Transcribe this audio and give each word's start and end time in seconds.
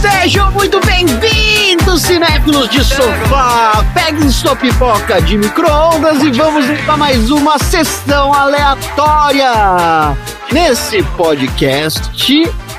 Sejam 0.00 0.50
muito 0.50 0.80
bem-vindos, 0.80 2.02
cinéfilos 2.02 2.68
de 2.70 2.82
sofá! 2.82 3.84
Peguem 3.94 4.28
sua 4.30 4.56
pipoca 4.56 5.22
de 5.22 5.38
micro-ondas 5.38 6.20
e 6.24 6.32
vamos 6.32 6.66
para 6.80 6.96
mais 6.96 7.30
uma 7.30 7.56
sessão 7.60 8.34
aleatória! 8.34 10.16
Nesse 10.50 11.04
podcast, 11.16 12.10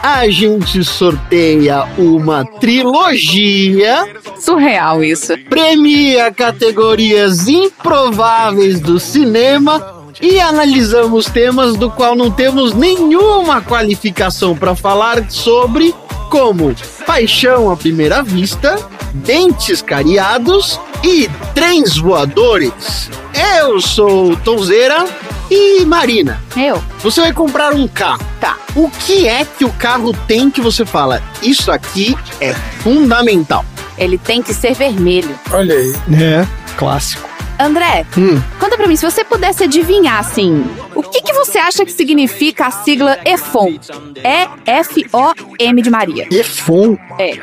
a 0.03 0.29
gente 0.29 0.83
sorteia 0.83 1.85
uma 1.97 2.43
trilogia, 2.43 4.05
Surreal 4.37 5.01
isso. 5.01 5.33
premia 5.49 6.29
categorias 6.29 7.47
improváveis 7.47 8.81
do 8.81 8.99
cinema 8.99 10.03
e 10.21 10.41
analisamos 10.41 11.27
temas 11.27 11.77
do 11.77 11.89
qual 11.89 12.17
não 12.17 12.29
temos 12.29 12.73
nenhuma 12.73 13.61
qualificação 13.61 14.57
para 14.57 14.75
falar 14.75 15.31
sobre, 15.31 15.95
como 16.29 16.75
paixão 17.05 17.71
à 17.71 17.77
primeira 17.77 18.21
vista, 18.21 18.75
dentes 19.13 19.81
cariados 19.81 20.77
e 21.01 21.29
trens 21.55 21.95
voadores. 21.95 23.09
Eu 23.57 23.79
sou 23.79 24.35
Tonzeira 24.35 25.05
e 25.49 25.85
Marina. 25.85 26.41
Eu? 26.55 26.81
Você 26.99 27.21
vai 27.21 27.33
comprar 27.33 27.73
um 27.73 27.87
carro. 27.87 28.25
Tá. 28.39 28.57
O 28.75 28.89
que 28.89 29.27
é 29.27 29.45
que 29.45 29.65
o 29.65 29.71
carro 29.73 30.13
tem 30.27 30.49
que 30.49 30.61
você 30.61 30.85
fala? 30.85 31.21
Isso 31.41 31.71
aqui 31.71 32.15
é 32.41 32.53
fundamental. 32.53 33.65
Ele 33.97 34.17
tem 34.17 34.41
que 34.41 34.53
ser 34.53 34.73
vermelho. 34.73 35.37
Olha 35.51 35.75
aí. 35.75 35.95
É, 36.13 36.47
clássico. 36.77 37.32
André, 37.59 38.05
Hum. 38.17 38.41
conta 38.59 38.75
pra 38.77 38.87
mim, 38.87 38.95
se 38.95 39.05
você 39.09 39.23
pudesse 39.23 39.63
adivinhar, 39.63 40.19
assim, 40.19 40.65
o 40.95 41.01
que, 41.03 41.21
que 41.21 41.33
você 41.33 41.57
acha 41.57 41.85
que 41.85 41.91
significa 41.91 42.65
a 42.67 42.71
sigla 42.71 43.17
EFOM? 43.25 43.77
E-F-O-M 44.23 45.81
de 45.81 45.89
Maria. 45.89 46.27
EFON 46.31 46.97
É. 47.19 47.37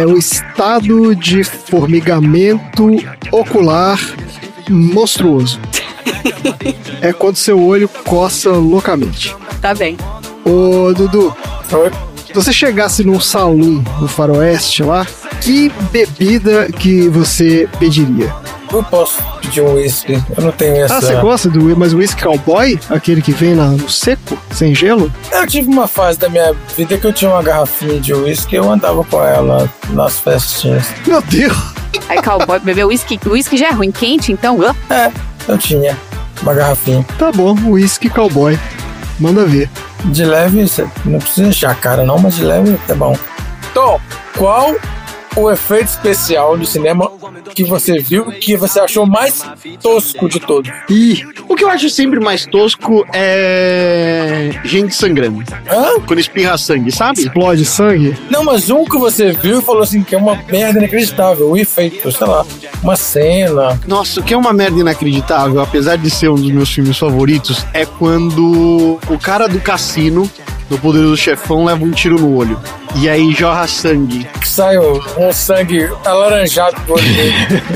é 0.00 0.06
o 0.06 0.16
estado 0.18 1.14
de 1.16 1.42
formigamento 1.44 2.88
ocular 3.30 3.98
monstruoso. 4.68 5.58
é 7.00 7.12
quando 7.12 7.36
seu 7.36 7.60
olho 7.62 7.88
coça 7.88 8.50
loucamente. 8.50 9.34
Tá 9.60 9.74
bem. 9.74 9.96
Ô, 10.44 10.92
Dudu, 10.92 11.34
Oi. 11.72 11.90
Se 12.32 12.44
você 12.44 12.52
chegasse 12.52 13.04
num 13.04 13.20
salão 13.20 13.84
no 14.00 14.08
faroeste 14.08 14.82
lá, 14.82 15.06
que 15.40 15.70
bebida 15.90 16.66
que 16.72 17.08
você 17.08 17.68
pediria? 17.78 18.32
Eu 18.72 18.82
posso 18.82 19.22
pedir 19.42 19.60
um 19.60 19.74
whisky. 19.74 20.14
Eu 20.34 20.44
não 20.44 20.50
tenho 20.52 20.76
essa. 20.82 20.96
Ah, 20.96 21.00
você 21.02 21.14
gosta 21.16 21.50
do 21.50 21.76
mas 21.76 21.92
o 21.92 21.98
whisky 21.98 22.22
cowboy? 22.22 22.78
Aquele 22.88 23.20
que 23.20 23.32
vem 23.32 23.54
na- 23.54 23.66
no 23.66 23.90
seco, 23.90 24.38
sem 24.50 24.74
gelo? 24.74 25.12
Eu 25.30 25.46
tive 25.46 25.68
uma 25.68 25.86
fase 25.86 26.18
da 26.18 26.28
minha 26.30 26.54
vida 26.74 26.96
que 26.96 27.06
eu 27.06 27.12
tinha 27.12 27.30
uma 27.30 27.42
garrafinha 27.42 28.00
de 28.00 28.14
whisky 28.14 28.54
e 28.54 28.58
eu 28.58 28.72
andava 28.72 29.04
com 29.04 29.22
ela 29.22 29.68
nas 29.90 30.18
festinhas. 30.20 30.86
Meu 31.06 31.20
Deus! 31.20 31.54
Aí, 32.08 32.22
cowboy, 32.22 32.58
beber 32.60 32.86
uísque. 32.86 33.20
Uísque 33.26 33.58
já 33.58 33.68
é 33.68 33.72
ruim 33.72 33.90
quente, 33.90 34.32
então. 34.32 34.58
ah, 34.62 34.74
É, 34.94 35.12
eu 35.48 35.58
tinha 35.58 35.94
uma 36.40 36.54
garrafinha. 36.54 37.04
Tá 37.18 37.30
bom, 37.30 37.54
whisky 37.72 38.08
cowboy. 38.08 38.58
Manda 39.20 39.44
ver. 39.44 39.68
De 40.06 40.24
leve, 40.24 40.66
você 40.68 40.86
não 41.04 41.18
precisa 41.18 41.48
encher 41.48 41.70
a 41.70 41.74
cara 41.74 42.04
não, 42.04 42.18
mas 42.18 42.34
de 42.34 42.44
leve 42.44 42.78
é 42.88 42.94
bom. 42.94 43.16
Tom, 43.72 44.00
qual 44.36 44.74
o 45.36 45.50
efeito 45.50 45.88
especial 45.88 46.56
do 46.56 46.66
cinema 46.66 47.10
que 47.54 47.64
você 47.64 47.98
viu 47.98 48.26
que 48.32 48.56
você 48.56 48.80
achou 48.80 49.06
mais 49.06 49.42
tosco 49.80 50.28
de 50.28 50.40
todos? 50.40 50.70
E 50.88 51.24
o 51.48 51.54
que 51.54 51.64
eu 51.64 51.70
acho 51.70 51.88
sempre 51.90 52.20
mais 52.20 52.46
tosco 52.46 53.04
é 53.12 54.50
gente 54.64 54.94
sangrando. 54.94 55.42
Hã? 55.70 56.00
Quando 56.06 56.18
espirra 56.18 56.56
sangue, 56.58 56.90
sabe? 56.90 57.20
Explode 57.20 57.64
sangue? 57.64 58.16
Não, 58.30 58.44
mas 58.44 58.70
um 58.70 58.84
que 58.84 58.96
você 58.96 59.32
viu 59.32 59.60
e 59.60 59.62
falou 59.62 59.82
assim 59.82 60.02
que 60.02 60.14
é 60.14 60.18
uma 60.18 60.36
merda 60.48 60.78
inacreditável, 60.78 61.50
o 61.50 61.56
efeito, 61.56 62.10
sei 62.10 62.26
lá, 62.26 62.44
uma 62.82 62.96
cena. 62.96 63.80
Nossa, 63.86 64.20
o 64.20 64.22
que 64.22 64.34
é 64.34 64.36
uma 64.36 64.52
merda 64.52 64.80
inacreditável, 64.80 65.60
apesar 65.60 65.96
de 65.96 66.10
ser 66.10 66.28
um 66.28 66.34
dos 66.34 66.50
meus 66.50 66.70
filmes 66.72 66.98
favoritos, 66.98 67.64
é 67.72 67.84
quando 67.84 68.98
o 69.08 69.18
cara 69.18 69.46
do 69.46 69.60
cassino, 69.60 70.30
do 70.72 70.78
Poderoso 70.78 71.16
Chefão, 71.16 71.64
leva 71.66 71.84
um 71.84 71.90
tiro 71.90 72.18
no 72.18 72.34
olho. 72.34 72.58
E 72.96 73.08
aí 73.08 73.32
jorra 73.32 73.66
sangue. 73.66 74.26
que 74.40 74.48
sai 74.48 74.78
um, 74.78 75.32
sangue 75.32 75.88
alaranjado 76.04 76.80
do 76.86 76.94
olho 76.94 77.14
dele. 77.14 77.34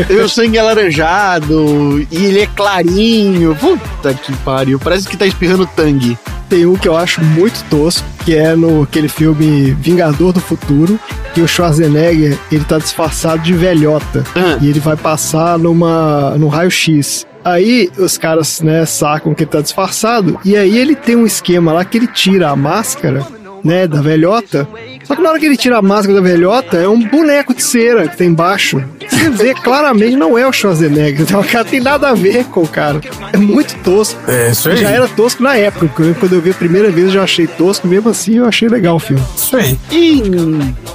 E 0.11 0.15
o 0.15 0.29
sangue 0.29 0.59
alaranjado, 0.59 2.07
e 2.11 2.17
ele 2.17 2.41
é 2.41 2.47
clarinho. 2.47 3.55
Puta 3.55 4.15
que 4.15 4.33
pariu, 4.39 4.79
parece 4.79 5.09
que 5.09 5.17
tá 5.17 5.27
espirrando 5.27 5.69
tangue. 5.77 6.19
Tem 6.49 6.65
um 6.65 6.77
que 6.77 6.89
eu 6.89 6.97
acho 6.97 7.23
muito 7.23 7.63
tosco, 7.69 8.07
que 8.25 8.35
é 8.35 8.55
no 8.55 8.83
aquele 8.83 9.09
filme 9.09 9.73
Vingador 9.73 10.33
do 10.33 10.41
Futuro, 10.41 10.99
que 11.35 11.41
o 11.41 11.49
Schwarzenegger, 11.49 12.39
ele 12.53 12.65
tá 12.65 12.79
disfarçado 12.79 13.43
de 13.43 13.53
velhota. 13.53 14.25
Ah. 14.35 14.57
E 14.61 14.69
ele 14.69 14.81
vai 14.81 14.97
passar 14.97 15.59
numa 15.59 16.37
no 16.39 16.49
raio-x. 16.49 17.27
Aí 17.47 17.93
os 17.97 18.19
caras, 18.19 18.61
né, 18.61 18.85
sacam 18.85 19.33
que 19.33 19.45
ele 19.45 19.51
tá 19.53 19.61
disfarçado, 19.61 20.37
e 20.45 20.57
aí 20.57 20.77
ele 20.77 20.97
tem 20.97 21.15
um 21.15 21.25
esquema 21.25 21.73
lá 21.73 21.85
que 21.85 21.97
ele 21.97 22.09
tira 22.09 22.51
a 22.51 22.57
máscara, 22.57 23.25
né, 23.65 23.87
da 23.87 24.01
velhota. 24.01 24.69
Só 25.05 25.15
que 25.15 25.23
na 25.23 25.31
hora 25.31 25.39
que 25.39 25.47
ele 25.47 25.57
tira 25.57 25.79
a 25.79 25.83
máscara 25.83 26.21
da 26.21 26.21
velhota, 26.21 26.77
é 26.77 26.89
um 26.89 27.01
boneco 27.01 27.55
de 27.55 27.63
cera 27.63 28.09
que 28.09 28.17
tem 28.17 28.29
embaixo. 28.29 28.83
Você 29.09 29.31
vê 29.31 29.55
claramente 29.55 30.17
não 30.17 30.37
é 30.37 30.47
o 30.47 30.53
Schwarzenegger, 30.53 31.23
então 31.23 31.41
o 31.41 31.45
cara 31.47 31.65
tem 31.65 31.81
nada 31.81 32.11
a 32.11 32.15
ver 32.15 32.45
com 32.47 32.63
o 32.63 32.69
cara. 32.69 33.01
É 33.33 33.37
muito 33.37 33.77
tosco. 33.83 34.19
É 34.29 34.51
isso 34.51 34.75
Já 34.77 34.91
era 34.91 35.09
tosco 35.09 35.43
na 35.43 35.57
época, 35.57 36.15
quando 36.19 36.33
eu 36.33 36.41
vi 36.41 36.51
a 36.51 36.55
primeira 36.55 36.91
vez 36.91 37.07
eu 37.07 37.13
já 37.13 37.23
achei 37.23 37.47
tosco, 37.47 37.87
mesmo 37.87 38.11
assim 38.11 38.39
eu 38.39 38.47
achei 38.47 38.69
legal 38.69 38.97
o 38.97 39.01
filme. 39.01 39.23
Isso 39.37 39.57
aí. 39.57 39.79
E, 39.91 40.23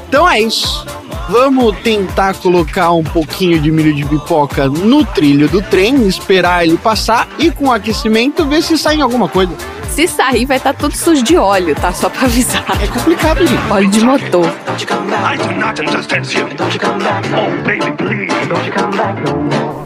então 0.08 0.30
é 0.30 0.42
isso. 0.42 0.86
Vamos 1.30 1.78
tentar 1.80 2.34
colocar 2.36 2.92
um 2.92 3.04
pouquinho 3.04 3.60
de 3.60 3.72
milho 3.72 3.94
de 3.94 4.04
pipoca 4.06 4.68
no 4.68 5.06
trilho 5.06 5.48
do 5.48 5.62
trem, 5.62 6.06
esperar 6.08 6.66
ele 6.66 6.78
passar 6.78 7.28
e 7.40 7.50
com 7.50 7.68
o 7.68 7.72
aquecimento 7.72 8.46
ver 8.46 8.62
se 8.62 8.78
sai 8.78 8.96
em 8.96 9.02
alguma 9.02 9.30
coisa. 9.30 9.54
Se 9.94 10.08
sair, 10.08 10.46
vai 10.46 10.58
estar 10.58 10.74
tudo 10.74 10.96
sujo 10.96 11.22
de 11.22 11.36
óleo, 11.36 11.76
tá? 11.76 11.92
Só 11.92 12.10
pra 12.10 12.24
avisar. 12.24 12.64
É 12.82 12.88
complicado, 12.88 13.46
gente. 13.46 13.72
Óleo 13.72 13.90
de 13.90 14.00
motor. 14.02 14.46
I 14.46 15.38
do 15.38 15.52
not 15.60 15.80
understand 15.82 16.26
you. 16.34 16.48
Oh, 16.48 17.64
baby, 17.64 17.92
please, 17.98 18.34
don't 18.48 18.66
you 18.66 18.74
come 18.74 18.98
back 18.98 19.22
no 19.22 19.36
more. 19.44 19.82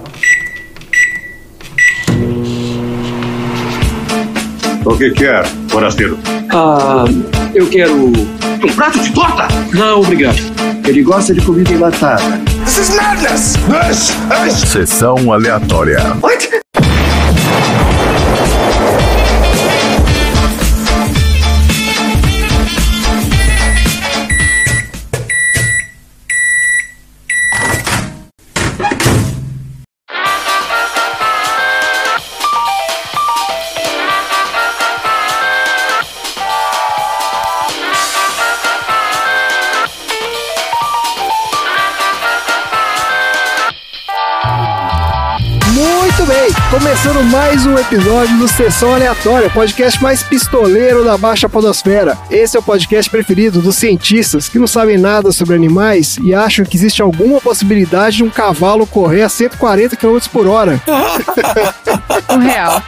O 4.85 4.95
que 4.95 5.09
quer, 5.11 5.44
forasteiro? 5.69 6.19
Ah, 6.53 7.05
eu 7.55 7.67
quero. 7.67 7.95
Um 7.95 8.75
prato 8.75 8.99
de 8.99 9.11
torta? 9.11 9.47
Não, 9.73 10.01
obrigado. 10.01 10.38
Ele 10.88 11.01
gosta 11.01 11.33
de 11.33 11.41
comida 11.41 11.73
enlatada. 11.73 12.21
This 12.63 12.77
is 12.77 12.95
madness! 12.95 13.55
This 13.67 14.63
is... 14.63 14.69
Sessão 14.69 15.33
aleatória. 15.33 15.99
What? 16.21 16.64
Começando 46.80 47.24
mais 47.31 47.66
um 47.66 47.77
episódio 47.77 48.38
do 48.38 48.50
Sessão 48.50 48.94
Aleatória, 48.94 49.50
podcast 49.50 50.04
mais 50.04 50.22
pistoleiro 50.22 51.06
da 51.06 51.18
Baixa 51.18 51.48
Podosfera. 51.48 52.18
Esse 52.30 52.57
é 52.57 52.60
o 52.60 52.63
podcast 52.63 53.10
preferido 53.10 53.62
dos 53.62 53.77
cientistas 53.77 54.50
que 54.50 54.60
não 54.60 54.68
sabem 54.68 54.98
nada 54.98 55.31
sobre 55.31 55.56
animais 55.56 56.18
e 56.22 56.33
acham 56.33 56.66
que 56.66 56.75
existe 56.75 57.01
alguma 57.01 57.39
possibilidade 57.39 58.18
de 58.18 58.25
um 58.25 58.30
cavalo 58.30 58.86
correr 58.86 59.22
a 59.22 59.30
140 59.30 59.95
km 59.95 60.18
por 60.30 60.48
hora, 60.48 60.81
Um 62.30 62.39
real. 62.39 62.83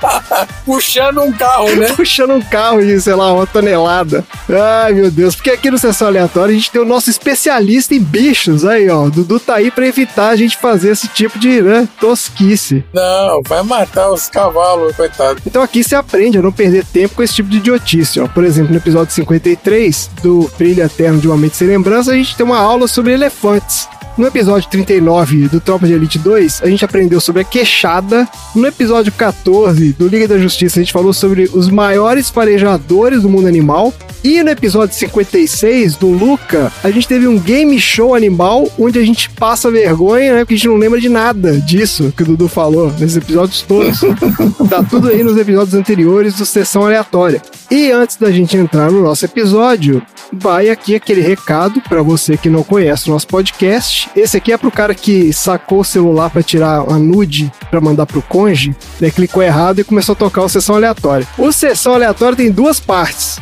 Puxando 0.66 1.22
um 1.22 1.32
carro, 1.32 1.74
né? 1.78 1.88
puxando 1.96 2.34
um 2.34 2.42
carro 2.42 2.82
de, 2.82 3.00
sei 3.00 3.16
lá, 3.16 3.32
uma 3.32 3.48
tonelada. 3.48 4.26
Ai, 4.50 4.92
meu 4.94 5.10
Deus, 5.10 5.34
porque 5.34 5.52
aqui 5.52 5.72
no 5.72 5.78
Sessão 5.78 6.10
Aleatória 6.10 6.52
a 6.52 6.58
gente 6.58 6.72
tem 6.72 6.82
o 6.82 6.86
nosso 6.86 7.10
especialista 7.10 7.96
em 7.96 8.02
bichos, 8.02 8.66
aí, 8.66 8.90
ó. 8.90 9.06
O 9.06 9.12
Dudu 9.12 9.40
tá 9.40 9.56
aí 9.56 9.72
pra 9.72 9.88
evitar 9.88 10.30
a 10.30 10.36
gente 10.36 10.58
fazer 10.58 10.92
esse 10.92 11.08
tipo 11.08 11.40
de 11.40 11.62
né, 11.62 11.88
tosquice. 12.02 12.84
Não, 12.94 13.42
vai 13.48 13.64
matar 13.80 14.12
os 14.12 14.28
cavalos, 14.28 14.96
coitado. 14.96 15.42
Então 15.46 15.62
aqui 15.62 15.84
você 15.84 15.96
aprende 15.96 16.38
a 16.38 16.42
não 16.42 16.52
perder 16.52 16.86
tempo 16.86 17.16
com 17.16 17.24
esse 17.24 17.36
tipo 17.36 17.50
de 17.50 17.58
idiotice. 17.58 18.20
Ó. 18.20 18.28
Por 18.28 18.44
exemplo, 18.44 18.72
no 18.72 18.78
episódio 18.78 19.14
53 19.14 20.10
do 20.22 20.50
Brilho 20.58 20.84
Eterno 20.84 21.20
de 21.20 21.28
Uma 21.28 21.38
Mente 21.38 21.58
Sem 21.58 21.68
Lembrança, 21.68 22.12
a 22.12 22.16
gente 22.16 22.36
tem 22.36 22.46
uma 22.46 22.60
aula 22.60 22.88
sobre 22.88 23.14
elefantes. 23.14 23.88
No 24.18 24.26
episódio 24.26 24.68
39 24.72 25.48
do 25.48 25.62
Tropa 25.62 25.86
de 25.86 25.94
Elite 25.94 26.18
2, 26.18 26.64
a 26.64 26.68
gente 26.68 26.84
aprendeu 26.84 27.22
sobre 27.22 27.44
a 27.44 27.46
queixada. 27.46 28.28
No 28.56 28.66
episódio 28.66 29.12
14 29.12 29.94
do 29.94 30.08
Liga 30.08 30.28
da 30.28 30.40
Justiça, 30.40 30.80
a 30.80 30.84
gente 30.84 30.92
falou 30.92 31.14
sobre 31.14 31.44
os 31.54 31.70
maiores 31.70 32.28
farejadores 32.28 33.22
do 33.22 33.30
mundo 33.30 33.48
animal. 33.48 33.94
E 34.24 34.42
no 34.42 34.50
episódio 34.50 34.96
56 34.96 35.98
do 35.98 36.08
Luca, 36.08 36.74
a 36.84 36.90
gente 36.90 37.08
teve 37.08 37.28
um 37.28 37.38
game 37.38 37.80
show 37.80 38.16
animal 38.16 38.68
onde 38.80 38.98
a 38.98 39.06
gente 39.06 39.30
passa 39.30 39.70
vergonha, 39.70 40.34
né? 40.34 40.40
Porque 40.40 40.56
a 40.56 40.58
gente 40.58 40.68
não 40.68 40.78
lembra 40.78 41.00
de 41.00 41.08
nada 41.08 41.60
disso 41.62 42.12
que 42.18 42.24
o 42.24 42.26
Dudu 42.26 42.48
falou 42.48 42.92
nesses 42.98 43.18
episódios 43.18 43.62
todos. 43.62 44.00
tá 44.68 44.84
tudo 44.84 45.10
aí 45.10 45.22
nos 45.22 45.38
episódios 45.38 45.76
anteriores 45.76 46.34
do 46.34 46.46
Sessão 46.46 46.84
Aleatória. 46.84 47.40
E 47.70 47.92
antes 47.92 48.18
da 48.18 48.32
gente 48.32 48.58
entrar 48.58 48.92
no 48.92 49.04
nosso 49.04 49.24
episódio, 49.24 50.02
vai 50.34 50.70
aqui 50.70 50.96
aquele 50.96 51.22
recado 51.22 51.80
para 51.82 52.02
você 52.02 52.36
que 52.36 52.50
não 52.50 52.64
conhece 52.64 53.10
o 53.10 53.14
nosso 53.14 53.28
podcast. 53.28 54.07
Esse 54.16 54.38
aqui 54.38 54.52
é 54.52 54.58
pro 54.58 54.72
cara 54.72 54.96
que 54.96 55.32
sacou 55.32 55.82
o 55.82 55.86
celular 55.86 56.30
para 56.30 56.44
tirar 56.44 56.80
a 56.80 56.98
nude 56.98 57.52
para 57.70 57.82
mandar 57.82 58.06
pro 58.06 58.22
conge, 58.22 58.76
né? 59.00 59.12
Clicou 59.12 59.44
errado 59.44 59.80
e 59.80 59.84
começou 59.84 60.14
a 60.14 60.16
tocar 60.16 60.42
o 60.44 60.50
Sessão 60.50 60.76
Aleatória. 60.76 61.28
O 61.38 61.52
Sessão 61.52 61.94
Aleatória 61.94 62.36
tem 62.36 62.52
duas 62.52 62.80
partes. 62.80 63.40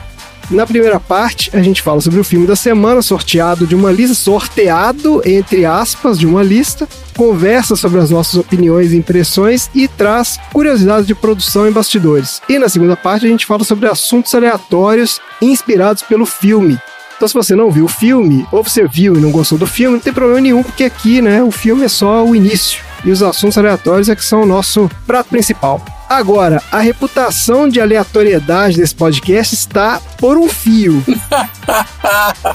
Na 0.49 0.65
primeira 0.65 0.99
parte, 0.99 1.49
a 1.53 1.61
gente 1.61 1.81
fala 1.81 1.99
sobre 1.99 2.19
o 2.19 2.23
filme 2.23 2.45
da 2.45 2.55
semana, 2.55 3.01
sorteado 3.01 3.65
de 3.65 3.73
uma 3.73 3.91
lista, 3.91 4.13
sorteado, 4.13 5.21
entre 5.25 5.65
aspas, 5.65 6.19
de 6.19 6.27
uma 6.27 6.43
lista, 6.43 6.87
conversa 7.17 7.75
sobre 7.75 7.99
as 7.99 8.11
nossas 8.11 8.35
opiniões 8.35 8.91
e 8.91 8.97
impressões 8.97 9.71
e 9.73 9.87
traz 9.87 10.39
curiosidades 10.53 11.07
de 11.07 11.15
produção 11.15 11.67
e 11.67 11.71
bastidores. 11.71 12.43
E 12.47 12.59
na 12.59 12.69
segunda 12.69 12.95
parte, 12.95 13.25
a 13.25 13.29
gente 13.29 13.45
fala 13.45 13.63
sobre 13.63 13.89
assuntos 13.89 14.35
aleatórios 14.35 15.19
inspirados 15.41 16.03
pelo 16.03 16.27
filme. 16.27 16.77
Então, 17.15 17.27
se 17.27 17.33
você 17.33 17.55
não 17.55 17.71
viu 17.71 17.85
o 17.85 17.89
filme, 17.89 18.45
ou 18.51 18.63
você 18.63 18.87
viu 18.87 19.15
e 19.15 19.19
não 19.19 19.31
gostou 19.31 19.57
do 19.57 19.65
filme, 19.65 19.95
não 19.95 20.03
tem 20.03 20.13
problema 20.13 20.41
nenhum, 20.41 20.61
porque 20.61 20.83
aqui, 20.83 21.21
né, 21.21 21.41
o 21.41 21.51
filme 21.51 21.85
é 21.85 21.87
só 21.87 22.25
o 22.25 22.35
início. 22.35 22.83
E 23.05 23.11
os 23.11 23.23
assuntos 23.23 23.57
aleatórios 23.57 24.09
é 24.09 24.15
que 24.15 24.25
são 24.25 24.41
o 24.41 24.45
nosso 24.45 24.89
prato 25.05 25.29
principal. 25.29 25.79
Agora, 26.09 26.61
a 26.71 26.79
reputação 26.79 27.67
de 27.67 27.79
aleatoriedade 27.79 28.77
desse 28.77 28.93
podcast 28.93 29.55
está 29.55 29.99
por 30.17 30.37
um 30.37 30.47
fio. 30.47 31.03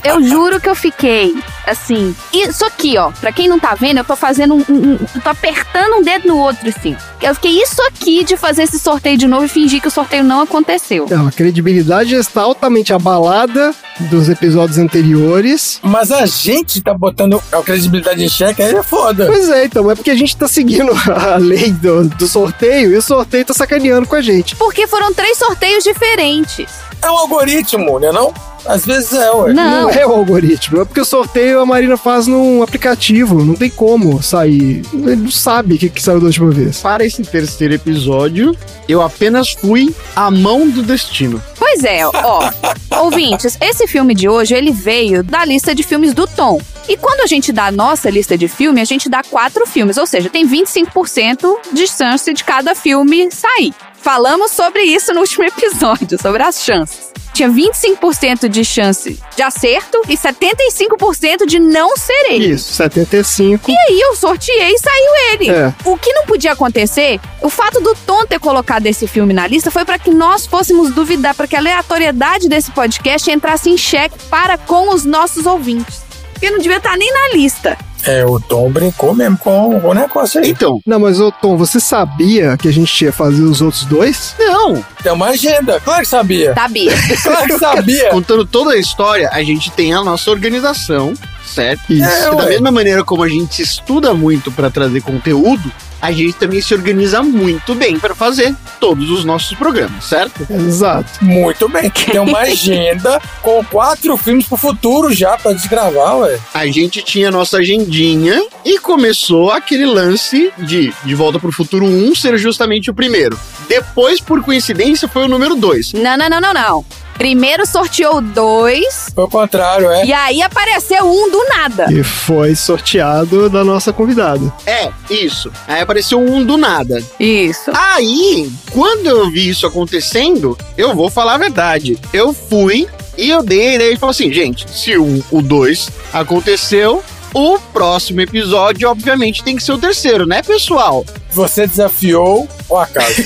Eu 0.04 0.22
juro 0.22 0.60
que 0.60 0.68
eu 0.68 0.74
fiquei 0.74 1.34
assim. 1.66 2.14
Isso 2.32 2.64
aqui, 2.64 2.96
ó. 2.98 3.10
Pra 3.12 3.32
quem 3.32 3.48
não 3.48 3.58
tá 3.58 3.74
vendo, 3.74 3.98
eu 3.98 4.04
tô 4.04 4.16
fazendo 4.16 4.54
um. 4.54 4.64
um- 4.68 4.92
um- 4.94 5.20
tô 5.22 5.28
apertando 5.30 5.96
um 5.98 6.02
dedo 6.02 6.28
no 6.28 6.38
outro, 6.38 6.68
assim. 6.68 6.96
Eu 7.20 7.34
fiquei 7.34 7.52
isso 7.62 7.80
aqui 7.82 8.24
de 8.24 8.36
fazer 8.36 8.62
esse 8.62 8.78
sorteio 8.78 9.18
de 9.18 9.26
novo 9.26 9.44
e 9.44 9.48
fingir 9.48 9.80
que 9.80 9.88
o 9.88 9.90
sorteio 9.90 10.24
não 10.24 10.40
aconteceu. 10.40 11.04
Então, 11.04 11.26
a 11.26 11.32
credibilidade 11.32 12.10
já 12.10 12.18
está 12.20 12.40
altamente 12.42 12.92
abalada 12.94 13.74
dos 14.08 14.28
episódios 14.28 14.78
anteriores. 14.78 15.78
Mas 15.82 16.10
a 16.10 16.24
gente 16.26 16.80
tá 16.80 16.94
botando 16.94 17.42
a 17.52 17.62
credibilidade 17.62 18.24
em 18.24 18.28
xeque, 18.28 18.62
aí 18.62 18.74
é 18.74 18.82
foda. 18.82 19.26
Pois 19.26 19.48
é, 19.50 19.66
então, 19.66 19.90
é 19.90 19.94
porque 19.94 20.10
a 20.10 20.14
gente 20.16 20.34
tá 20.36 20.48
seguindo 20.48 20.90
a 21.12 21.36
lei 21.36 21.70
do, 21.72 22.04
do 22.08 22.26
sorteio 22.26 22.92
e 22.92 22.96
o 22.96 23.02
sorteio 23.02 23.44
tá 23.44 23.52
sacaneando 23.52 24.06
com 24.08 24.16
a 24.16 24.22
gente. 24.22 24.56
Porque 24.56 24.86
foram 24.86 25.12
três 25.12 25.36
sorteios 25.36 25.84
diferentes. 25.84 26.70
É 27.02 27.10
um 27.10 27.16
algoritmo, 27.16 27.98
né 27.98 28.12
não? 28.12 28.32
Às 28.66 28.84
vezes 28.84 29.12
é, 29.12 29.30
ué. 29.32 29.52
Não. 29.52 29.88
é 29.88 30.06
o 30.06 30.12
algoritmo, 30.12 30.82
é 30.82 30.84
porque 30.84 31.00
o 31.00 31.04
sorteio 31.04 31.60
a 31.60 31.66
Marina 31.66 31.96
faz 31.96 32.26
num 32.26 32.62
aplicativo, 32.62 33.44
não 33.44 33.54
tem 33.54 33.70
como 33.70 34.22
sair. 34.22 34.82
Ele 34.92 35.16
não 35.16 35.30
sabe 35.30 35.74
o 35.74 35.78
que, 35.78 35.88
que 35.88 36.02
saiu 36.02 36.20
da 36.20 36.26
última 36.26 36.50
vez. 36.50 36.80
Para 36.80 37.04
esse 37.04 37.22
terceiro 37.22 37.74
episódio, 37.74 38.56
eu 38.88 39.00
apenas 39.00 39.52
fui 39.52 39.94
a 40.14 40.30
mão 40.30 40.68
do 40.68 40.82
destino. 40.82 41.42
Pois 41.58 41.84
é, 41.84 42.06
ó. 42.06 42.50
Ouvintes, 43.02 43.56
esse 43.60 43.86
filme 43.86 44.14
de 44.14 44.28
hoje, 44.28 44.54
ele 44.54 44.72
veio 44.72 45.22
da 45.22 45.44
lista 45.44 45.74
de 45.74 45.82
filmes 45.82 46.12
do 46.12 46.26
Tom. 46.26 46.60
E 46.88 46.96
quando 46.96 47.20
a 47.20 47.26
gente 47.26 47.52
dá 47.52 47.66
a 47.66 47.72
nossa 47.72 48.10
lista 48.10 48.36
de 48.36 48.48
filme, 48.48 48.80
a 48.80 48.84
gente 48.84 49.08
dá 49.08 49.22
quatro 49.22 49.64
filmes, 49.64 49.96
ou 49.96 50.06
seja, 50.06 50.28
tem 50.28 50.46
25% 50.46 51.56
de 51.72 51.86
chance 51.86 52.32
de 52.34 52.42
cada 52.42 52.74
filme 52.74 53.30
sair. 53.30 53.72
Falamos 54.02 54.52
sobre 54.52 54.82
isso 54.82 55.12
no 55.12 55.20
último 55.20 55.44
episódio, 55.44 56.20
sobre 56.20 56.42
as 56.42 56.62
chances. 56.62 57.10
Tinha 57.34 57.48
25% 57.48 58.48
de 58.48 58.64
chance 58.64 59.18
de 59.36 59.42
acerto 59.42 60.02
e 60.08 60.16
75% 60.16 61.46
de 61.46 61.58
não 61.58 61.96
ser 61.96 62.32
ele. 62.32 62.48
Isso, 62.48 62.72
75. 62.74 63.70
E 63.70 63.74
aí 63.74 64.00
eu 64.00 64.16
sorteei 64.16 64.72
e 64.74 64.78
saiu 64.78 65.32
ele. 65.32 65.50
É. 65.50 65.74
O 65.84 65.96
que 65.96 66.12
não 66.12 66.26
podia 66.26 66.52
acontecer, 66.52 67.20
o 67.40 67.48
fato 67.48 67.80
do 67.80 67.94
Tom 67.94 68.26
ter 68.26 68.40
colocado 68.40 68.86
esse 68.86 69.06
filme 69.06 69.32
na 69.32 69.46
lista 69.46 69.70
foi 69.70 69.84
para 69.84 69.98
que 69.98 70.10
nós 70.10 70.44
fôssemos 70.44 70.90
duvidar, 70.92 71.34
para 71.34 71.46
que 71.46 71.54
a 71.54 71.60
aleatoriedade 71.60 72.48
desse 72.48 72.70
podcast 72.72 73.30
entrasse 73.30 73.70
em 73.70 73.76
xeque 73.76 74.18
para 74.24 74.58
com 74.58 74.92
os 74.92 75.04
nossos 75.04 75.46
ouvintes. 75.46 76.02
Porque 76.32 76.50
não 76.50 76.58
devia 76.58 76.78
estar 76.78 76.96
nem 76.96 77.12
na 77.12 77.28
lista. 77.34 77.78
É, 78.06 78.24
o 78.24 78.40
Tom 78.40 78.70
brincou 78.70 79.14
mesmo 79.14 79.36
com 79.38 79.78
o 79.78 79.92
negócio 79.94 80.40
aí. 80.40 80.50
Então, 80.50 80.80
Não, 80.86 80.98
mas 80.98 81.20
ô 81.20 81.30
Tom, 81.30 81.56
você 81.56 81.78
sabia 81.78 82.56
que 82.56 82.66
a 82.68 82.72
gente 82.72 83.04
ia 83.04 83.12
fazer 83.12 83.42
os 83.42 83.60
outros 83.60 83.84
dois? 83.84 84.34
não. 84.38 84.82
Tem 85.02 85.12
uma 85.12 85.28
agenda, 85.28 85.80
claro 85.80 86.02
que 86.02 86.08
sabia. 86.08 86.54
Sabia. 86.54 86.92
Claro 87.22 87.46
que 87.46 87.58
sabia. 87.58 88.10
Contando 88.10 88.44
toda 88.44 88.72
a 88.72 88.76
história, 88.76 89.28
a 89.32 89.42
gente 89.42 89.70
tem 89.70 89.92
a 89.94 90.02
nossa 90.02 90.30
organização, 90.30 91.12
certo? 91.44 91.90
Isso. 91.92 92.04
É, 92.04 92.32
E 92.32 92.36
da 92.36 92.46
mesma 92.46 92.70
maneira 92.70 93.02
como 93.04 93.22
a 93.22 93.28
gente 93.28 93.62
estuda 93.62 94.12
muito 94.14 94.50
para 94.52 94.70
trazer 94.70 95.00
conteúdo, 95.02 95.70
a 96.00 96.12
gente 96.12 96.34
também 96.34 96.60
se 96.60 96.74
organiza 96.74 97.22
muito 97.22 97.74
bem 97.74 97.98
para 97.98 98.14
fazer 98.14 98.54
todos 98.78 99.10
os 99.10 99.24
nossos 99.24 99.56
programas, 99.56 100.04
certo? 100.04 100.46
Exato. 100.50 101.24
Muito 101.24 101.68
bem. 101.68 101.90
Tem 101.90 102.20
uma 102.20 102.40
agenda 102.40 103.20
com 103.42 103.64
quatro 103.64 104.16
filmes 104.16 104.46
pro 104.46 104.56
futuro 104.56 105.12
já 105.12 105.36
pra 105.36 105.52
desgravar, 105.52 106.18
ué. 106.18 106.38
A 106.54 106.66
gente 106.66 107.02
tinha 107.02 107.28
a 107.28 107.30
nossa 107.30 107.58
agendinha 107.58 108.40
e 108.64 108.78
começou 108.78 109.50
aquele 109.50 109.86
lance 109.86 110.52
de 110.58 110.92
De 111.04 111.14
Volta 111.14 111.38
pro 111.38 111.52
Futuro 111.52 111.84
1 111.84 112.14
ser 112.14 112.38
justamente 112.38 112.90
o 112.90 112.94
primeiro. 112.94 113.38
Depois, 113.68 114.20
por 114.20 114.42
coincidência, 114.42 115.08
foi 115.08 115.24
o 115.24 115.28
número 115.28 115.54
2. 115.54 115.92
Não, 115.94 116.16
não, 116.16 116.28
não, 116.28 116.40
não, 116.40 116.54
não. 116.54 116.84
Primeiro 117.20 117.66
sorteou 117.66 118.22
dois 118.22 119.10
Foi 119.14 119.24
o 119.24 119.28
contrário, 119.28 119.90
é. 119.90 120.06
e 120.06 120.10
aí 120.10 120.40
apareceu 120.40 121.04
um 121.04 121.30
do 121.30 121.44
nada. 121.50 121.92
E 121.92 122.02
foi 122.02 122.54
sorteado 122.54 123.50
da 123.50 123.62
nossa 123.62 123.92
convidada. 123.92 124.50
É, 124.64 124.90
isso. 125.10 125.52
Aí 125.68 125.82
apareceu 125.82 126.18
um 126.18 126.42
do 126.42 126.56
nada. 126.56 127.04
Isso. 127.20 127.70
Aí, 127.74 128.50
quando 128.70 129.06
eu 129.06 129.30
vi 129.30 129.50
isso 129.50 129.66
acontecendo, 129.66 130.56
eu 130.78 130.94
vou 130.94 131.10
falar 131.10 131.34
a 131.34 131.38
verdade. 131.38 131.98
Eu 132.10 132.32
fui 132.32 132.88
e 133.18 133.28
eu 133.28 133.42
dei 133.42 133.68
a 133.68 133.74
ideia 133.74 133.92
e 133.92 133.98
falei 133.98 134.12
assim, 134.12 134.32
gente, 134.32 134.64
se 134.70 134.96
o 134.96 135.42
2 135.42 135.90
aconteceu, 136.14 137.04
o 137.34 137.58
próximo 137.70 138.22
episódio, 138.22 138.88
obviamente, 138.88 139.44
tem 139.44 139.56
que 139.56 139.62
ser 139.62 139.72
o 139.72 139.78
terceiro, 139.78 140.26
né, 140.26 140.42
pessoal? 140.42 141.04
Você 141.32 141.66
desafiou 141.66 142.48
o 142.70 142.76
acaso. 142.78 143.22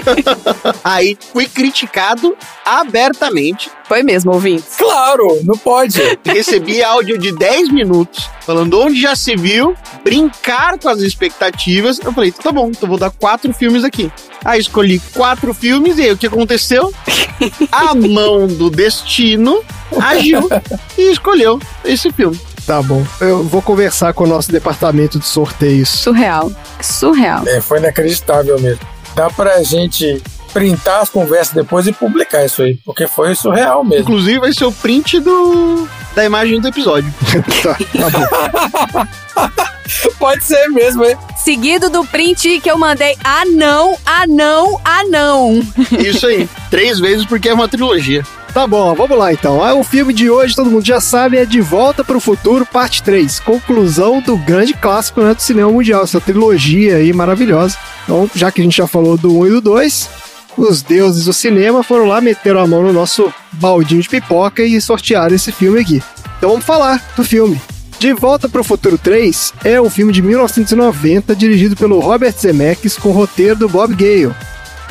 Aí 0.84 1.16
fui 1.32 1.46
criticado 1.48 2.36
abertamente. 2.64 3.70
Foi 3.86 4.02
mesmo, 4.02 4.32
ouvintes. 4.32 4.76
claro, 4.76 5.40
não 5.44 5.56
pode. 5.56 5.98
Recebi 6.24 6.82
áudio 6.82 7.18
de 7.18 7.32
10 7.32 7.70
minutos 7.70 8.28
falando 8.48 8.80
onde 8.80 8.98
já 8.98 9.14
se 9.14 9.36
viu, 9.36 9.74
brincar 10.02 10.78
com 10.78 10.88
as 10.88 11.00
expectativas. 11.00 12.00
Eu 12.02 12.14
falei, 12.14 12.32
tá 12.32 12.50
bom, 12.50 12.68
então 12.68 12.88
vou 12.88 12.96
dar 12.96 13.10
quatro 13.10 13.52
filmes 13.52 13.84
aqui. 13.84 14.10
Aí 14.42 14.58
escolhi 14.58 15.00
quatro 15.14 15.52
filmes 15.52 15.98
e 15.98 16.02
aí 16.04 16.12
o 16.12 16.16
que 16.16 16.26
aconteceu? 16.26 16.90
A 17.70 17.94
mão 17.94 18.46
do 18.46 18.70
destino 18.70 19.62
agiu 20.00 20.48
e 20.96 21.12
escolheu 21.12 21.60
esse 21.84 22.10
filme. 22.10 22.40
Tá 22.68 22.82
bom. 22.82 23.02
Eu 23.18 23.42
vou 23.44 23.62
conversar 23.62 24.12
com 24.12 24.24
o 24.24 24.26
nosso 24.26 24.52
departamento 24.52 25.18
de 25.18 25.26
sorteios. 25.26 25.88
Surreal. 25.88 26.52
Surreal. 26.82 27.42
É, 27.48 27.62
foi 27.62 27.78
inacreditável 27.78 28.60
mesmo. 28.60 28.82
Dá 29.14 29.30
pra 29.30 29.62
gente 29.62 30.22
printar 30.52 31.00
as 31.00 31.08
conversas 31.08 31.54
depois 31.54 31.86
e 31.86 31.92
publicar 31.92 32.44
isso 32.44 32.62
aí, 32.62 32.78
porque 32.84 33.06
foi 33.06 33.34
surreal 33.34 33.82
mesmo. 33.82 34.02
Inclusive 34.02 34.38
vai 34.40 34.52
ser 34.52 34.66
o 34.66 34.72
print 34.72 35.18
do 35.18 35.88
da 36.14 36.26
imagem 36.26 36.60
do 36.60 36.68
episódio. 36.68 37.10
tá, 37.62 37.74
tá 37.74 38.10
bom. 38.10 39.58
Pode 40.18 40.44
ser 40.44 40.68
mesmo, 40.68 41.04
hein? 41.06 41.16
Seguido 41.36 41.88
do 41.88 42.04
print 42.04 42.60
que 42.60 42.70
eu 42.70 42.76
mandei. 42.76 43.16
Ah, 43.24 43.44
não, 43.46 43.96
ah, 44.04 44.26
não, 44.26 44.78
ah, 44.84 45.04
não. 45.04 45.60
Isso 45.98 46.26
aí. 46.26 46.46
Três 46.68 47.00
vezes 47.00 47.24
porque 47.24 47.48
é 47.48 47.54
uma 47.54 47.66
trilogia. 47.68 48.22
Tá 48.58 48.66
bom, 48.66 48.92
vamos 48.92 49.16
lá 49.16 49.32
então. 49.32 49.62
Ah, 49.62 49.72
o 49.74 49.84
filme 49.84 50.12
de 50.12 50.28
hoje, 50.28 50.56
todo 50.56 50.68
mundo 50.68 50.84
já 50.84 51.00
sabe, 51.00 51.36
é 51.36 51.44
De 51.44 51.60
Volta 51.60 52.02
para 52.02 52.16
o 52.16 52.20
Futuro, 52.20 52.66
parte 52.66 53.04
3. 53.04 53.38
Conclusão 53.38 54.20
do 54.20 54.36
grande 54.36 54.74
clássico 54.74 55.20
né, 55.20 55.32
do 55.32 55.40
cinema 55.40 55.70
mundial, 55.70 56.02
essa 56.02 56.20
trilogia 56.20 56.96
aí 56.96 57.12
maravilhosa. 57.12 57.76
Então, 58.02 58.28
já 58.34 58.50
que 58.50 58.60
a 58.60 58.64
gente 58.64 58.76
já 58.76 58.88
falou 58.88 59.16
do 59.16 59.32
1 59.32 59.46
e 59.46 59.50
do 59.50 59.60
2, 59.60 60.10
os 60.56 60.82
deuses 60.82 61.26
do 61.26 61.32
cinema 61.32 61.84
foram 61.84 62.06
lá, 62.06 62.20
meteram 62.20 62.58
a 62.58 62.66
mão 62.66 62.82
no 62.82 62.92
nosso 62.92 63.32
baldinho 63.52 64.02
de 64.02 64.08
pipoca 64.08 64.60
e 64.64 64.80
sortearam 64.80 65.36
esse 65.36 65.52
filme 65.52 65.78
aqui. 65.78 66.02
Então 66.38 66.50
vamos 66.50 66.64
falar 66.64 67.00
do 67.16 67.22
filme. 67.22 67.60
De 68.00 68.12
Volta 68.12 68.48
para 68.48 68.60
o 68.60 68.64
Futuro 68.64 68.98
3 68.98 69.54
é 69.62 69.80
um 69.80 69.88
filme 69.88 70.12
de 70.12 70.20
1990 70.20 71.36
dirigido 71.36 71.76
pelo 71.76 72.00
Robert 72.00 72.34
Zemeckis 72.36 72.96
com 72.96 73.12
roteiro 73.12 73.54
do 73.54 73.68
Bob 73.68 73.94
Gale. 73.94 74.34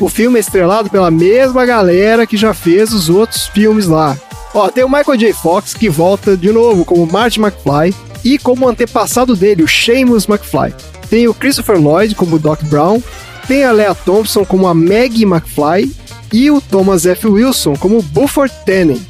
O 0.00 0.08
filme 0.08 0.38
é 0.38 0.40
estrelado 0.40 0.88
pela 0.88 1.10
mesma 1.10 1.66
galera 1.66 2.26
que 2.26 2.36
já 2.36 2.54
fez 2.54 2.92
os 2.92 3.08
outros 3.08 3.48
filmes 3.48 3.86
lá. 3.86 4.16
Ó, 4.54 4.68
tem 4.68 4.84
o 4.84 4.88
Michael 4.88 5.18
J. 5.18 5.32
Fox 5.32 5.74
que 5.74 5.88
volta 5.88 6.36
de 6.36 6.52
novo 6.52 6.84
como 6.84 7.06
Marty 7.06 7.40
McFly, 7.40 7.94
e 8.24 8.38
como 8.38 8.68
antepassado 8.68 9.36
dele, 9.36 9.62
o 9.62 9.68
Seamus 9.68 10.28
McFly. 10.28 10.74
Tem 11.08 11.28
o 11.28 11.34
Christopher 11.34 11.80
Lloyd 11.80 12.14
como 12.14 12.38
Doc 12.38 12.62
Brown, 12.64 13.02
tem 13.46 13.64
a 13.64 13.72
Lea 13.72 13.94
Thompson 13.94 14.44
como 14.44 14.66
a 14.66 14.74
Maggie 14.74 15.24
McFly 15.24 15.90
e 16.32 16.50
o 16.50 16.60
Thomas 16.60 17.06
F. 17.06 17.26
Wilson 17.26 17.74
como 17.76 18.02
Buford 18.02 18.52
Tannen. 18.66 19.00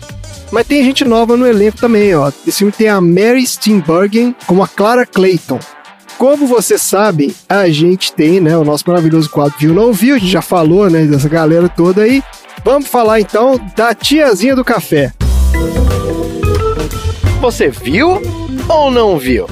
Mas 0.51 0.67
tem 0.67 0.85
gente 0.85 1.05
nova 1.05 1.37
no 1.37 1.47
elenco 1.47 1.79
também, 1.79 2.15
ó. 2.15 2.31
Esse 2.47 2.59
filme 2.59 2.73
tem 2.73 2.89
a 2.89 3.01
Mary 3.01 3.47
Steenburgen 3.47 4.35
como 4.47 4.63
a 4.63 4.69
Clara 4.69 5.05
Clayton. 5.05 5.59
Como 6.19 6.49
vocês 6.49 6.83
sabem, 6.83 7.33
a 7.49 7.69
gente 7.69 8.13
tem, 8.13 8.41
né, 8.41 8.59
o 8.59 8.65
nosso 8.65 8.83
maravilhoso 8.89 9.31
quadro 9.31 9.55
Viu 9.57 9.73
Não 9.73 9.93
Viu, 9.93 10.17
a 10.17 10.19
gente 10.19 10.33
já 10.33 10.43
falou, 10.43 10.91
né, 10.91 11.05
dessa 11.05 11.29
galera 11.29 11.69
toda 11.69 12.03
aí. 12.03 12.25
Vamos 12.65 12.89
falar 12.89 13.21
então 13.21 13.59
da 13.77 13.95
tiazinha 13.95 14.57
do 14.57 14.65
café. 14.65 15.13
Você 17.41 17.69
viu 17.69 18.21
ou 18.69 18.91
não 18.91 19.17
viu? 19.17 19.47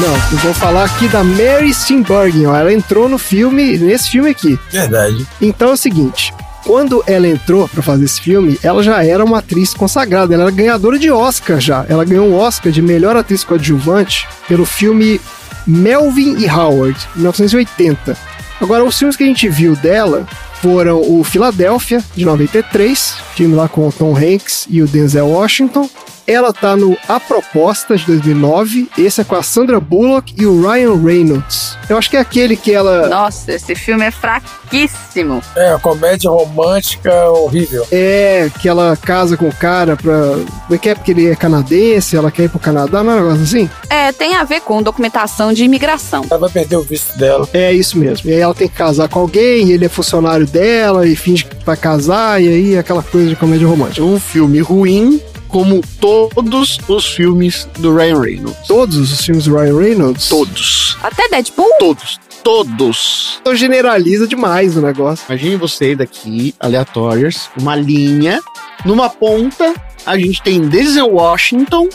Não, 0.00 0.14
eu 0.32 0.38
vou 0.38 0.54
falar 0.54 0.84
aqui 0.84 1.06
da 1.08 1.22
Mary 1.22 1.74
Steenburgen, 1.74 2.46
ó. 2.46 2.56
Ela 2.56 2.72
entrou 2.72 3.10
no 3.10 3.18
filme, 3.18 3.76
nesse 3.76 4.10
filme 4.10 4.30
aqui. 4.30 4.58
Verdade. 4.70 5.26
Então 5.38 5.68
é 5.68 5.72
o 5.72 5.76
seguinte, 5.76 6.32
quando 6.68 7.02
ela 7.06 7.26
entrou 7.26 7.66
pra 7.66 7.82
fazer 7.82 8.04
esse 8.04 8.20
filme, 8.20 8.58
ela 8.62 8.82
já 8.82 9.02
era 9.02 9.24
uma 9.24 9.38
atriz 9.38 9.72
consagrada, 9.72 10.34
ela 10.34 10.42
era 10.42 10.52
ganhadora 10.52 10.98
de 10.98 11.10
Oscar 11.10 11.58
já. 11.58 11.86
Ela 11.88 12.04
ganhou 12.04 12.28
um 12.28 12.36
Oscar 12.36 12.70
de 12.70 12.82
melhor 12.82 13.16
atriz 13.16 13.42
coadjuvante 13.42 14.28
pelo 14.46 14.66
filme 14.66 15.18
Melvin 15.66 16.36
e 16.36 16.46
Howard, 16.46 17.08
1980. 17.16 18.14
Agora, 18.60 18.84
os 18.84 18.98
filmes 18.98 19.16
que 19.16 19.24
a 19.24 19.26
gente 19.26 19.48
viu 19.48 19.74
dela 19.76 20.26
foram 20.60 21.00
o 21.00 21.24
Philadelphia, 21.24 22.04
de 22.14 22.26
93, 22.26 23.16
filme 23.34 23.54
lá 23.54 23.66
com 23.66 23.88
o 23.88 23.92
Tom 23.92 24.14
Hanks 24.14 24.66
e 24.68 24.82
o 24.82 24.86
Denzel 24.86 25.26
Washington. 25.26 25.88
Ela 26.28 26.52
tá 26.52 26.76
no 26.76 26.94
A 27.08 27.18
Proposta, 27.18 27.96
de 27.96 28.04
2009. 28.04 28.90
Esse 28.98 29.22
é 29.22 29.24
com 29.24 29.34
a 29.34 29.42
Sandra 29.42 29.80
Bullock 29.80 30.34
e 30.36 30.44
o 30.44 30.60
Ryan 30.60 30.94
Reynolds. 31.02 31.78
Eu 31.88 31.96
acho 31.96 32.10
que 32.10 32.18
é 32.18 32.20
aquele 32.20 32.54
que 32.54 32.70
ela... 32.70 33.08
Nossa, 33.08 33.50
esse 33.50 33.74
filme 33.74 34.04
é 34.04 34.10
fraquíssimo. 34.10 35.40
É, 35.56 35.70
uma 35.70 35.80
comédia 35.80 36.30
romântica 36.30 37.10
horrível. 37.30 37.86
É, 37.90 38.50
que 38.60 38.68
ela 38.68 38.94
casa 38.94 39.38
com 39.38 39.48
o 39.48 39.54
cara 39.54 39.96
pra. 39.96 40.12
Como 40.12 40.74
é 40.74 40.76
que 40.76 40.90
é? 40.90 40.94
Porque 40.94 41.12
ele 41.12 41.30
é 41.30 41.34
canadense, 41.34 42.14
ela 42.14 42.30
quer 42.30 42.42
ir 42.42 42.50
pro 42.50 42.58
Canadá, 42.58 43.02
não 43.02 43.12
é 43.12 43.14
um 43.14 43.18
negócio 43.20 43.44
assim? 43.44 43.70
É, 43.88 44.12
tem 44.12 44.34
a 44.34 44.44
ver 44.44 44.60
com 44.60 44.82
documentação 44.82 45.54
de 45.54 45.64
imigração. 45.64 46.26
Ela 46.30 46.40
vai 46.40 46.50
perder 46.50 46.76
o 46.76 46.82
visto 46.82 47.16
dela. 47.16 47.48
É 47.54 47.72
isso 47.72 47.96
mesmo. 47.96 48.28
E 48.28 48.34
aí 48.34 48.40
ela 48.40 48.54
tem 48.54 48.68
que 48.68 48.74
casar 48.74 49.08
com 49.08 49.20
alguém, 49.20 49.68
e 49.68 49.72
ele 49.72 49.86
é 49.86 49.88
funcionário 49.88 50.46
dela, 50.46 51.06
e 51.06 51.16
finge 51.16 51.46
que 51.46 51.64
vai 51.64 51.76
casar, 51.76 52.42
e 52.42 52.48
aí 52.48 52.76
aquela 52.76 53.02
coisa 53.02 53.30
de 53.30 53.36
comédia 53.36 53.66
romântica. 53.66 54.04
Um 54.04 54.20
filme 54.20 54.60
ruim, 54.60 55.22
como 55.48 55.80
todos 56.00 56.78
os 56.88 57.06
filmes 57.06 57.68
do 57.78 57.94
Ryan 57.94 58.20
Reynolds. 58.20 58.66
Todos 58.66 59.12
os 59.12 59.24
filmes 59.24 59.44
do 59.44 59.56
Ryan 59.56 59.78
Reynolds. 59.78 60.28
Todos. 60.28 60.96
Até 61.02 61.28
Deadpool? 61.28 61.70
Todos. 61.78 62.20
Todos. 62.44 63.38
Então 63.40 63.54
generaliza 63.54 64.26
demais 64.26 64.76
o 64.76 64.80
negócio. 64.80 65.24
Imagine 65.28 65.56
você 65.56 65.94
daqui, 65.96 66.54
aleatórias, 66.60 67.50
uma 67.58 67.74
linha. 67.74 68.40
Numa 68.84 69.10
ponta, 69.10 69.74
a 70.06 70.16
gente 70.16 70.40
tem 70.42 70.68
Denzel 70.68 71.12
Washington 71.12 71.88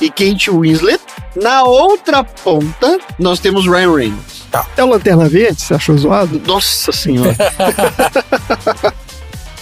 e 0.00 0.10
Kate 0.10 0.50
Winslet. 0.50 1.00
Na 1.34 1.62
outra 1.64 2.22
ponta, 2.22 2.98
nós 3.18 3.40
temos 3.40 3.66
Ryan 3.66 3.94
Reynolds. 3.94 4.36
É 4.76 4.84
o 4.84 4.88
Lanterna 4.88 5.28
Verde? 5.28 5.60
Você 5.60 5.74
achou 5.74 5.96
zoado? 5.98 6.40
Nossa 6.46 6.92
senhora. 6.92 7.36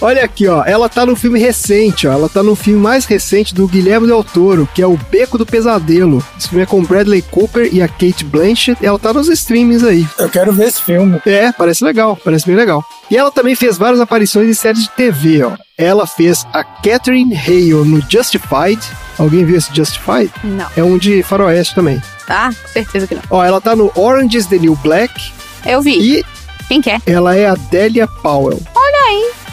Olha 0.01 0.23
aqui, 0.23 0.47
ó. 0.47 0.63
Ela 0.65 0.87
tá 0.89 1.05
no 1.05 1.15
filme 1.15 1.39
recente, 1.39 2.07
ó. 2.07 2.11
Ela 2.11 2.27
tá 2.29 2.43
no 2.43 2.55
filme 2.55 2.79
mais 2.79 3.05
recente 3.05 3.53
do 3.55 3.67
Guilherme 3.67 4.07
Del 4.07 4.23
Toro, 4.23 4.67
que 4.73 4.81
é 4.81 4.87
O 4.87 4.97
Beco 5.09 5.37
do 5.37 5.45
Pesadelo. 5.45 6.23
Esse 6.37 6.49
filme 6.49 6.63
é 6.63 6.65
com 6.67 6.83
Bradley 6.83 7.21
Cooper 7.21 7.69
e 7.73 7.81
a 7.81 7.87
Kate 7.87 8.23
Blanchett. 8.25 8.81
E 8.83 8.85
ela 8.85 8.99
tá 8.99 9.13
nos 9.13 9.27
streamings 9.29 9.83
aí. 9.83 10.05
Eu 10.19 10.29
quero 10.29 10.51
ver 10.51 10.67
esse 10.67 10.81
filme. 10.81 11.19
É, 11.25 11.51
parece 11.51 11.83
legal, 11.83 12.17
parece 12.23 12.45
bem 12.45 12.55
legal. 12.55 12.83
E 13.09 13.15
ela 13.17 13.31
também 13.31 13.55
fez 13.55 13.77
várias 13.77 13.99
aparições 14.01 14.47
em 14.49 14.53
séries 14.53 14.83
de 14.83 14.89
TV, 14.91 15.43
ó. 15.43 15.53
Ela 15.77 16.05
fez 16.05 16.45
a 16.53 16.63
Catherine 16.63 17.35
Hale 17.35 17.73
no 17.85 18.01
Justified. 18.09 18.79
Alguém 19.17 19.45
viu 19.45 19.57
esse 19.57 19.73
Justified? 19.73 20.31
Não. 20.43 20.67
É 20.75 20.83
um 20.83 20.97
de 20.97 21.23
faroeste 21.23 21.73
também. 21.75 22.01
Tá? 22.27 22.49
Com 22.63 22.67
certeza 22.69 23.07
que 23.07 23.15
não. 23.15 23.21
Ó, 23.29 23.43
ela 23.43 23.61
tá 23.61 23.75
no 23.75 23.91
Orange 23.95 24.37
is 24.37 24.45
the 24.47 24.57
New 24.57 24.75
Black 24.83 25.13
Eu 25.65 25.81
vi. 25.81 26.17
e 26.19 26.25
Quem 26.67 26.81
quer? 26.81 26.99
ela 27.05 27.35
é 27.35 27.47
a 27.47 27.55
Delia 27.55 28.07
Powell. 28.07 28.61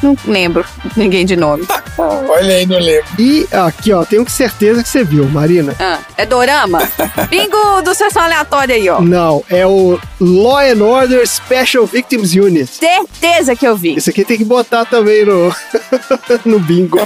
Não 0.02 0.16
lembro 0.26 0.64
ninguém 0.97 1.25
de 1.25 1.37
nome. 1.37 1.66
Olha 1.97 2.56
aí, 2.56 2.66
não 2.66 2.78
lembro. 2.78 3.04
E 3.18 3.47
aqui, 3.52 3.92
ó, 3.92 4.04
tenho 4.04 4.28
certeza 4.28 4.82
que 4.82 4.88
você 4.88 5.04
viu, 5.04 5.26
Marina. 5.26 5.75
Ah, 5.78 5.99
é 6.16 6.26
Dorama? 6.26 6.80
Bingo 7.28 7.82
do 7.82 7.94
sessão 7.94 8.23
aleatória 8.23 8.75
aí, 8.75 8.88
ó. 8.88 9.00
Não, 9.00 9.44
é 9.50 9.66
o 9.66 9.99
Law 10.21 10.59
and 10.59 10.82
Order 10.82 11.26
Special 11.26 11.87
Victims 11.87 12.32
Unit. 12.35 12.66
Certeza 12.66 13.54
que 13.54 13.66
eu 13.66 13.76
vi. 13.76 13.97
Esse 13.97 14.11
aqui 14.11 14.25
tem 14.25 14.38
que 14.38 14.44
botar 14.44 14.85
também 14.85 15.25
no, 15.25 15.54
no 16.44 16.59
bingo. 16.59 16.99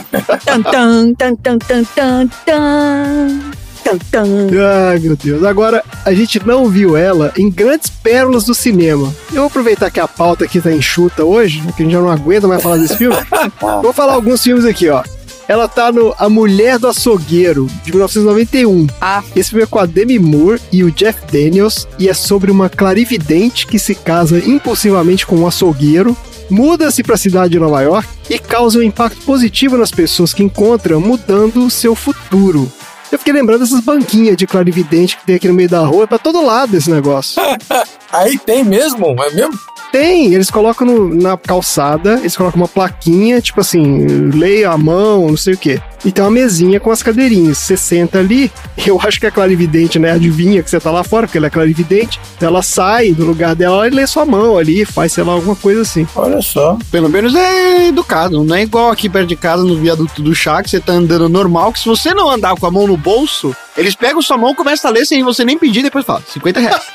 Tan, 0.45 0.63
tan, 0.63 1.15
tan, 1.15 1.35
tan, 1.37 1.59
tan, 1.59 2.29
tan, 2.45 3.41
tan. 3.87 3.99
Tan, 4.11 4.49
tan. 4.49 4.89
Ai, 4.91 4.99
meu 4.99 5.17
Deus. 5.17 5.43
Agora, 5.45 5.83
a 6.05 6.13
gente 6.13 6.45
não 6.47 6.69
viu 6.69 6.97
ela 6.97 7.33
em 7.37 7.51
grandes 7.51 7.89
pérolas 7.89 8.45
do 8.45 8.55
cinema. 8.55 9.13
Eu 9.31 9.37
vou 9.37 9.47
aproveitar 9.47 9.91
que 9.91 10.01
a 10.01 10.09
pauta 10.09 10.45
aqui 10.45 10.61
tá 10.61 10.73
enxuta 10.73 11.25
hoje, 11.25 11.61
que 11.77 11.83
a 11.83 11.85
gente 11.85 11.93
já 11.93 12.01
não 12.01 12.11
aguenta 12.11 12.49
mais 12.49 12.63
falar 12.63 12.77
desse 12.79 12.97
filme. 12.97 13.17
vou 13.83 13.93
falar 13.93 14.15
alguns 14.15 14.43
filmes 14.43 14.65
aqui, 14.65 14.89
ó. 14.89 15.03
Ela 15.49 15.69
tá 15.69 15.93
no 15.93 16.13
A 16.19 16.29
Mulher 16.29 16.77
do 16.79 16.89
Açougueiro, 16.89 17.69
de 17.85 17.93
1991. 17.93 18.89
Ah, 19.01 19.23
Esse 19.35 19.51
filme 19.51 19.63
é 19.63 19.67
com 19.67 19.79
a 19.79 19.87
Demi 19.87 20.19
Moore 20.19 20.61
e 20.73 20.83
o 20.83 20.91
Jeff 20.91 21.21
Daniels 21.31 21.87
e 21.99 22.09
é 22.09 22.15
sobre 22.15 22.51
uma 22.51 22.69
clarividente 22.69 23.65
que 23.67 23.79
se 23.79 23.95
casa 23.95 24.39
impulsivamente 24.39 25.25
com 25.25 25.37
um 25.37 25.47
açougueiro, 25.47 26.17
muda-se 26.51 27.03
para 27.03 27.15
a 27.15 27.19
cidade 27.19 27.53
de 27.53 27.61
Nova 27.61 27.81
York 27.81 28.09
e 28.29 28.41
causa 28.41 28.81
um 28.81 28.83
impacto 28.83 29.23
positivo 29.23 29.77
nas 29.77 29.93
pessoas 29.93 30.35
que 30.35 30.43
encontra, 30.43 30.99
mudando 30.99 31.65
o 31.65 31.71
seu 31.71 31.95
futuro. 31.95 32.71
Eu 33.11 33.19
fiquei 33.19 33.33
lembrando 33.33 33.61
dessas 33.61 33.81
banquinhas 33.81 34.37
de 34.37 34.47
clarividente 34.47 35.17
que 35.17 35.25
tem 35.27 35.37
aqui 35.37 35.49
no 35.49 35.55
meio 35.55 35.69
da 35.69 35.81
rua, 35.81 36.05
é 36.05 36.07
pra 36.07 36.19
todo 36.19 36.45
lado 36.45 36.77
esse 36.77 36.91
negócio. 36.91 37.41
Aí 38.13 38.39
tem 38.39 38.65
mesmo? 38.65 39.15
É 39.23 39.31
mesmo? 39.31 39.59
Tem, 39.93 40.35
eles 40.35 40.51
colocam 40.51 40.87
no- 40.87 41.15
na 41.15 41.37
calçada, 41.37 42.15
eles 42.19 42.37
colocam 42.37 42.61
uma 42.61 42.69
plaquinha, 42.69 43.41
tipo 43.41 43.61
assim, 43.61 44.07
leia 44.35 44.71
a 44.71 44.77
mão, 44.79 45.29
não 45.29 45.37
sei 45.37 45.55
o 45.55 45.59
quê. 45.59 45.81
E 46.07 46.13
tem 46.13 46.23
uma 46.23 46.31
mesinha 46.31 46.79
com 46.79 46.93
as 46.93 47.03
cadeirinhas. 47.03 47.59
Você 47.59 47.77
senta 47.77 48.21
ali, 48.21 48.49
eu 48.87 49.01
acho 49.03 49.19
que 49.19 49.27
a 49.27 49.31
clarividente, 49.31 49.99
né? 49.99 50.13
Adivinha 50.13 50.63
que 50.63 50.71
você 50.71 50.79
tá 50.79 50.93
lá 50.93 51.03
fora, 51.03 51.27
porque 51.27 51.37
ela 51.37 51.49
é 51.49 51.51
clarividente. 51.51 52.21
Ela 52.41 52.63
sai 52.63 53.11
do 53.11 53.25
lugar 53.25 53.57
dela 53.57 53.89
e 53.89 53.91
lê 53.91 54.07
sua 54.07 54.25
mão 54.25 54.57
ali, 54.57 54.85
faz, 54.85 55.13
sei 55.13 55.25
lá, 55.25 55.33
alguma 55.33 55.57
coisa 55.57 55.81
assim. 55.81 56.07
Olha 56.15 56.41
só. 56.41 56.79
Pelo 56.93 57.09
menos 57.09 57.35
é 57.35 57.89
educado. 57.89 58.45
Não 58.45 58.55
é 58.55 58.63
igual 58.63 58.93
aqui 58.93 59.09
perto 59.09 59.27
de 59.27 59.35
casa, 59.35 59.65
no 59.65 59.77
viaduto 59.77 60.23
do 60.23 60.33
chá, 60.33 60.63
que 60.63 60.71
você 60.71 60.79
tá 60.79 60.93
andando 60.93 61.29
normal, 61.29 61.73
que 61.73 61.81
se 61.81 61.89
você 61.89 62.15
não 62.15 62.31
andar 62.31 62.55
com 62.55 62.67
a 62.67 62.71
mão 62.71 62.87
no 62.87 62.97
bolso, 62.97 63.53
eles 63.77 63.97
pegam 63.97 64.23
sua 64.23 64.39
mão, 64.39 64.55
começam 64.55 64.89
a 64.89 64.95
ler 64.95 65.07
sem 65.07 65.25
você 65.25 65.45
nem 65.45 65.59
pedir, 65.59 65.83
depois 65.83 66.05
fala, 66.05 66.23
50 66.29 66.61
reais. 66.61 66.83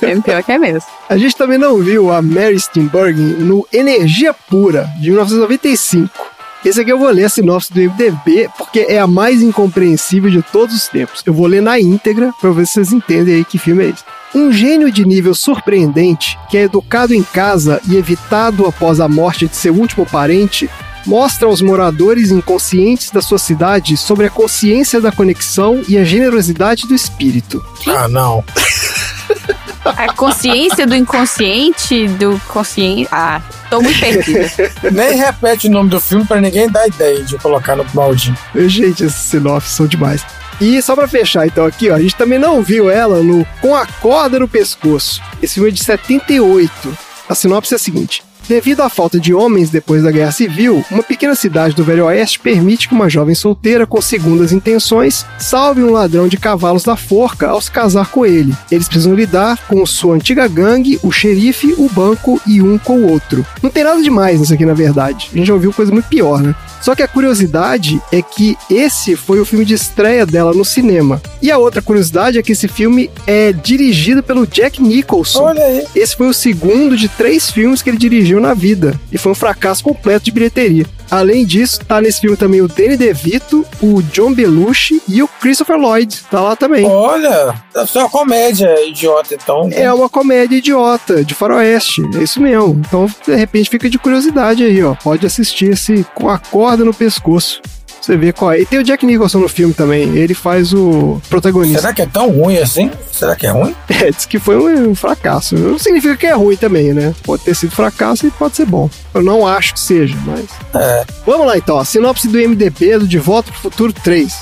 é 0.00 0.20
pior 0.20 0.44
que 0.44 0.52
é 0.52 0.58
mesmo. 0.58 0.88
A 1.08 1.16
gente 1.16 1.34
também 1.34 1.58
não 1.58 1.76
viu 1.78 2.12
a 2.12 2.22
Mary 2.22 2.60
Steenburgen 2.60 3.34
no 3.40 3.66
Energia 3.72 4.32
Pura, 4.32 4.88
de 5.00 5.10
1995. 5.10 6.33
Esse 6.64 6.80
aqui 6.80 6.90
eu 6.90 6.98
vou 6.98 7.10
ler 7.10 7.24
a 7.24 7.28
sinopse 7.28 7.70
do 7.72 7.78
MDB, 7.78 8.48
porque 8.56 8.86
é 8.88 8.98
a 8.98 9.06
mais 9.06 9.42
incompreensível 9.42 10.30
de 10.30 10.40
todos 10.40 10.74
os 10.74 10.88
tempos. 10.88 11.22
Eu 11.26 11.34
vou 11.34 11.46
ler 11.46 11.60
na 11.60 11.78
íntegra 11.78 12.32
para 12.40 12.50
ver 12.52 12.66
se 12.66 12.74
vocês 12.74 12.92
entendem 12.92 13.34
aí 13.34 13.44
que 13.44 13.58
filme 13.58 13.84
é 13.84 13.88
esse. 13.90 14.02
Um 14.34 14.50
gênio 14.50 14.90
de 14.90 15.04
nível 15.04 15.34
surpreendente, 15.34 16.38
que 16.50 16.56
é 16.56 16.62
educado 16.62 17.14
em 17.14 17.22
casa 17.22 17.80
e 17.86 17.96
evitado 17.96 18.66
após 18.66 18.98
a 18.98 19.06
morte 19.06 19.46
de 19.46 19.54
seu 19.54 19.74
último 19.74 20.06
parente, 20.06 20.68
mostra 21.06 21.46
aos 21.46 21.60
moradores 21.60 22.30
inconscientes 22.30 23.10
da 23.10 23.20
sua 23.20 23.38
cidade 23.38 23.96
sobre 23.96 24.26
a 24.26 24.30
consciência 24.30 25.02
da 25.02 25.12
conexão 25.12 25.82
e 25.86 25.98
a 25.98 26.04
generosidade 26.04 26.88
do 26.88 26.94
espírito. 26.94 27.62
Ah, 27.86 28.08
não. 28.08 28.42
A 29.84 30.12
consciência 30.12 30.86
do 30.86 30.94
inconsciente, 30.94 32.08
do 32.08 32.40
consciente. 32.48 33.08
Ah, 33.12 33.40
tô 33.68 33.80
muito 33.80 34.00
perdida. 34.00 34.50
Nem 34.90 35.16
repete 35.16 35.68
o 35.68 35.70
nome 35.70 35.90
do 35.90 36.00
filme 36.00 36.24
pra 36.24 36.40
ninguém 36.40 36.68
dar 36.68 36.86
ideia 36.86 37.22
de 37.22 37.36
colocar 37.38 37.76
no 37.76 37.84
baldinho. 37.84 38.36
Gente, 38.54 39.04
esses 39.04 39.20
sinopses 39.20 39.72
são 39.72 39.86
demais. 39.86 40.24
E 40.60 40.80
só 40.80 40.94
pra 40.94 41.06
fechar, 41.06 41.46
então, 41.46 41.66
aqui, 41.66 41.90
ó, 41.90 41.96
a 41.96 42.00
gente 42.00 42.14
também 42.14 42.38
não 42.38 42.62
viu 42.62 42.88
ela 42.88 43.22
no 43.22 43.44
Com 43.60 43.74
a 43.74 43.86
Corda 43.86 44.38
no 44.38 44.48
Pescoço. 44.48 45.20
Esse 45.42 45.54
filme 45.54 45.68
é 45.68 45.72
de 45.72 45.84
78. 45.84 46.96
A 47.28 47.34
sinopse 47.34 47.74
é 47.74 47.76
a 47.76 47.78
seguinte: 47.78 48.22
Devido 48.48 48.82
à 48.82 48.90
falta 48.90 49.18
de 49.18 49.32
homens 49.32 49.70
depois 49.70 50.02
da 50.02 50.10
Guerra 50.10 50.30
Civil, 50.30 50.84
uma 50.90 51.02
pequena 51.02 51.34
cidade 51.34 51.74
do 51.74 51.82
Velho 51.82 52.04
Oeste 52.04 52.38
permite 52.38 52.88
que 52.88 52.94
uma 52.94 53.08
jovem 53.08 53.34
solteira 53.34 53.86
com 53.86 54.00
segundas 54.02 54.52
intenções 54.52 55.24
salve 55.38 55.82
um 55.82 55.90
ladrão 55.90 56.28
de 56.28 56.36
cavalos 56.36 56.84
da 56.84 56.94
forca 56.94 57.48
ao 57.48 57.60
se 57.60 57.70
casar 57.70 58.10
com 58.10 58.26
ele. 58.26 58.54
Eles 58.70 58.86
precisam 58.86 59.14
lidar 59.14 59.58
com 59.66 59.84
sua 59.86 60.14
antiga 60.14 60.46
gangue, 60.46 60.98
o 61.02 61.10
xerife, 61.10 61.74
o 61.78 61.88
banco 61.88 62.40
e 62.46 62.60
um 62.60 62.76
com 62.76 62.98
o 62.98 63.10
outro. 63.10 63.46
Não 63.62 63.70
tem 63.70 63.82
nada 63.82 64.02
demais 64.02 64.38
nisso 64.38 64.52
aqui, 64.52 64.66
na 64.66 64.74
verdade. 64.74 65.30
A 65.32 65.36
gente 65.36 65.46
já 65.46 65.54
ouviu 65.54 65.72
coisa 65.72 65.90
muito 65.90 66.08
pior, 66.08 66.42
né? 66.42 66.54
Só 66.82 66.94
que 66.94 67.02
a 67.02 67.08
curiosidade 67.08 67.98
é 68.12 68.20
que 68.20 68.58
esse 68.68 69.16
foi 69.16 69.40
o 69.40 69.44
filme 69.46 69.64
de 69.64 69.72
estreia 69.72 70.26
dela 70.26 70.52
no 70.52 70.66
cinema. 70.66 71.20
E 71.40 71.50
a 71.50 71.56
outra 71.56 71.80
curiosidade 71.80 72.38
é 72.38 72.42
que 72.42 72.52
esse 72.52 72.68
filme 72.68 73.10
é 73.26 73.52
dirigido 73.52 74.22
pelo 74.22 74.46
Jack 74.46 74.82
Nicholson. 74.82 75.44
Olha 75.44 75.64
aí. 75.64 75.86
Esse 75.94 76.14
foi 76.14 76.28
o 76.28 76.34
segundo 76.34 76.94
de 76.94 77.08
três 77.08 77.50
filmes 77.50 77.80
que 77.80 77.88
ele 77.88 77.96
dirigiu 77.96 78.33
na 78.40 78.54
vida. 78.54 78.98
E 79.12 79.18
foi 79.18 79.32
um 79.32 79.34
fracasso 79.34 79.82
completo 79.84 80.24
de 80.24 80.30
bilheteria. 80.30 80.86
Além 81.10 81.44
disso, 81.44 81.80
tá 81.84 82.00
nesse 82.00 82.20
filme 82.20 82.36
também 82.36 82.60
o 82.60 82.68
Danny 82.68 82.96
DeVito, 82.96 83.64
o 83.80 84.02
John 84.02 84.32
Belushi 84.32 85.00
e 85.08 85.22
o 85.22 85.28
Christopher 85.28 85.76
Lloyd. 85.76 86.22
Tá 86.30 86.40
lá 86.40 86.56
também. 86.56 86.84
Olha, 86.84 87.54
ser 87.86 87.98
uma 87.98 88.10
comédia 88.10 88.74
idiota, 88.86 89.34
então. 89.34 89.68
É 89.72 89.92
uma 89.92 90.08
comédia 90.08 90.56
idiota, 90.56 91.24
de 91.24 91.34
faroeste. 91.34 92.02
É 92.16 92.22
isso 92.22 92.40
mesmo. 92.40 92.82
Então, 92.86 93.06
de 93.26 93.34
repente, 93.34 93.70
fica 93.70 93.88
de 93.88 93.98
curiosidade 93.98 94.64
aí, 94.64 94.82
ó. 94.82 94.94
Pode 94.94 95.26
assistir 95.26 95.72
esse 95.72 96.04
com 96.14 96.28
a 96.28 96.38
corda 96.38 96.84
no 96.84 96.94
pescoço. 96.94 97.60
Você 98.04 98.18
vê 98.18 98.34
qual 98.34 98.52
é. 98.52 98.60
E 98.60 98.66
tem 98.66 98.78
o 98.78 98.82
Jack 98.82 99.06
Nicholson 99.06 99.38
no 99.38 99.48
filme 99.48 99.72
também. 99.72 100.14
Ele 100.14 100.34
faz 100.34 100.74
o 100.74 101.22
protagonista. 101.30 101.80
Será 101.80 101.94
que 101.94 102.02
é 102.02 102.06
tão 102.06 102.30
ruim 102.30 102.58
assim? 102.58 102.90
Será 103.10 103.34
que 103.34 103.46
é 103.46 103.50
ruim? 103.50 103.74
É, 104.04 104.10
diz 104.10 104.26
que 104.26 104.38
foi 104.38 104.56
um, 104.56 104.90
um 104.90 104.94
fracasso. 104.94 105.54
Não 105.54 105.78
significa 105.78 106.16
que 106.16 106.26
é 106.26 106.32
ruim 106.32 106.56
também, 106.56 106.92
né? 106.92 107.14
Pode 107.22 107.42
ter 107.44 107.54
sido 107.54 107.74
fracasso 107.74 108.26
e 108.26 108.30
pode 108.30 108.56
ser 108.56 108.66
bom. 108.66 108.90
Eu 109.14 109.22
não 109.22 109.46
acho 109.46 109.72
que 109.72 109.80
seja, 109.80 110.14
mas. 110.26 110.44
É. 110.74 111.06
Vamos 111.24 111.46
lá 111.46 111.56
então. 111.56 111.78
A 111.78 111.84
sinopse 111.84 112.28
do 112.28 112.36
MDB 112.36 112.98
do 112.98 113.08
De 113.08 113.18
Volta 113.18 113.50
pro 113.50 113.60
Futuro 113.60 113.92
3. 113.92 114.34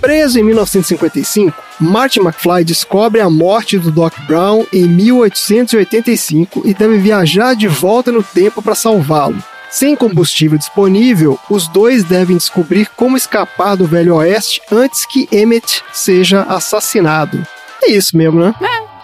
Preso 0.00 0.38
em 0.38 0.42
1955, 0.42 1.56
Marty 1.80 2.20
McFly 2.20 2.64
descobre 2.64 3.20
a 3.22 3.30
morte 3.30 3.78
do 3.78 3.90
Doc 3.90 4.12
Brown 4.26 4.66
em 4.72 4.86
1885 4.86 6.62
e 6.66 6.74
deve 6.74 6.98
viajar 6.98 7.54
de 7.54 7.68
volta 7.68 8.12
no 8.12 8.22
tempo 8.22 8.60
para 8.60 8.74
salvá-lo. 8.74 9.42
Sem 9.70 9.96
combustível 9.96 10.56
disponível, 10.56 11.38
os 11.50 11.68
dois 11.68 12.04
devem 12.04 12.36
descobrir 12.36 12.88
como 12.96 13.16
escapar 13.16 13.76
do 13.76 13.86
Velho 13.86 14.14
Oeste 14.14 14.60
antes 14.70 15.04
que 15.04 15.28
Emmett 15.30 15.82
seja 15.92 16.42
assassinado. 16.42 17.46
É 17.82 17.90
isso 17.90 18.16
mesmo, 18.16 18.40
né? 18.40 18.54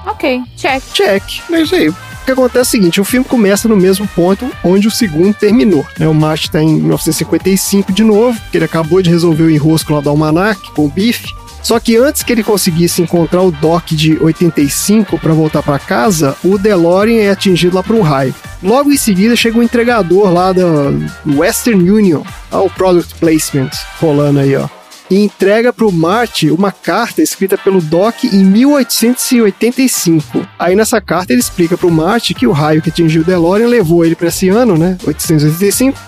Ok, 0.07 0.42
check. 0.57 0.83
Check. 0.92 1.23
É 1.50 1.61
isso 1.61 1.75
aí. 1.75 1.88
O 1.88 2.25
que 2.25 2.31
acontece 2.31 2.59
é 2.59 2.62
o 2.62 2.64
seguinte, 2.64 3.00
o 3.00 3.04
filme 3.04 3.26
começa 3.26 3.69
no 3.69 3.76
mesmo 3.76 4.07
ponto 4.09 4.49
onde 4.62 4.87
o 4.87 4.90
segundo 4.90 5.35
terminou. 5.35 5.85
Né? 5.99 6.07
O 6.07 6.14
Marty 6.14 6.47
está 6.47 6.62
em 6.62 6.75
1955 6.75 7.92
de 7.92 8.04
novo, 8.04 8.40
que 8.50 8.59
ele 8.59 8.64
acabou 8.64 9.02
de 9.02 9.11
resolver 9.11 9.42
o 9.42 9.50
enrosco 9.50 9.92
lá 9.92 10.00
do 10.00 10.09
Almanac 10.09 10.71
com 10.71 10.87
o 10.87 10.88
Biff. 10.88 11.26
Só 11.62 11.78
que 11.78 11.97
antes 11.97 12.23
que 12.23 12.33
ele 12.33 12.42
conseguisse 12.42 13.00
encontrar 13.00 13.42
o 13.42 13.52
Doc 13.52 13.92
de 13.92 14.19
85 14.21 15.19
para 15.19 15.33
voltar 15.33 15.62
para 15.62 15.78
casa, 15.78 16.37
o 16.45 16.59
DeLorean 16.59 17.23
é 17.23 17.31
atingido 17.31 17.76
lá 17.76 17.83
por 17.83 17.95
um 17.95 18.02
raio. 18.02 18.35
Logo 18.62 18.92
em 18.92 18.97
seguida 18.97 19.37
chega 19.37 19.59
um 19.59 19.62
entregador 19.62 20.33
lá 20.33 20.52
da 20.52 20.64
Western 21.26 21.90
Union, 21.90 22.23
ó, 22.50 22.64
o 22.64 22.71
Product 22.71 23.14
Placement 23.14 23.71
rolando 24.00 24.40
aí, 24.40 24.57
ó. 24.57 24.69
E 25.11 25.16
entrega 25.16 25.75
pro 25.75 25.92
Marty 25.92 26.50
uma 26.50 26.73
carta 26.73 27.21
escrita 27.21 27.59
pelo 27.59 27.83
Doc 27.83 28.25
em 28.25 28.42
1885. 28.45 30.47
Aí 30.59 30.75
nessa 30.75 31.02
carta 31.02 31.33
ele 31.33 31.40
explica 31.40 31.76
pro 31.76 31.90
Marty 31.90 32.33
que 32.33 32.47
o 32.47 32.52
raio 32.52 32.81
que 32.81 32.88
atingiu 32.88 33.21
o 33.21 33.25
DeLorean 33.25 33.69
levou 33.69 34.07
ele 34.07 34.14
para 34.14 34.28
esse 34.28 34.49
ano, 34.49 34.78
né, 34.78 34.97
885, 35.07 35.99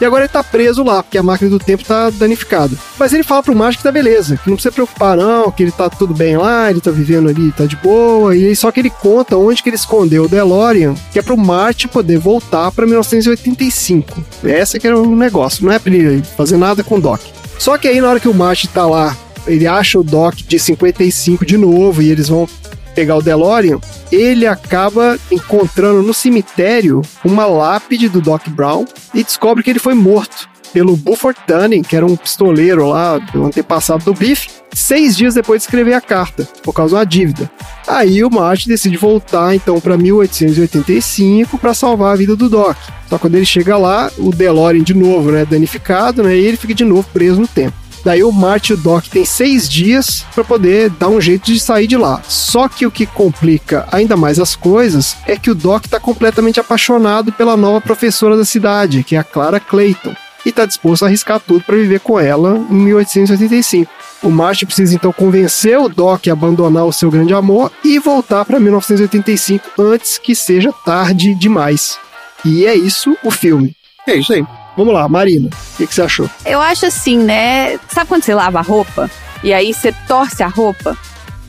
e 0.00 0.04
agora 0.04 0.24
ele 0.24 0.32
tá 0.32 0.42
preso 0.42 0.82
lá, 0.82 1.02
porque 1.02 1.18
a 1.18 1.22
máquina 1.22 1.50
do 1.50 1.58
tempo 1.58 1.84
tá 1.84 2.10
danificada. 2.10 2.76
Mas 2.98 3.12
ele 3.12 3.22
fala 3.22 3.42
pro 3.42 3.54
Marty 3.54 3.78
que 3.78 3.82
tá 3.82 3.92
beleza, 3.92 4.36
que 4.36 4.48
não 4.48 4.56
precisa 4.56 4.72
preocupar 4.72 5.16
não, 5.16 5.50
que 5.50 5.62
ele 5.62 5.72
tá 5.72 5.90
tudo 5.90 6.14
bem 6.14 6.36
lá, 6.36 6.70
ele 6.70 6.80
tá 6.80 6.90
vivendo 6.90 7.28
ali, 7.28 7.52
tá 7.52 7.66
de 7.66 7.76
boa. 7.76 8.34
E 8.34 8.54
só 8.56 8.70
que 8.70 8.80
ele 8.80 8.90
conta 8.90 9.36
onde 9.36 9.62
que 9.62 9.68
ele 9.68 9.76
escondeu 9.76 10.24
o 10.24 10.28
DeLorean, 10.28 10.94
que 11.12 11.18
é 11.18 11.22
pro 11.22 11.36
Marty 11.36 11.88
poder 11.88 12.18
voltar 12.18 12.70
pra 12.72 12.86
1985. 12.86 14.22
Esse 14.44 14.78
que 14.78 14.86
era 14.86 14.98
o 14.98 15.14
negócio, 15.14 15.64
não 15.64 15.72
é 15.72 15.78
pra 15.78 15.92
ele 15.92 16.22
fazer 16.36 16.56
nada 16.56 16.82
com 16.82 16.96
o 16.96 17.00
Doc. 17.00 17.20
Só 17.58 17.76
que 17.76 17.88
aí 17.88 18.00
na 18.00 18.08
hora 18.08 18.20
que 18.20 18.28
o 18.28 18.34
Marty 18.34 18.68
tá 18.68 18.86
lá, 18.86 19.16
ele 19.46 19.66
acha 19.66 19.98
o 19.98 20.04
Doc 20.04 20.36
de 20.36 20.58
55 20.58 21.44
de 21.44 21.56
novo 21.56 22.00
e 22.02 22.10
eles 22.10 22.28
vão 22.28 22.48
pegar 22.90 23.16
o 23.16 23.22
DeLorean, 23.22 23.78
ele 24.10 24.46
acaba 24.46 25.18
encontrando 25.30 26.02
no 26.02 26.14
cemitério 26.14 27.02
uma 27.24 27.46
lápide 27.46 28.08
do 28.08 28.20
Doc 28.20 28.48
Brown 28.48 28.84
e 29.14 29.22
descobre 29.22 29.62
que 29.62 29.70
ele 29.70 29.78
foi 29.78 29.94
morto 29.94 30.48
pelo 30.72 30.96
Buford 30.96 31.38
Dunning, 31.46 31.82
que 31.82 31.96
era 31.96 32.06
um 32.06 32.16
pistoleiro 32.16 32.88
lá 32.88 33.18
do 33.18 33.44
antepassado 33.44 34.04
do 34.04 34.14
Biff, 34.14 34.48
seis 34.72 35.16
dias 35.16 35.34
depois 35.34 35.62
de 35.62 35.66
escrever 35.66 35.94
a 35.94 36.00
carta, 36.00 36.48
por 36.62 36.72
causa 36.72 36.90
de 36.90 36.96
uma 36.96 37.06
dívida. 37.06 37.50
Aí 37.86 38.22
o 38.22 38.30
Marty 38.30 38.68
decide 38.68 38.96
voltar 38.96 39.54
então 39.54 39.80
para 39.80 39.96
1885 39.96 41.58
para 41.58 41.74
salvar 41.74 42.12
a 42.12 42.16
vida 42.16 42.36
do 42.36 42.48
Doc. 42.48 42.76
Só 43.08 43.18
quando 43.18 43.34
ele 43.34 43.46
chega 43.46 43.76
lá, 43.76 44.10
o 44.18 44.30
DeLorean 44.30 44.82
de 44.82 44.94
novo, 44.94 45.32
né, 45.32 45.44
danificado, 45.44 46.22
né, 46.22 46.36
e 46.36 46.46
ele 46.46 46.56
fica 46.56 46.74
de 46.74 46.84
novo 46.84 47.06
preso 47.12 47.40
no 47.40 47.48
tempo. 47.48 47.76
Daí 48.04 48.22
o 48.22 48.32
Marty 48.32 48.72
e 48.72 48.74
o 48.74 48.76
Doc 48.78 49.06
tem 49.06 49.24
seis 49.24 49.68
dias 49.68 50.24
para 50.34 50.42
poder 50.42 50.90
dar 50.90 51.08
um 51.08 51.20
jeito 51.20 51.52
de 51.52 51.60
sair 51.60 51.86
de 51.86 51.96
lá. 51.96 52.22
Só 52.26 52.68
que 52.68 52.86
o 52.86 52.90
que 52.90 53.06
complica 53.06 53.86
ainda 53.92 54.16
mais 54.16 54.38
as 54.38 54.56
coisas 54.56 55.16
é 55.26 55.36
que 55.36 55.50
o 55.50 55.54
Doc 55.54 55.84
está 55.84 56.00
completamente 56.00 56.58
apaixonado 56.58 57.32
pela 57.32 57.56
nova 57.56 57.80
professora 57.80 58.36
da 58.36 58.44
cidade, 58.44 59.04
que 59.04 59.16
é 59.16 59.18
a 59.18 59.24
Clara 59.24 59.60
Clayton, 59.60 60.14
e 60.44 60.48
está 60.48 60.64
disposto 60.64 61.02
a 61.02 61.06
arriscar 61.06 61.40
tudo 61.40 61.62
para 61.64 61.76
viver 61.76 62.00
com 62.00 62.18
ela 62.18 62.56
em 62.70 62.74
1885. 62.74 63.90
O 64.22 64.30
Marty 64.30 64.66
precisa 64.66 64.94
então 64.94 65.12
convencer 65.12 65.78
o 65.78 65.88
Doc 65.88 66.26
a 66.28 66.32
abandonar 66.32 66.84
o 66.84 66.92
seu 66.92 67.10
grande 67.10 67.32
amor 67.32 67.72
e 67.82 67.98
voltar 67.98 68.44
para 68.44 68.60
1985 68.60 69.70
antes 69.78 70.18
que 70.18 70.34
seja 70.34 70.72
tarde 70.84 71.34
demais. 71.34 71.98
E 72.44 72.66
é 72.66 72.74
isso 72.74 73.16
o 73.22 73.30
filme. 73.30 73.74
É 74.06 74.16
isso 74.16 74.32
aí. 74.32 74.44
Vamos 74.76 74.94
lá, 74.94 75.08
Marina, 75.08 75.48
o 75.48 75.76
que, 75.76 75.86
que 75.86 75.94
você 75.94 76.02
achou? 76.02 76.30
Eu 76.44 76.60
acho 76.60 76.86
assim, 76.86 77.18
né? 77.18 77.78
Sabe 77.88 78.08
quando 78.08 78.22
você 78.22 78.34
lava 78.34 78.58
a 78.58 78.62
roupa? 78.62 79.10
E 79.42 79.52
aí 79.52 79.72
você 79.72 79.92
torce 80.06 80.42
a 80.42 80.48
roupa? 80.48 80.96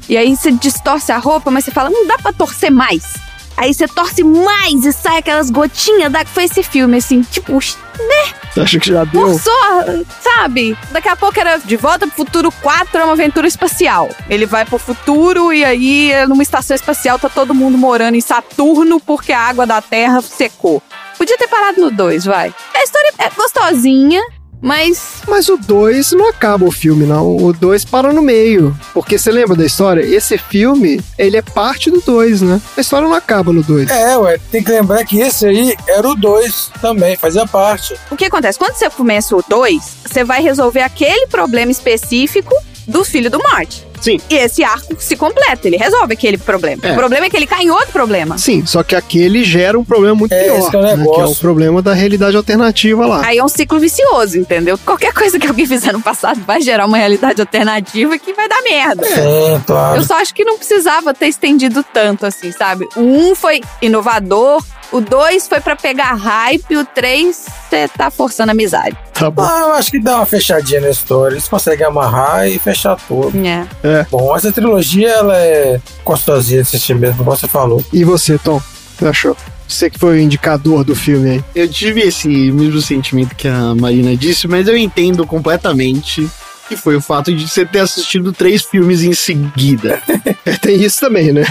E 0.10 0.18
aí 0.18 0.36
você 0.36 0.52
distorce 0.52 1.12
a 1.12 1.18
roupa, 1.18 1.52
mas 1.52 1.64
você 1.64 1.72
fala, 1.72 1.90
não 1.90 2.06
dá 2.08 2.18
pra 2.18 2.34
torcer 2.34 2.72
mais. 2.72 3.14
Aí 3.58 3.74
você 3.74 3.88
torce 3.88 4.24
mais 4.24 4.86
e 4.86 4.92
sai 4.92 5.18
aquelas 5.18 5.50
gotinhas 5.50 6.12
da 6.12 6.26
foi 6.26 6.46
esse 6.46 6.64
filme, 6.64 6.98
assim, 6.98 7.22
tipo, 7.22 7.54
né? 7.54 8.34
Você 8.52 8.60
acha 8.60 8.80
que 8.80 8.90
já 8.90 9.04
deu? 9.04 9.22
Forçou, 9.22 10.06
sabe? 10.20 10.76
Daqui 10.92 11.08
a 11.08 11.16
pouco 11.16 11.40
era 11.40 11.58
De 11.58 11.78
Volta 11.78 12.08
pro 12.08 12.16
Futuro 12.16 12.52
4 12.52 13.00
é 13.00 13.04
uma 13.04 13.14
aventura 13.14 13.48
espacial. 13.48 14.10
Ele 14.30 14.46
vai 14.46 14.66
pro 14.66 14.78
futuro 14.78 15.54
e 15.54 15.64
aí, 15.64 16.12
numa 16.28 16.44
estação 16.44 16.76
espacial, 16.76 17.20
tá 17.20 17.30
todo 17.30 17.54
mundo 17.54 17.78
morando 17.78 18.16
em 18.16 18.22
Saturno 18.22 19.00
porque 19.00 19.32
a 19.32 19.40
água 19.40 19.68
da 19.68 19.82
Terra 19.82 20.22
secou. 20.22 20.82
Podia 21.22 21.38
ter 21.38 21.48
parado 21.48 21.80
no 21.80 21.92
2, 21.92 22.26
vai. 22.26 22.52
A 22.74 22.84
história 22.84 23.14
é 23.20 23.30
gostosinha, 23.30 24.20
mas. 24.60 25.22
Mas 25.28 25.48
o 25.50 25.56
2 25.56 26.14
não 26.14 26.28
acaba 26.28 26.66
o 26.66 26.72
filme, 26.72 27.06
não. 27.06 27.38
O 27.38 27.54
2 27.54 27.86
para 27.86 28.12
no 28.12 28.24
meio. 28.24 28.76
Porque 28.92 29.20
você 29.20 29.32
lembra 29.32 29.56
da 29.56 29.64
história? 29.64 30.02
Esse 30.02 30.36
filme, 30.40 31.00
ele 31.20 31.38
é 31.38 31.44
parte 31.44 31.92
do 31.92 32.02
2, 32.02 32.42
né? 32.42 32.60
A 32.76 32.82
história 32.82 33.08
não 33.08 33.14
acaba 33.14 33.54
no 33.54 33.62
2. 33.62 33.88
É, 33.92 34.18
ué, 34.18 34.40
tem 34.52 34.64
que 34.64 34.72
lembrar 34.72 35.06
que 35.06 35.20
esse 35.20 35.46
aí 35.46 35.78
era 35.88 36.10
o 36.10 36.16
2 36.16 36.72
também, 36.82 37.16
fazia 37.16 37.46
parte. 37.46 37.96
O 38.10 38.18
que 38.18 38.26
acontece? 38.26 38.58
Quando 38.58 38.74
você 38.74 38.90
começa 38.90 39.36
o 39.36 39.44
2, 39.48 39.98
você 40.04 40.24
vai 40.24 40.42
resolver 40.42 40.82
aquele 40.82 41.28
problema 41.28 41.72
específico 41.72 42.56
do 42.88 43.06
filho 43.06 43.30
do 43.30 43.38
Marty. 43.38 43.90
Sim. 44.02 44.20
E 44.30 44.36
esse 44.36 44.64
arco 44.64 44.96
se 45.00 45.16
completa, 45.16 45.68
ele 45.68 45.78
resolve 45.78 46.14
aquele 46.14 46.38
problema. 46.38 46.82
É. 46.86 46.92
O 46.92 46.96
problema 46.96 47.26
é 47.28 47.30
que 47.30 47.38
ele 47.38 47.48
cai 47.48 47.64
em 47.64 47.70
outro 47.70 47.92
problema. 47.92 48.38
Sim, 48.38 48.66
só 48.66 48.84
que 48.84 48.96
aquele 48.96 49.44
gera 49.44 49.78
um 49.80 49.84
problema 49.86 50.16
muito 50.16 50.32
É, 50.34 50.44
pior. 50.44 50.58
esse 50.60 50.70
que 50.70 50.76
é 50.76 50.80
o 50.80 50.84
né? 50.98 51.06
Que 51.14 51.22
é 51.22 51.26
o 51.26 51.36
problema 51.36 51.82
da 51.82 51.94
realidade 51.94 52.36
alternativa 52.36 53.06
lá. 53.06 53.22
Aí 53.26 53.38
é 53.38 53.44
um 53.44 53.48
ciclo 53.48 53.80
vicioso, 53.80 54.38
entendeu? 54.38 54.78
Qualquer 54.80 55.14
coisa 55.14 55.40
que 55.40 55.48
alguém 55.48 55.66
fizer 55.66 55.94
no 55.94 56.02
passado 56.02 56.42
vai 56.46 56.62
gerar 56.62 56.86
uma 56.86 56.98
realidade 56.98 57.40
alternativa 57.42 58.18
que 58.18 58.34
vai 58.34 58.50
dar 58.50 58.62
merda. 58.64 59.04
Sim, 59.04 59.62
claro. 59.66 59.98
Eu 59.98 60.04
só 60.04 60.16
acho 60.16 60.34
que 60.34 60.44
não 60.44 60.58
precisava 60.58 61.14
ter 61.14 61.28
estendido 61.28 61.84
tanto 61.94 62.26
assim, 62.26 62.52
sabe? 62.52 62.88
Um 62.98 63.36
foi 63.36 63.62
inovador, 63.82 64.64
o 64.91 65.01
dois 65.01 65.47
foi 65.47 65.62
pra 65.62 65.75
pegar 65.75 66.13
hype, 66.13 66.75
o 66.77 66.86
três 66.86 67.45
você 67.69 67.88
tá 67.88 68.12
forçando 68.12 68.51
amizade. 68.51 68.97
Tá 69.13 69.30
bom. 69.30 69.43
Ah, 69.43 69.62
eu 69.67 69.73
acho 69.73 69.91
que 69.91 69.99
dá 69.99 70.17
uma 70.17 70.25
fechadinha 70.25 70.82
na 70.82 70.89
história. 70.89 71.36
Eles 71.36 71.47
conseguem 71.47 71.86
amarrar 71.86 72.47
e 72.47 72.60
fechar 72.60 72.97
tudo. 73.08 73.32
É. 73.45 74.06
Bom, 74.12 74.36
essa 74.36 74.51
trilogia, 74.51 75.10
ela 75.10 75.38
é 75.38 75.80
gostosinha 76.04 76.62
de 76.62 76.67
assistir 76.67 76.95
mesmo, 76.95 77.17
como 77.17 77.32
você 77.32 77.47
falou. 77.47 77.84
E 77.93 78.04
você, 78.04 78.38
Tom? 78.38 78.62
Você 78.97 79.08
achou? 79.08 79.38
Você 79.67 79.89
que 79.89 79.97
foi 79.97 80.17
o 80.17 80.19
indicador 80.19 80.84
do 80.84 80.95
filme 80.95 81.30
aí. 81.30 81.43
Eu 81.56 81.67
tive 81.67 82.01
esse 82.01 82.27
mesmo 82.27 82.82
sentimento 82.82 83.36
que 83.36 83.47
a 83.47 83.73
Marina 83.73 84.15
disse, 84.17 84.47
mas 84.47 84.67
eu 84.67 84.75
entendo 84.75 85.25
completamente 85.25 86.30
que 86.67 86.75
foi 86.75 86.95
o 86.95 87.01
fato 87.01 87.34
de 87.34 87.47
você 87.47 87.65
ter 87.65 87.80
assistido 87.80 88.32
três 88.32 88.63
filmes 88.63 89.01
em 89.04 89.13
seguida. 89.13 90.01
É, 90.43 90.58
Tem 90.58 90.82
isso 90.82 90.99
também, 90.99 91.32
né? 91.32 91.45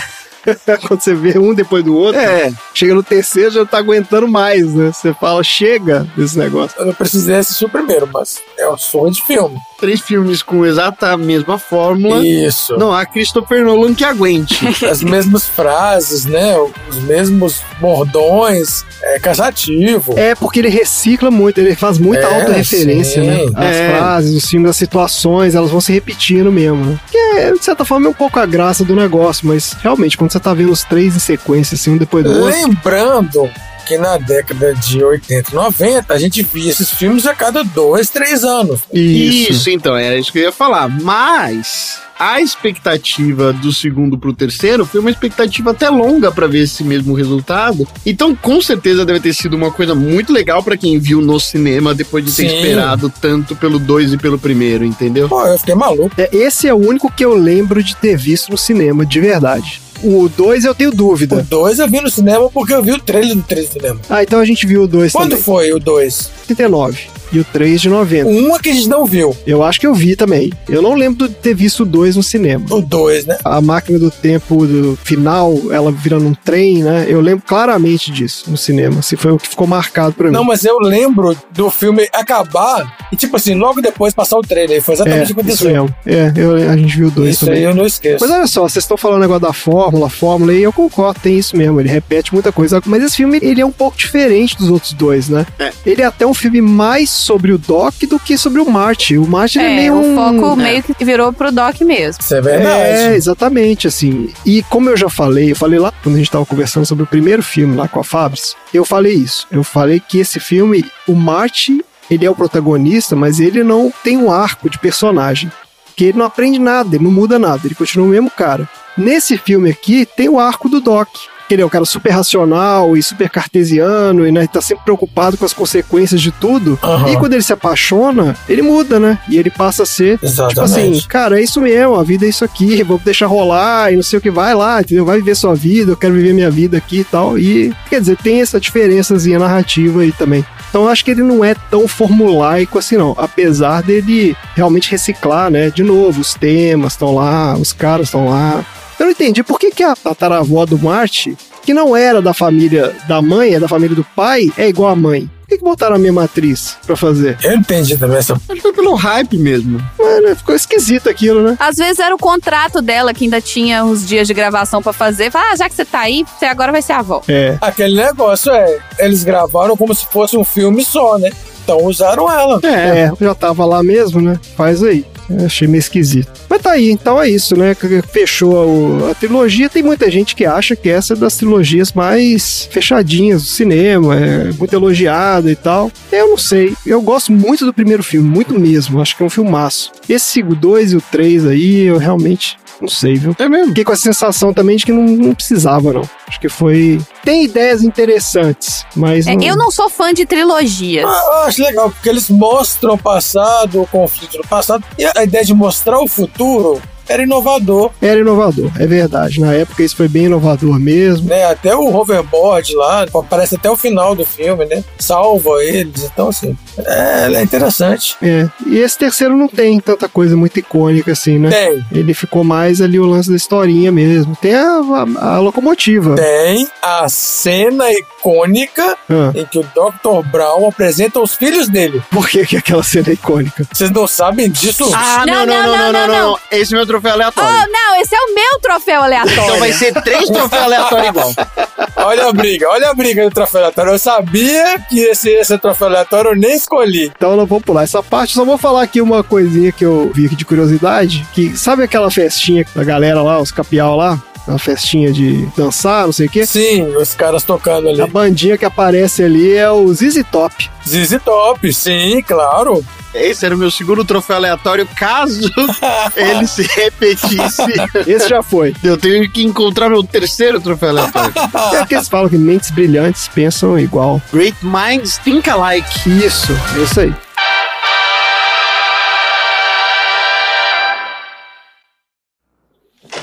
Quando 0.86 1.00
você 1.00 1.14
vê 1.14 1.38
um 1.38 1.54
depois 1.54 1.84
do 1.84 1.94
outro, 1.96 2.20
É, 2.20 2.52
chega 2.74 2.94
no 2.94 3.02
terceiro 3.02 3.50
já 3.50 3.60
não 3.60 3.66
tá 3.66 3.78
aguentando 3.78 4.26
mais, 4.28 4.72
né? 4.74 4.90
Você 4.92 5.12
fala, 5.14 5.42
chega 5.42 6.06
desse 6.16 6.38
negócio. 6.38 6.78
Eu 6.78 6.86
não 6.86 6.94
precisei 6.94 7.36
assistir 7.36 7.64
o 7.64 7.68
primeiro, 7.68 8.08
mas 8.12 8.38
é 8.58 8.68
um 8.68 8.76
sonho 8.78 9.12
de 9.12 9.22
filme. 9.22 9.58
três 9.78 10.00
filmes 10.00 10.42
com 10.42 10.64
exata 10.66 11.16
mesma 11.16 11.58
fórmula. 11.58 12.24
Isso. 12.24 12.76
Não 12.76 12.92
há 12.92 13.06
Christopher 13.06 13.64
Nolan 13.64 13.94
que 13.94 14.04
aguente. 14.04 14.58
As 14.86 15.02
mesmas 15.02 15.46
frases, 15.46 16.24
né? 16.26 16.54
Os 16.88 16.96
mesmos 17.04 17.62
bordões. 17.80 18.84
É 19.02 19.18
cansativo. 19.18 20.14
É 20.18 20.34
porque 20.34 20.58
ele 20.58 20.68
recicla 20.68 21.30
muito, 21.30 21.58
ele 21.58 21.74
faz 21.74 21.98
muita 21.98 22.22
É, 22.26 22.40
autorreferência, 22.40 23.22
sim. 23.22 23.26
né? 23.26 23.44
As 23.54 23.76
É. 23.76 23.88
frases, 23.96 24.34
os 24.44 24.48
filmes, 24.50 24.70
as 24.70 24.76
situações, 24.76 25.54
elas 25.54 25.70
vão 25.70 25.80
se 25.80 25.92
repetindo 25.92 26.52
mesmo. 26.52 26.98
Que 27.10 27.16
é, 27.16 27.52
de 27.52 27.64
certa 27.64 27.84
forma, 27.84 28.06
é 28.06 28.10
um 28.10 28.14
pouco 28.14 28.38
a 28.38 28.44
graça 28.46 28.84
do 28.84 28.94
negócio, 28.94 29.46
mas 29.48 29.72
realmente, 29.82 30.16
quando 30.30 30.32
você 30.32 30.40
tá 30.40 30.54
vendo 30.54 30.70
os 30.70 30.84
três 30.84 31.16
em 31.16 31.18
sequência, 31.18 31.74
assim, 31.74 31.90
um 31.90 31.96
depois 31.96 32.24
do 32.24 32.30
outro. 32.30 32.46
Lembrando 32.46 33.50
que 33.86 33.98
na 33.98 34.16
década 34.18 34.72
de 34.74 35.02
80 35.02 35.50
e 35.50 35.54
90 35.54 36.14
a 36.14 36.18
gente 36.18 36.42
via 36.42 36.70
esses 36.70 36.90
filmes 36.90 37.26
a 37.26 37.34
cada 37.34 37.64
dois, 37.64 38.08
três 38.08 38.44
anos. 38.44 38.80
Isso. 38.92 39.68
então, 39.70 39.96
era 39.96 40.16
isso 40.16 40.30
que 40.30 40.38
eu 40.38 40.44
ia 40.44 40.52
falar. 40.52 40.88
Mas 40.88 41.98
a 42.16 42.40
expectativa 42.40 43.52
do 43.52 43.72
segundo 43.72 44.16
pro 44.16 44.32
terceiro 44.32 44.86
foi 44.86 45.00
uma 45.00 45.10
expectativa 45.10 45.72
até 45.72 45.90
longa 45.90 46.30
pra 46.30 46.46
ver 46.46 46.60
esse 46.60 46.84
mesmo 46.84 47.14
resultado. 47.14 47.88
Então, 48.06 48.36
com 48.36 48.62
certeza 48.62 49.04
deve 49.04 49.18
ter 49.18 49.34
sido 49.34 49.54
uma 49.54 49.72
coisa 49.72 49.94
muito 49.94 50.32
legal 50.32 50.62
pra 50.62 50.76
quem 50.76 50.96
viu 50.96 51.20
no 51.20 51.40
cinema 51.40 51.92
depois 51.92 52.24
de 52.24 52.30
ter 52.30 52.48
Sim. 52.48 52.56
esperado 52.56 53.12
tanto 53.20 53.56
pelo 53.56 53.80
dois 53.80 54.12
e 54.12 54.16
pelo 54.16 54.38
primeiro, 54.38 54.84
entendeu? 54.84 55.28
Pô, 55.28 55.44
eu 55.46 55.58
fiquei 55.58 55.74
maluco. 55.74 56.12
É, 56.16 56.28
esse 56.30 56.68
é 56.68 56.74
o 56.74 56.76
único 56.76 57.10
que 57.10 57.24
eu 57.24 57.34
lembro 57.34 57.82
de 57.82 57.96
ter 57.96 58.16
visto 58.16 58.50
no 58.50 58.58
cinema, 58.58 59.04
de 59.04 59.18
verdade. 59.18 59.89
O 60.02 60.28
2 60.28 60.64
eu 60.64 60.74
tenho 60.74 60.90
O 60.90 60.94
dúvida. 60.94 61.46
2 61.48 61.78
eu 61.78 61.88
vi 61.88 62.00
no 62.00 62.10
cinema 62.10 62.48
porque 62.50 62.72
eu 62.72 62.82
vi 62.82 62.92
o 62.92 62.98
trailer 62.98 63.34
do 63.36 63.42
3 63.42 63.66
no 63.66 63.72
cinema. 63.72 64.00
Ah, 64.08 64.22
então 64.22 64.38
a 64.38 64.44
gente 64.44 64.66
viu 64.66 64.82
o 64.84 64.86
2 64.88 65.12
Quando 65.12 65.30
também. 65.30 65.44
foi 65.44 65.72
o 65.72 65.78
2? 65.78 66.30
39. 66.46 66.98
E 67.32 67.38
o 67.38 67.44
3 67.44 67.80
de 67.80 67.88
90. 67.88 68.26
O 68.28 68.32
1 68.32 68.56
é 68.56 68.58
que 68.58 68.68
a 68.70 68.72
gente 68.72 68.88
não 68.88 69.04
viu. 69.06 69.36
Eu 69.46 69.62
acho 69.62 69.78
que 69.80 69.86
eu 69.86 69.94
vi 69.94 70.16
também. 70.16 70.52
Eu 70.68 70.82
não 70.82 70.94
lembro 70.94 71.28
de 71.28 71.34
ter 71.34 71.54
visto 71.54 71.80
o 71.80 71.86
2 71.86 72.16
no 72.16 72.22
cinema. 72.22 72.64
O 72.70 72.80
2, 72.80 73.26
né? 73.26 73.38
A 73.44 73.60
máquina 73.60 73.98
do 73.98 74.10
tempo 74.10 74.66
do 74.66 74.96
final, 75.04 75.54
ela 75.70 75.92
virando 75.92 76.26
um 76.26 76.34
trem, 76.34 76.82
né? 76.82 77.06
Eu 77.08 77.20
lembro 77.20 77.44
claramente 77.46 78.10
disso 78.10 78.50
no 78.50 78.56
cinema. 78.56 79.00
Se 79.02 79.16
foi 79.16 79.32
o 79.32 79.38
que 79.38 79.48
ficou 79.48 79.66
marcado 79.66 80.14
pra 80.14 80.26
mim. 80.28 80.32
Não, 80.32 80.44
mas 80.44 80.64
eu 80.64 80.78
lembro 80.78 81.36
do 81.52 81.70
filme 81.70 82.08
acabar 82.12 82.96
e, 83.12 83.16
tipo 83.16 83.36
assim, 83.36 83.54
logo 83.54 83.80
depois 83.80 84.12
passar 84.14 84.36
o 84.38 84.42
trailer. 84.42 84.82
Foi 84.82 84.94
é, 84.94 84.96
exatamente 84.96 85.32
o 85.32 85.34
que 85.36 85.50
isso 85.50 85.68
aconteceu. 85.68 85.70
mesmo. 85.82 85.94
É, 86.06 86.32
eu- 86.36 86.70
a 86.70 86.76
gente 86.76 86.96
viu 86.96 87.08
o 87.08 87.10
2 87.10 87.30
Isso 87.36 87.44
também. 87.46 87.60
aí 87.60 87.64
eu 87.64 87.74
não 87.74 87.86
esqueço. 87.86 88.24
Mas 88.24 88.30
olha 88.36 88.46
só, 88.46 88.62
vocês 88.62 88.84
estão 88.84 88.96
falando 88.96 89.20
negócio 89.20 89.40
da 89.42 89.52
fórmula, 89.52 90.08
fórmula, 90.10 90.52
e 90.52 90.62
eu 90.62 90.72
concordo, 90.72 91.20
tem 91.20 91.38
isso 91.38 91.56
mesmo, 91.56 91.80
ele 91.80 91.88
repete 91.88 92.32
muita 92.32 92.50
coisa. 92.52 92.80
Mas 92.86 93.02
esse 93.02 93.16
filme, 93.16 93.38
ele 93.42 93.60
é 93.60 93.66
um 93.66 93.70
pouco 93.72 93.96
diferente 93.96 94.56
dos 94.56 94.68
outros 94.70 94.92
dois, 94.92 95.28
né? 95.28 95.46
É. 95.58 95.70
Ele 95.86 96.02
é 96.02 96.04
até 96.04 96.26
um 96.26 96.34
filme 96.34 96.60
mais 96.60 97.10
sobre 97.20 97.52
o 97.52 97.58
Doc 97.58 97.94
do 98.08 98.18
que 98.18 98.36
sobre 98.38 98.60
o 98.60 98.68
Marty. 98.70 99.16
O 99.18 99.26
Marty 99.26 99.58
ele 99.58 99.66
é 99.68 99.70
É, 99.72 99.76
meio 99.76 99.94
o 99.94 100.12
um... 100.12 100.14
foco 100.14 100.56
meio 100.56 100.82
que 100.82 101.04
virou 101.04 101.32
pro 101.32 101.52
Doc 101.52 101.80
mesmo. 101.82 102.20
Isso 102.20 102.34
é 102.34 102.38
É, 102.38 102.40
verdade. 102.40 103.14
exatamente, 103.14 103.86
assim. 103.86 104.30
E 104.44 104.62
como 104.64 104.90
eu 104.90 104.96
já 104.96 105.08
falei, 105.08 105.52
eu 105.52 105.56
falei 105.56 105.78
lá 105.78 105.92
quando 106.02 106.16
a 106.16 106.18
gente 106.18 106.30
tava 106.30 106.46
conversando 106.46 106.86
sobre 106.86 107.04
o 107.04 107.06
primeiro 107.06 107.42
filme 107.42 107.76
lá 107.76 107.86
com 107.86 108.00
a 108.00 108.04
Fabris, 108.04 108.56
eu 108.74 108.84
falei 108.84 109.14
isso. 109.14 109.46
Eu 109.50 109.62
falei 109.62 110.00
que 110.00 110.18
esse 110.18 110.40
filme, 110.40 110.84
o 111.06 111.14
Marty, 111.14 111.84
ele 112.10 112.24
é 112.26 112.30
o 112.30 112.34
protagonista, 112.34 113.14
mas 113.14 113.38
ele 113.38 113.62
não 113.62 113.92
tem 114.02 114.16
um 114.16 114.30
arco 114.32 114.68
de 114.70 114.78
personagem. 114.78 115.50
Que 115.96 116.04
ele 116.06 116.18
não 116.18 116.26
aprende 116.26 116.58
nada, 116.58 116.96
ele 116.96 117.04
não 117.04 117.10
muda 117.10 117.38
nada, 117.38 117.60
ele 117.66 117.74
continua 117.74 118.06
o 118.06 118.10
mesmo 118.10 118.30
cara. 118.30 118.68
Nesse 118.96 119.36
filme 119.36 119.70
aqui, 119.70 120.06
tem 120.06 120.28
o 120.28 120.38
arco 120.40 120.68
do 120.68 120.80
Doc. 120.80 121.08
Que 121.50 121.54
ele 121.54 121.62
é 121.62 121.66
um 121.66 121.68
cara 121.68 121.84
super 121.84 122.10
racional 122.10 122.96
e 122.96 123.02
super 123.02 123.28
cartesiano 123.28 124.24
e 124.24 124.30
né, 124.30 124.46
tá 124.46 124.60
sempre 124.60 124.84
preocupado 124.84 125.36
com 125.36 125.44
as 125.44 125.52
consequências 125.52 126.20
de 126.20 126.30
tudo. 126.30 126.78
Aham. 126.80 127.10
E 127.10 127.16
quando 127.16 127.32
ele 127.32 127.42
se 127.42 127.52
apaixona, 127.52 128.36
ele 128.48 128.62
muda, 128.62 129.00
né? 129.00 129.18
E 129.28 129.36
ele 129.36 129.50
passa 129.50 129.82
a 129.82 129.86
ser 129.86 130.16
Tipo 130.18 130.26
Exatamente. 130.26 130.98
assim, 130.98 131.08
cara, 131.08 131.40
é 131.40 131.42
isso 131.42 131.60
mesmo, 131.60 131.96
a 131.96 132.04
vida 132.04 132.24
é 132.24 132.28
isso 132.28 132.44
aqui, 132.44 132.84
vamos 132.84 133.02
deixar 133.02 133.26
rolar 133.26 133.92
e 133.92 133.96
não 133.96 134.02
sei 134.04 134.20
o 134.20 134.22
que, 134.22 134.30
vai 134.30 134.54
lá, 134.54 134.80
entendeu? 134.80 135.04
Vai 135.04 135.18
viver 135.18 135.34
sua 135.34 135.56
vida, 135.56 135.90
eu 135.90 135.96
quero 135.96 136.14
viver 136.14 136.32
minha 136.32 136.50
vida 136.52 136.76
aqui 136.76 137.00
e 137.00 137.04
tal. 137.04 137.36
E, 137.36 137.74
quer 137.88 138.00
dizer, 138.00 138.16
tem 138.18 138.40
essa 138.40 138.60
diferençazinha 138.60 139.40
narrativa 139.40 140.02
aí 140.02 140.12
também. 140.12 140.44
Então 140.68 140.82
eu 140.84 140.88
acho 140.88 141.04
que 141.04 141.10
ele 141.10 141.22
não 141.22 141.44
é 141.44 141.56
tão 141.68 141.88
formulaico 141.88 142.78
assim, 142.78 142.96
não. 142.96 143.12
Apesar 143.18 143.82
dele 143.82 144.36
realmente 144.54 144.88
reciclar, 144.88 145.50
né? 145.50 145.68
De 145.68 145.82
novo, 145.82 146.20
os 146.20 146.34
temas 146.34 146.92
estão 146.92 147.12
lá, 147.12 147.56
os 147.56 147.72
caras 147.72 148.06
estão 148.06 148.28
lá. 148.28 148.64
Eu 149.00 149.06
não 149.06 149.12
entendi 149.12 149.42
por 149.42 149.58
que, 149.58 149.70
que 149.70 149.82
a 149.82 149.96
tataravó 149.96 150.66
do 150.66 150.78
Marte, 150.78 151.34
que 151.62 151.72
não 151.72 151.96
era 151.96 152.20
da 152.20 152.34
família 152.34 152.94
da 153.08 153.22
mãe, 153.22 153.54
é 153.54 153.58
da 153.58 153.66
família 153.66 153.96
do 153.96 154.04
pai, 154.04 154.52
é 154.58 154.68
igual 154.68 154.90
a 154.90 154.94
mãe. 154.94 155.22
Por 155.40 155.48
que, 155.48 155.56
que 155.56 155.64
botaram 155.64 155.96
a 155.96 155.98
mesma 155.98 156.24
atriz 156.24 156.76
pra 156.86 156.94
fazer? 156.94 157.38
Eu 157.42 157.54
entendi 157.54 157.96
também 157.96 158.18
essa. 158.18 158.34
Acho 158.34 158.42
que 158.46 158.60
foi 158.60 158.74
pelo 158.74 158.94
hype 158.94 159.38
mesmo. 159.38 159.82
Mano, 159.98 160.36
ficou 160.36 160.54
esquisito 160.54 161.08
aquilo, 161.08 161.42
né? 161.42 161.56
Às 161.58 161.76
vezes 161.78 161.98
era 161.98 162.14
o 162.14 162.18
contrato 162.18 162.82
dela 162.82 163.14
que 163.14 163.24
ainda 163.24 163.40
tinha 163.40 163.82
uns 163.82 164.06
dias 164.06 164.28
de 164.28 164.34
gravação 164.34 164.82
pra 164.82 164.92
fazer. 164.92 165.30
Fala, 165.30 165.52
ah, 165.52 165.56
já 165.56 165.66
que 165.66 165.74
você 165.74 165.84
tá 165.86 166.00
aí, 166.00 166.22
você 166.38 166.44
agora 166.44 166.70
vai 166.70 166.82
ser 166.82 166.92
a 166.92 166.98
avó. 166.98 167.22
É. 167.26 167.56
Aquele 167.58 167.96
negócio 167.96 168.52
é, 168.52 168.80
eles 168.98 169.24
gravaram 169.24 169.78
como 169.78 169.94
se 169.94 170.04
fosse 170.06 170.36
um 170.36 170.44
filme 170.44 170.84
só, 170.84 171.16
né? 171.18 171.30
Então 171.64 171.84
usaram 171.84 172.30
ela. 172.30 172.60
É. 172.62 173.00
É, 173.00 173.12
já 173.18 173.34
tava 173.34 173.64
lá 173.64 173.82
mesmo, 173.82 174.20
né? 174.20 174.38
Faz 174.56 174.82
aí. 174.82 175.06
Achei 175.44 175.68
meio 175.68 175.80
esquisito. 175.80 176.30
Mas 176.48 176.60
tá 176.62 176.72
aí, 176.72 176.90
então 176.90 177.20
é 177.20 177.28
isso, 177.28 177.56
né? 177.56 177.74
Fechou 178.12 178.52
o- 178.66 179.10
a 179.10 179.14
trilogia. 179.14 179.68
Tem 179.68 179.82
muita 179.82 180.10
gente 180.10 180.34
que 180.34 180.44
acha 180.44 180.74
que 180.74 180.88
essa 180.88 181.12
é 181.14 181.16
das 181.16 181.36
trilogias 181.36 181.92
mais 181.92 182.68
fechadinhas 182.70 183.42
do 183.42 183.48
cinema, 183.48 184.16
é 184.16 184.52
muito 184.52 184.74
elogiada 184.74 185.50
e 185.50 185.56
tal. 185.56 185.90
Eu 186.10 186.28
não 186.30 186.38
sei. 186.38 186.74
Eu 186.86 187.00
gosto 187.02 187.32
muito 187.32 187.64
do 187.64 187.72
primeiro 187.72 188.02
filme, 188.02 188.28
muito 188.28 188.58
mesmo. 188.58 189.00
Acho 189.00 189.16
que 189.16 189.22
é 189.22 189.26
um 189.26 189.30
filmaço. 189.30 189.92
Esse 190.08 190.42
2 190.42 190.92
e 190.92 190.96
o 190.96 191.00
3 191.00 191.46
aí, 191.46 191.82
eu 191.82 191.98
realmente 191.98 192.56
não 192.80 192.88
sei, 192.88 193.14
viu? 193.14 193.34
É 193.38 193.48
mesmo. 193.48 193.68
Fiquei 193.68 193.84
com 193.84 193.92
a 193.92 193.96
sensação 193.96 194.52
também 194.52 194.76
de 194.76 194.86
que 194.86 194.92
não, 194.92 195.02
não 195.02 195.34
precisava, 195.34 195.92
não. 195.92 196.02
Acho 196.26 196.40
que 196.40 196.48
foi. 196.48 197.00
Tem 197.24 197.44
ideias 197.44 197.82
interessantes, 197.82 198.84
mas. 198.96 199.26
É, 199.26 199.34
eu 199.34 199.56
não 199.56 199.70
sou 199.70 199.88
fã 199.90 200.12
de 200.12 200.24
trilogias. 200.26 201.04
Ah, 201.06 201.22
Eu 201.24 201.38
acho 201.48 201.62
legal, 201.62 201.90
porque 201.90 202.08
eles 202.08 202.28
mostram 202.30 202.94
o 202.94 202.98
passado, 202.98 203.82
o 203.82 203.86
conflito 203.86 204.38
do 204.38 204.46
passado, 204.48 204.84
e 204.98 205.04
a 205.04 205.24
ideia 205.24 205.44
de 205.44 205.54
mostrar 205.54 206.00
o 206.00 206.08
futuro 206.08 206.80
era 207.10 207.22
inovador, 207.22 207.90
Era 208.00 208.20
inovador, 208.20 208.70
é 208.78 208.86
verdade. 208.86 209.40
Na 209.40 209.52
época 209.52 209.82
isso 209.82 209.96
foi 209.96 210.08
bem 210.08 210.24
inovador 210.24 210.78
mesmo. 210.78 211.28
né? 211.28 211.44
Até 211.46 211.74
o 211.74 211.94
hoverboard 211.94 212.74
lá, 212.74 213.06
aparece 213.14 213.56
até 213.56 213.70
o 213.70 213.76
final 213.76 214.14
do 214.14 214.24
filme, 214.24 214.64
né? 214.66 214.82
Salva 214.98 215.62
eles, 215.64 216.04
então 216.04 216.28
assim, 216.28 216.56
é, 216.78 217.32
é 217.34 217.42
interessante. 217.42 218.16
É. 218.22 218.48
E 218.66 218.78
esse 218.78 218.96
terceiro 218.98 219.36
não 219.36 219.48
tem 219.48 219.78
tanta 219.80 220.08
coisa 220.08 220.36
muito 220.36 220.58
icônica 220.58 221.12
assim, 221.12 221.38
né? 221.38 221.50
Tem, 221.50 221.84
Ele 221.92 222.14
ficou 222.14 222.44
mais 222.44 222.80
ali 222.80 222.98
o 222.98 223.06
lance 223.06 223.28
da 223.30 223.36
historinha 223.36 223.90
mesmo. 223.92 224.36
Tem 224.40 224.54
a, 224.54 224.80
a- 225.20 225.34
a 225.34 225.38
locomotiva. 225.40 226.14
tem 226.16 226.68
a 226.82 227.08
cena 227.08 227.90
icônica 227.92 228.96
Ah, 229.08 229.32
em 229.34 229.44
que 229.46 229.58
o 229.58 229.62
Dr. 229.62 230.26
Brown 230.30 230.68
apresenta 230.68 231.20
os 231.20 231.34
filhos 231.34 231.68
dele. 231.68 232.02
por 232.10 232.28
que, 232.28 232.44
que 232.46 232.56
aquela 232.56 232.82
cena 232.82 233.08
é 233.10 233.12
icônica? 233.12 233.66
Vocês 233.72 233.90
não 233.90 234.06
sabem 234.06 234.50
disso? 234.50 234.90
Ah, 234.94 235.24
não, 235.26 235.46
não, 235.46 235.62
não, 235.66 235.76
não, 235.76 235.92
não, 235.92 236.08
não. 236.08 236.38
Esse 236.50 236.74
é 236.74 236.76
meu 236.76 236.86
troféu 237.00 237.12
aleatório. 237.12 237.50
Oh, 237.50 237.72
não, 237.72 238.00
esse 238.00 238.14
é 238.14 238.18
o 238.18 238.34
meu 238.34 238.60
troféu 238.60 239.02
aleatório. 239.02 239.42
Então 239.42 239.58
vai 239.58 239.72
ser 239.72 239.92
três 240.02 240.28
troféus 240.28 240.62
aleatórios 240.62 241.08
igual. 241.08 241.32
Olha 241.96 242.28
a 242.28 242.32
briga, 242.32 242.66
olha 242.70 242.90
a 242.90 242.94
briga 242.94 243.24
do 243.24 243.34
troféu 243.34 243.60
aleatório. 243.60 243.92
Eu 243.92 243.98
sabia 243.98 244.78
que 244.88 245.00
esse, 245.00 245.28
esse 245.28 245.58
troféu 245.58 245.88
aleatório 245.88 246.30
eu 246.30 246.36
nem 246.36 246.54
escolhi. 246.54 247.12
Então 247.14 247.36
não 247.36 247.44
vou 247.44 247.60
pular 247.60 247.82
essa 247.82 248.02
parte, 248.02 248.34
só 248.34 248.44
vou 248.44 248.56
falar 248.56 248.82
aqui 248.82 249.02
uma 249.02 249.22
coisinha 249.22 249.70
que 249.70 249.84
eu 249.84 250.10
vi 250.14 250.26
aqui 250.26 250.36
de 250.36 250.44
curiosidade, 250.44 251.26
que 251.34 251.56
sabe 251.56 251.82
aquela 251.82 252.10
festinha 252.10 252.64
da 252.74 252.84
galera 252.84 253.22
lá, 253.22 253.38
os 253.38 253.50
capial 253.50 253.96
lá? 253.96 254.18
Uma 254.50 254.58
festinha 254.58 255.12
de 255.12 255.46
dançar, 255.56 256.06
não 256.06 256.12
sei 256.12 256.26
o 256.26 256.30
quê? 256.30 256.44
Sim, 256.44 256.96
os 256.96 257.14
caras 257.14 257.44
tocando 257.44 257.88
ali. 257.88 258.00
A 258.00 258.06
bandinha 258.06 258.58
que 258.58 258.64
aparece 258.64 259.22
ali 259.22 259.52
é 259.52 259.70
o 259.70 259.92
ZZ 259.92 260.24
Top. 260.30 260.70
ZZ 260.86 261.20
Top, 261.24 261.72
sim, 261.72 262.22
claro. 262.22 262.84
Esse 263.12 263.44
era 263.44 263.54
o 263.54 263.58
meu 263.58 263.70
segundo 263.70 264.04
troféu 264.04 264.36
aleatório, 264.36 264.86
caso 264.96 265.50
ele 266.14 266.46
se 266.46 266.62
repetisse. 266.62 267.62
Esse 268.06 268.28
já 268.28 268.42
foi. 268.42 268.74
Eu 268.84 268.96
tenho 268.96 269.28
que 269.28 269.42
encontrar 269.42 269.88
meu 269.88 270.02
terceiro 270.04 270.60
troféu 270.60 270.90
aleatório. 270.90 271.32
É 271.74 271.84
que 271.86 271.94
eles 271.94 272.08
falam 272.08 272.28
que 272.28 272.38
mentes 272.38 272.70
brilhantes 272.70 273.26
pensam 273.28 273.78
igual. 273.78 274.22
Great 274.32 274.56
Minds 274.62 275.18
Think 275.18 275.50
Alike. 275.50 276.08
Isso, 276.24 276.52
isso 276.80 277.00
aí. 277.00 277.12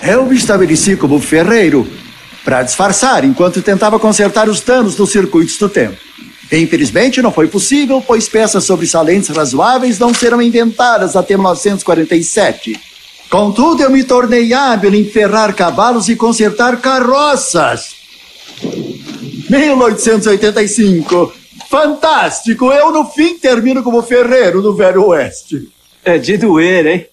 Eu 0.07 0.25
me 0.25 0.37
estabeleci 0.37 0.95
como 0.95 1.19
ferreiro 1.19 1.85
para 2.45 2.63
disfarçar 2.63 3.25
enquanto 3.25 3.61
tentava 3.61 3.99
consertar 3.99 4.47
os 4.47 4.61
danos 4.61 4.95
nos 4.95 5.11
circuitos 5.11 5.57
do 5.57 5.67
tempo. 5.67 5.97
Infelizmente, 6.49 7.21
não 7.21 7.29
foi 7.29 7.49
possível, 7.49 8.01
pois 8.01 8.29
peças 8.29 8.63
sobressalentes 8.63 9.27
razoáveis 9.35 9.99
não 9.99 10.13
serão 10.13 10.41
inventadas 10.41 11.17
até 11.17 11.35
1947. 11.35 12.79
Contudo, 13.29 13.83
eu 13.83 13.89
me 13.89 14.01
tornei 14.01 14.53
hábil 14.53 14.95
em 14.95 15.03
ferrar 15.03 15.53
cavalos 15.53 16.07
e 16.07 16.15
consertar 16.15 16.79
carroças. 16.79 17.97
1885. 19.49 21.33
Fantástico! 21.69 22.71
Eu, 22.71 22.93
no 22.93 23.03
fim, 23.03 23.37
termino 23.37 23.83
como 23.83 24.01
ferreiro 24.01 24.61
do 24.61 24.73
Velho 24.73 25.07
Oeste. 25.07 25.67
É 26.05 26.17
de 26.17 26.37
doer, 26.37 26.87
hein? 26.87 27.05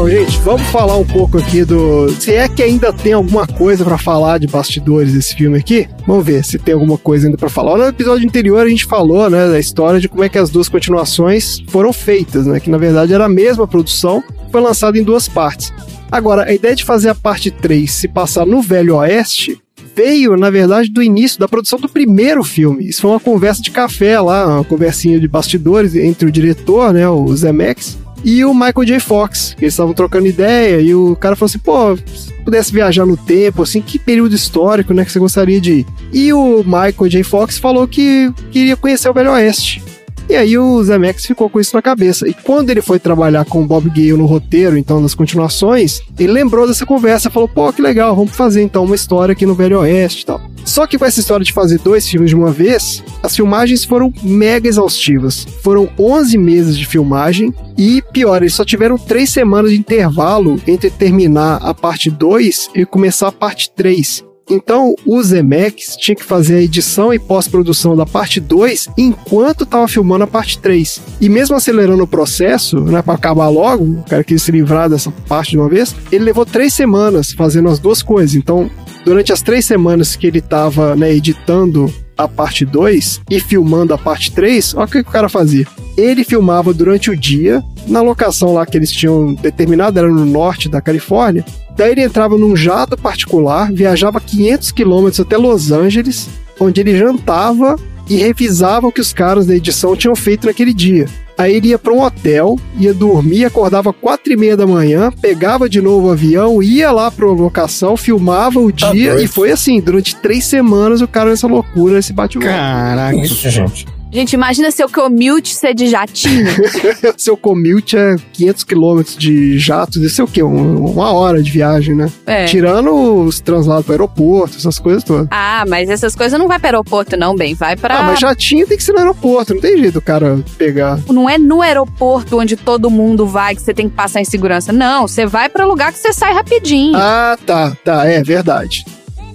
Então, 0.00 0.08
gente, 0.08 0.38
vamos 0.38 0.66
falar 0.68 0.96
um 0.96 1.04
pouco 1.04 1.36
aqui 1.36 1.62
do. 1.62 2.08
Se 2.08 2.32
é 2.32 2.48
que 2.48 2.62
ainda 2.62 2.90
tem 2.90 3.12
alguma 3.12 3.46
coisa 3.46 3.84
pra 3.84 3.98
falar 3.98 4.38
de 4.38 4.46
bastidores 4.46 5.12
desse 5.12 5.36
filme 5.36 5.58
aqui, 5.58 5.86
vamos 6.06 6.24
ver 6.24 6.42
se 6.42 6.58
tem 6.58 6.72
alguma 6.72 6.96
coisa 6.96 7.26
ainda 7.26 7.36
pra 7.36 7.50
falar. 7.50 7.76
No 7.76 7.84
episódio 7.84 8.26
anterior 8.26 8.64
a 8.64 8.68
gente 8.68 8.86
falou, 8.86 9.28
né, 9.28 9.50
da 9.50 9.60
história 9.60 10.00
de 10.00 10.08
como 10.08 10.24
é 10.24 10.28
que 10.30 10.38
as 10.38 10.48
duas 10.48 10.70
continuações 10.70 11.62
foram 11.68 11.92
feitas, 11.92 12.46
né, 12.46 12.58
que 12.58 12.70
na 12.70 12.78
verdade 12.78 13.12
era 13.12 13.26
a 13.26 13.28
mesma 13.28 13.68
produção, 13.68 14.24
foi 14.50 14.62
lançada 14.62 14.98
em 14.98 15.02
duas 15.02 15.28
partes. 15.28 15.70
Agora, 16.10 16.44
a 16.44 16.54
ideia 16.54 16.74
de 16.74 16.82
fazer 16.82 17.10
a 17.10 17.14
parte 17.14 17.50
3 17.50 17.92
se 17.92 18.08
passar 18.08 18.46
no 18.46 18.62
Velho 18.62 18.96
Oeste 18.96 19.60
veio, 19.94 20.34
na 20.34 20.48
verdade, 20.48 20.90
do 20.90 21.02
início 21.02 21.38
da 21.38 21.46
produção 21.46 21.78
do 21.78 21.90
primeiro 21.90 22.42
filme. 22.42 22.88
Isso 22.88 23.02
foi 23.02 23.10
uma 23.10 23.20
conversa 23.20 23.60
de 23.60 23.70
café 23.70 24.18
lá, 24.18 24.46
uma 24.46 24.64
conversinha 24.64 25.20
de 25.20 25.28
bastidores 25.28 25.94
entre 25.94 26.26
o 26.26 26.32
diretor, 26.32 26.90
né, 26.94 27.06
o 27.06 27.36
Zemeckis, 27.36 27.98
e 28.24 28.44
o 28.44 28.52
Michael 28.52 28.84
J. 28.84 29.00
Fox, 29.00 29.54
que 29.56 29.64
eles 29.64 29.74
estavam 29.74 29.94
trocando 29.94 30.26
ideia, 30.26 30.80
e 30.80 30.94
o 30.94 31.16
cara 31.16 31.36
falou 31.36 31.48
assim, 31.48 31.58
pô, 31.58 31.96
se 31.96 32.32
pudesse 32.44 32.72
viajar 32.72 33.06
no 33.06 33.16
tempo, 33.16 33.62
assim, 33.62 33.80
que 33.80 33.98
período 33.98 34.34
histórico, 34.34 34.92
né, 34.92 35.04
que 35.04 35.12
você 35.12 35.18
gostaria 35.18 35.60
de 35.60 35.80
ir? 35.80 35.86
E 36.12 36.32
o 36.32 36.62
Michael 36.64 37.08
J. 37.08 37.22
Fox 37.22 37.58
falou 37.58 37.86
que 37.86 38.32
queria 38.50 38.76
conhecer 38.76 39.08
o 39.08 39.14
Velho 39.14 39.32
Oeste. 39.32 39.82
E 40.30 40.36
aí 40.36 40.56
o 40.56 40.80
Zemeckis 40.84 41.26
ficou 41.26 41.50
com 41.50 41.58
isso 41.58 41.74
na 41.74 41.82
cabeça. 41.82 42.28
E 42.28 42.32
quando 42.32 42.70
ele 42.70 42.80
foi 42.80 43.00
trabalhar 43.00 43.44
com 43.44 43.64
o 43.64 43.66
Bob 43.66 43.90
Gale 43.90 44.12
no 44.12 44.26
roteiro, 44.26 44.78
então, 44.78 45.02
das 45.02 45.12
continuações, 45.12 46.02
ele 46.16 46.32
lembrou 46.32 46.68
dessa 46.68 46.86
conversa, 46.86 47.28
falou, 47.28 47.48
pô, 47.48 47.72
que 47.72 47.82
legal, 47.82 48.14
vamos 48.14 48.36
fazer 48.36 48.62
então 48.62 48.84
uma 48.84 48.94
história 48.94 49.32
aqui 49.32 49.44
no 49.44 49.56
Velho 49.56 49.80
Oeste 49.80 50.22
e 50.22 50.26
tal. 50.26 50.40
Só 50.64 50.86
que 50.86 50.96
com 50.96 51.04
essa 51.04 51.18
história 51.18 51.44
de 51.44 51.52
fazer 51.52 51.80
dois 51.80 52.08
filmes 52.08 52.30
de 52.30 52.36
uma 52.36 52.52
vez, 52.52 53.02
as 53.24 53.34
filmagens 53.34 53.84
foram 53.84 54.14
mega 54.22 54.68
exaustivas. 54.68 55.44
Foram 55.64 55.90
11 55.98 56.38
meses 56.38 56.78
de 56.78 56.86
filmagem 56.86 57.52
e, 57.76 58.00
pior, 58.12 58.40
eles 58.40 58.54
só 58.54 58.64
tiveram 58.64 58.96
três 58.96 59.30
semanas 59.30 59.72
de 59.72 59.78
intervalo 59.78 60.60
entre 60.64 60.90
terminar 60.90 61.56
a 61.56 61.74
parte 61.74 62.08
2 62.08 62.70
e 62.76 62.86
começar 62.86 63.26
a 63.26 63.32
parte 63.32 63.68
3. 63.74 64.29
Então, 64.50 64.94
o 65.06 65.22
Zemeckis 65.22 65.96
tinha 65.96 66.16
que 66.16 66.24
fazer 66.24 66.56
a 66.56 66.62
edição 66.62 67.14
e 67.14 67.18
pós-produção 67.18 67.96
da 67.96 68.04
parte 68.04 68.40
2 68.40 68.88
enquanto 68.98 69.64
estava 69.64 69.86
filmando 69.86 70.24
a 70.24 70.26
parte 70.26 70.58
3. 70.58 71.00
E 71.20 71.28
mesmo 71.28 71.54
acelerando 71.54 72.02
o 72.02 72.06
processo, 72.06 72.80
né, 72.80 73.00
para 73.00 73.14
acabar 73.14 73.48
logo, 73.48 73.84
o 73.84 74.04
cara 74.04 74.24
quis 74.24 74.42
se 74.42 74.50
livrar 74.50 74.90
dessa 74.90 75.10
parte 75.28 75.52
de 75.52 75.58
uma 75.58 75.68
vez, 75.68 75.94
ele 76.10 76.24
levou 76.24 76.44
três 76.44 76.74
semanas 76.74 77.32
fazendo 77.32 77.68
as 77.68 77.78
duas 77.78 78.02
coisas. 78.02 78.34
Então, 78.34 78.68
durante 79.04 79.32
as 79.32 79.40
três 79.40 79.64
semanas 79.64 80.16
que 80.16 80.26
ele 80.26 80.38
estava 80.38 80.96
né, 80.96 81.12
editando 81.14 81.92
a 82.24 82.28
parte 82.28 82.64
2 82.64 83.22
e 83.30 83.40
filmando 83.40 83.94
a 83.94 83.98
parte 83.98 84.32
3, 84.32 84.74
olha 84.74 84.84
o 84.84 84.88
que, 84.88 85.02
que 85.02 85.08
o 85.08 85.12
cara 85.12 85.28
fazia. 85.28 85.66
Ele 85.96 86.24
filmava 86.24 86.72
durante 86.72 87.10
o 87.10 87.16
dia, 87.16 87.62
na 87.86 88.00
locação 88.00 88.54
lá 88.54 88.64
que 88.64 88.76
eles 88.76 88.90
tinham 88.90 89.34
determinado, 89.34 89.98
era 89.98 90.08
no 90.08 90.24
norte 90.24 90.68
da 90.68 90.80
Califórnia. 90.80 91.44
Daí 91.76 91.92
ele 91.92 92.04
entrava 92.04 92.36
num 92.36 92.54
jato 92.54 92.96
particular, 92.96 93.72
viajava 93.72 94.20
500 94.20 94.72
quilômetros 94.72 95.20
até 95.20 95.36
Los 95.36 95.72
Angeles, 95.72 96.28
onde 96.58 96.80
ele 96.80 96.96
jantava 96.96 97.76
e 98.08 98.16
revisava 98.16 98.86
o 98.86 98.92
que 98.92 99.00
os 99.00 99.12
caras 99.12 99.46
da 99.46 99.54
edição 99.54 99.96
tinham 99.96 100.14
feito 100.16 100.46
naquele 100.46 100.74
dia. 100.74 101.06
Aí 101.40 101.56
ele 101.56 101.68
ia 101.68 101.78
para 101.78 101.92
um 101.92 102.00
hotel, 102.02 102.56
ia 102.78 102.92
dormir, 102.92 103.44
acordava 103.44 103.92
quatro 103.92 104.32
e 104.32 104.36
meia 104.36 104.56
da 104.56 104.66
manhã, 104.66 105.10
pegava 105.20 105.68
de 105.68 105.80
novo 105.80 106.08
o 106.08 106.10
avião, 106.10 106.62
ia 106.62 106.90
lá 106.90 107.10
para 107.10 107.26
locação, 107.26 107.96
filmava 107.96 108.60
o 108.60 108.70
Tá 108.72 108.92
dia 108.92 109.12
doido. 109.12 109.24
e 109.24 109.28
foi 109.28 109.50
assim, 109.50 109.80
durante 109.80 110.16
três 110.16 110.44
semanas 110.46 111.00
o 111.00 111.08
cara 111.08 111.30
nessa 111.30 111.46
loucura, 111.46 111.98
esse 111.98 112.12
bate 112.12 112.38
o 112.38 112.40
Caraca. 112.40 113.16
Isso, 113.16 113.48
gente. 113.48 113.86
Gente, 114.12 114.32
imagina 114.32 114.70
seu 114.70 114.88
commute 114.88 115.54
ser 115.54 115.72
de 115.74 115.86
jatinho. 115.86 116.46
Seu 117.16 117.36
commute 117.36 117.96
é 117.96 118.16
500 118.32 118.64
quilômetros 118.64 119.16
de 119.16 119.58
jato, 119.58 119.98
deve 120.00 120.12
ser 120.12 120.22
o 120.22 120.26
quê? 120.26 120.42
Um- 120.42 120.84
uma 120.86 121.12
hora 121.12 121.42
de 121.42 121.50
viagem, 121.50 121.94
né? 121.94 122.10
É. 122.26 122.44
Tirando 122.46 122.92
os 123.24 123.40
translados 123.40 123.84
para 123.86 123.94
aeroporto, 123.94 124.56
essas 124.56 124.78
coisas 124.78 125.04
todas. 125.04 125.28
Ah, 125.30 125.64
mas 125.68 125.88
essas 125.88 126.16
coisas 126.16 126.38
não 126.38 126.48
vai 126.48 126.58
para 126.58 126.70
aeroporto, 126.70 127.16
não, 127.16 127.34
bem. 127.36 127.54
Vai 127.54 127.76
pra. 127.76 127.98
Ah, 127.98 128.02
mas 128.02 128.18
jatinho 128.20 128.66
tem 128.66 128.76
que 128.76 128.82
ser 128.82 128.92
no 128.92 128.98
aeroporto, 128.98 129.54
não 129.54 129.60
tem 129.60 129.76
jeito 129.78 129.98
o 129.98 130.02
cara 130.02 130.42
pegar. 130.58 130.98
Não 131.08 131.28
é 131.28 131.38
no 131.38 131.62
aeroporto 131.62 132.38
onde 132.38 132.56
todo 132.56 132.90
mundo 132.90 133.26
vai 133.26 133.54
que 133.54 133.62
você 133.62 133.72
tem 133.74 133.88
que 133.88 133.94
passar 133.94 134.20
em 134.20 134.24
segurança. 134.24 134.72
Não, 134.72 135.06
você 135.06 135.24
vai 135.26 135.48
pra 135.48 135.64
lugar 135.66 135.92
que 135.92 135.98
você 135.98 136.12
sai 136.12 136.32
rapidinho. 136.32 136.96
Ah, 136.96 137.38
tá, 137.46 137.76
tá, 137.84 138.06
é 138.06 138.22
verdade. 138.22 138.84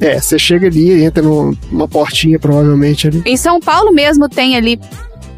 É, 0.05 0.19
você 0.21 0.37
chega 0.37 0.67
ali, 0.67 1.03
entra 1.03 1.23
num- 1.23 1.53
numa 1.71 1.87
portinha, 1.87 2.37
provavelmente 2.39 3.07
ali. 3.07 3.21
Em 3.25 3.37
São 3.37 3.59
Paulo 3.59 3.91
mesmo 3.91 4.29
tem 4.29 4.55
ali. 4.55 4.79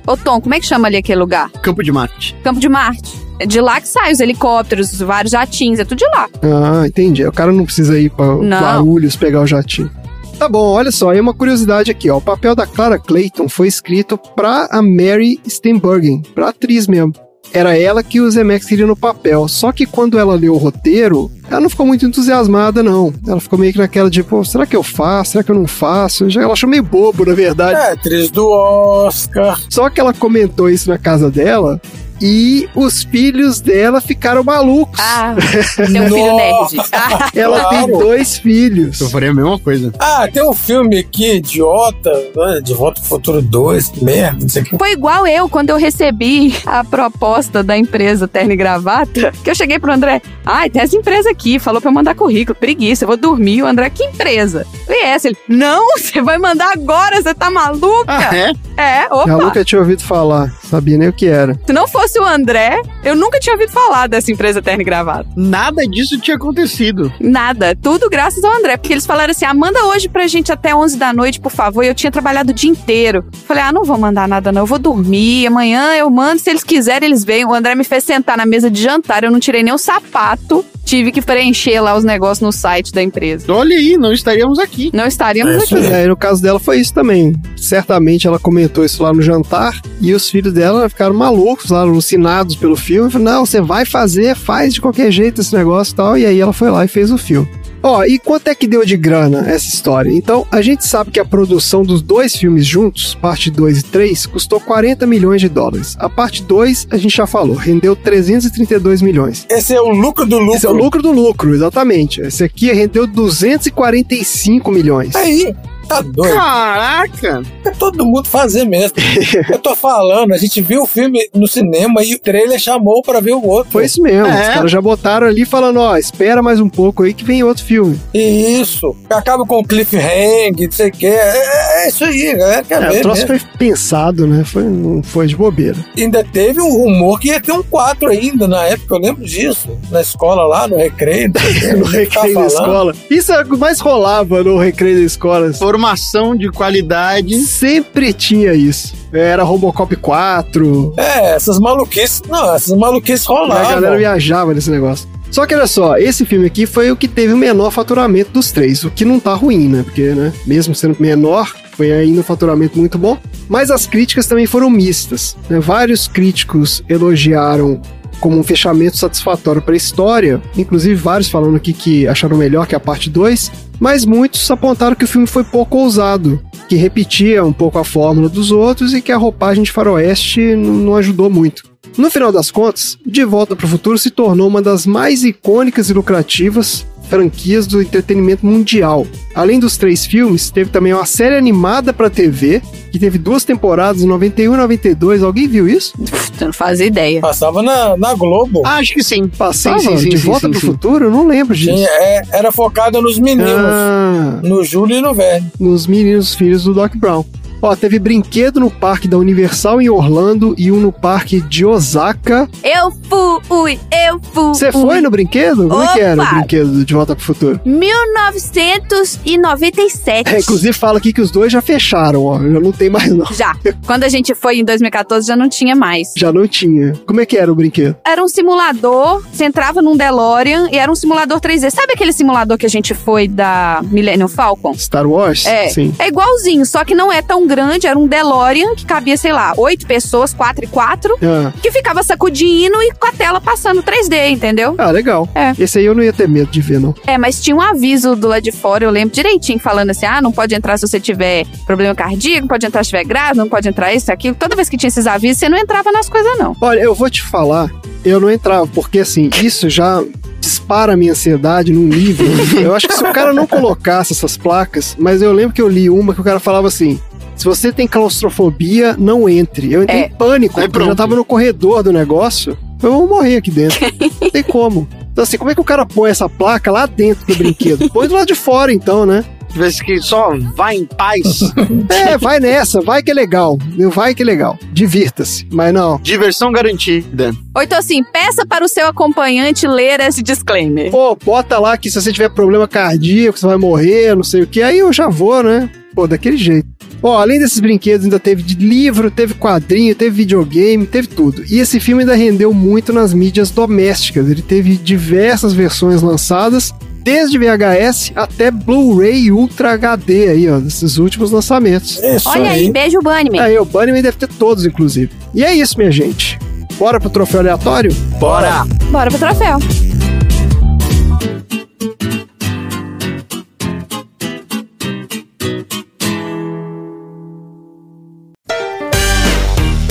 Ô 0.05 0.15
Tom, 0.17 0.39
como 0.41 0.53
é 0.55 0.59
que 0.59 0.65
chama 0.65 0.87
ali 0.87 0.97
aquele 0.97 1.19
lugar? 1.19 1.49
Campo 1.61 1.83
de 1.83 1.91
Marte. 1.91 2.35
Campo 2.43 2.59
de 2.59 2.67
Marte. 2.69 3.13
É 3.39 3.45
de 3.45 3.61
lá 3.61 3.79
que 3.79 3.87
saem 3.87 4.13
os 4.13 4.19
helicópteros, 4.19 4.99
vários 4.99 5.31
jatinhos, 5.31 5.79
é 5.79 5.85
tudo 5.85 5.99
de 5.99 6.05
lá. 6.05 6.27
Ah, 6.41 6.87
entendi. 6.87 7.23
O 7.25 7.31
cara 7.31 7.51
não 7.51 7.65
precisa 7.65 7.99
ir 7.99 8.09
pra 8.09 8.25
Não. 8.35 8.59
Guarulhos 8.59 9.15
pegar 9.15 9.41
o 9.41 9.47
jatinho. 9.47 9.91
Tá 10.39 10.47
bom, 10.47 10.65
olha 10.71 10.91
só, 10.91 11.09
aí 11.11 11.19
uma 11.19 11.33
curiosidade 11.33 11.89
aqui, 11.91 12.09
ó. 12.09 12.17
O 12.17 12.21
papel 12.21 12.55
da 12.55 12.65
Clara 12.67 12.99
Clayton 12.99 13.47
foi 13.49 13.67
escrito 13.67 14.17
pra 14.17 14.67
a 14.71 14.81
Mary 14.81 15.39
Steenburgen, 15.47 16.21
pra 16.35 16.49
atriz 16.49 16.87
mesmo. 16.87 17.13
Era 17.53 17.77
ela 17.77 18.03
que 18.03 18.21
o 18.21 18.29
Zemeckis 18.29 18.67
queria 18.67 18.85
no 18.85 18.95
papel. 18.95 19.47
Só 19.47 19.71
que 19.71 19.85
quando 19.85 20.19
ela 20.19 20.35
leu 20.35 20.53
o 20.53 20.57
roteiro, 20.57 21.31
ela 21.49 21.61
não 21.61 21.69
ficou 21.69 21.85
muito 21.85 22.05
entusiasmada, 22.05 22.83
não. 22.83 23.13
Ela 23.27 23.39
ficou 23.39 23.57
meio 23.57 23.71
que 23.73 23.79
naquela 23.79 24.09
de, 24.09 24.21
pô, 24.21 24.43
será 24.43 24.65
que 24.65 24.75
eu 24.75 24.83
faço? 24.83 25.31
Será 25.31 25.43
que 25.43 25.51
eu 25.51 25.55
não 25.55 25.65
faço? 25.67 26.29
Já- 26.29 26.41
Ela 26.43 26.53
achou 26.53 26.69
meio 26.69 26.83
bobo, 26.83 27.25
na 27.25 27.33
verdade. 27.33 27.79
É, 27.79 27.91
atriz 27.93 28.29
do 28.29 28.47
Oscar. 28.47 29.59
Só 29.69 29.89
que 29.89 29.99
ela 29.99 30.13
comentou 30.13 30.69
isso 30.69 30.89
na 30.89 30.97
casa 30.97 31.31
dela 31.31 31.81
e 32.21 32.69
os 32.75 33.03
filhos 33.03 33.61
dela 33.61 34.01
ficaram 34.01 34.43
malucos. 34.43 34.99
Ah, 34.99 35.35
tem 35.75 36.01
um 36.01 36.07
filho 36.07 36.35
nerd. 36.35 36.89
Ah, 36.91 37.29
ela 37.35 37.69
tem 37.69 37.87
claro. 37.87 37.97
dois 37.99 38.37
filhos. 38.37 38.99
Eu 38.99 39.09
faria 39.09 39.31
a 39.31 39.33
mesma 39.33 39.59
coisa. 39.59 39.93
Ah, 39.99 40.27
tem 40.31 40.43
um 40.47 40.53
filme 40.53 40.97
aqui, 40.99 41.35
idiota, 41.35 42.11
né? 42.35 42.61
De 42.63 42.73
Volta 42.73 42.99
pro 42.99 43.09
Futuro 43.09 43.41
2, 43.41 43.89
que 43.89 44.03
merda, 44.03 44.37
não 44.41 44.49
sei 44.49 44.61
o 44.61 44.65
que. 44.65 44.77
Foi 44.77 44.91
igual 44.91 45.25
eu 45.27 45.47
quando 45.49 45.69
eu 45.69 45.77
recebi 45.77 46.55
a 46.65 46.83
proposta 46.83 47.63
da 47.63 47.77
empresa 47.77 48.27
Terno 48.27 48.53
e 48.53 48.55
Gravata, 48.55 49.31
que 49.43 49.49
eu 49.49 49.55
cheguei 49.55 49.79
pro 49.79 49.91
André, 49.91 50.21
ai, 50.45 50.69
tem 50.69 50.81
essa 50.81 50.95
empresa 50.95 51.29
aqui, 51.29 51.59
falou 51.59 51.81
pra 51.81 51.89
eu 51.89 51.93
mandar 51.93 52.15
currículo, 52.15 52.55
preguiça, 52.57 53.03
eu 53.03 53.07
vou 53.07 53.17
dormir. 53.17 53.61
O 53.63 53.67
André, 53.67 53.89
que 53.89 54.03
empresa? 54.03 54.65
E 54.89 55.05
essa? 55.05 55.27
Ele, 55.27 55.37
não, 55.47 55.87
você 55.97 56.21
vai 56.21 56.37
mandar 56.37 56.71
agora, 56.73 57.21
você 57.21 57.33
tá 57.33 57.49
maluca? 57.49 58.05
Ah, 58.07 58.35
é? 58.35 58.53
É, 58.77 59.05
Eu 59.05 59.17
opa. 59.17 59.37
nunca 59.37 59.65
tinha 59.65 59.79
ouvido 59.79 60.03
falar, 60.03 60.53
sabia 60.63 60.97
nem 60.97 61.07
o 61.09 61.13
que 61.13 61.25
era. 61.25 61.59
Se 61.65 61.73
não 61.73 61.87
fosse 61.87 62.06
o 62.15 62.23
André, 62.23 62.81
eu 63.03 63.15
nunca 63.15 63.39
tinha 63.39 63.53
ouvido 63.53 63.71
falar 63.71 64.07
dessa 64.07 64.31
empresa 64.31 64.61
Terno 64.61 64.81
e 64.81 64.85
Gravata. 64.85 65.27
Nada 65.35 65.85
disso 65.87 66.19
tinha 66.19 66.37
acontecido. 66.37 67.11
Nada, 67.19 67.75
tudo 67.75 68.09
graças 68.09 68.43
ao 68.43 68.53
André, 68.57 68.77
porque 68.77 68.93
eles 68.93 69.05
falaram 69.05 69.31
assim: 69.31 69.45
ah, 69.45 69.53
manda 69.53 69.85
hoje 69.87 70.07
pra 70.07 70.27
gente 70.27 70.51
até 70.51 70.75
11 70.75 70.97
da 70.97 71.11
noite, 71.13 71.39
por 71.39 71.51
favor. 71.51 71.83
E 71.83 71.87
eu 71.87 71.95
tinha 71.95 72.11
trabalhado 72.11 72.51
o 72.51 72.53
dia 72.53 72.69
inteiro. 72.69 73.25
Falei: 73.47 73.63
ah, 73.63 73.71
não 73.71 73.83
vou 73.83 73.97
mandar 73.97 74.27
nada, 74.27 74.51
não, 74.51 74.61
eu 74.63 74.65
vou 74.67 74.79
dormir. 74.79 75.47
Amanhã 75.47 75.93
eu 75.95 76.09
mando, 76.09 76.39
se 76.41 76.49
eles 76.49 76.63
quiserem, 76.63 77.07
eles 77.07 77.23
vêm. 77.23 77.45
O 77.45 77.53
André 77.53 77.75
me 77.75 77.83
fez 77.83 78.03
sentar 78.03 78.37
na 78.37 78.45
mesa 78.45 78.69
de 78.69 78.81
jantar, 78.81 79.23
eu 79.23 79.31
não 79.31 79.39
tirei 79.39 79.63
nem 79.63 79.73
o 79.73 79.77
sapato. 79.77 80.63
Tive 80.85 81.11
que 81.11 81.21
preencher 81.21 81.81
lá 81.81 81.97
os 81.97 82.05
negócios 82.05 82.39
no 82.39 82.49
site 82.49 82.93
da 82.93 83.03
empresa. 83.03 83.51
Olha 83.51 83.75
aí, 83.75 83.97
não 83.97 84.13
estaríamos 84.13 84.57
aqui. 84.57 84.89
Não 84.93 85.05
estaríamos 85.05 85.53
É, 85.53 85.57
aqui. 85.57 85.65
isso 85.65 85.93
É, 85.93 86.05
e 86.05 86.07
no 86.07 86.15
caso 86.15 86.41
dela 86.41 86.61
foi 86.61 86.79
isso 86.79 86.93
também. 86.93 87.35
Certamente 87.57 88.25
ela 88.25 88.39
comentou 88.39 88.85
isso 88.85 89.03
lá 89.03 89.11
no 89.11 89.21
jantar 89.21 89.81
e 89.99 90.13
os 90.13 90.29
filhos 90.29 90.53
dela 90.53 90.87
ficaram 90.87 91.13
malucos 91.13 91.71
lá, 91.71 91.83
alucinados 91.97 92.55
pelo 92.55 92.75
filme. 92.75 93.11
Falaram, 93.11 93.39
não, 93.39 93.45
você 93.45 93.59
vai 93.59 93.85
fazer, 93.85 94.35
faz 94.35 94.73
de 94.73 94.81
qualquer 94.81 95.11
jeito 95.11 95.41
esse 95.41 95.55
negócio 95.55 95.93
e 95.93 95.95
tal. 95.95 96.17
E 96.17 96.25
aí 96.25 96.39
ela 96.39 96.53
foi 96.53 96.69
lá 96.69 96.85
e 96.85 96.87
fez 96.87 97.11
o 97.11 97.17
filme. 97.17 97.47
Ó, 97.83 98.03
e 98.03 98.17
quanto 98.17 98.47
é 98.47 98.55
que 98.55 98.67
deu 98.67 98.83
de 98.83 98.97
grana 98.97 99.45
essa 99.47 99.67
história? 99.67 100.11
Então, 100.11 100.45
a 100.51 100.61
gente 100.61 100.85
sabe 100.85 101.11
que 101.11 101.19
a 101.19 101.25
produção 101.25 101.83
dos 101.83 102.01
dois 102.01 102.35
filmes 102.35 102.65
juntos, 102.65 103.13
parte 103.15 103.51
2 103.51 103.79
e 103.79 103.83
3, 103.83 104.25
custou 104.25 104.59
40 104.59 105.05
milhões 105.05 105.39
de 105.39 105.47
dólares. 105.47 105.95
A 105.99 106.09
parte 106.09 106.43
2, 106.43 106.87
a 106.89 106.97
gente 106.97 107.15
já 107.15 107.27
falou, 107.27 107.55
rendeu 107.55 107.95
332 107.95 109.01
milhões. 109.01 109.45
Esse 109.49 109.73
é 109.75 109.81
o 109.81 109.89
lucro 109.89 110.25
do 110.25 110.39
lucro. 110.39 110.55
Esse 110.55 110.65
é 110.65 110.69
o 110.69 110.73
lucro 110.73 111.01
do 111.01 111.11
lucro, 111.11 111.53
exatamente. 111.53 112.19
Esse 112.19 112.43
aqui 112.43 112.73
rendeu 112.73 113.05
245 113.05 114.71
milhões. 114.71 115.15
Aí, 115.15 115.55
Tá 115.87 116.01
doido. 116.01 116.33
Caraca! 116.35 117.41
É 117.65 117.69
todo 117.71 118.05
mundo 118.05 118.27
fazer 118.27 118.65
mesmo. 118.65 118.95
Eu 119.51 119.59
tô 119.59 119.75
falando, 119.75 120.33
a 120.33 120.37
gente 120.37 120.61
viu 120.61 120.83
o 120.83 120.87
filme 120.87 121.27
no 121.33 121.47
cinema 121.47 122.03
e 122.03 122.13
o 122.15 122.19
trailer 122.19 122.59
chamou 122.59 123.01
pra 123.01 123.19
ver 123.19 123.33
o 123.33 123.45
outro. 123.45 123.71
Foi 123.71 123.85
isso 123.85 124.01
mesmo. 124.01 124.27
É. 124.27 124.41
Os 124.41 124.47
caras 124.55 124.71
já 124.71 124.81
botaram 124.81 125.27
ali 125.27 125.45
falando, 125.45 125.79
ó, 125.79 125.95
espera 125.97 126.41
mais 126.41 126.59
um 126.59 126.69
pouco 126.69 127.03
aí 127.03 127.13
que 127.13 127.23
vem 127.23 127.43
outro 127.43 127.63
filme. 127.63 127.99
Isso. 128.13 128.95
Acaba 129.09 129.45
com 129.45 129.59
o 129.59 129.63
cliffhanger, 129.63 130.53
não 130.67 130.71
sei 130.71 130.89
o 130.89 130.91
que. 130.91 131.05
É, 131.07 131.83
é 131.85 131.87
isso 131.87 132.03
aí, 132.03 132.33
galera. 132.35 132.63
Quer 132.63 132.83
É, 132.83 132.89
ver 132.89 132.99
o 132.99 133.01
troço 133.01 133.27
mesmo. 133.27 133.39
foi 133.39 133.49
pensado, 133.57 134.27
né? 134.27 134.43
Foi, 134.43 134.63
não 134.63 135.01
foi 135.03 135.27
de 135.27 135.35
bobeira. 135.35 135.77
Ainda 135.97 136.23
teve 136.23 136.61
um 136.61 136.69
rumor 136.71 137.19
que 137.19 137.29
ia 137.29 137.39
ter 137.41 137.51
um 137.51 137.63
4 137.63 138.09
ainda 138.09 138.47
na 138.47 138.63
época, 138.65 138.95
eu 138.95 138.99
lembro 138.99 139.23
disso. 139.25 139.69
Na 139.89 140.01
escola 140.01 140.45
lá, 140.45 140.67
no 140.67 140.77
recreio. 140.77 141.31
quê. 141.33 141.67
No 141.77 141.83
Tá 141.85 141.91
recreio 141.91 142.33
da 142.35 142.49
falando. 142.49 142.49
escola. 142.49 142.95
Isso 143.09 143.31
é 143.33 143.41
o 143.41 143.45
que 143.45 143.57
mais 143.57 143.79
rolava 143.79 144.43
no 144.43 144.57
recreio 144.57 144.97
da 144.99 145.05
escola. 145.05 145.51
Formação 145.77 146.35
de 146.35 146.49
qualidade. 146.49 147.39
Sempre 147.43 148.11
tinha 148.11 148.51
isso. 148.53 148.95
Era 149.13 149.43
Robocop 149.43 149.95
4. 149.95 150.93
É, 150.97 151.35
essas 151.35 151.59
maluquices. 151.59 152.23
Não, 152.27 152.55
essas 152.55 152.75
maluquices 152.75 153.27
E 153.27 153.31
a 153.31 153.35
galera 153.35 153.75
rolavam. 153.75 153.97
viajava 153.99 154.53
nesse 154.55 154.71
negócio. 154.71 155.07
Só 155.29 155.45
que 155.45 155.53
olha 155.53 155.67
só, 155.67 155.95
esse 155.97 156.25
filme 156.25 156.47
aqui 156.47 156.65
foi 156.65 156.89
o 156.89 156.95
que 156.95 157.07
teve 157.07 157.31
o 157.33 157.37
menor 157.37 157.69
faturamento 157.69 158.31
dos 158.31 158.49
três, 158.51 158.83
o 158.85 158.89
que 158.89 159.05
não 159.05 159.19
tá 159.19 159.33
ruim, 159.35 159.67
né? 159.67 159.83
Porque, 159.83 160.01
né, 160.15 160.33
mesmo 160.47 160.73
sendo 160.73 160.95
menor, 160.99 161.53
foi 161.73 161.91
ainda 161.91 162.21
um 162.21 162.23
faturamento 162.23 162.79
muito 162.79 162.97
bom. 162.97 163.17
Mas 163.47 163.69
as 163.69 163.85
críticas 163.85 164.25
também 164.25 164.47
foram 164.47 164.69
mistas. 164.71 165.37
né? 165.49 165.59
Vários 165.59 166.07
críticos 166.07 166.81
elogiaram 166.89 167.79
como 168.19 168.39
um 168.39 168.43
fechamento 168.43 168.97
satisfatório 168.97 169.61
para 169.61 169.75
a 169.75 169.77
história, 169.77 170.41
inclusive 170.57 170.95
vários 170.95 171.29
falando 171.29 171.55
aqui 171.55 171.71
que 171.71 172.07
acharam 172.07 172.35
melhor 172.35 172.65
que 172.65 172.73
a 172.73 172.79
parte 172.79 173.11
2, 173.11 173.51
mas 173.79 174.05
muitos 174.05 174.49
apontaram 174.49 174.95
que 174.95 175.05
o 175.05 175.07
filme 175.07 175.27
foi 175.27 175.43
pouco 175.43 175.77
ousado, 175.77 176.41
que 176.67 176.75
repetia 176.75 177.43
um 177.43 177.53
pouco 177.53 177.79
a 177.79 177.83
fórmula 177.83 178.29
dos 178.29 178.51
outros 178.51 178.93
e 178.93 179.01
que 179.01 179.11
a 179.11 179.17
roupagem 179.17 179.63
de 179.63 179.71
faroeste 179.71 180.55
não 180.55 180.95
ajudou 180.95 181.29
muito. 181.29 181.63
No 181.97 182.11
final 182.11 182.31
das 182.31 182.51
contas, 182.51 182.97
De 183.05 183.25
Volta 183.25 183.55
para 183.55 183.65
o 183.65 183.69
Futuro 183.69 183.97
se 183.97 184.11
tornou 184.11 184.47
uma 184.47 184.61
das 184.61 184.85
mais 184.85 185.23
icônicas 185.23 185.89
e 185.89 185.93
lucrativas 185.93 186.85
franquias 187.09 187.65
do 187.67 187.81
entretenimento 187.81 188.45
mundial. 188.45 189.05
Além 189.33 189.59
dos 189.59 189.77
três 189.77 190.05
filmes, 190.05 190.49
teve 190.49 190.69
também 190.69 190.93
uma 190.93 191.05
série 191.05 191.35
animada 191.35 191.93
para 191.93 192.09
TV, 192.09 192.61
que 192.91 192.97
teve 192.99 193.17
duas 193.17 193.43
temporadas, 193.43 194.01
em 194.01 194.07
91 194.07 194.53
e 194.53 194.57
92. 194.57 195.23
Alguém 195.23 195.47
viu 195.47 195.67
isso? 195.67 195.93
Eu 196.39 196.47
não 196.47 196.53
fazia 196.53 196.85
ideia. 196.87 197.21
Passava 197.21 197.61
na, 197.61 197.95
na 197.97 198.13
Globo. 198.13 198.61
Acho 198.65 198.93
que 198.93 199.03
sim. 199.03 199.27
Passava 199.27 199.79
Sim, 199.79 199.89
sim, 199.89 199.97
sim, 199.97 200.09
De 200.09 200.17
sim, 200.17 200.25
Volta 200.25 200.41
sim, 200.47 200.51
para 200.51 200.57
o 200.57 200.61
sim. 200.61 200.67
Futuro? 200.67 201.05
Eu 201.05 201.11
não 201.11 201.27
lembro 201.27 201.55
disso. 201.55 201.73
Tinha- 201.73 201.87
é, 201.89 202.21
era 202.31 202.51
focada 202.51 202.99
nos 203.01 203.19
meninos. 203.19 203.51
Ah, 203.51 204.39
No 204.43 204.63
Júlio 204.63 204.97
e 204.97 205.01
no 205.01 205.13
Verne. 205.13 205.51
nos 205.59 205.85
meninos 205.87 206.33
filhos 206.35 206.63
do 206.63 206.73
Doc 206.73 206.95
Brown. 206.95 207.23
Ó, 207.61 207.73
teve 207.75 207.97
brinquedo 207.97 208.59
no 208.59 208.69
parque 208.69 209.07
da 209.07 209.17
Universal 209.17 209.81
em 209.81 209.89
Orlando 209.89 210.53
e 210.57 210.71
um 210.71 210.79
no 210.79 210.91
parque 210.91 211.41
de 211.41 211.65
Osaka. 211.65 212.47
Eu 212.63 212.91
fui, 213.09 213.79
eu 214.07 214.19
fui. 214.31 214.53
Você 214.53 214.71
foi 214.71 215.01
no 215.01 215.09
brinquedo? 215.09 215.67
Como 215.67 215.81
é 215.81 215.93
que 215.93 215.99
era 215.99 216.21
o 216.21 216.23
Opa! 216.23 216.35
brinquedo 216.35 216.71
do 216.71 216.85
De 216.85 216.93
Volta 216.93 217.15
para 217.15 217.23
o 217.23 217.25
Futuro? 217.25 217.59
1997. 217.65 220.35
É, 220.35 220.39
inclusive 220.39 220.73
fala 220.73 220.99
aqui 220.99 221.11
que 221.11 221.21
os 221.21 221.31
dois 221.31 221.51
já 221.51 221.59
fecharam, 221.61 222.23
ó. 222.25 222.37
Já 222.39 222.59
não 222.59 222.71
tem 222.71 222.89
mais, 222.89 223.11
não. 223.11 223.25
Já. 223.33 223.55
Quando 223.85 224.03
a 224.03 224.09
gente 224.09 224.35
foi 224.35 224.59
em 224.59 224.63
2014, 224.63 225.27
já 225.27 225.35
não 225.35 225.49
tinha 225.49 225.75
mais. 225.75 226.13
Já 226.15 226.31
não 226.31 226.47
tinha. 226.47 226.93
Como 227.07 227.19
é 227.21 227.25
que 227.25 227.35
era 227.37 227.51
o 227.51 227.55
brinquedo? 227.55 227.95
Era 228.05 228.23
um 228.23 228.27
simulador, 228.27 229.23
você 229.31 229.45
entrava 229.45 229.81
num 229.81 229.97
DeLorean 229.97 230.67
e 230.71 230.77
era 230.77 230.91
um 230.91 230.95
simulador 230.95 231.39
3D. 231.39 231.71
Sabe 231.71 231.93
aquele 231.93 232.13
simulador 232.13 232.57
que 232.57 232.65
a 232.65 232.69
gente 232.69 232.93
foi 232.93 233.27
da 233.27 233.81
Millennium 233.89 234.27
Falcon? 234.27 234.73
Star 234.75 235.07
Wars? 235.07 235.45
É. 235.45 235.69
Sim. 235.69 235.93
É 235.97 236.07
igualzinho, 236.07 236.65
só 236.65 236.83
que 236.85 236.93
não 236.93 237.11
é 237.11 237.21
tão 237.21 237.46
grande. 237.47 237.87
Era 237.87 237.97
um 237.97 238.07
DeLorean 238.07 238.75
que 238.75 238.85
cabia, 238.85 239.17
sei 239.17 239.31
lá, 239.33 239.53
oito 239.57 239.87
pessoas, 239.87 240.33
quatro 240.33 240.63
e 240.65 240.67
quatro, 240.67 241.17
Ah. 241.23 241.51
que 241.61 241.71
ficava 241.71 242.03
sacudindo 242.03 242.81
e 242.81 242.91
com 242.93 243.07
a 243.07 243.11
tela 243.11 243.39
passando 243.41 243.81
3D, 243.81 244.29
entendeu? 244.29 244.75
Ah, 244.77 244.91
legal. 244.91 245.27
É. 245.33 245.53
Esse 245.57 245.79
aí 245.79 245.85
eu 245.85 245.95
não 245.95 246.03
ia 246.03 246.13
ter 246.13 246.27
medo 246.27 246.51
de 246.51 246.61
ver, 246.61 246.79
não. 246.79 246.93
É, 247.05 247.17
mas 247.17 247.41
tinha 247.41 247.55
um 247.55 247.61
aviso 247.61 248.15
do 248.15 248.27
lado 248.27 248.41
de 248.43 248.51
fora, 248.51 248.83
eu 248.83 248.91
lembro 248.91 249.13
direitinho, 249.15 249.59
falando 249.59 249.89
assim: 249.91 250.05
ah, 250.05 250.21
não 250.21 250.31
pode 250.31 250.53
entrar 250.53 250.77
se 250.77 250.87
você 250.87 250.99
tiver 250.99 251.45
problema 251.65 251.95
cardíaco, 251.95 252.41
não 252.41 252.47
pode 252.47 252.65
entrar 252.65 252.83
se 252.83 252.89
tiver 252.89 253.03
grávida, 253.05 253.41
não 253.41 253.49
pode 253.49 253.67
entrar 253.67 253.93
isso, 253.93 254.11
aquilo. 254.11 254.35
Toda 254.35 254.55
vez 254.55 254.69
que 254.69 254.77
tinha 254.77 254.87
esses 254.89 255.07
avisos, 255.07 255.37
você 255.39 255.49
não 255.49 255.57
entrava 255.57 255.91
nas 255.91 256.09
coisas, 256.09 256.37
não. 256.37 256.55
Olha, 256.61 256.79
eu 256.79 256.93
vou 256.93 257.09
te 257.09 257.21
falar, 257.23 257.69
eu 258.03 258.19
não 258.19 258.29
entrava, 258.29 258.67
porque 258.67 258.99
assim, 258.99 259.29
isso 259.41 259.69
já 259.69 260.03
dispara 260.39 260.93
a 260.93 260.97
minha 260.97 261.11
ansiedade 261.11 261.71
num 261.73 261.83
nível. 261.87 262.27
eu 262.61 262.75
acho 262.75 262.87
que 262.87 262.93
se 262.93 263.03
o 263.03 263.11
cara 263.13 263.33
não 263.33 263.45
colocasse 263.47 264.13
essas 264.13 264.37
placas, 264.37 264.95
mas 264.99 265.21
eu 265.21 265.31
lembro 265.33 265.53
que 265.53 265.61
eu 265.61 265.67
li 265.67 265.89
uma 265.89 266.13
que 266.13 266.21
o 266.21 266.23
cara 266.23 266.39
falava 266.39 266.67
assim. 266.67 266.99
Se 267.37 267.45
você 267.45 267.71
tem 267.71 267.87
claustrofobia, 267.87 268.95
não 268.97 269.29
entre. 269.29 269.71
Eu 269.71 269.83
entrei 269.83 270.01
É. 270.01 270.05
em 270.07 270.09
pânico, 270.09 270.59
eu 270.59 270.85
já 270.85 270.95
tava 270.95 271.15
no 271.15 271.23
corredor 271.23 271.83
do 271.83 271.93
negócio. 271.93 272.57
Eu 272.81 272.91
vou 272.91 273.07
morrer 273.07 273.37
aqui 273.37 273.51
dentro. 273.51 273.79
não 274.21 274.29
tem 274.29 274.43
como. 274.43 274.87
Então, 275.11 275.23
assim, 275.23 275.37
como 275.37 275.49
é 275.49 275.55
que 275.55 275.61
o 275.61 275.63
cara 275.63 275.85
põe 275.85 276.09
essa 276.11 276.27
placa 276.29 276.71
lá 276.71 276.85
dentro 276.85 277.25
do 277.25 277.35
brinquedo? 277.35 277.89
Põe 277.89 278.07
do 278.07 278.13
lado 278.15 278.27
de 278.27 278.35
fora, 278.35 278.71
então, 278.73 279.05
né? 279.05 279.23
Tivesse 279.51 279.83
que 279.83 279.99
só 279.99 280.35
vai 280.55 280.75
em 280.75 280.85
paz. 280.85 281.39
É, 281.89 282.17
vai 282.17 282.39
nessa, 282.39 282.81
vai 282.81 283.01
que 283.01 283.09
é 283.09 283.13
legal. 283.13 283.57
Vai 283.91 284.13
que 284.13 284.21
é 284.21 284.25
legal. 284.25 284.57
Divirta-se. 284.73 285.47
Mas 285.51 285.73
não. 285.73 285.99
Diversão 286.01 286.51
garantida. 286.51 287.33
Ou 287.55 287.61
então 287.63 287.77
assim, 287.79 288.03
peça 288.03 288.45
para 288.45 288.63
o 288.63 288.67
seu 288.67 288.87
acompanhante 288.87 289.65
ler 289.67 289.99
esse 290.01 290.21
disclaimer. 290.21 290.91
Pô, 290.91 291.15
bota 291.15 291.57
lá 291.59 291.77
que 291.77 291.89
se 291.89 291.99
você 291.99 292.11
tiver 292.11 292.29
problema 292.29 292.67
cardíaco, 292.67 293.39
você 293.39 293.45
vai 293.47 293.57
morrer, 293.57 294.15
não 294.15 294.23
sei 294.23 294.41
o 294.43 294.47
que. 294.47 294.61
Aí 294.61 294.79
eu 294.79 294.91
já 294.93 295.07
vou, 295.07 295.41
né? 295.41 295.69
Pô, 295.97 296.05
daquele 296.05 296.37
jeito. 296.37 296.67
Ó, 297.01 297.17
além 297.17 297.39
desses 297.39 297.59
brinquedos, 297.59 298.05
ainda 298.05 298.19
teve 298.19 298.43
de 298.43 298.53
livro, 298.53 299.09
teve 299.09 299.33
quadrinho, 299.33 299.95
teve 299.95 300.11
videogame, 300.11 300.85
teve 300.85 301.07
tudo. 301.07 301.43
E 301.49 301.57
esse 301.57 301.79
filme 301.79 302.03
ainda 302.03 302.13
rendeu 302.13 302.53
muito 302.53 302.93
nas 302.93 303.15
mídias 303.15 303.49
domésticas. 303.49 304.29
Ele 304.29 304.43
teve 304.43 304.77
diversas 304.77 305.53
versões 305.53 306.03
lançadas, 306.03 306.71
desde 307.03 307.39
VHS 307.39 308.11
até 308.15 308.51
Blu-ray 308.51 309.31
Ultra 309.31 309.71
HD 309.71 310.27
aí, 310.27 310.47
ó, 310.47 310.59
desses 310.59 310.99
últimos 310.99 311.31
lançamentos. 311.31 311.97
Isso 311.97 312.29
Olha 312.29 312.51
aí, 312.51 312.71
beijo, 312.71 312.99
Bunnyman. 313.01 313.39
Aí, 313.39 313.57
o 313.57 313.65
Bunnyman 313.65 314.03
deve 314.03 314.17
ter 314.17 314.27
todos, 314.27 314.67
inclusive. 314.67 315.09
E 315.33 315.43
é 315.43 315.51
isso, 315.55 315.79
minha 315.79 315.91
gente. 315.91 316.37
Bora 316.77 316.99
pro 316.99 317.09
troféu 317.09 317.39
aleatório? 317.39 317.91
Bora! 318.19 318.65
Bora 318.91 319.09
pro 319.09 319.17
troféu. 319.17 319.57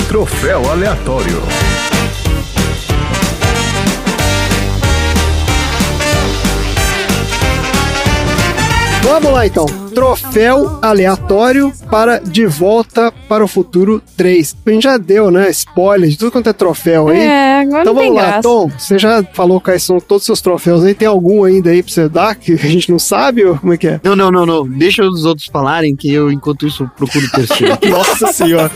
Troféu 0.07 0.71
aleatório. 0.71 1.41
Vamos 9.03 9.31
lá 9.31 9.45
então. 9.47 9.65
Troféu 9.93 10.79
aleatório 10.81 11.73
para 11.89 12.19
De 12.19 12.45
Volta 12.45 13.11
para 13.27 13.43
o 13.43 13.47
Futuro 13.47 14.01
3. 14.15 14.55
A 14.65 14.69
gente 14.69 14.83
já 14.83 14.97
deu, 14.97 15.31
né? 15.31 15.49
Spoiler 15.49 16.09
de 16.09 16.17
tudo 16.17 16.31
quanto 16.31 16.49
é 16.49 16.53
troféu 16.53 17.09
aí. 17.09 17.19
É, 17.19 17.46
agora 17.67 17.81
Então 17.81 17.93
não 17.93 18.01
tem 18.01 18.09
vamos 18.09 18.21
lá, 18.23 18.27
graça. 18.29 18.41
Tom. 18.41 18.71
Você 18.77 18.99
já 18.99 19.23
falou 19.33 19.61
quais 19.61 19.83
são 19.83 19.99
todos 19.99 20.23
os 20.23 20.25
seus 20.25 20.41
troféus 20.41 20.83
aí? 20.83 20.93
Tem 20.93 21.07
algum 21.07 21.43
ainda 21.43 21.69
aí 21.69 21.81
pra 21.83 21.91
você 21.93 22.07
dar 22.09 22.35
que 22.35 22.53
a 22.53 22.57
gente 22.57 22.91
não 22.91 22.99
sabe? 22.99 23.45
Ou 23.45 23.57
como 23.57 23.73
é 23.73 23.77
que 23.77 23.87
é? 23.87 23.99
Não, 24.03 24.15
não, 24.15 24.31
não, 24.31 24.45
não. 24.45 24.67
Deixa 24.67 25.03
os 25.03 25.25
outros 25.25 25.47
falarem 25.47 25.95
que 25.95 26.11
eu, 26.11 26.31
enquanto 26.31 26.65
isso, 26.67 26.89
procuro 26.97 27.25
o 27.25 27.31
terceiro. 27.31 27.77
Nossa 27.89 28.31
senhora. 28.33 28.71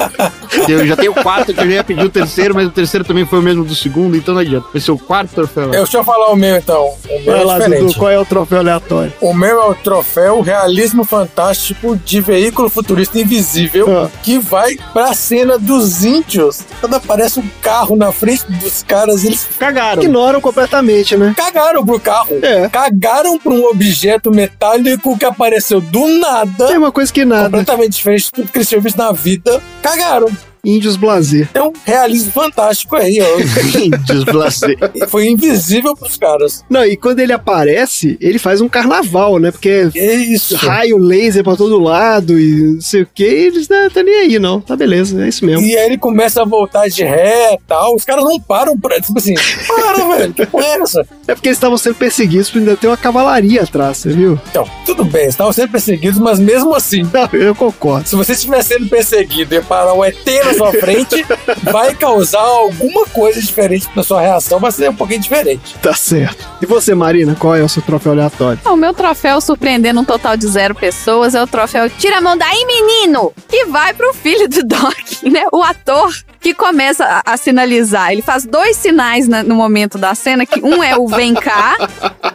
eu 0.67 0.85
já 0.85 0.95
tenho 0.95 1.13
quatro 1.13 1.53
que 1.53 1.59
eu 1.61 1.65
já 1.65 1.71
ia 1.73 1.83
pedir 1.83 2.05
o 2.05 2.09
terceiro, 2.09 2.53
mas 2.55 2.67
o 2.67 2.71
terceiro 2.71 3.03
também 3.05 3.25
foi 3.25 3.39
o 3.39 3.41
mesmo 3.41 3.63
do 3.63 3.75
segundo, 3.75 4.15
então 4.15 4.33
não 4.33 4.41
adianta. 4.41 4.67
Vai 4.71 4.81
ser 4.81 4.91
o 4.91 4.97
quarto 4.97 5.33
troféu. 5.33 5.65
Eu, 5.65 5.71
deixa 5.83 5.97
eu 5.97 6.03
falar 6.03 6.29
o 6.31 6.35
meu 6.35 6.55
então. 6.57 6.93
O 7.09 7.13
meu 7.21 7.25
Vai 7.25 7.41
é 7.41 7.43
lá, 7.43 7.57
diferente. 7.59 7.81
Dudu, 7.83 7.95
qual 7.99 8.11
é 8.11 8.19
o 8.19 8.25
troféu 8.25 8.59
aleatório? 8.59 9.13
O 9.21 9.33
meu 9.33 9.61
é 9.61 9.65
o 9.69 9.75
troféu 9.75 10.41
Realismo 10.41 11.03
Fantástico 11.03 11.95
de 12.05 12.21
Veículo 12.21 12.69
Futurista 12.69 13.19
Invisível, 13.19 14.05
Ah. 14.05 14.09
que 14.23 14.37
vai 14.39 14.75
pra 14.93 15.13
cena 15.13 15.57
dos 15.57 16.03
índios. 16.03 16.61
Quando 16.79 16.95
aparece 16.95 17.39
um 17.39 17.47
carro 17.61 17.95
na 17.95 18.11
frente 18.11 18.43
dos 18.51 18.80
caras, 18.83 19.23
eles 19.23 19.47
Cagaram. 19.59 20.01
Ignoram 20.01 20.41
completamente, 20.41 21.15
né? 21.17 21.33
cagaram 21.35 21.85
pro 21.85 21.99
carro. 21.99 22.39
É. 22.41 22.69
Cagaram 22.69 23.37
pra 23.39 23.51
um 23.51 23.65
objeto 23.65 24.31
metálico 24.31 25.17
que 25.17 25.25
apareceu 25.25 25.79
do 25.81 26.07
É 26.07 26.19
nada, 26.19 26.77
uma 26.77 26.91
coisa 26.91 27.11
que 27.11 27.25
nada. 27.25 27.49
completamente 27.49 27.93
diferente 27.93 28.25
de 28.25 28.31
tudo 28.31 28.47
que 28.51 28.57
eles 28.57 28.69
tinham 28.69 28.81
visto 28.81 28.97
na 28.97 29.11
vida. 29.11 29.61
Cagaram. 29.81 30.29
Índios 30.63 30.95
Blazer. 30.95 31.47
Tem 31.51 31.61
um 31.61 31.73
realismo 31.85 32.31
fantástico 32.31 32.95
aí, 32.95 33.19
ó. 33.21 33.97
Desblazer. 34.05 34.77
Foi 35.07 35.27
invisível 35.27 35.95
pros 35.95 36.17
caras. 36.17 36.63
Não, 36.69 36.85
e 36.85 36.95
quando 36.95 37.19
ele 37.19 37.33
aparece, 37.33 38.17
ele 38.21 38.37
faz 38.39 38.61
um 38.61 38.69
carnaval, 38.69 39.39
né? 39.39 39.51
Porque 39.51 39.89
É 39.95 40.15
isso. 40.15 40.55
raio 40.55 40.97
laser 40.97 41.43
pra 41.43 41.55
todo 41.55 41.79
lado 41.79 42.39
e 42.39 42.73
não 42.75 42.81
sei 42.81 43.01
o 43.03 43.07
que, 43.13 43.23
eles 43.23 43.67
não 43.67 43.89
tá 43.89 44.03
nem 44.03 44.15
aí, 44.15 44.39
não. 44.39 44.61
Tá 44.61 44.75
beleza, 44.75 45.23
é 45.23 45.27
isso 45.29 45.45
mesmo. 45.45 45.65
E 45.65 45.77
aí 45.77 45.85
ele 45.85 45.97
começa 45.97 46.41
a 46.41 46.45
voltar 46.45 46.87
de 46.87 47.03
ré 47.03 47.53
e 47.53 47.59
tal. 47.67 47.95
Os 47.95 48.03
caras 48.05 48.23
não 48.23 48.39
param 48.39 48.77
pra. 48.77 48.99
Tipo 49.01 49.17
assim, 49.17 49.33
para, 49.67 50.17
velho. 50.17 50.33
Que 50.33 50.45
porra 50.45 50.65
é 50.65 50.79
essa? 50.81 51.01
É 51.27 51.33
porque 51.33 51.49
eles 51.49 51.57
estavam 51.57 51.77
sendo 51.77 51.95
perseguidos 51.95 52.49
por 52.49 52.59
ainda 52.59 52.75
ter 52.75 52.87
uma 52.87 52.97
cavalaria 52.97 53.63
atrás, 53.63 53.97
você 53.97 54.09
viu? 54.09 54.39
Então, 54.49 54.67
tudo 54.85 55.03
bem, 55.03 55.23
eles 55.23 55.33
estavam 55.33 55.51
sendo 55.53 55.69
perseguidos, 55.71 56.19
mas 56.19 56.39
mesmo 56.39 56.73
assim, 56.75 57.03
Não, 57.13 57.29
eu 57.39 57.55
concordo. 57.55 58.07
se 58.07 58.15
você 58.15 58.33
estiver 58.33 58.61
sendo 58.63 58.87
perseguido 58.87 59.55
e 59.55 59.61
parar 59.61 59.93
um 59.93 60.03
ET 60.03 60.17
na 60.51 60.57
sua 60.57 60.71
frente, 60.73 61.25
vai 61.63 61.95
causar 61.95 62.39
alguma 62.41 63.05
coisa 63.07 63.41
diferente 63.41 63.87
na 63.95 64.03
sua 64.03 64.21
reação, 64.21 64.59
vai 64.59 64.71
ser 64.71 64.89
um 64.89 64.95
pouquinho 64.95 65.19
diferente. 65.21 65.75
Tá 65.81 65.93
certo. 65.93 66.47
E 66.61 66.65
você, 66.65 66.93
Marina, 66.93 67.35
qual 67.39 67.55
é 67.55 67.61
o 67.63 67.69
seu 67.69 67.81
troféu 67.81 68.11
aleatório? 68.11 68.59
O 68.65 68.75
meu 68.75 68.93
troféu 68.93 69.39
surpreendendo 69.41 69.99
um 70.01 70.05
total 70.05 70.35
de 70.37 70.47
zero 70.47 70.75
pessoas 70.75 71.35
é 71.35 71.41
o 71.41 71.47
troféu 71.47 71.89
Tira 71.89 72.17
a 72.17 72.21
mão 72.21 72.37
daí, 72.37 72.65
menino! 72.65 73.33
Que 73.47 73.65
vai 73.65 73.93
pro 73.93 74.13
filho 74.13 74.47
do 74.47 74.63
Doc, 74.63 74.95
né? 75.23 75.43
O 75.51 75.61
ator 75.63 76.13
que 76.39 76.53
começa 76.55 77.05
a, 77.05 77.33
a 77.33 77.37
sinalizar. 77.37 78.11
Ele 78.11 78.21
faz 78.23 78.45
dois 78.45 78.75
sinais 78.75 79.27
na- 79.27 79.43
no 79.43 79.53
momento 79.55 79.97
da 79.97 80.15
cena, 80.15 80.45
que 80.45 80.59
um 80.61 80.83
é 80.83 80.97
o 80.97 81.07
vem 81.07 81.33
cá 81.35 81.77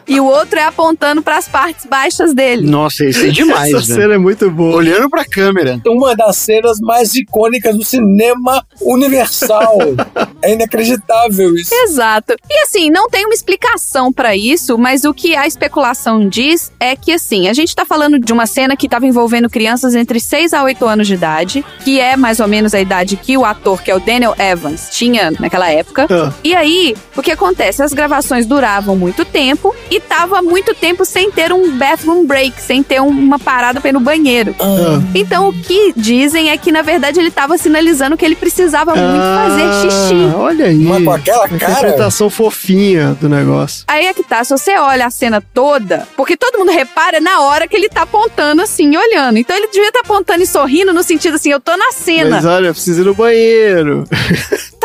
e 0.07 0.21
o 0.21 0.25
outro 0.25 0.59
é 0.59 0.65
apontando 0.65 1.23
pras 1.23 1.49
partes 1.49 1.87
baixas 1.87 2.35
dele. 2.35 2.67
Nossa, 2.67 3.05
isso 3.05 3.25
é 3.25 3.29
demais, 3.31 3.75
Essa 3.75 3.95
né? 3.95 4.01
cena 4.03 4.15
é 4.15 4.19
muito 4.19 4.51
boa. 4.51 4.77
Olhando 4.77 5.09
pra 5.11 5.25
câmera. 5.25 5.81
Uma 5.87 6.15
das 6.15 6.37
cenas 6.37 6.79
mais 6.81 7.15
icônicas 7.15 7.77
do 7.77 7.85
cinema 7.85 8.65
universal. 8.81 9.79
é 10.43 10.53
inacreditável 10.53 11.55
isso. 11.57 11.75
Exato. 11.75 12.35
E 12.49 12.63
assim, 12.63 12.91
não 12.91 13.09
tem 13.09 13.25
uma 13.25 13.35
explicação 13.35 14.13
pra 14.13 14.37
isso, 14.37 14.79
mas 14.79 15.05
o 15.05 15.13
que 15.13 15.35
a 15.35 15.47
especulação 15.47 16.29
diz 16.29 16.73
é 16.79 16.95
que 16.95 17.13
assim, 17.13 17.49
a 17.49 17.53
gente 17.53 17.75
tá 17.75 17.85
falando 17.85 18.19
de 18.19 18.33
uma 18.33 18.47
cena 18.47 18.77
que 18.77 18.89
tava 18.89 19.07
envolvendo 19.07 19.49
crianças 19.49 19.95
entre 19.95 20.21
6 20.21 20.53
a 20.53 20.63
8 20.63 20.85
anos 20.87 21.07
de 21.07 21.15
idade, 21.15 21.65
que 21.85 22.01
é 22.01 22.17
mais 22.17 22.41
ou 22.41 22.49
menos 22.49 22.75
a 22.75 22.81
idade 22.81 23.17
que 23.17 23.37
o 23.37 23.45
ator, 23.45 23.83
que 23.83 23.91
é 23.91 23.95
o 23.95 24.01
Daniel 24.01 24.35
Evans, 24.39 24.89
tinha 24.91 25.31
naquela 25.33 25.71
época. 25.71 26.07
Ah. 26.11 26.33
E 26.45 26.55
aí, 26.55 26.97
o 27.17 27.23
que 27.23 27.31
acontece? 27.31 27.83
As 27.83 27.93
gravações 27.93 28.47
duravam 28.47 28.97
muito 28.97 29.25
tempo 29.25 29.75
e 29.91 29.96
tava 30.01 30.43
muito 30.43 30.75
tempo 30.75 31.05
sem 31.05 31.31
ter 31.31 31.53
um 31.53 31.77
bathroom 31.77 32.25
break, 32.27 32.61
sem 32.61 32.83
ter 32.83 33.01
um- 33.01 33.09
uma 33.09 33.39
parada 33.39 33.81
pra 33.81 33.91
ir 33.91 33.93
no 33.93 34.01
banheiro. 34.01 34.55
Ah. 34.61 35.01
Então, 35.15 35.49
o 35.49 35.53
que 35.53 35.93
dizem 35.97 36.51
é 36.51 36.57
que, 36.57 36.71
na 36.73 36.83
verdade, 36.83 37.19
ele 37.21 37.31
tava 37.31 37.57
sinalizando 37.59 38.17
que 38.17 38.25
ele 38.25 38.37
precisava 38.37 38.95
muito 38.95 39.23
fazer 39.23 39.91
xixi. 39.91 40.15
Ah, 40.35 40.39
Olha 40.39 40.67
aí. 40.67 40.77
Mas 40.77 41.05
com 41.05 41.11
aquela 41.11 41.49
cara. 41.49 41.55
interpretação 41.73 42.31
fofinha 42.31 43.17
do 43.21 43.29
negócio. 43.29 43.85
Aí 43.89 44.07
é 44.07 44.15
que 44.15 44.23
tá, 44.23 44.43
se 44.45 44.51
você 44.57 44.77
olha 44.79 45.07
a 45.07 45.11
cena 45.11 45.43
toda, 45.55 46.07
porque 46.17 46.37
todo 46.37 46.59
mundo 46.59 46.71
repara 46.73 47.21
na 47.21 47.41
hora 47.43 47.67
que 47.67 47.77
ele 47.77 47.89
tá 47.89 48.03
apontando 48.03 48.63
assim, 48.63 48.93
e 48.95 48.97
olhando. 48.99 49.39
Então 49.39 49.57
ele 49.57 49.69
devia 49.69 49.89
estar 49.89 50.01
apontando 50.01 50.43
e 50.43 50.47
sorrindo 50.47 50.93
no 50.93 51.03
sentido 51.03 51.35
assim, 51.35 51.51
eu 51.51 51.61
tô 51.61 51.77
na 51.77 51.93
cena. 51.93 52.37
Mas 52.37 52.45
olha, 52.45 52.69
eu 52.69 52.73
preciso 52.75 53.03
ir 53.03 53.05
no 53.05 53.15
banheiro. 53.15 54.05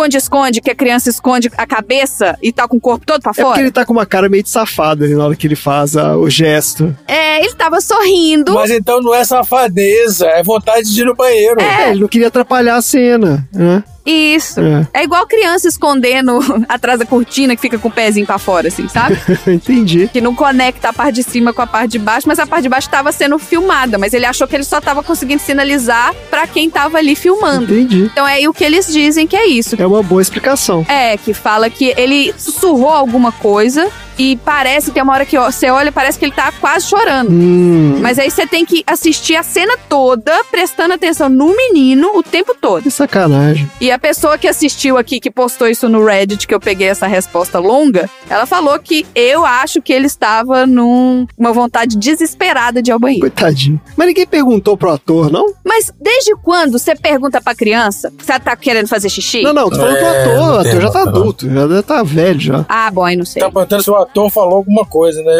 Esconde-esconde, 0.00 0.60
que 0.62 0.70
a 0.70 0.74
criança 0.74 1.10
esconde 1.10 1.50
a 1.58 1.66
cabeça 1.66 2.38
e 2.42 2.50
tá 2.50 2.66
com 2.66 2.78
o 2.78 2.80
corpo 2.80 3.04
todo 3.04 3.20
pra 3.20 3.32
É 3.32 3.34
porque 3.34 3.42
fora? 3.42 3.60
ele 3.60 3.70
tá 3.70 3.84
com 3.84 3.92
uma 3.92 4.06
cara 4.06 4.30
meio 4.30 4.42
de 4.42 4.48
safado 4.48 5.04
ali 5.04 5.14
na 5.14 5.26
hora 5.26 5.36
que 5.36 5.46
ele 5.46 5.54
faz 5.54 5.94
ah, 5.94 6.16
o 6.16 6.30
gesto. 6.30 6.96
É, 7.06 7.44
ele 7.44 7.54
tava 7.54 7.82
sorrindo. 7.82 8.54
Mas 8.54 8.70
então 8.70 9.02
não 9.02 9.14
é 9.14 9.22
safadeza, 9.24 10.26
é 10.26 10.42
vontade 10.42 10.90
de 10.90 11.02
ir 11.02 11.04
no 11.04 11.14
banheiro. 11.14 11.60
É, 11.60 11.90
ele 11.90 12.00
não 12.00 12.08
queria 12.08 12.28
atrapalhar 12.28 12.76
a 12.76 12.82
cena, 12.82 13.46
né? 13.52 13.84
Isso. 14.04 14.60
É. 14.60 14.88
É 14.94 15.04
igual 15.04 15.26
criança 15.26 15.68
escondendo 15.68 16.38
atrás 16.68 16.98
da 16.98 17.04
cortina 17.04 17.54
que 17.54 17.62
fica 17.62 17.78
com 17.78 17.88
o 17.88 17.90
pezinho 17.90 18.26
pra 18.26 18.38
fora, 18.38 18.68
assim, 18.68 18.88
sabe? 18.88 19.18
Entendi. 19.46 20.08
que 20.12 20.20
não 20.20 20.34
conecta 20.34 20.88
a 20.88 20.92
parte 20.92 21.16
de 21.16 21.22
cima 21.22 21.52
com 21.52 21.62
a 21.62 21.66
parte 21.66 21.92
de 21.92 21.98
baixo, 21.98 22.26
mas 22.26 22.38
a 22.38 22.46
parte 22.46 22.62
de 22.64 22.68
baixo 22.68 22.88
estava 22.88 23.12
sendo 23.12 23.38
filmada, 23.38 23.98
mas 23.98 24.12
ele 24.12 24.26
achou 24.26 24.46
que 24.48 24.56
ele 24.56 24.64
só 24.64 24.80
tava 24.80 25.02
conseguindo 25.02 25.42
sinalizar 25.42 26.14
pra 26.30 26.46
quem 26.46 26.70
tava 26.70 26.98
ali 26.98 27.14
filmando. 27.14 27.72
Entendi. 27.72 28.10
Então 28.12 28.26
é 28.26 28.48
o 28.48 28.52
que 28.52 28.64
eles 28.64 28.86
dizem 28.92 29.26
que 29.26 29.36
é 29.36 29.46
isso. 29.46 29.76
É 29.78 29.86
uma 29.86 30.02
boa 30.02 30.22
explicação. 30.22 30.84
É, 30.88 31.16
que 31.16 31.32
fala 31.34 31.68
que 31.68 31.94
ele 31.96 32.34
sussurrou 32.36 32.90
alguma 32.90 33.32
coisa 33.32 33.90
e 34.20 34.36
parece, 34.44 34.90
tem 34.90 35.02
uma 35.02 35.14
hora 35.14 35.24
que 35.24 35.38
ó, 35.38 35.50
você 35.50 35.70
olha, 35.70 35.90
parece 35.90 36.18
que 36.18 36.26
ele 36.26 36.32
tá 36.32 36.52
quase 36.60 36.86
chorando. 36.86 37.30
Hum. 37.30 37.98
Mas 38.02 38.18
aí 38.18 38.30
você 38.30 38.46
tem 38.46 38.66
que 38.66 38.84
assistir 38.86 39.34
a 39.34 39.42
cena 39.42 39.78
toda, 39.88 40.44
prestando 40.50 40.92
atenção 40.92 41.30
no 41.30 41.56
menino 41.56 42.10
o 42.14 42.22
tempo 42.22 42.54
todo. 42.60 42.82
Que 42.82 42.90
sacanagem. 42.90 43.70
E 43.80 43.90
a 43.90 43.98
pessoa 43.98 44.36
que 44.36 44.46
assistiu 44.46 44.98
aqui, 44.98 45.18
que 45.20 45.30
postou 45.30 45.68
isso 45.68 45.88
no 45.88 46.04
Reddit, 46.04 46.46
que 46.46 46.54
eu 46.54 46.60
peguei 46.60 46.88
essa 46.88 47.06
resposta 47.06 47.58
longa, 47.58 48.10
ela 48.28 48.44
falou 48.44 48.78
que 48.78 49.06
eu 49.14 49.46
acho 49.46 49.80
que 49.80 49.90
ele 49.90 50.06
estava 50.06 50.66
numa 50.66 51.52
vontade 51.54 51.96
desesperada 51.96 52.82
de 52.82 52.90
ir 52.90 52.92
ao 52.92 52.98
banheiro. 52.98 53.22
Coitadinho. 53.22 53.80
Mas 53.96 54.06
ninguém 54.06 54.26
perguntou 54.26 54.76
pro 54.76 54.90
ator, 54.90 55.32
não? 55.32 55.46
Mas 55.64 55.90
desde 55.98 56.34
quando 56.42 56.72
você 56.78 56.94
pergunta 56.94 57.40
pra 57.40 57.54
criança 57.54 58.12
se 58.22 58.30
ela 58.30 58.40
tá 58.40 58.54
querendo 58.54 58.86
fazer 58.86 59.08
xixi? 59.08 59.42
Não, 59.42 59.54
não, 59.54 59.70
tô 59.70 59.76
falando 59.76 59.96
pro 59.96 60.06
É, 60.06 60.22
ator. 60.22 60.34
não 60.36 60.56
O 60.56 60.58
ator 60.60 60.80
já 60.82 60.90
tá 60.90 61.02
adulto, 61.02 61.50
já 61.50 61.82
tá 61.82 62.02
velho 62.02 62.38
já. 62.40 62.66
Ah, 62.68 62.90
bom, 62.90 63.04
aí 63.04 63.16
não 63.16 63.24
sei. 63.24 63.40
Tá 63.40 63.50
perguntando 63.50 63.82
se 63.82 63.90
o 63.90 63.96
ator 64.10 64.30
falou 64.30 64.56
alguma 64.56 64.84
coisa, 64.84 65.22
né? 65.22 65.32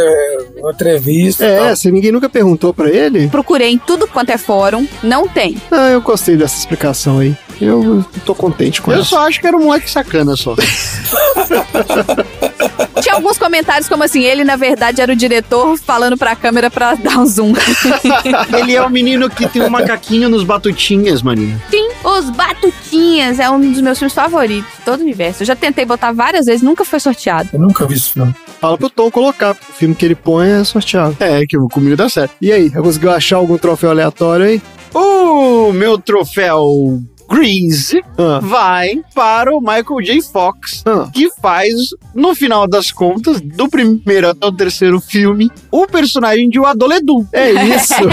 Uma 0.59 0.73
entrevista. 0.73 1.45
É, 1.45 1.75
se 1.77 1.91
ninguém 1.91 2.13
nunca 2.13 2.29
perguntou 2.29 2.73
pra 2.73 2.89
ele. 2.89 3.29
Procurei 3.29 3.71
em 3.73 3.79
tudo 3.79 4.07
quanto 4.07 4.31
é 4.31 4.39
fórum, 4.39 4.87
não 5.03 5.29
tem. 5.29 5.57
Ah, 5.71 5.91
eu 5.91 6.01
gostei 6.01 6.37
dessa 6.37 6.57
explicação 6.59 7.19
aí. 7.19 7.37
Eu 7.61 8.05
tô 8.25 8.35
contente 8.35 8.81
com 8.81 8.91
Eu 8.91 8.97
ela. 8.97 9.05
só 9.05 9.27
acho 9.27 9.39
que 9.41 9.47
era 9.47 9.57
um 9.57 9.65
moleque 9.65 9.91
sacana 9.91 10.35
só. 10.37 10.55
Tinha 13.01 13.15
alguns 13.15 13.39
comentários 13.39 13.89
como 13.89 14.05
assim, 14.05 14.23
ele 14.23 14.45
na 14.45 14.57
verdade 14.57 15.01
era 15.01 15.13
o 15.13 15.17
diretor 15.17 15.77
falando 15.79 16.17
pra 16.17 16.37
câmera 16.37 16.71
pra 16.71 16.95
dar 16.95 17.19
um 17.19 17.27
zoom. 17.27 17.53
Ele 18.57 18.75
é 18.75 18.83
o 18.83 18.91
menino 18.91 19.29
que 19.31 19.49
tem 19.49 19.63
um 19.63 19.71
macaquinho 19.71 20.29
nos 20.29 20.45
batutinhas, 20.45 21.23
Marina. 21.23 21.61
Sim, 21.71 21.89
Os 22.05 22.31
Batutinhas 22.31 23.39
é 23.39 23.49
um 23.51 23.61
dos 23.73 23.81
meus 23.81 23.99
filmes 23.99 24.15
favoritos, 24.15 24.71
de 24.79 24.85
todo 24.85 25.01
o 25.01 25.03
universo. 25.03 25.43
Eu 25.43 25.47
já 25.47 25.57
tentei 25.57 25.85
botar 25.85 26.13
várias 26.13 26.47
vezes, 26.47 26.63
nunca 26.63 26.85
foi 26.85 27.01
sorteado. 27.01 27.51
Eu 27.53 27.61
nunca 27.61 27.87
vi 27.87 27.95
isso, 27.95 28.19
não. 28.19 28.35
Fala 28.61 28.77
pro 28.77 28.91
Tom 28.91 29.11
colocar, 29.11 29.55
porque 29.55 29.73
o 29.73 29.75
filme 29.75 29.95
que 29.95 30.05
ele 30.05 30.15
põe 30.15 30.49
é 30.49 30.65
sorteado. 30.65 31.17
É, 31.21 31.45
que 31.47 31.57
comigo 31.73 31.97
dá 31.97 32.09
certo. 32.09 32.35
E 32.41 32.53
aí, 32.53 32.71
conseguiu 32.71 33.11
achar 33.11 33.37
algum 33.37 33.57
troféu 33.57 33.91
aleatório 33.91 34.47
aí? 34.47 34.63
O 34.93 35.73
meu 35.73 35.99
troféu 35.99 37.01
Grease 37.31 38.03
Ah, 38.19 38.41
vai 38.43 39.01
para 39.15 39.55
o 39.55 39.61
Michael 39.61 40.03
J. 40.03 40.23
Fox, 40.23 40.83
ah. 40.85 41.09
que 41.13 41.29
faz, 41.41 41.73
no 42.15 42.35
final 42.35 42.67
das 42.67 42.91
contas, 42.91 43.41
do 43.41 43.69
primeiro 43.69 44.29
até 44.31 44.47
o 44.47 44.53
terceiro 44.53 45.01
filme, 45.01 45.51
o 45.71 45.87
personagem 45.87 46.49
de 46.49 46.59
O 46.59 46.67
Adoledu. 46.67 47.27
É 47.33 47.51
isso, 47.51 47.95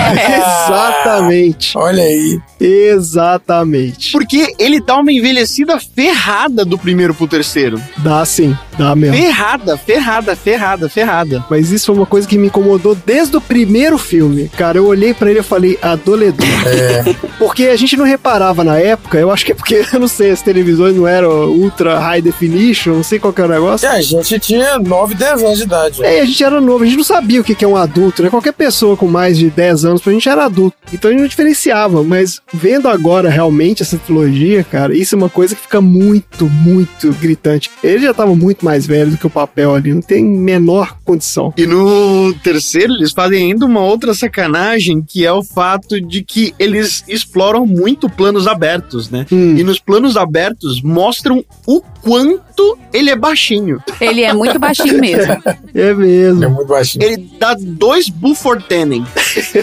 exatamente. 0.67 1.77
Olha 1.77 2.03
aí. 2.03 2.39
Exatamente. 2.59 4.11
Porque 4.11 4.53
ele 4.57 4.81
dá 4.81 4.97
uma 4.97 5.11
envelhecida 5.11 5.79
ferrada 5.79 6.65
do 6.65 6.77
primeiro 6.77 7.13
pro 7.13 7.27
terceiro. 7.27 7.81
Dá 7.97 8.23
sim, 8.25 8.57
dá 8.77 8.95
mesmo. 8.95 9.15
Ferrada, 9.15 9.77
ferrada, 9.77 10.35
ferrada, 10.35 10.89
ferrada. 10.89 11.45
Mas 11.49 11.71
isso 11.71 11.87
foi 11.87 11.95
uma 11.95 12.05
coisa 12.05 12.27
que 12.27 12.37
me 12.37 12.47
incomodou 12.47 12.95
desde 13.05 13.37
o 13.37 13.41
primeiro 13.41 13.97
filme. 13.97 14.49
Cara, 14.49 14.77
eu 14.77 14.85
olhei 14.85 15.13
pra 15.13 15.29
ele 15.29 15.39
e 15.39 15.43
falei, 15.43 15.77
Adoledu. 15.81 16.43
Porque 17.37 17.65
a 17.65 17.75
gente 17.75 17.95
não 17.95 18.05
reparava 18.05 18.63
na 18.63 18.77
época, 18.77 19.06
eu 19.15 19.31
acho 19.31 19.45
que 19.45 19.51
é 19.51 19.55
porque, 19.55 19.85
eu 19.93 19.99
não 19.99 20.07
sei, 20.07 20.31
as 20.31 20.41
televisões 20.41 20.95
não 20.95 21.07
eram 21.07 21.49
ultra 21.49 21.99
high 21.99 22.21
definition, 22.21 22.95
não 22.95 23.03
sei 23.03 23.19
qual 23.19 23.33
que 23.33 23.41
é 23.41 23.45
o 23.45 23.49
negócio. 23.49 23.85
E 23.85 23.87
a 23.87 24.01
gente 24.01 24.39
tinha 24.39 24.79
9, 24.79 25.15
10 25.15 25.43
anos 25.43 25.57
de 25.57 25.63
idade. 25.63 26.03
É, 26.03 26.21
a 26.21 26.25
gente 26.25 26.43
era 26.43 26.59
novo, 26.59 26.83
a 26.83 26.87
gente 26.87 26.97
não 26.97 27.03
sabia 27.03 27.41
o 27.41 27.43
que 27.43 27.55
que 27.55 27.65
é 27.65 27.67
um 27.67 27.75
adulto, 27.75 28.23
né? 28.23 28.29
Qualquer 28.29 28.53
pessoa 28.53 28.97
com 28.97 29.07
mais 29.07 29.37
de 29.37 29.49
10 29.49 29.85
anos 29.85 30.01
pra 30.01 30.13
gente 30.13 30.27
era 30.27 30.45
adulto. 30.45 30.75
Então 30.91 31.09
a 31.09 31.11
gente 31.13 31.21
não 31.21 31.27
diferenciava, 31.27 32.03
mas 32.03 32.41
vendo 32.53 32.87
agora 32.87 33.29
realmente 33.29 33.83
essa 33.83 33.97
trilogia, 33.97 34.63
cara, 34.63 34.95
isso 34.95 35.15
é 35.15 35.17
uma 35.17 35.29
coisa 35.29 35.55
que 35.55 35.61
fica 35.61 35.81
muito, 35.81 36.45
muito 36.49 37.11
gritante. 37.13 37.69
Ele 37.83 38.05
já 38.05 38.13
tava 38.13 38.35
muito 38.35 38.63
mais 38.63 38.85
velho 38.85 39.11
do 39.11 39.17
que 39.17 39.27
o 39.27 39.29
papel 39.29 39.75
ali, 39.75 39.93
não 39.93 40.01
tem 40.01 40.23
menor 40.23 40.97
condição. 41.03 41.53
E 41.57 41.65
no 41.65 42.33
terceiro, 42.43 42.93
eles 42.93 43.11
fazem 43.11 43.51
ainda 43.51 43.65
uma 43.65 43.81
outra 43.81 44.13
sacanagem, 44.13 45.01
que 45.01 45.25
é 45.25 45.31
o 45.31 45.43
fato 45.43 45.99
de 46.01 46.23
que 46.23 46.53
eles 46.57 47.03
exploram 47.07 47.65
muito 47.65 48.09
planos 48.09 48.47
abertos, 48.47 48.96
né? 49.09 49.25
Hum. 49.31 49.55
E 49.57 49.63
nos 49.63 49.79
planos 49.79 50.17
abertos 50.17 50.81
mostram 50.81 51.43
o 51.65 51.81
quanto 52.01 52.77
ele 52.93 53.09
é 53.09 53.15
baixinho. 53.15 53.81
Ele 54.01 54.23
é 54.23 54.33
muito 54.33 54.57
baixinho 54.57 54.99
mesmo. 54.99 55.37
É 55.75 55.93
mesmo. 55.93 56.43
É 56.43 56.47
muito 56.47 56.67
baixinho. 56.67 57.05
Ele 57.05 57.29
dá 57.39 57.55
dois 57.59 58.09
Buford 58.09 58.63
Tennen. 58.63 59.05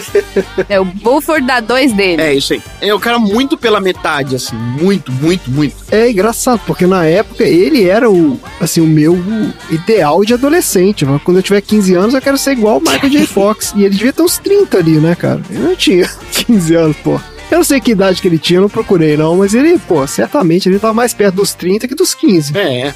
É 0.69 0.79
o 0.79 0.85
Bulford 0.85 1.45
dá 1.45 1.59
dois 1.59 1.91
dele. 1.91 2.21
É 2.21 2.33
isso 2.33 2.53
aí. 2.53 2.61
É 2.81 2.93
o 2.93 2.99
cara 2.99 3.19
muito 3.19 3.57
pela 3.57 3.79
metade, 3.79 4.35
assim. 4.35 4.55
Muito, 4.55 5.11
muito, 5.11 5.49
muito. 5.51 5.75
É 5.91 6.09
engraçado, 6.09 6.61
porque 6.65 6.85
na 6.87 7.05
época 7.05 7.43
ele 7.43 7.87
era 7.87 8.09
o, 8.09 8.39
assim, 8.61 8.81
o 8.81 8.87
meu 8.87 9.17
ideal 9.69 10.23
de 10.23 10.33
adolescente. 10.33 11.05
Mas 11.05 11.21
Quando 11.23 11.37
eu 11.37 11.43
tiver 11.43 11.61
15 11.61 11.93
anos, 11.95 12.13
eu 12.13 12.21
quero 12.21 12.37
ser 12.37 12.51
igual 12.51 12.77
o 12.77 12.81
Michael 12.81 13.09
J. 13.09 13.25
Fox. 13.27 13.73
E 13.75 13.83
ele 13.83 13.95
devia 13.95 14.13
ter 14.13 14.21
uns 14.21 14.37
30 14.37 14.77
ali, 14.77 14.97
né, 14.99 15.15
cara? 15.15 15.41
Eu 15.49 15.59
não 15.59 15.75
tinha 15.75 16.09
15 16.31 16.75
anos, 16.75 16.97
pô. 16.97 17.19
Eu 17.51 17.59
não 17.59 17.63
sei 17.63 17.79
que 17.79 17.91
idade 17.91 18.21
que 18.21 18.27
ele 18.27 18.39
tinha, 18.39 18.59
não 18.59 18.69
procurei 18.69 19.15
não, 19.15 19.37
mas 19.37 19.53
ele, 19.53 19.77
pô, 19.79 20.05
certamente 20.07 20.67
ele 20.67 20.79
tava 20.79 20.93
mais 20.93 21.13
perto 21.13 21.35
dos 21.35 21.53
30 21.53 21.87
que 21.87 21.95
dos 21.95 22.13
15. 22.13 22.57
É. 22.57 22.93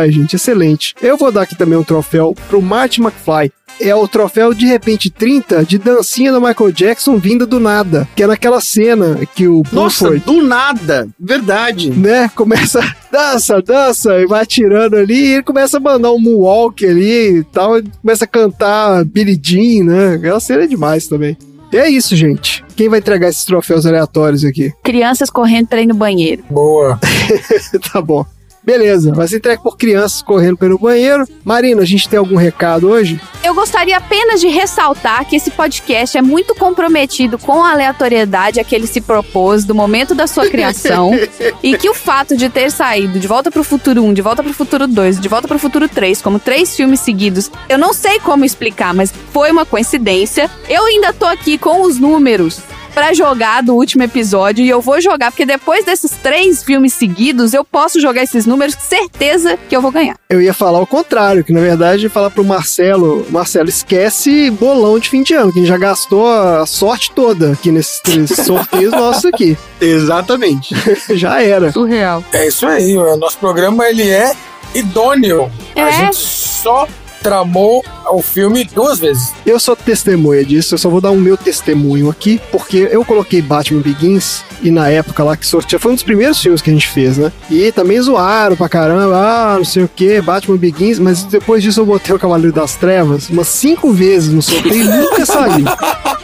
Ai, 0.00 0.10
gente, 0.10 0.36
excelente. 0.36 0.94
Eu 1.00 1.16
vou 1.16 1.30
dar 1.32 1.42
aqui 1.42 1.54
também 1.54 1.78
um 1.78 1.84
troféu 1.84 2.34
pro 2.48 2.60
Marty 2.60 3.00
McFly. 3.00 3.52
É 3.80 3.94
o 3.94 4.06
troféu 4.06 4.54
de 4.54 4.66
repente 4.66 5.10
30 5.10 5.64
de 5.64 5.78
dancinha 5.78 6.32
do 6.32 6.40
Michael 6.40 6.70
Jackson 6.70 7.16
vinda 7.16 7.44
do 7.44 7.58
nada. 7.58 8.06
Que 8.14 8.22
é 8.22 8.26
naquela 8.26 8.60
cena 8.60 9.18
que 9.34 9.48
o 9.48 9.62
Nossa, 9.72 10.04
Buford, 10.04 10.24
do 10.24 10.42
nada. 10.46 11.08
Verdade. 11.18 11.90
né, 11.90 12.30
começa, 12.34 12.80
dança, 13.10 13.60
dança, 13.62 14.20
e 14.20 14.26
vai 14.26 14.42
atirando 14.42 14.96
ali, 14.96 15.16
e 15.16 15.32
ele 15.34 15.42
começa 15.42 15.78
a 15.78 15.80
mandar 15.80 16.12
um 16.12 16.20
moonwalk 16.20 16.84
ali 16.86 17.38
e 17.38 17.44
tal, 17.44 17.78
e 17.78 17.84
começa 18.00 18.24
a 18.24 18.28
cantar 18.28 19.04
Billie 19.04 19.40
Jean, 19.42 19.84
né? 19.84 20.14
Aquela 20.14 20.40
cena 20.40 20.64
é 20.64 20.66
demais 20.68 21.08
também. 21.08 21.36
E 21.72 21.76
é 21.76 21.88
isso, 21.88 22.14
gente. 22.14 22.64
Quem 22.76 22.88
vai 22.88 23.00
entregar 23.00 23.28
esses 23.28 23.44
troféus 23.44 23.84
aleatórios 23.86 24.44
aqui? 24.44 24.72
Crianças 24.82 25.30
correndo 25.30 25.68
pra 25.68 25.80
ir 25.80 25.86
no 25.86 25.94
banheiro. 25.94 26.44
Boa. 26.50 26.98
tá 27.92 28.00
bom. 28.00 28.24
Beleza, 28.64 29.12
vai 29.12 29.28
ser 29.28 29.36
entregue 29.36 29.62
por 29.62 29.76
crianças 29.76 30.22
correndo 30.22 30.56
pelo 30.56 30.78
banheiro. 30.78 31.26
Marina, 31.44 31.82
a 31.82 31.84
gente 31.84 32.08
tem 32.08 32.18
algum 32.18 32.36
recado 32.36 32.88
hoje? 32.88 33.20
Eu 33.42 33.54
gostaria 33.54 33.98
apenas 33.98 34.40
de 34.40 34.48
ressaltar 34.48 35.26
que 35.26 35.36
esse 35.36 35.50
podcast 35.50 36.16
é 36.16 36.22
muito 36.22 36.54
comprometido 36.54 37.38
com 37.38 37.62
a 37.62 37.72
aleatoriedade 37.72 38.58
a 38.58 38.64
que 38.64 38.74
ele 38.74 38.86
se 38.86 39.02
propôs 39.02 39.64
do 39.64 39.74
momento 39.74 40.14
da 40.14 40.26
sua 40.26 40.48
criação 40.48 41.12
e 41.62 41.76
que 41.76 41.90
o 41.90 41.94
fato 41.94 42.36
de 42.36 42.48
ter 42.48 42.70
saído 42.70 43.18
de 43.18 43.28
Volta 43.28 43.50
pro 43.50 43.62
Futuro 43.62 44.02
1, 44.02 44.14
de 44.14 44.22
Volta 44.22 44.42
pro 44.42 44.54
Futuro 44.54 44.86
2, 44.86 45.20
de 45.20 45.28
Volta 45.28 45.46
pro 45.46 45.58
Futuro 45.58 45.86
3, 45.86 46.22
como 46.22 46.38
três 46.38 46.74
filmes 46.74 47.00
seguidos, 47.00 47.50
eu 47.68 47.76
não 47.76 47.92
sei 47.92 48.18
como 48.20 48.46
explicar, 48.46 48.94
mas 48.94 49.12
foi 49.30 49.50
uma 49.50 49.66
coincidência. 49.66 50.50
Eu 50.68 50.86
ainda 50.86 51.12
tô 51.12 51.26
aqui 51.26 51.58
com 51.58 51.82
os 51.82 51.98
números 51.98 52.60
pra 52.94 53.12
jogar 53.12 53.62
do 53.62 53.74
último 53.74 54.02
episódio 54.04 54.64
e 54.64 54.68
eu 54.68 54.80
vou 54.80 55.00
jogar 55.00 55.30
porque 55.30 55.44
depois 55.44 55.84
desses 55.84 56.12
três 56.12 56.62
filmes 56.62 56.92
seguidos 56.94 57.52
eu 57.52 57.64
posso 57.64 58.00
jogar 58.00 58.22
esses 58.22 58.46
números, 58.46 58.76
certeza 58.78 59.58
que 59.68 59.74
eu 59.76 59.82
vou 59.82 59.90
ganhar. 59.90 60.16
Eu 60.30 60.40
ia 60.40 60.54
falar 60.54 60.80
o 60.80 60.86
contrário, 60.86 61.42
que 61.44 61.52
na 61.52 61.60
verdade 61.60 62.04
ia 62.04 62.10
falar 62.10 62.30
pro 62.30 62.44
Marcelo, 62.44 63.26
Marcelo, 63.30 63.68
esquece 63.68 64.50
bolão 64.50 64.98
de 64.98 65.10
fim 65.10 65.22
de 65.22 65.34
ano, 65.34 65.52
que 65.52 65.58
a 65.58 65.62
gente 65.62 65.68
já 65.68 65.76
gastou 65.78 66.28
a 66.30 66.64
sorte 66.66 67.10
toda 67.12 67.52
aqui 67.52 67.70
nesses 67.72 68.00
três 68.00 68.30
sorteios 68.46 68.92
nossos 68.92 69.24
aqui. 69.26 69.58
Exatamente. 69.80 70.74
já 71.16 71.42
era. 71.42 71.72
Surreal. 71.72 72.22
É 72.32 72.46
isso 72.46 72.66
aí, 72.66 72.96
o 72.96 73.16
nosso 73.16 73.38
programa 73.38 73.86
ele 73.88 74.08
é 74.08 74.32
idôneo. 74.74 75.50
A 75.74 75.80
É. 75.80 75.92
gente 75.92 76.16
só 76.16 76.86
tramou 77.24 77.82
o 78.12 78.20
filme 78.20 78.64
duas 78.64 78.98
vezes. 78.98 79.32
Eu 79.46 79.58
sou 79.58 79.74
testemunha 79.74 80.44
disso, 80.44 80.74
eu 80.74 80.78
só 80.78 80.90
vou 80.90 81.00
dar 81.00 81.10
um 81.10 81.16
meu 81.16 81.38
testemunho 81.38 82.10
aqui, 82.10 82.38
porque 82.52 82.86
eu 82.92 83.02
coloquei 83.02 83.40
Batman 83.40 83.80
Begins 83.80 84.44
e 84.62 84.70
na 84.70 84.88
época 84.90 85.24
lá 85.24 85.34
que 85.34 85.46
sorteia, 85.46 85.80
foi 85.80 85.92
um 85.92 85.94
dos 85.94 86.04
primeiros 86.04 86.38
filmes 86.40 86.60
que 86.60 86.68
a 86.68 86.72
gente 86.72 86.86
fez, 86.88 87.16
né? 87.16 87.32
E 87.50 87.72
também 87.72 88.00
zoaram 88.00 88.54
pra 88.56 88.68
caramba, 88.68 89.16
ah, 89.16 89.54
não 89.56 89.64
sei 89.64 89.84
o 89.84 89.88
que, 89.88 90.20
Batman 90.20 90.58
Begins, 90.58 90.98
mas 90.98 91.24
depois 91.24 91.62
disso 91.62 91.80
eu 91.80 91.86
botei 91.86 92.14
o 92.14 92.18
Cavaleiro 92.18 92.52
das 92.54 92.76
Trevas 92.76 93.30
umas 93.30 93.48
cinco 93.48 93.90
vezes 93.90 94.28
no 94.28 94.42
sorteio 94.42 94.84
e 94.84 94.84
nunca 94.84 95.24
saiu. 95.24 95.64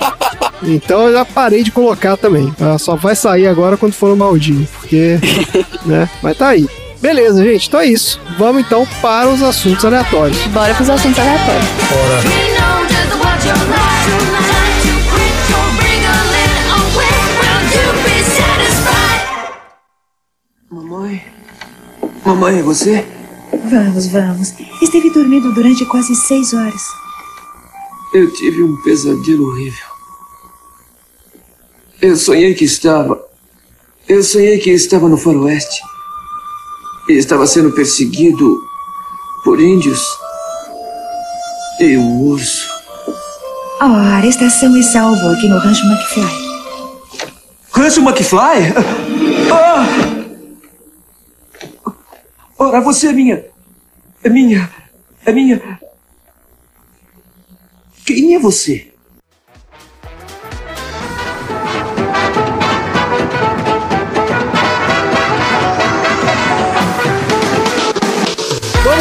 Então 0.63 1.07
eu 1.07 1.15
já 1.15 1.25
parei 1.25 1.63
de 1.63 1.71
colocar 1.71 2.19
também. 2.19 2.51
tá? 2.51 2.77
Só 2.77 2.95
vai 2.95 3.17
sair 3.17 3.47
agora 3.47 3.79
quando 3.79 3.95
for 3.95 4.13
o 4.13 4.17
Maldinho, 4.17 4.69
porque, 4.79 5.19
né? 5.87 6.07
Mas 6.23 6.37
tá 6.37 6.49
aí. 6.49 6.69
Beleza, 7.01 7.43
gente, 7.43 7.67
então 7.67 7.81
é 7.81 7.87
isso. 7.87 8.21
Vamos 8.39 8.63
então 8.63 8.87
para 9.01 9.31
os 9.31 9.43
assuntos 9.43 9.85
aleatórios. 9.85 10.39
Bora 10.49 10.75
pros 10.75 10.91
assuntos 10.91 11.19
aleatórios. 11.19 11.65
Bora. 11.89 12.51
Mamãe? 20.71 21.25
Mamãe, 22.25 22.59
é 22.59 22.63
você? 22.63 23.07
Vamos, 23.71 24.07
vamos. 24.09 24.55
Esteve 24.83 25.11
dormindo 25.11 25.55
durante 25.55 25.87
quase 25.87 26.15
seis 26.15 26.53
horas. 26.53 26.83
Eu 28.13 28.31
tive 28.35 28.63
um 28.63 28.77
pesadelo 28.83 29.49
horrível. 29.49 29.87
Eu 32.03 32.15
sonhei 32.15 32.55
que 32.55 32.65
estava. 32.65 33.27
Eu 34.07 34.23
sonhei 34.23 34.59
que 34.59 34.71
estava 34.71 35.09
no 35.09 35.17
faroeste. 35.17 35.81
Estava 37.19 37.47
sendo 37.47 37.73
perseguido 37.73 38.63
por 39.45 39.61
índios. 39.61 40.01
E 41.81 41.97
um 41.97 42.23
urso. 42.23 42.69
Ora, 43.81 44.27
está 44.27 44.49
são 44.51 44.77
e 44.77 44.83
salvo 44.83 45.29
aqui 45.29 45.49
no 45.49 45.59
Rancho 45.59 45.85
McFly. 45.87 46.51
Rancho 47.73 48.01
McFly? 48.03 48.75
Ah! 49.53 49.87
Ora, 52.59 52.81
você 52.81 53.09
é 53.09 53.13
minha. 53.13 53.45
É 54.23 54.29
minha. 54.29 54.71
É 55.25 55.33
minha. 55.33 55.81
Quem 58.05 58.35
é 58.35 58.39
você? 58.39 58.90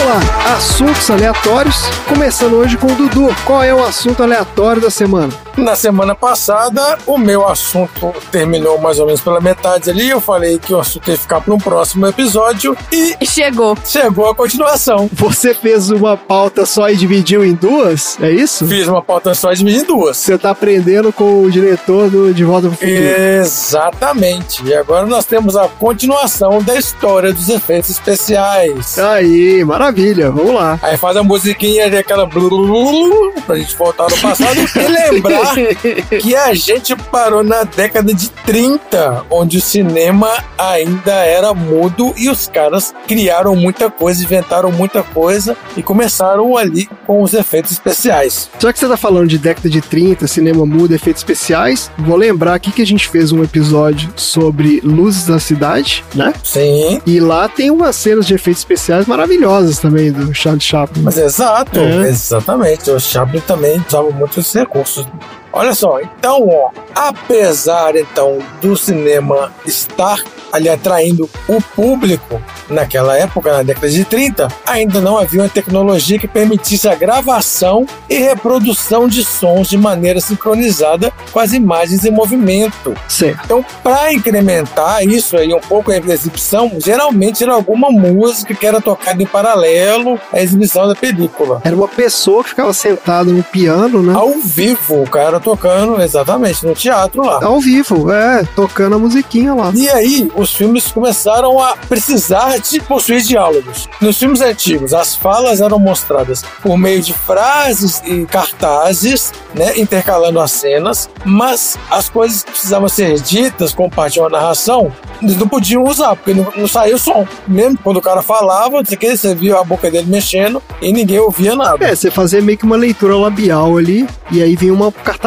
Lá, 0.09 0.55
assuntos 0.55 1.09
aleatórios. 1.11 1.75
Começando 2.07 2.53
hoje 2.53 2.77
com 2.77 2.87
o 2.87 2.95
Dudu. 2.95 3.27
Qual 3.45 3.63
é 3.63 3.73
o 3.73 3.83
assunto 3.83 4.23
aleatório 4.23 4.81
da 4.81 4.89
semana? 4.89 5.31
Na 5.55 5.75
semana 5.75 6.15
passada, 6.15 6.97
o 7.05 7.17
meu 7.17 7.45
assunto 7.47 8.13
terminou 8.31 8.79
mais 8.79 8.97
ou 8.99 9.05
menos 9.05 9.21
pela 9.21 9.41
metade 9.41 9.89
ali. 9.89 10.09
Eu 10.09 10.21
falei 10.21 10.57
que 10.57 10.73
o 10.73 10.79
assunto 10.79 11.11
ia 11.11 11.17
ficar 11.17 11.41
para 11.41 11.53
um 11.53 11.57
próximo 11.57 12.07
episódio 12.07 12.75
e 12.91 13.15
Chegou. 13.25 13.77
chegou 13.85 14.29
a 14.29 14.35
continuação. 14.35 15.09
Você 15.13 15.53
fez 15.53 15.91
uma 15.91 16.15
pauta 16.15 16.65
só 16.65 16.89
e 16.89 16.95
dividiu 16.95 17.43
em 17.43 17.53
duas? 17.53 18.17
É 18.21 18.31
isso? 18.31 18.65
Fiz 18.67 18.87
uma 18.87 19.03
pauta 19.03 19.33
só 19.35 19.51
dividida 19.51 19.83
em 19.83 19.87
duas. 19.87 20.17
Você 20.17 20.37
tá 20.37 20.51
aprendendo 20.51 21.11
com 21.11 21.43
o 21.43 21.51
diretor 21.51 22.09
do 22.09 22.33
De 22.33 22.43
Volta 22.43 22.69
pro 22.69 22.77
Futuro. 22.77 22.93
Exatamente. 22.93 24.63
E 24.65 24.73
agora 24.73 25.05
nós 25.05 25.25
temos 25.25 25.55
a 25.57 25.67
continuação 25.67 26.63
da 26.63 26.75
história 26.77 27.33
dos 27.33 27.49
efeitos 27.49 27.89
especiais. 27.89 28.97
Aí, 28.97 29.63
maravilha, 29.65 29.98
vamos 30.31 30.53
lá. 30.53 30.79
Aí 30.81 30.97
faz 30.97 31.17
a 31.17 31.23
musiquinha 31.23 31.89
de 31.89 31.97
aquela 31.97 32.25
blu, 32.25 32.49
blu, 32.49 32.65
blu, 32.67 32.91
blu, 32.91 33.33
pra 33.45 33.57
gente 33.57 33.75
voltar 33.75 34.07
no 34.09 34.17
passado 34.17 34.55
e 34.57 34.87
lembrar 34.87 35.55
que 36.21 36.35
a 36.35 36.53
gente 36.53 36.95
parou 36.95 37.43
na 37.43 37.63
década 37.63 38.13
de 38.13 38.29
30, 38.29 39.25
onde 39.29 39.57
o 39.57 39.61
cinema 39.61 40.29
ainda 40.57 41.13
era 41.13 41.53
mudo 41.53 42.13
e 42.17 42.29
os 42.29 42.47
caras 42.47 42.93
criaram 43.07 43.55
muita 43.55 43.89
coisa, 43.89 44.23
inventaram 44.23 44.71
muita 44.71 45.03
coisa 45.03 45.55
e 45.75 45.83
começaram 45.83 46.55
ali 46.57 46.89
com 47.05 47.21
os 47.21 47.33
efeitos 47.33 47.71
especiais. 47.71 48.49
Já 48.57 48.71
que 48.71 48.79
você 48.79 48.87
tá 48.87 48.97
falando 48.97 49.27
de 49.27 49.37
década 49.37 49.69
de 49.69 49.81
30, 49.81 50.27
cinema 50.27 50.65
mudo, 50.65 50.93
efeitos 50.93 51.21
especiais, 51.21 51.91
vou 51.97 52.15
lembrar 52.15 52.53
aqui 52.55 52.71
que 52.71 52.81
a 52.81 52.85
gente 52.85 53.07
fez 53.07 53.31
um 53.31 53.43
episódio 53.43 54.09
sobre 54.15 54.79
luzes 54.83 55.25
da 55.25 55.39
cidade, 55.39 56.03
né? 56.15 56.33
Sim, 56.43 57.01
E 57.05 57.19
lá 57.19 57.47
tem 57.49 57.69
umas 57.69 57.95
cenas 57.95 58.25
de 58.25 58.33
efeitos 58.33 58.61
especiais 58.61 59.05
maravilhosas 59.05 59.77
também 59.79 59.88
do 60.11 60.33
Charles 60.33 60.63
Chaplin. 60.63 61.01
mas 61.03 61.17
exato, 61.17 61.79
É. 61.79 62.07
exatamente. 62.09 62.89
O 62.91 62.99
Chaplin 62.99 63.39
também 63.41 63.83
usava 63.87 64.09
muitos 64.11 64.53
recursos. 64.53 65.05
Olha 65.51 65.73
só, 65.73 65.99
então, 65.99 66.47
ó, 66.47 66.69
apesar 66.93 67.95
então 67.95 68.39
do 68.61 68.77
cinema 68.77 69.51
estar 69.65 70.23
ali 70.51 70.69
atraindo 70.69 71.29
o 71.47 71.61
público 71.61 72.41
naquela 72.69 73.17
época, 73.17 73.51
na 73.51 73.63
década 73.63 73.89
de 73.89 74.05
30, 74.05 74.47
ainda 74.65 75.01
não 75.01 75.17
havia 75.17 75.41
uma 75.41 75.49
tecnologia 75.49 76.19
que 76.19 76.27
permitisse 76.27 76.87
a 76.87 76.95
gravação 76.95 77.85
e 78.09 78.17
reprodução 78.17 79.07
de 79.07 79.23
sons 79.23 79.69
de 79.69 79.77
maneira 79.77 80.19
sincronizada 80.19 81.11
com 81.31 81.39
as 81.39 81.53
imagens 81.53 82.05
em 82.05 82.11
movimento. 82.11 82.95
Certo. 83.07 83.41
Então, 83.45 83.65
para 83.83 84.13
incrementar 84.13 85.03
isso 85.03 85.37
aí 85.37 85.53
um 85.53 85.59
pouco 85.59 85.91
a 85.91 85.97
exibição, 85.97 86.71
geralmente 86.77 87.43
era 87.43 87.53
alguma 87.53 87.89
música 87.89 88.53
que 88.53 88.65
era 88.65 88.81
tocada 88.81 89.21
em 89.21 89.25
paralelo 89.25 90.19
à 90.31 90.41
exibição 90.41 90.87
da 90.87 90.95
película. 90.95 91.61
Era 91.63 91.75
uma 91.75 91.87
pessoa 91.87 92.43
que 92.43 92.49
ficava 92.49 92.73
sentada 92.73 93.31
no 93.31 93.43
piano, 93.43 94.01
né? 94.01 94.13
Ao 94.15 94.31
vivo, 94.39 95.03
o 95.03 95.09
cara 95.39 95.59
tocando 95.59 96.01
exatamente 96.01 96.65
no 96.65 96.73
teatro 96.73 97.25
lá. 97.25 97.39
Ao 97.43 97.59
vivo, 97.59 98.11
é, 98.11 98.43
tocando 98.55 98.95
a 98.95 98.99
musiquinha 98.99 99.53
lá. 99.53 99.71
E 99.73 99.89
aí, 99.89 100.31
os 100.35 100.53
filmes 100.53 100.91
começaram 100.91 101.59
a 101.59 101.75
precisar 101.75 102.59
parte 102.59 102.79
possui 102.79 103.21
diálogos. 103.21 103.87
Nos 104.01 104.17
filmes 104.17 104.41
antigos, 104.41 104.93
as 104.93 105.15
falas 105.15 105.61
eram 105.61 105.79
mostradas 105.79 106.43
por 106.61 106.77
meio 106.77 107.01
de 107.01 107.13
frases 107.13 108.01
e 108.05 108.25
cartazes, 108.25 109.31
né, 109.53 109.79
intercalando 109.79 110.39
as 110.39 110.51
cenas, 110.51 111.09
mas 111.25 111.77
as 111.89 112.09
coisas 112.09 112.43
que 112.43 112.51
precisavam 112.51 112.89
ser 112.89 113.19
ditas 113.19 113.73
com 113.73 113.89
parte 113.89 114.13
de 114.13 114.19
uma 114.19 114.29
narração, 114.29 114.91
eles 115.21 115.37
não 115.37 115.47
podiam 115.47 115.83
usar, 115.83 116.15
porque 116.15 116.33
não, 116.33 116.51
não 116.55 116.67
saía 116.67 116.95
o 116.95 116.99
som. 116.99 117.27
Mesmo 117.47 117.77
quando 117.83 117.97
o 117.97 118.01
cara 118.01 118.21
falava, 118.21 118.83
você 118.83 119.33
via 119.33 119.57
a 119.57 119.63
boca 119.63 119.89
dele 119.89 120.07
mexendo 120.09 120.61
e 120.81 120.91
ninguém 120.91 121.19
ouvia 121.19 121.55
nada. 121.55 121.85
É, 121.85 121.95
você 121.95 122.11
fazia 122.11 122.41
meio 122.41 122.57
que 122.57 122.65
uma 122.65 122.77
leitura 122.77 123.15
labial 123.15 123.77
ali, 123.77 124.07
e 124.31 124.41
aí 124.41 124.55
vinha 124.55 124.73
um 124.73 124.77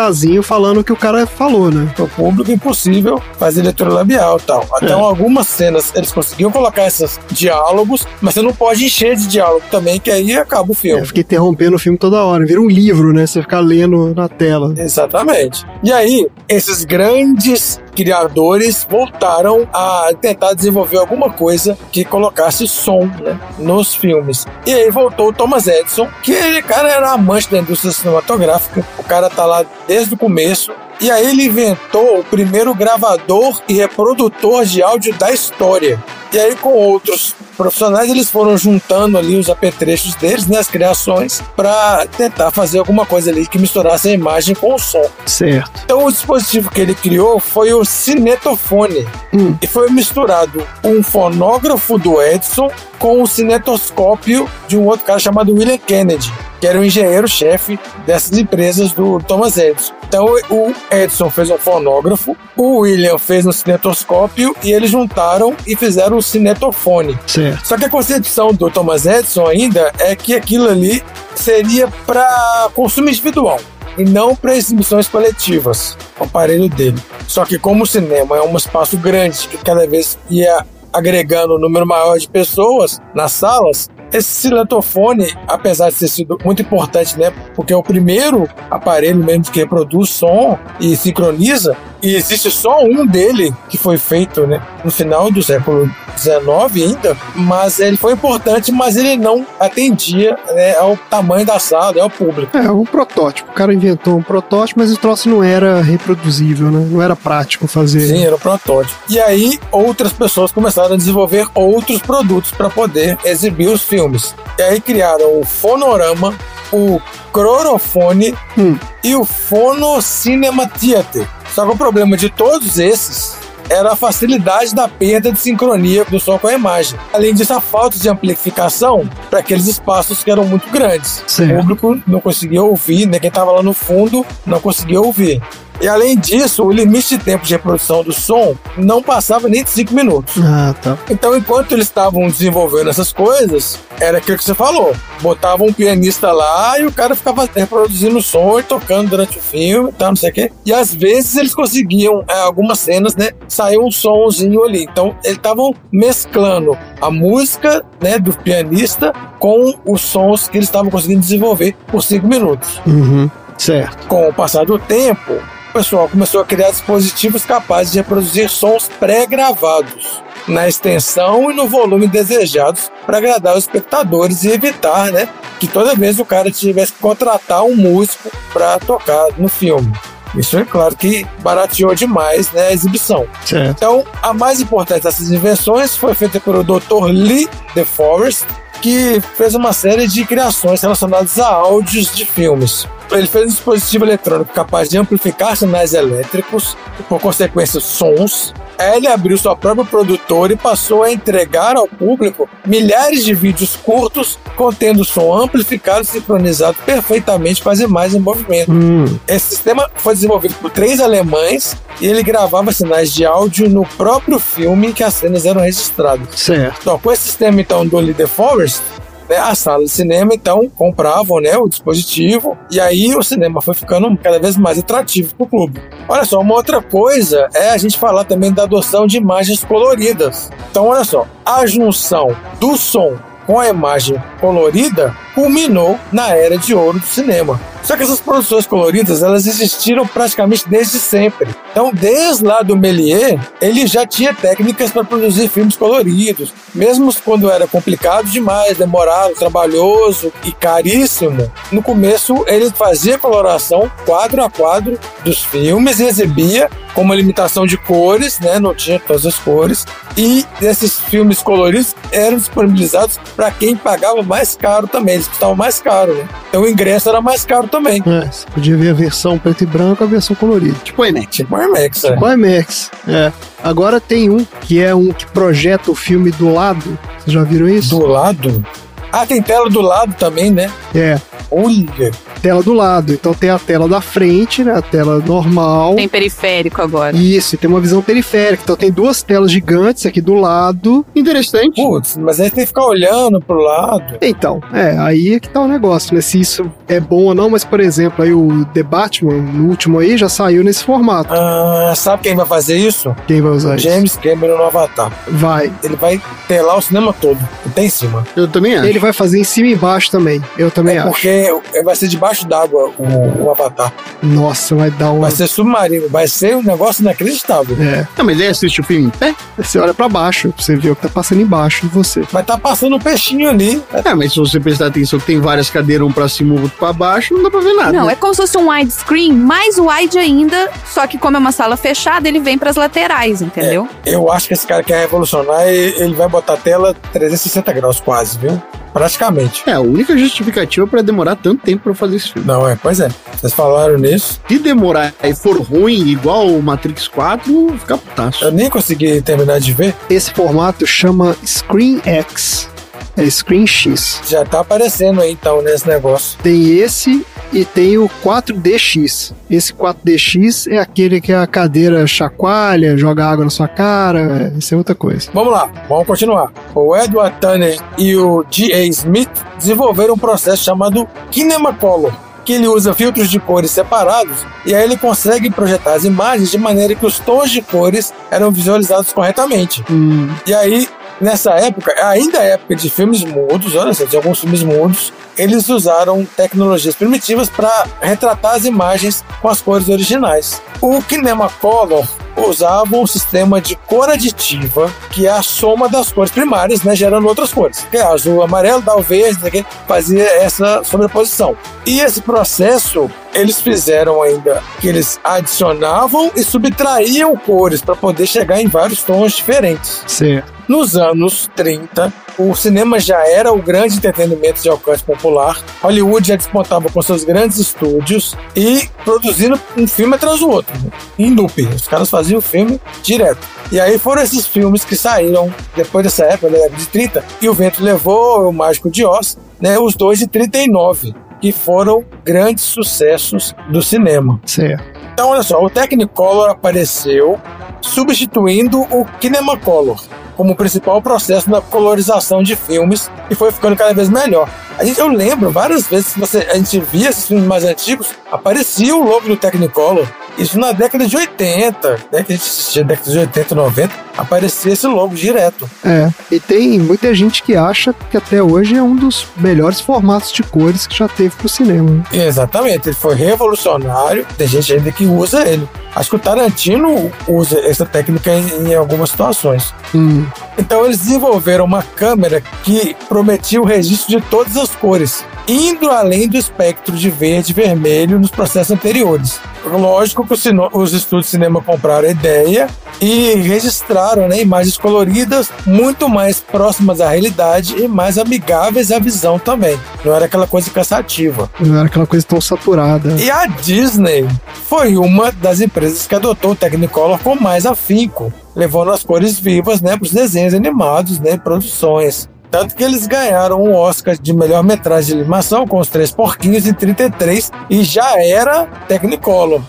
cartazinho 0.02 0.42
falando 0.42 0.78
o 0.80 0.84
que 0.84 0.92
o 0.92 0.96
cara 0.96 1.26
falou, 1.26 1.70
né? 1.70 1.90
Pro 1.94 2.08
público 2.08 2.50
impossível 2.50 3.20
fazer 3.38 3.62
leitura 3.62 3.92
labial 3.92 4.38
e 4.38 4.42
tal. 4.42 4.66
Até 4.74 4.90
É. 4.90 4.92
algumas 4.92 5.46
cenas 5.46 5.92
eles 5.94 6.10
conseguiam 6.12 6.50
colocar 6.50 6.86
esses 6.86 7.20
diálogos, 7.30 8.06
mas 8.20 8.34
você 8.34 8.42
não 8.42 8.52
pode 8.52 8.84
encher 8.84 9.16
de 9.16 9.26
diálogo 9.28 9.62
também, 9.70 10.00
que 10.00 10.10
aí 10.10 10.34
acaba 10.34 10.70
o 10.72 10.74
filme. 10.74 11.00
É, 11.00 11.04
fica 11.04 11.20
interrompendo 11.20 11.76
o 11.76 11.78
filme 11.78 11.96
toda 11.98 12.24
hora. 12.24 12.44
Vira 12.44 12.60
um 12.60 12.68
livro, 12.68 13.12
né? 13.12 13.26
Você 13.26 13.40
ficar 13.42 13.60
lendo 13.60 14.12
na 14.14 14.28
tela. 14.28 14.74
Exatamente. 14.76 15.64
E 15.82 15.92
aí, 15.92 16.26
esses 16.48 16.84
grandes 16.84 17.80
criadores 17.94 18.86
voltaram 18.88 19.68
a 19.72 20.10
tentar 20.20 20.54
desenvolver 20.54 20.98
alguma 20.98 21.30
coisa 21.30 21.76
que 21.90 22.04
colocasse 22.04 22.66
som 22.66 23.04
né, 23.04 23.38
nos 23.58 23.94
filmes. 23.94 24.46
E 24.66 24.72
aí 24.72 24.90
voltou 24.90 25.28
o 25.28 25.32
Thomas 25.32 25.66
Edison, 25.66 26.08
que 26.22 26.32
ele, 26.32 26.62
cara, 26.62 26.90
era 26.90 27.12
amante 27.12 27.50
da 27.50 27.58
indústria 27.58 27.92
cinematográfica. 27.92 28.84
O 28.98 29.04
cara 29.04 29.28
tá 29.28 29.44
lá 29.44 29.64
desde 29.86 30.14
o 30.14 30.18
começo. 30.18 30.72
E 31.00 31.10
aí 31.10 31.30
ele 31.30 31.46
inventou 31.46 32.20
o 32.20 32.24
primeiro 32.24 32.74
gravador 32.74 33.60
e 33.68 33.74
reprodutor 33.74 34.64
de 34.64 34.82
áudio 34.82 35.12
da 35.14 35.32
história. 35.32 36.02
E 36.32 36.38
aí, 36.38 36.54
com 36.56 36.70
outros 36.70 37.34
profissionais, 37.56 38.10
eles 38.10 38.30
foram 38.30 38.56
juntando 38.56 39.18
ali 39.18 39.36
os 39.36 39.48
apetrechos 39.48 40.14
deles, 40.14 40.46
né, 40.46 40.58
as 40.58 40.68
criações, 40.68 41.42
para 41.56 42.06
tentar 42.06 42.50
fazer 42.50 42.78
alguma 42.78 43.06
coisa 43.06 43.30
ali 43.30 43.46
que 43.46 43.58
misturasse 43.58 44.08
a 44.08 44.12
imagem 44.12 44.54
com 44.54 44.74
o 44.74 44.78
som. 44.78 45.04
Certo. 45.26 45.82
Então, 45.84 46.04
o 46.04 46.10
dispositivo 46.12 46.70
que 46.70 46.80
ele 46.80 46.94
criou 46.94 47.38
foi 47.38 47.72
o 47.72 47.84
cinetofone. 47.84 49.06
Hum. 49.32 49.56
E 49.60 49.66
foi 49.66 49.90
misturado 49.90 50.66
um 50.84 51.02
fonógrafo 51.02 51.98
do 51.98 52.20
Edison 52.20 52.70
com 52.98 53.22
o 53.22 53.26
cinetoscópio 53.26 54.48
de 54.68 54.76
um 54.76 54.86
outro 54.86 55.04
cara 55.04 55.18
chamado 55.18 55.52
William 55.52 55.78
Kennedy, 55.78 56.32
que 56.62 56.66
era 56.68 56.78
o 56.78 56.84
engenheiro-chefe 56.84 57.76
dessas 58.06 58.38
empresas 58.38 58.92
do 58.92 59.18
Thomas 59.18 59.56
Edison. 59.56 59.92
Então, 60.06 60.26
o 60.48 60.72
Edison 60.92 61.28
fez 61.28 61.50
um 61.50 61.58
fonógrafo, 61.58 62.36
o 62.56 62.82
William 62.82 63.18
fez 63.18 63.44
um 63.44 63.50
cinetoscópio 63.50 64.54
e 64.62 64.70
eles 64.70 64.88
juntaram 64.88 65.56
e 65.66 65.74
fizeram 65.74 66.18
o 66.18 66.22
cinetofone. 66.22 67.18
Certo. 67.26 67.66
Só 67.66 67.76
que 67.76 67.86
a 67.86 67.90
concepção 67.90 68.54
do 68.54 68.70
Thomas 68.70 69.06
Edison 69.06 69.48
ainda 69.48 69.90
é 69.98 70.14
que 70.14 70.34
aquilo 70.34 70.68
ali 70.68 71.02
seria 71.34 71.88
para 72.06 72.70
consumo 72.72 73.08
individual 73.08 73.58
e 73.98 74.04
não 74.04 74.36
para 74.36 74.54
exibições 74.54 75.08
coletivas, 75.08 75.98
o 76.16 76.22
aparelho 76.22 76.68
dele. 76.68 77.02
Só 77.26 77.44
que 77.44 77.58
como 77.58 77.82
o 77.82 77.86
cinema 77.88 78.36
é 78.36 78.40
um 78.40 78.56
espaço 78.56 78.96
grande 78.96 79.48
que 79.48 79.58
cada 79.58 79.84
vez 79.84 80.16
ia 80.30 80.64
agregando 80.92 81.56
um 81.56 81.58
número 81.58 81.84
maior 81.84 82.16
de 82.18 82.28
pessoas 82.28 83.00
nas 83.12 83.32
salas, 83.32 83.90
esse 84.12 84.28
silentofone, 84.28 85.34
apesar 85.46 85.90
de 85.90 85.96
ter 85.96 86.08
sido 86.08 86.38
muito 86.44 86.62
importante, 86.62 87.18
né, 87.18 87.32
porque 87.54 87.72
é 87.72 87.76
o 87.76 87.82
primeiro 87.82 88.48
aparelho 88.70 89.24
mesmo 89.24 89.44
que 89.44 89.60
reproduz 89.60 90.10
som 90.10 90.58
e 90.80 90.96
sincroniza, 90.96 91.76
e 92.02 92.14
existe 92.14 92.50
só 92.50 92.82
um 92.84 93.06
dele 93.06 93.54
que 93.68 93.78
foi 93.78 93.96
feito, 93.96 94.46
né, 94.46 94.60
no 94.84 94.90
final 94.90 95.30
do 95.30 95.42
século 95.42 95.90
XIX 96.16 96.38
ainda, 96.74 97.16
mas 97.34 97.78
ele 97.80 97.96
foi 97.96 98.12
importante, 98.12 98.72
mas 98.72 98.96
ele 98.96 99.16
não 99.16 99.46
atendia 99.58 100.36
né, 100.54 100.76
ao 100.76 100.96
tamanho 100.96 101.46
da 101.46 101.58
sala, 101.58 102.02
ao 102.02 102.10
público. 102.10 102.56
É, 102.56 102.70
um 102.70 102.84
protótipo. 102.84 103.50
O 103.50 103.54
cara 103.54 103.72
inventou 103.72 104.18
um 104.18 104.22
protótipo, 104.22 104.80
mas 104.80 104.92
o 104.92 104.96
troço 104.96 105.28
não 105.28 105.42
era 105.42 105.80
reproduzível, 105.80 106.70
né? 106.70 106.86
Não 106.90 107.02
era 107.02 107.14
prático 107.14 107.66
fazer. 107.66 108.08
Sim, 108.08 108.24
era 108.24 108.34
um 108.34 108.38
protótipo. 108.38 108.98
E 109.08 109.20
aí 109.20 109.58
outras 109.70 110.12
pessoas 110.12 110.50
começaram 110.50 110.94
a 110.94 110.96
desenvolver 110.96 111.46
outros 111.54 112.00
produtos 112.00 112.50
para 112.50 112.68
poder 112.68 113.18
exibir 113.24 113.68
os 113.68 113.82
filmes. 113.82 114.34
E 114.58 114.62
aí 114.62 114.80
criaram 114.80 115.40
o 115.40 115.44
fonorama, 115.44 116.34
o 116.72 117.00
clorofone 117.32 118.34
Hum. 118.56 118.78
e 119.04 119.14
o 119.14 119.24
fonocinema 119.24 120.66
theater. 120.66 121.26
Só 121.54 121.66
que 121.66 121.72
o 121.72 121.76
problema 121.76 122.16
de 122.16 122.30
todos 122.30 122.78
esses 122.78 123.36
era 123.70 123.92
a 123.92 123.96
facilidade 123.96 124.74
da 124.74 124.88
perda 124.88 125.32
de 125.32 125.38
sincronia 125.38 126.04
do 126.04 126.18
som 126.18 126.38
com 126.38 126.48
a 126.48 126.52
imagem. 126.52 126.98
Além 127.12 127.32
disso, 127.34 127.54
a 127.54 127.60
falta 127.60 127.98
de 127.98 128.08
amplificação 128.08 129.08
para 129.30 129.38
aqueles 129.38 129.66
espaços 129.66 130.22
que 130.22 130.30
eram 130.30 130.44
muito 130.44 130.68
grandes. 130.70 131.22
Certo. 131.26 131.52
O 131.54 131.60
público 131.60 132.02
não 132.06 132.20
conseguia 132.20 132.62
ouvir, 132.62 133.06
né? 133.06 133.18
quem 133.18 133.28
estava 133.28 133.50
lá 133.52 133.62
no 133.62 133.72
fundo 133.72 134.26
não 134.44 134.60
conseguia 134.60 135.00
ouvir. 135.00 135.40
E 135.82 135.88
além 135.88 136.16
disso, 136.16 136.64
o 136.64 136.70
limite 136.70 137.18
de 137.18 137.24
tempo 137.24 137.44
de 137.44 137.54
reprodução 137.54 138.04
do 138.04 138.12
som 138.12 138.54
não 138.76 139.02
passava 139.02 139.48
nem 139.48 139.64
de 139.64 139.70
5 139.70 139.92
minutos. 139.92 140.36
Ah, 140.40 140.72
tá. 140.80 140.96
Então, 141.10 141.36
enquanto 141.36 141.72
eles 141.72 141.88
estavam 141.88 142.28
desenvolvendo 142.28 142.88
essas 142.88 143.12
coisas, 143.12 143.80
era 143.98 144.18
aquilo 144.18 144.38
que 144.38 144.44
você 144.44 144.54
falou. 144.54 144.94
Botavam 145.20 145.66
um 145.66 145.72
pianista 145.72 146.30
lá 146.30 146.78
e 146.78 146.86
o 146.86 146.92
cara 146.92 147.16
ficava 147.16 147.48
reproduzindo 147.52 148.18
o 148.18 148.22
som 148.22 148.60
e 148.60 148.62
tocando 148.62 149.10
durante 149.10 149.38
o 149.38 149.42
filme 149.42 149.88
e 149.90 149.92
tal, 149.92 150.10
não 150.10 150.16
sei 150.16 150.30
o 150.30 150.32
quê. 150.32 150.52
E 150.64 150.72
às 150.72 150.94
vezes 150.94 151.34
eles 151.34 151.52
conseguiam, 151.52 152.22
é, 152.28 152.42
algumas 152.42 152.78
cenas, 152.78 153.16
né, 153.16 153.30
saiu 153.48 153.84
um 153.84 153.90
somzinho 153.90 154.62
ali. 154.62 154.84
Então, 154.84 155.16
eles 155.24 155.36
estavam 155.36 155.74
mesclando 155.90 156.78
a 157.00 157.10
música, 157.10 157.84
né, 158.00 158.20
do 158.20 158.32
pianista 158.32 159.12
com 159.40 159.74
os 159.84 160.00
sons 160.00 160.46
que 160.46 160.58
eles 160.58 160.68
estavam 160.68 160.92
conseguindo 160.92 161.20
desenvolver 161.20 161.74
por 161.88 162.04
5 162.04 162.24
minutos. 162.24 162.80
Uhum. 162.86 163.28
Certo. 163.58 164.06
Com 164.08 164.28
o 164.28 164.34
passar 164.34 164.64
do 164.64 164.78
tempo, 164.78 165.34
o 165.72 165.78
pessoal 165.78 166.06
começou 166.06 166.42
a 166.42 166.44
criar 166.44 166.70
dispositivos 166.70 167.46
capazes 167.46 167.92
de 167.92 167.98
reproduzir 167.98 168.50
sons 168.50 168.90
pré-gravados 169.00 170.22
na 170.46 170.68
extensão 170.68 171.50
e 171.50 171.54
no 171.54 171.66
volume 171.66 172.06
desejados 172.06 172.90
para 173.06 173.16
agradar 173.16 173.56
os 173.56 173.64
espectadores 173.64 174.44
e 174.44 174.50
evitar, 174.50 175.10
né, 175.10 175.26
que 175.58 175.66
toda 175.66 175.94
vez 175.94 176.18
o 176.18 176.26
cara 176.26 176.50
tivesse 176.50 176.92
que 176.92 176.98
contratar 176.98 177.64
um 177.64 177.74
músico 177.74 178.30
para 178.52 178.78
tocar 178.80 179.28
no 179.38 179.48
filme. 179.48 179.90
Isso 180.34 180.58
é 180.58 180.64
claro 180.64 180.94
que 180.94 181.26
barateou 181.40 181.94
demais 181.94 182.50
né, 182.52 182.68
a 182.68 182.72
exibição. 182.72 183.26
Certo. 183.44 183.70
Então, 183.70 184.04
a 184.22 184.34
mais 184.34 184.60
importante 184.60 185.04
dessas 185.04 185.30
invenções 185.30 185.96
foi 185.96 186.14
feita 186.14 186.38
pelo 186.38 186.62
Dr. 186.62 187.06
Lee 187.06 187.48
DeForest, 187.74 188.44
que 188.82 189.22
fez 189.36 189.54
uma 189.54 189.72
série 189.72 190.06
de 190.06 190.24
criações 190.26 190.82
relacionadas 190.82 191.38
a 191.38 191.46
áudios 191.48 192.14
de 192.14 192.26
filmes. 192.26 192.86
Ele 193.12 193.26
fez 193.26 193.44
um 193.44 193.48
dispositivo 193.48 194.04
eletrônico 194.04 194.52
capaz 194.52 194.88
de 194.88 194.98
amplificar 194.98 195.56
sinais 195.56 195.94
elétricos 195.94 196.76
e, 196.98 197.02
por 197.02 197.20
consequência, 197.20 197.80
sons. 197.80 198.52
Aí 198.78 198.96
ele 198.96 199.06
abriu 199.06 199.36
sua 199.36 199.54
própria 199.54 199.84
produtora 199.84 200.52
e 200.52 200.56
passou 200.56 201.02
a 201.02 201.12
entregar 201.12 201.76
ao 201.76 201.86
público 201.86 202.48
milhares 202.66 203.24
de 203.24 203.34
vídeos 203.34 203.76
curtos 203.76 204.38
contendo 204.56 205.04
som 205.04 205.32
amplificado 205.32 206.02
e 206.02 206.06
sincronizado 206.06 206.76
perfeitamente 206.84 207.62
com 207.62 207.70
as 207.70 207.80
imagens 207.80 208.14
em 208.14 208.20
movimento. 208.20 208.72
Hum. 208.72 209.18
Esse 209.26 209.50
sistema 209.50 209.90
foi 209.94 210.14
desenvolvido 210.14 210.54
por 210.54 210.70
três 210.70 211.00
alemães 211.00 211.76
e 212.00 212.06
ele 212.06 212.22
gravava 212.22 212.72
sinais 212.72 213.12
de 213.12 213.24
áudio 213.24 213.68
no 213.68 213.86
próprio 213.86 214.38
filme 214.38 214.88
em 214.88 214.92
que 214.92 215.04
as 215.04 215.14
cenas 215.14 215.46
eram 215.46 215.60
registradas. 215.60 216.28
Certo. 216.34 216.78
Então, 216.80 216.98
com 216.98 217.12
esse 217.12 217.22
sistema 217.22 217.60
então 217.60 217.86
do 217.86 217.98
Lee 217.98 218.14
Forest, 218.26 218.82
né, 219.28 219.36
a 219.36 219.54
sala 219.54 219.84
de 219.84 219.90
cinema 219.90 220.34
então 220.34 220.68
compravam 220.68 221.40
né, 221.40 221.56
o 221.56 221.68
dispositivo 221.68 222.56
e 222.70 222.80
aí 222.80 223.14
o 223.14 223.22
cinema 223.22 223.60
foi 223.60 223.74
ficando 223.74 224.16
cada 224.18 224.38
vez 224.38 224.56
mais 224.56 224.78
atrativo 224.78 225.34
para 225.34 225.44
o 225.44 225.48
público. 225.48 225.86
Olha 226.08 226.24
só, 226.24 226.40
uma 226.40 226.54
outra 226.54 226.82
coisa 226.82 227.48
é 227.54 227.70
a 227.70 227.78
gente 227.78 227.98
falar 227.98 228.24
também 228.24 228.52
da 228.52 228.64
adoção 228.64 229.06
de 229.06 229.16
imagens 229.16 229.64
coloridas. 229.64 230.50
Então, 230.70 230.86
olha 230.86 231.04
só, 231.04 231.26
a 231.44 231.66
junção 231.66 232.36
do 232.60 232.76
som 232.76 233.16
com 233.46 233.58
a 233.58 233.68
imagem 233.68 234.22
colorida 234.40 235.16
culminou 235.34 235.98
na 236.12 236.34
era 236.34 236.56
de 236.56 236.74
ouro 236.74 236.98
do 236.98 237.06
cinema. 237.06 237.60
Só 237.82 237.96
que 237.96 238.02
essas 238.02 238.20
produções 238.20 238.66
coloridas, 238.66 239.22
elas 239.22 239.46
existiram 239.46 240.06
praticamente 240.06 240.68
desde 240.68 240.98
sempre. 240.98 241.48
Então, 241.70 241.90
desde 241.92 242.44
lá 242.44 242.62
do 242.62 242.76
Méliès, 242.76 243.40
ele 243.60 243.86
já 243.86 244.06
tinha 244.06 244.32
técnicas 244.32 244.90
para 244.90 245.04
produzir 245.04 245.48
filmes 245.48 245.76
coloridos. 245.76 246.52
Mesmo 246.74 247.12
quando 247.24 247.50
era 247.50 247.66
complicado 247.66 248.26
demais, 248.26 248.78
demorado, 248.78 249.34
trabalhoso 249.34 250.32
e 250.44 250.52
caríssimo, 250.52 251.50
no 251.70 251.82
começo 251.82 252.44
ele 252.46 252.70
fazia 252.70 253.18
coloração 253.18 253.90
quadro 254.06 254.42
a 254.42 254.50
quadro 254.50 254.98
dos 255.24 255.44
filmes 255.44 255.98
e 256.00 256.04
exibia 256.04 256.70
com 256.94 257.02
uma 257.02 257.14
limitação 257.14 257.66
de 257.66 257.76
cores, 257.76 258.38
né? 258.38 258.58
Não 258.58 258.74
tinha 258.74 259.00
todas 259.00 259.26
as 259.26 259.36
cores. 259.36 259.86
E 260.16 260.44
esses 260.60 261.00
filmes 261.00 261.40
coloridos 261.40 261.94
eram 262.10 262.36
disponibilizados 262.36 263.18
para 263.34 263.50
quem 263.50 263.76
pagava 263.76 264.22
mais 264.22 264.54
caro 264.54 264.86
também. 264.86 265.14
Eles 265.14 265.28
custavam 265.28 265.56
mais 265.56 265.80
caro, 265.80 266.14
né? 266.14 266.28
Então 266.48 266.62
o 266.62 266.68
ingresso 266.68 267.08
era 267.08 267.20
mais 267.20 267.44
caro 267.44 267.66
também. 267.72 268.02
É, 268.06 268.30
você 268.30 268.46
podia 268.52 268.76
ver 268.76 268.90
a 268.90 268.94
versão 268.94 269.38
preto 269.38 269.64
e 269.64 269.66
branco, 269.66 270.04
a 270.04 270.06
versão 270.06 270.36
colorida. 270.36 270.76
Tipo 270.84 271.04
IMAX. 271.04 271.36
Tipo 271.36 271.56
IMAX, 271.60 272.04
é. 272.04 272.12
Tipo 272.12 272.28
IMAX. 272.28 272.90
É. 273.08 273.32
Agora 273.64 273.98
tem 273.98 274.28
um 274.28 274.44
que 274.60 274.80
é 274.80 274.94
um 274.94 275.12
que 275.12 275.26
projeta 275.26 275.90
o 275.90 275.94
filme 275.94 276.30
do 276.30 276.52
lado. 276.52 276.98
Vocês 277.18 277.32
já 277.32 277.42
viram 277.42 277.68
isso? 277.68 277.98
Do 277.98 278.06
lado? 278.06 278.64
Ah, 279.12 279.26
tem 279.26 279.42
tela 279.42 279.68
do 279.68 279.82
lado 279.82 280.14
também, 280.18 280.50
né? 280.50 280.70
É. 280.94 281.20
Olha. 281.50 282.10
Tela 282.40 282.62
do 282.62 282.72
lado. 282.72 283.12
Então 283.12 283.34
tem 283.34 283.50
a 283.50 283.58
tela 283.58 283.86
da 283.86 284.00
frente, 284.00 284.64
né? 284.64 284.72
A 284.74 284.82
tela 284.82 285.22
normal. 285.24 285.94
Tem 285.94 286.08
periférico 286.08 286.80
agora. 286.80 287.14
Isso, 287.14 287.54
e 287.54 287.58
tem 287.58 287.68
uma 287.68 287.78
visão 287.78 288.02
periférica. 288.02 288.62
Então 288.64 288.74
tem 288.74 288.90
duas 288.90 289.22
telas 289.22 289.52
gigantes 289.52 290.06
aqui 290.06 290.20
do 290.20 290.34
lado. 290.34 291.04
Interessante. 291.14 291.76
Putz, 291.76 292.16
mas 292.16 292.40
aí 292.40 292.50
tem 292.50 292.64
que 292.64 292.68
ficar 292.68 292.86
olhando 292.86 293.40
pro 293.40 293.58
lado. 293.58 294.16
Então, 294.20 294.60
é, 294.72 294.96
aí 294.98 295.34
é 295.34 295.40
que 295.40 295.48
tá 295.48 295.60
o 295.60 295.68
negócio, 295.68 296.14
né? 296.14 296.20
Se 296.20 296.40
isso 296.40 296.68
é 296.88 296.98
bom 296.98 297.24
ou 297.24 297.34
não, 297.34 297.50
mas, 297.50 297.64
por 297.64 297.80
exemplo, 297.80 298.24
aí 298.24 298.32
o 298.32 298.64
The 298.72 298.82
Batman, 298.82 299.34
no 299.34 299.68
último 299.68 299.98
aí, 299.98 300.16
já 300.16 300.28
saiu 300.28 300.64
nesse 300.64 300.82
formato. 300.82 301.32
Ah, 301.32 301.92
sabe 301.94 302.22
quem 302.22 302.34
vai 302.34 302.46
fazer 302.46 302.76
isso? 302.76 303.14
Quem 303.26 303.40
vai 303.40 303.52
usar 303.52 303.76
isso? 303.76 303.84
James 303.88 304.16
Cameron 304.16 304.56
no 304.56 304.64
Avatar. 304.64 305.12
Vai. 305.28 305.70
Ele 305.84 305.96
vai 305.96 306.20
telar 306.48 306.78
o 306.78 306.82
cinema 306.82 307.12
todo. 307.12 307.38
Até 307.66 307.84
em 307.84 307.90
cima. 307.90 308.26
Eu 308.34 308.48
também 308.48 308.74
acho. 308.74 308.86
Ele 308.86 308.98
vai 309.02 309.12
fazer 309.12 309.38
em 309.38 309.44
cima 309.44 309.68
e 309.68 309.72
embaixo 309.72 310.10
também. 310.10 310.42
Eu 310.56 310.70
também 310.70 310.96
acho. 310.98 311.08
Porque 311.08 311.54
vai 311.84 311.96
ser 311.96 312.08
debaixo 312.08 312.46
d'água 312.46 312.92
o, 312.96 313.44
o 313.44 313.50
Avatar. 313.50 313.92
Nossa, 314.22 314.74
vai 314.74 314.90
dar 314.90 315.10
uma. 315.10 315.22
Vai 315.22 315.30
ser 315.32 315.46
submarino. 315.48 316.08
Vai 316.08 316.28
ser 316.28 316.56
um 316.56 316.62
negócio 316.62 317.02
inacreditável. 317.02 317.76
É. 317.80 318.06
Não, 318.16 318.24
mas 318.24 318.38
ele 318.38 318.48
assiste 318.48 318.80
o 318.80 318.84
filme 318.84 319.06
em 319.06 319.10
pé? 319.10 319.34
Você 319.58 319.78
olha 319.78 319.92
pra 319.92 320.08
baixo, 320.08 320.52
pra 320.52 320.64
você 320.64 320.76
ver 320.76 320.90
o 320.90 320.96
que 320.96 321.02
tá 321.02 321.08
passando 321.08 321.40
embaixo 321.40 321.86
de 321.86 321.92
você. 321.92 322.22
Vai 322.30 322.42
tá 322.42 322.56
passando 322.56 322.96
um 322.96 322.98
peixinho 322.98 323.50
ali. 323.50 323.82
É, 323.92 324.14
mas 324.14 324.32
se 324.32 324.38
você 324.38 324.60
prestar 324.60 324.86
atenção 324.86 325.18
que 325.18 325.26
tem 325.26 325.40
várias 325.40 325.68
cadeiras, 325.68 326.06
um 326.06 326.12
pra 326.12 326.28
cima 326.28 326.54
e 326.54 326.60
outro 326.60 326.78
pra 326.78 326.92
baixo, 326.92 327.34
não 327.34 327.42
dá 327.42 327.50
pra 327.50 327.60
ver 327.60 327.74
nada. 327.74 327.92
Não, 327.92 328.08
é 328.08 328.14
como 328.14 328.34
se 328.34 328.40
fosse 328.42 328.56
um 328.56 328.70
widescreen, 328.70 329.32
mais 329.32 329.76
wide 329.78 330.18
ainda, 330.18 330.70
só 330.86 331.06
que 331.06 331.18
como 331.18 331.36
é 331.36 331.40
uma 331.40 331.52
sala 331.52 331.76
fechada, 331.76 332.28
ele 332.28 332.40
vem 332.40 332.56
pras 332.56 332.76
laterais, 332.76 333.42
entendeu? 333.42 333.88
Eu 334.06 334.30
acho 334.30 334.48
que 334.48 334.54
esse 334.54 334.66
cara 334.66 334.82
quer 334.82 335.00
revolucionar 335.00 335.66
e 335.66 335.94
ele 335.98 336.14
vai 336.14 336.28
botar 336.28 336.54
a 336.54 336.56
tela 336.56 336.94
360 337.12 337.72
graus 337.72 338.00
quase, 338.00 338.38
viu? 338.38 338.60
Praticamente. 338.92 339.62
É, 339.66 339.72
a 339.72 339.80
única 339.80 340.16
justificativa 340.16 340.86
pra 340.86 341.02
demorar 341.02 341.36
tanto 341.36 341.62
tempo 341.62 341.84
pra 341.84 341.94
fazer 341.94 342.16
esse 342.16 342.32
filme. 342.32 342.46
Não, 342.46 342.68
é, 342.68 342.76
pois 342.76 343.00
é. 343.00 343.08
Vocês 343.34 343.52
falaram 343.52 343.98
nisso. 343.98 344.40
Se 344.48 344.58
demorar 344.58 345.14
e 345.22 345.34
for 345.34 345.60
ruim, 345.60 346.08
igual 346.08 346.46
o 346.48 346.62
Matrix 346.62 347.08
4, 347.08 347.76
fica 347.78 347.98
putaço. 347.98 348.44
Eu 348.44 348.52
nem 348.52 348.68
consegui 348.68 349.20
terminar 349.22 349.60
de 349.60 349.72
ver. 349.72 349.94
Esse 350.10 350.32
formato 350.32 350.86
chama 350.86 351.36
Screen 351.44 352.00
X. 352.04 352.71
É 353.16 353.28
Screen 353.28 353.66
X. 353.66 354.20
Já 354.26 354.44
tá 354.44 354.60
aparecendo 354.60 355.20
aí 355.20 355.32
então 355.32 355.62
nesse 355.62 355.86
negócio. 355.86 356.38
Tem 356.42 356.78
esse 356.78 357.24
e 357.52 357.64
tem 357.64 357.98
o 357.98 358.10
4DX. 358.24 359.32
Esse 359.50 359.72
4DX 359.72 360.72
é 360.72 360.78
aquele 360.78 361.20
que 361.20 361.32
a 361.32 361.46
cadeira 361.46 362.06
chacoalha, 362.06 362.96
joga 362.96 363.26
água 363.26 363.44
na 363.44 363.50
sua 363.50 363.68
cara. 363.68 364.52
É, 364.54 364.58
isso 364.58 364.74
é 364.74 364.78
outra 364.78 364.94
coisa. 364.94 365.30
Vamos 365.32 365.52
lá, 365.52 365.70
vamos 365.88 366.06
continuar. 366.06 366.50
O 366.74 366.96
Edward 366.96 367.36
Turner 367.40 367.78
e 367.98 368.16
o 368.16 368.44
G.A. 368.50 368.84
Smith 368.86 369.30
desenvolveram 369.58 370.14
um 370.14 370.18
processo 370.18 370.64
chamado 370.64 371.06
Kinemacolor 371.30 372.12
que 372.44 372.54
ele 372.54 372.66
usa 372.66 372.92
filtros 372.92 373.30
de 373.30 373.38
cores 373.38 373.70
separados 373.70 374.44
e 374.66 374.74
aí 374.74 374.82
ele 374.82 374.96
consegue 374.96 375.50
projetar 375.50 375.94
as 375.94 376.04
imagens 376.04 376.50
de 376.50 376.58
maneira 376.58 376.94
que 376.94 377.06
os 377.06 377.18
tons 377.18 377.50
de 377.50 377.62
cores 377.62 378.12
eram 378.30 378.50
visualizados 378.50 379.12
corretamente. 379.12 379.84
Hum. 379.90 380.28
E 380.46 380.52
aí, 380.52 380.88
nessa 381.22 381.52
época, 381.52 381.94
ainda 382.04 382.38
é 382.38 382.52
época 382.52 382.74
de 382.74 382.90
filmes 382.90 383.24
mudos, 383.24 383.74
olha 383.74 383.94
só, 383.94 384.04
de 384.04 384.16
alguns 384.16 384.40
filmes 384.40 384.62
mudos, 384.62 385.12
eles 385.38 385.68
usaram 385.68 386.26
tecnologias 386.36 386.94
primitivas 386.94 387.48
para 387.48 387.86
retratar 388.00 388.56
as 388.56 388.64
imagens 388.64 389.24
com 389.40 389.48
as 389.48 389.62
cores 389.62 389.88
originais. 389.88 390.60
O 390.80 391.00
Kinemacolor 391.00 392.06
usava 392.48 392.96
um 392.96 393.06
sistema 393.06 393.60
de 393.60 393.76
cor 393.76 394.10
aditiva, 394.10 394.92
que 395.10 395.26
é 395.26 395.30
a 395.30 395.42
soma 395.42 395.88
das 395.88 396.12
cores 396.12 396.32
primárias, 396.32 396.82
né, 396.82 396.94
gerando 396.94 397.26
outras 397.26 397.52
cores. 397.52 397.86
Que 397.90 397.96
é 397.96 398.02
azul, 398.02 398.42
amarelo, 398.42 398.82
dá 398.82 398.96
o 398.96 399.02
verde, 399.02 399.64
fazia 399.86 400.24
essa 400.24 400.82
sobreposição. 400.84 401.56
E 401.86 402.00
esse 402.00 402.20
processo 402.20 403.10
eles 403.34 403.60
fizeram 403.60 404.22
ainda 404.22 404.62
que 404.80 404.88
eles 404.88 405.18
adicionavam 405.24 406.30
e 406.36 406.42
subtraíam 406.42 407.34
cores 407.36 407.80
para 407.80 407.96
poder 407.96 408.26
chegar 408.26 408.60
em 408.60 408.68
vários 408.68 409.02
tons 409.02 409.32
diferentes. 409.32 410.02
Certo. 410.06 410.52
Nos 410.68 410.96
anos 410.96 411.50
30, 411.56 412.12
o 412.38 412.54
cinema 412.54 412.98
já 412.98 413.26
era 413.28 413.52
o 413.52 413.60
grande 413.60 413.96
entretenimento 413.96 414.62
de 414.62 414.68
alcance 414.68 415.02
popular. 415.02 415.62
Hollywood 415.82 416.28
já 416.28 416.36
despontava 416.36 416.90
com 416.90 417.02
seus 417.02 417.24
grandes 417.24 417.58
estúdios 417.58 418.34
e 418.56 418.88
produzindo 419.04 419.60
um 419.76 419.86
filme 419.86 420.14
atrás 420.14 420.40
do 420.40 420.50
outro, 420.50 420.74
em 421.18 421.34
loop. 421.34 421.62
Os 421.66 421.86
caras 421.86 422.08
faziam 422.08 422.38
o 422.38 422.42
filme 422.42 422.80
direto. 423.02 423.46
E 423.70 423.80
aí 423.80 423.98
foram 423.98 424.22
esses 424.22 424.46
filmes 424.46 424.84
que 424.84 424.96
saíram 424.96 425.52
depois 425.74 426.04
dessa 426.04 426.24
época, 426.24 426.50
da 426.50 426.58
década 426.58 426.76
de 426.76 426.86
30, 426.86 427.24
e 427.40 427.48
o 427.48 427.54
vento 427.54 427.82
levou 427.82 428.48
o 428.48 428.52
Mágico 428.52 428.90
de 428.90 429.04
Oz, 429.04 429.38
né, 429.60 429.78
os 429.78 429.94
dois 429.94 430.18
de 430.18 430.26
39, 430.26 431.14
que 431.40 431.52
foram 431.52 432.04
grandes 432.24 432.64
sucessos 432.64 433.54
do 433.70 433.82
cinema. 433.82 434.40
Certo. 434.46 434.84
Então, 435.12 435.28
olha 435.28 435.42
só, 435.42 435.62
o 435.62 435.68
Technicolor 435.68 436.50
apareceu 436.50 437.38
substituindo 437.80 438.80
o 438.80 439.04
Kinemacolor 439.20 440.02
como 440.36 440.56
principal 440.56 441.00
processo 441.02 441.50
na 441.50 441.60
colorização 441.60 442.42
de 442.42 442.56
filmes 442.56 443.10
e 443.30 443.34
foi 443.34 443.52
ficando 443.52 443.76
cada 443.76 443.92
vez 443.92 444.08
melhor. 444.08 444.48
A 444.78 444.84
gente, 444.84 444.98
eu 444.98 445.08
lembro 445.08 445.50
várias 445.50 445.86
vezes 445.86 446.14
que 446.14 446.20
você, 446.20 446.38
a 446.50 446.54
gente 446.54 446.80
via 446.80 447.10
esses 447.10 447.26
filmes 447.26 447.46
mais 447.46 447.64
antigos, 447.64 448.08
aparecia 448.30 448.94
o 448.96 449.04
logo 449.04 449.28
do 449.28 449.36
Technicolor. 449.36 450.06
Isso 450.38 450.58
na 450.58 450.72
década 450.72 451.06
de 451.06 451.14
80, 451.14 451.90
né, 452.10 452.22
que 452.22 452.32
a 452.32 452.36
gente 452.36 452.48
assistia 452.48 452.82
década 452.82 453.10
de 453.10 453.18
80 453.18 453.52
e 453.52 453.56
90, 453.56 453.94
aparecia 454.16 454.72
esse 454.72 454.86
logo 454.86 455.14
direto. 455.14 455.68
É, 455.84 456.10
e 456.30 456.40
tem 456.40 456.78
muita 456.78 457.14
gente 457.14 457.42
que 457.42 457.54
acha 457.54 457.94
que 458.10 458.16
até 458.16 458.42
hoje 458.42 458.76
é 458.76 458.82
um 458.82 458.96
dos 458.96 459.26
melhores 459.36 459.80
formatos 459.80 460.32
de 460.32 460.42
cores 460.42 460.86
que 460.86 460.96
já 460.96 461.06
teve 461.06 461.30
pro 461.36 461.48
cinema. 461.48 462.02
Exatamente, 462.10 462.88
ele 462.88 462.96
foi 462.96 463.14
revolucionário, 463.14 464.26
tem 464.38 464.48
gente 464.48 464.72
ainda 464.72 464.90
que 464.90 465.04
usa 465.04 465.46
ele. 465.46 465.68
Acho 465.94 466.10
que 466.10 466.16
o 466.16 466.18
Tarantino 466.18 467.12
usa 467.28 467.60
essa 467.60 467.84
técnica 467.84 468.32
em, 468.32 468.70
em 468.70 468.74
algumas 468.74 469.10
situações. 469.10 469.74
Hum. 469.94 470.21
Então 470.58 470.84
eles 470.84 470.98
desenvolveram 470.98 471.64
uma 471.64 471.82
câmera 471.82 472.42
que 472.62 472.96
prometia 473.08 473.60
o 473.60 473.64
registro 473.64 474.18
de 474.18 474.26
todas 474.26 474.56
as 474.56 474.74
cores, 474.74 475.24
indo 475.46 475.90
além 475.90 476.28
do 476.28 476.36
espectro 476.36 476.96
de 476.96 477.10
verde 477.10 477.52
e 477.52 477.54
vermelho 477.54 478.18
nos 478.18 478.30
processos 478.30 478.70
anteriores. 478.70 479.40
Lógico 479.64 480.26
que 480.26 480.34
os, 480.34 480.44
os 480.72 480.92
estúdios 480.92 481.26
de 481.26 481.30
cinema 481.30 481.62
compraram 481.62 482.08
a 482.08 482.10
ideia 482.10 482.68
e 483.00 483.34
registraram 483.34 484.28
né, 484.28 484.40
imagens 484.40 484.76
coloridas 484.76 485.50
muito 485.66 486.08
mais 486.08 486.40
próximas 486.40 487.00
à 487.00 487.10
realidade 487.10 487.74
e 487.76 487.88
mais 487.88 488.18
amigáveis 488.18 488.92
à 488.92 488.98
visão 488.98 489.38
também. 489.38 489.78
Não 490.04 490.14
era 490.14 490.26
aquela 490.26 490.46
coisa 490.46 490.70
cansativa. 490.70 491.50
Não 491.60 491.76
era 491.76 491.86
aquela 491.86 492.06
coisa 492.06 492.24
tão 492.26 492.40
saturada. 492.40 493.14
E 493.20 493.30
a 493.30 493.46
Disney 493.46 494.28
foi 494.72 494.96
uma 494.96 495.30
das 495.30 495.60
empresas 495.60 496.06
que 496.06 496.14
adotou 496.14 496.52
o 496.52 496.56
Technicolor 496.56 497.18
com 497.18 497.34
mais 497.34 497.66
afinco, 497.66 498.32
levando 498.56 498.90
as 498.90 499.04
cores 499.04 499.38
vivas 499.38 499.82
né, 499.82 499.98
para 499.98 500.06
os 500.06 500.12
desenhos 500.12 500.54
animados 500.54 501.20
né, 501.20 501.36
produções. 501.36 502.26
Tanto 502.50 502.74
que 502.74 502.82
eles 502.82 503.06
ganharam 503.06 503.62
um 503.62 503.74
Oscar 503.74 504.16
de 504.16 504.32
melhor 504.32 504.64
metragem 504.64 505.14
de 505.14 505.20
animação 505.20 505.66
com 505.66 505.78
os 505.78 505.88
Três 505.88 506.10
Porquinhos 506.10 506.66
em 506.66 506.72
33 506.72 507.52
e 507.68 507.84
já 507.84 508.18
era 508.18 508.64
Technicolor. 508.88 509.60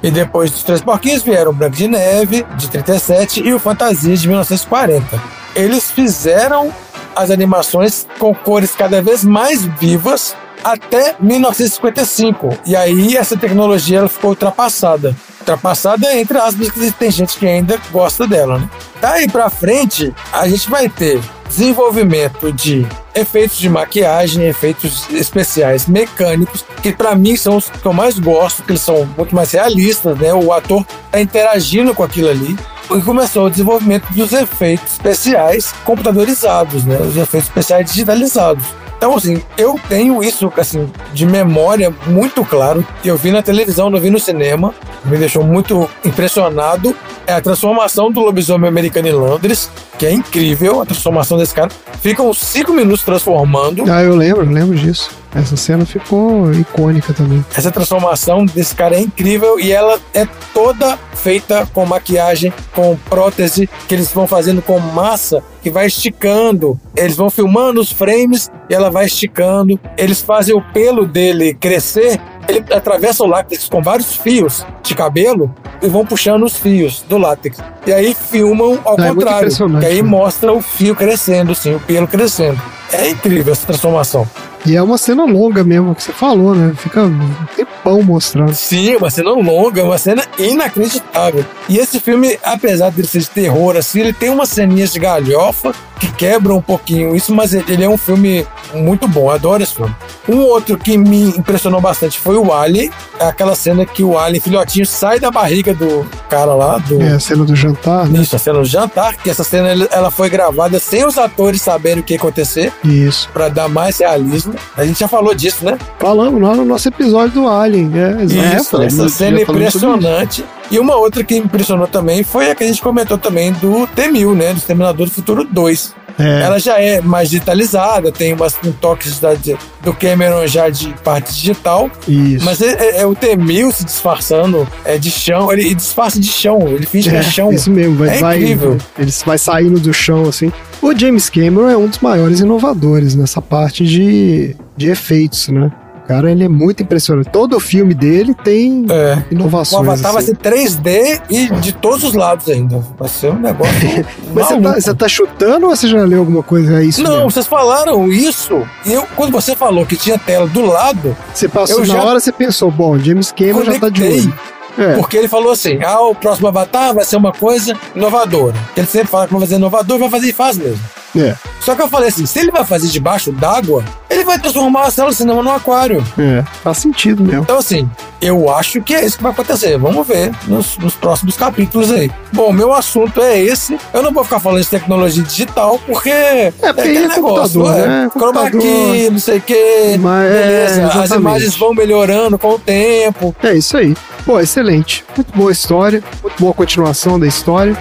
E 0.00 0.12
depois 0.12 0.52
dos 0.52 0.62
Três 0.62 0.80
Porquinhos 0.80 1.24
vieram 1.24 1.50
o 1.50 1.54
Branco 1.54 1.74
de 1.74 1.88
Neve, 1.88 2.46
de 2.56 2.70
37, 2.70 3.40
e 3.40 3.52
o 3.52 3.58
Fantasia, 3.58 4.16
de 4.16 4.28
1940. 4.28 5.20
Eles 5.56 5.90
fizeram 5.90 6.72
as 7.16 7.32
animações 7.32 8.06
com 8.16 8.32
cores 8.32 8.76
cada 8.76 9.02
vez 9.02 9.24
mais 9.24 9.64
vivas 9.64 10.36
até 10.62 11.14
1955. 11.20 12.58
E 12.66 12.76
aí 12.76 13.16
essa 13.16 13.36
tecnologia 13.36 13.98
ela 13.98 14.08
ficou 14.08 14.30
ultrapassada. 14.30 15.14
Ultrapassada 15.40 16.14
entre 16.18 16.38
aspas, 16.38 16.70
que 16.70 16.90
tem 16.92 17.10
gente 17.10 17.38
que 17.38 17.46
ainda 17.46 17.80
gosta 17.90 18.26
dela, 18.26 18.58
né? 18.58 18.70
Daí 19.00 19.28
pra 19.28 19.50
frente, 19.50 20.14
a 20.32 20.48
gente 20.48 20.70
vai 20.70 20.88
ter 20.88 21.20
desenvolvimento 21.48 22.52
de 22.52 22.86
efeitos 23.14 23.58
de 23.58 23.68
maquiagem, 23.68 24.46
efeitos 24.46 25.06
especiais 25.10 25.86
mecânicos, 25.86 26.64
que 26.82 26.92
para 26.92 27.14
mim 27.14 27.36
são 27.36 27.56
os 27.56 27.68
que 27.68 27.84
eu 27.84 27.92
mais 27.92 28.18
gosto, 28.18 28.62
que 28.62 28.72
eles 28.72 28.80
são 28.80 29.06
muito 29.16 29.34
mais 29.34 29.52
realistas, 29.52 30.18
né? 30.18 30.32
O 30.32 30.52
ator 30.52 30.84
tá 31.10 31.20
interagindo 31.20 31.94
com 31.94 32.02
aquilo 32.02 32.30
ali. 32.30 32.56
E 32.90 33.00
começou 33.00 33.46
o 33.46 33.50
desenvolvimento 33.50 34.12
dos 34.12 34.32
efeitos 34.32 34.92
especiais 34.92 35.72
computadorizados, 35.84 36.84
né? 36.84 36.98
Os 37.00 37.16
efeitos 37.16 37.48
especiais 37.48 37.86
digitalizados. 37.86 38.81
Então, 39.02 39.16
assim, 39.16 39.42
eu 39.58 39.80
tenho 39.88 40.22
isso, 40.22 40.52
assim, 40.56 40.88
de 41.12 41.26
memória 41.26 41.92
muito 42.06 42.44
claro. 42.44 42.86
Eu 43.04 43.16
vi 43.16 43.32
na 43.32 43.42
televisão, 43.42 43.90
não 43.90 43.98
vi 43.98 44.10
no 44.10 44.20
cinema. 44.20 44.72
me 45.04 45.18
deixou 45.18 45.42
muito 45.42 45.90
impressionado 46.04 46.94
é 47.26 47.32
a 47.32 47.40
transformação 47.40 48.12
do 48.12 48.20
lobisomem 48.20 48.68
americano 48.68 49.08
em 49.08 49.12
Londres, 49.12 49.68
que 49.98 50.06
é 50.06 50.12
incrível, 50.12 50.80
a 50.80 50.86
transformação 50.86 51.36
desse 51.36 51.52
cara. 51.52 51.68
Fica 52.00 52.22
uns 52.22 52.38
5 52.38 52.72
minutos 52.72 53.02
transformando. 53.02 53.90
Ah, 53.90 54.04
eu 54.04 54.14
lembro, 54.14 54.48
lembro 54.48 54.76
disso. 54.76 55.10
Essa 55.34 55.56
cena 55.56 55.86
ficou 55.86 56.52
icônica 56.52 57.12
também. 57.14 57.44
Essa 57.56 57.70
transformação 57.70 58.44
desse 58.44 58.74
cara 58.74 58.96
é 58.96 59.00
incrível 59.00 59.58
e 59.58 59.72
ela 59.72 59.98
é 60.12 60.26
toda 60.52 60.98
feita 61.14 61.66
com 61.72 61.86
maquiagem, 61.86 62.52
com 62.74 62.96
prótese, 63.08 63.68
que 63.88 63.94
eles 63.94 64.12
vão 64.12 64.26
fazendo 64.26 64.60
com 64.60 64.78
massa 64.78 65.42
que 65.62 65.70
vai 65.70 65.86
esticando. 65.86 66.78
Eles 66.96 67.16
vão 67.16 67.30
filmando 67.30 67.80
os 67.80 67.90
frames 67.90 68.50
e 68.68 68.74
ela 68.74 68.90
vai 68.90 69.06
esticando. 69.06 69.78
Eles 69.96 70.20
fazem 70.20 70.54
o 70.54 70.60
pelo 70.72 71.06
dele 71.06 71.54
crescer. 71.54 72.20
Ele 72.48 72.64
atravessa 72.72 73.22
o 73.22 73.26
látex 73.26 73.68
com 73.68 73.80
vários 73.80 74.16
fios 74.16 74.66
de 74.82 74.94
cabelo 74.94 75.54
e 75.80 75.88
vão 75.88 76.04
puxando 76.04 76.42
os 76.44 76.56
fios 76.56 77.04
do 77.08 77.16
látex. 77.16 77.58
E 77.86 77.92
aí 77.92 78.14
filmam 78.14 78.78
ao 78.84 79.00
é 79.00 79.08
contrário. 79.08 79.38
impressionante, 79.38 79.86
Que 79.86 79.92
aí 79.92 80.02
né? 80.02 80.08
mostra 80.08 80.52
o 80.52 80.60
fio 80.60 80.94
crescendo, 80.94 81.54
sim, 81.54 81.74
o 81.74 81.80
pelo 81.80 82.08
crescendo. 82.08 82.60
É 82.92 83.08
incrível 83.08 83.52
essa 83.52 83.66
transformação. 83.66 84.28
E 84.64 84.76
é 84.76 84.82
uma 84.82 84.96
cena 84.96 85.24
longa 85.24 85.64
mesmo, 85.64 85.94
que 85.94 86.02
você 86.02 86.12
falou, 86.12 86.54
né? 86.54 86.72
Fica 86.76 87.02
um 87.02 87.46
tempão 87.56 88.02
mostrando. 88.02 88.54
Sim, 88.54 88.96
uma 88.96 89.10
cena 89.10 89.30
longa, 89.32 89.82
uma 89.82 89.98
cena 89.98 90.24
inacreditável. 90.38 91.44
E 91.68 91.78
esse 91.78 91.98
filme, 91.98 92.38
apesar 92.42 92.90
de 92.90 93.04
ser 93.06 93.20
de 93.20 93.30
terror, 93.30 93.76
assim, 93.76 94.00
ele 94.00 94.12
tem 94.12 94.30
umas 94.30 94.50
ceninhas 94.50 94.92
de 94.92 95.00
galhofa 95.00 95.74
que 96.02 96.12
quebram 96.14 96.56
um 96.56 96.60
pouquinho 96.60 97.14
isso, 97.14 97.32
mas 97.32 97.54
ele 97.54 97.84
é 97.84 97.88
um 97.88 97.96
filme 97.96 98.44
muito 98.74 99.06
bom, 99.06 99.30
adoro 99.30 99.62
esse 99.62 99.74
filme. 99.76 99.94
Um 100.28 100.38
outro 100.38 100.76
que 100.76 100.98
me 100.98 101.28
impressionou 101.28 101.80
bastante 101.80 102.18
foi 102.18 102.36
o 102.36 102.52
Alien, 102.52 102.90
é 103.20 103.26
aquela 103.26 103.54
cena 103.54 103.86
que 103.86 104.02
o 104.02 104.18
Alien, 104.18 104.40
filhotinho, 104.40 104.84
sai 104.84 105.20
da 105.20 105.30
barriga 105.30 105.72
do 105.72 106.04
cara 106.28 106.54
lá, 106.54 106.78
do... 106.78 107.00
É 107.00 107.12
a 107.12 107.20
cena 107.20 107.44
do 107.44 107.54
jantar, 107.54 108.08
né? 108.08 108.20
Isso, 108.20 108.34
a 108.34 108.38
cena 108.40 108.58
do 108.58 108.64
jantar, 108.64 109.14
que 109.16 109.30
essa 109.30 109.44
cena 109.44 109.68
ela- 109.92 110.10
foi 110.10 110.28
gravada 110.28 110.80
sem 110.80 111.06
os 111.06 111.16
atores 111.16 111.62
saberem 111.62 112.00
o 112.00 112.02
que 112.02 112.14
ia 112.14 112.18
acontecer, 112.18 112.72
Isso. 112.84 113.28
pra 113.32 113.48
dar 113.48 113.68
mais 113.68 113.98
realismo. 113.98 114.54
A 114.76 114.84
gente 114.84 114.98
já 114.98 115.06
falou 115.08 115.32
disso, 115.34 115.64
né? 115.64 115.78
Falamos 116.00 116.42
lá 116.42 116.54
no 116.56 116.64
nosso 116.64 116.88
episódio 116.88 117.42
do 117.42 117.48
Alien. 117.48 117.92
É, 117.94 118.22
exato. 118.24 118.56
Isso, 118.56 118.70
falamos- 118.70 118.94
essa 118.98 119.08
cena 119.08 119.38
é 119.38 119.42
impressionante. 119.42 120.44
E 120.72 120.78
uma 120.80 120.96
outra 120.96 121.22
que 121.22 121.36
impressionou 121.36 121.86
também 121.86 122.24
foi 122.24 122.50
a 122.50 122.54
que 122.54 122.64
a 122.64 122.66
gente 122.66 122.80
comentou 122.82 123.18
também 123.18 123.52
do 123.52 123.86
T-1000, 123.88 124.34
né? 124.34 124.52
Do 124.52 124.58
Exterminador 124.58 125.06
do 125.06 125.12
Futuro 125.12 125.44
2. 125.44 125.94
É. 126.18 126.42
Ela 126.42 126.58
já 126.58 126.78
é 126.78 127.00
mais 127.00 127.30
digitalizada, 127.30 128.12
tem 128.12 128.34
umas 128.34 128.54
um 128.64 128.70
toques 128.72 129.18
da, 129.18 129.32
de- 129.34 129.56
do 129.82 129.94
Cameron 129.94 130.46
já 130.46 130.68
de 130.68 130.88
parte 131.02 131.32
digital, 131.34 131.90
Isso. 132.06 132.44
mas 132.44 132.60
é, 132.60 132.72
é- 132.72 133.00
é 133.00 133.06
o 133.06 133.14
T-1000 133.14 133.72
se 133.72 133.84
disfarçando 133.84 134.68
é, 134.84 134.98
de 134.98 135.10
chão, 135.10 135.50
ele, 135.52 135.62
ele 135.62 135.74
disfarça 135.74 136.20
de 136.20 136.26
chão, 136.28 136.68
ele 136.68 136.84
finge 136.84 137.08
que 137.08 137.16
é, 137.16 137.20
É, 137.20 137.22
chão. 137.22 137.50
isso 137.50 137.70
mesmo, 137.70 137.96
vai, 137.96 138.16
É 138.16 138.18
vai, 138.20 138.36
incrível. 138.36 138.76
ele 138.98 139.10
vai 139.24 139.38
saindo 139.38 139.80
do 139.80 139.92
chão 139.94 140.28
assim. 140.28 140.52
O 140.82 140.94
James 140.98 141.30
Cameron 141.30 141.70
é 141.70 141.76
um 141.78 141.86
dos 141.86 141.98
maiores 142.00 142.40
inovadores 142.40 143.14
nessa 143.14 143.40
parte 143.40 143.82
de, 143.86 144.54
de 144.76 144.90
efeitos, 144.90 145.48
né? 145.48 145.70
O 146.04 146.08
cara, 146.08 146.30
ele 146.30 146.44
é 146.44 146.48
muito 146.48 146.82
impressionante. 146.82 147.30
Todo 147.30 147.56
o 147.56 147.60
filme 147.60 147.94
dele 147.94 148.34
tem 148.34 148.84
É. 148.90 149.22
O 149.30 149.34
inovações. 149.34 149.88
Avatar 149.88 150.12
vai 150.12 150.22
assim. 150.22 150.32
ser 150.34 150.36
3D 150.38 151.22
e 151.30 151.48
de 151.60 151.72
todos 151.72 152.02
os 152.04 152.12
lados 152.14 152.48
ainda. 152.48 152.84
Vai 152.98 153.08
ser 153.08 153.30
um 153.30 153.38
negócio. 153.38 153.72
Mas 154.34 154.46
você 154.48 154.60
tá, 154.60 154.72
você 154.74 154.94
tá 154.94 155.08
chutando 155.08 155.66
ou 155.68 155.76
você 155.76 155.86
já 155.88 156.02
leu 156.04 156.20
alguma 156.20 156.42
coisa? 156.42 156.80
É 156.80 156.84
isso 156.84 157.02
Não, 157.02 157.16
mesmo? 157.16 157.30
vocês 157.30 157.46
falaram 157.46 158.08
isso. 158.10 158.66
E 158.84 158.92
eu, 158.92 159.06
quando 159.16 159.30
você 159.32 159.54
falou 159.54 159.86
que 159.86 159.96
tinha 159.96 160.18
tela 160.18 160.46
do 160.48 160.66
lado, 160.66 161.16
Você 161.32 161.48
passou 161.48 161.80
eu 161.80 161.86
na 161.86 161.94
já 161.94 162.02
hora, 162.04 162.20
você 162.20 162.32
pensou, 162.32 162.70
bom, 162.70 162.98
James 162.98 163.30
Cameron 163.32 163.62
já 163.64 163.78
tá 163.78 163.88
de 163.88 164.02
olho. 164.02 164.34
É. 164.78 164.94
Porque 164.94 165.16
ele 165.18 165.28
falou 165.28 165.52
assim: 165.52 165.82
ah, 165.82 166.00
o 166.00 166.14
próximo 166.14 166.48
Avatar 166.48 166.94
vai 166.94 167.04
ser 167.04 167.16
uma 167.16 167.32
coisa 167.32 167.76
inovadora. 167.94 168.56
Ele 168.76 168.86
sempre 168.86 169.08
fala 169.08 169.26
que 169.26 169.32
vai 169.32 169.40
fazer 169.42 169.56
inovador, 169.56 169.98
vai 169.98 170.10
fazer 170.10 170.28
e 170.28 170.32
faz 170.32 170.56
mesmo. 170.56 170.80
É, 171.16 171.34
Só 171.60 171.74
que 171.74 171.82
eu 171.82 171.88
falei 171.88 172.08
assim: 172.08 172.26
se 172.26 172.38
ele 172.38 172.50
vai 172.50 172.64
fazer 172.64 172.88
debaixo 172.88 173.30
d'água, 173.32 173.84
ele 174.08 174.24
vai 174.24 174.38
transformar 174.38 174.82
a 174.84 174.90
célula 174.90 175.12
cinema 175.14 175.42
num 175.42 175.52
aquário. 175.52 176.02
é, 176.18 176.42
faz 176.62 176.78
sentido 176.78 177.22
mesmo. 177.22 177.42
Então, 177.42 177.58
assim, 177.58 177.88
eu 178.20 178.50
acho 178.54 178.80
que 178.82 178.94
é 178.94 179.04
isso 179.04 179.16
que 179.16 179.22
vai 179.22 179.32
acontecer. 179.32 179.76
Vamos 179.78 180.06
ver 180.06 180.32
nos, 180.46 180.76
nos 180.78 180.94
próximos 180.94 181.36
capítulos 181.36 181.90
aí. 181.90 182.10
Bom, 182.32 182.52
meu 182.52 182.72
assunto 182.72 183.20
é 183.20 183.38
esse. 183.38 183.78
Eu 183.92 184.02
não 184.02 184.12
vou 184.12 184.24
ficar 184.24 184.40
falando 184.40 184.62
de 184.62 184.68
tecnologia 184.68 185.22
digital, 185.22 185.78
porque. 185.86 186.10
É, 186.10 186.50
porque 186.50 186.80
aquele 186.80 187.04
é 187.04 187.08
computador, 187.08 187.72
né? 187.74 188.10
Chroma 188.12 188.32
Computador. 188.50 188.60
key, 188.60 189.10
não 189.10 189.18
sei 189.18 189.38
o 189.38 189.40
quê. 189.42 189.96
Mas, 190.00 190.30
é, 190.30 190.42
Beleza. 190.42 191.02
As 191.02 191.10
imagens 191.10 191.56
vão 191.56 191.74
melhorando 191.74 192.38
com 192.38 192.50
o 192.54 192.58
tempo. 192.58 193.34
É 193.42 193.54
isso 193.54 193.76
aí. 193.76 193.94
Pô, 194.24 194.38
excelente. 194.40 195.04
Muito 195.16 195.36
boa 195.36 195.50
história, 195.50 196.02
muito 196.22 196.38
boa 196.40 196.54
continuação 196.54 197.18
da 197.18 197.26
história. 197.26 197.76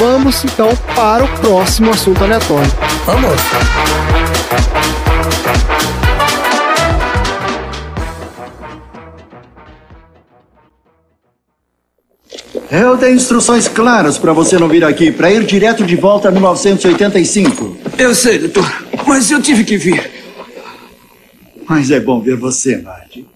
Vamos 0.00 0.42
então 0.46 0.74
para 0.96 1.22
o 1.22 1.28
próximo 1.40 1.90
assunto 1.90 2.24
aleatório. 2.24 2.72
Vamos. 3.04 3.38
Eu 12.70 12.96
tenho 12.96 13.14
instruções 13.14 13.68
claras 13.68 14.16
para 14.16 14.32
você 14.32 14.58
não 14.58 14.68
vir 14.68 14.82
aqui, 14.86 15.12
para 15.12 15.30
ir 15.30 15.44
direto 15.44 15.84
de 15.84 15.96
volta 15.96 16.28
a 16.28 16.30
1985. 16.30 17.76
Eu 17.98 18.14
sei, 18.14 18.38
doutor, 18.38 18.86
mas 19.06 19.30
eu 19.30 19.42
tive 19.42 19.64
que 19.64 19.76
vir. 19.76 20.10
Mas 21.68 21.90
é 21.90 22.00
bom 22.00 22.22
ver 22.22 22.36
você, 22.36 22.78
Marty. 22.78 23.26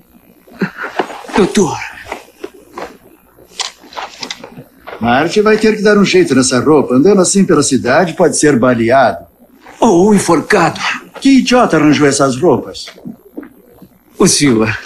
Doutor, 1.37 1.79
Marty 5.01 5.41
vai 5.41 5.57
ter 5.59 5.77
que 5.77 5.83
dar 5.83 5.99
um 5.99 6.05
jeito 6.05 6.35
nessa 6.35 6.61
roupa. 6.61 6.95
Andando 6.95 7.21
assim 7.21 7.45
pela 7.45 7.63
cidade, 7.63 8.15
pode 8.15 8.37
ser 8.37 8.59
baleado. 8.59 9.27
ou 9.81 10.15
enforcado. 10.15 10.81
Que 11.21 11.39
idiota 11.39 11.77
arranjou 11.77 12.07
essas 12.07 12.37
roupas? 12.37 12.87
O 14.19 14.27
senhor. 14.27 14.77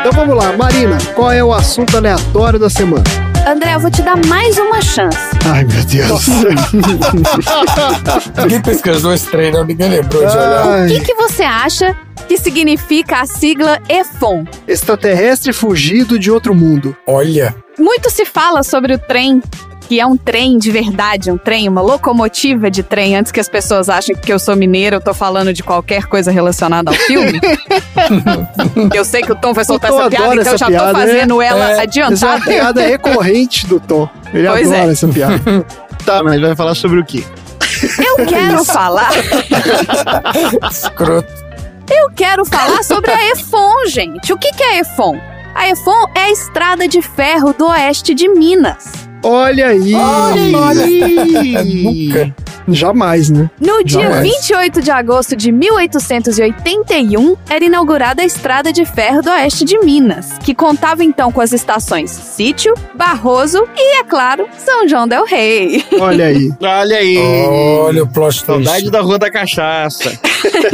Então 0.00 0.12
vamos 0.12 0.36
lá, 0.36 0.56
Marina, 0.56 0.96
qual 1.14 1.30
é 1.32 1.42
o 1.44 1.52
assunto 1.52 1.96
aleatório 1.96 2.58
da 2.58 2.70
semana? 2.70 3.27
André, 3.48 3.74
eu 3.74 3.80
vou 3.80 3.90
te 3.90 4.02
dar 4.02 4.14
mais 4.26 4.58
uma 4.58 4.82
chance. 4.82 5.16
Ai, 5.50 5.64
meu 5.64 5.82
Deus. 5.84 6.26
Ninguém 8.42 8.60
pesquisou 8.60 9.14
esse 9.14 9.26
trem, 9.30 9.50
não. 9.50 9.64
Ninguém 9.64 9.88
lembrou 9.88 10.26
de 10.26 10.36
olhar. 10.36 10.84
O 10.84 10.88
que, 10.88 11.00
que 11.00 11.14
você 11.14 11.44
acha 11.44 11.96
que 12.28 12.36
significa 12.36 13.22
a 13.22 13.26
sigla 13.26 13.80
EFON? 13.88 14.44
extraterrestre 14.66 15.54
fugido 15.54 16.18
de 16.18 16.30
outro 16.30 16.54
mundo. 16.54 16.94
Olha. 17.06 17.54
Muito 17.78 18.10
se 18.10 18.26
fala 18.26 18.62
sobre 18.62 18.92
o 18.92 18.98
trem, 18.98 19.42
que 19.88 19.98
é 19.98 20.06
um 20.06 20.18
trem 20.18 20.58
de 20.58 20.70
verdade, 20.70 21.30
um 21.30 21.38
trem, 21.38 21.66
uma 21.66 21.80
locomotiva 21.80 22.70
de 22.70 22.82
trem. 22.82 23.16
Antes 23.16 23.32
que 23.32 23.40
as 23.40 23.48
pessoas 23.48 23.88
achem 23.88 24.14
que 24.14 24.30
eu 24.30 24.38
sou 24.38 24.54
mineira, 24.54 24.96
eu 24.96 25.00
tô 25.00 25.14
falando 25.14 25.50
de 25.50 25.62
qualquer 25.62 26.04
coisa 26.04 26.30
relacionada 26.30 26.90
ao 26.90 26.94
filme. 26.94 27.40
eu 28.94 29.02
sei 29.02 29.22
que 29.22 29.32
o 29.32 29.34
Tom 29.34 29.54
vai 29.54 29.64
soltar 29.64 29.90
essa 29.90 30.10
piada, 30.10 30.24
então 30.26 30.34
eu 30.34 30.40
essa 30.42 30.58
já 30.58 30.66
piada, 30.66 30.92
tô 30.92 30.98
fazendo 30.98 31.40
ela 31.40 31.58
É, 31.58 31.62
Essa 31.62 31.72
é 31.72 31.74
uma 31.76 31.82
adiantada. 31.82 32.44
piada 32.44 32.82
recorrente 32.82 33.66
do 33.66 33.80
Tom. 33.80 34.06
Ele 34.34 34.46
Pois 34.46 34.70
adora 34.70 34.88
é. 34.88 34.92
essa 34.92 35.08
piada. 35.08 35.40
Tá, 36.04 36.22
mas 36.22 36.40
vai 36.40 36.54
falar 36.56 36.74
sobre 36.74 37.00
o 37.00 37.04
quê? 37.04 37.22
Eu 37.98 38.24
quero 38.24 38.64
falar, 38.64 39.10
Escroto. 40.70 41.28
eu 41.90 42.10
quero 42.14 42.44
falar 42.46 42.82
sobre 42.82 43.10
a 43.10 43.32
EFON, 43.32 43.86
gente. 43.88 44.32
O 44.32 44.38
que, 44.38 44.50
que 44.52 44.62
é 44.62 44.76
a 44.76 44.80
EFON? 44.80 45.18
A 45.54 45.68
EFON 45.68 46.06
é 46.14 46.20
a 46.20 46.30
estrada 46.30 46.88
de 46.88 47.02
ferro 47.02 47.52
do 47.52 47.66
oeste 47.66 48.14
de 48.14 48.28
Minas. 48.28 49.07
Olha 49.22 49.68
aí. 49.68 49.94
Olha 49.94 50.84
aí! 50.84 51.64
Nunca. 51.82 52.34
Jamais, 52.70 53.30
né? 53.30 53.50
No 53.58 53.82
dia 53.82 54.02
Jamais. 54.02 54.22
28 54.22 54.82
de 54.82 54.90
agosto 54.90 55.34
de 55.34 55.50
1881, 55.50 57.36
era 57.48 57.64
inaugurada 57.64 58.22
a 58.22 58.24
Estrada 58.24 58.72
de 58.72 58.84
Ferro 58.84 59.22
do 59.22 59.30
Oeste 59.30 59.64
de 59.64 59.78
Minas, 59.78 60.36
que 60.44 60.54
contava 60.54 61.02
então 61.02 61.32
com 61.32 61.40
as 61.40 61.52
estações 61.52 62.10
Sítio, 62.10 62.74
Barroso 62.94 63.66
e, 63.74 64.00
é 64.00 64.04
claro, 64.04 64.46
São 64.58 64.86
João 64.86 65.08
del 65.08 65.24
Rei. 65.24 65.84
Olha 65.98 66.26
aí. 66.26 66.50
Olha 66.60 66.96
aí! 66.98 67.18
Olha 67.18 68.02
o 68.02 68.06
plot 68.06 68.44
Saudade 68.44 68.90
da 68.90 69.00
Rua 69.00 69.18
da 69.18 69.30
Cachaça. 69.30 70.12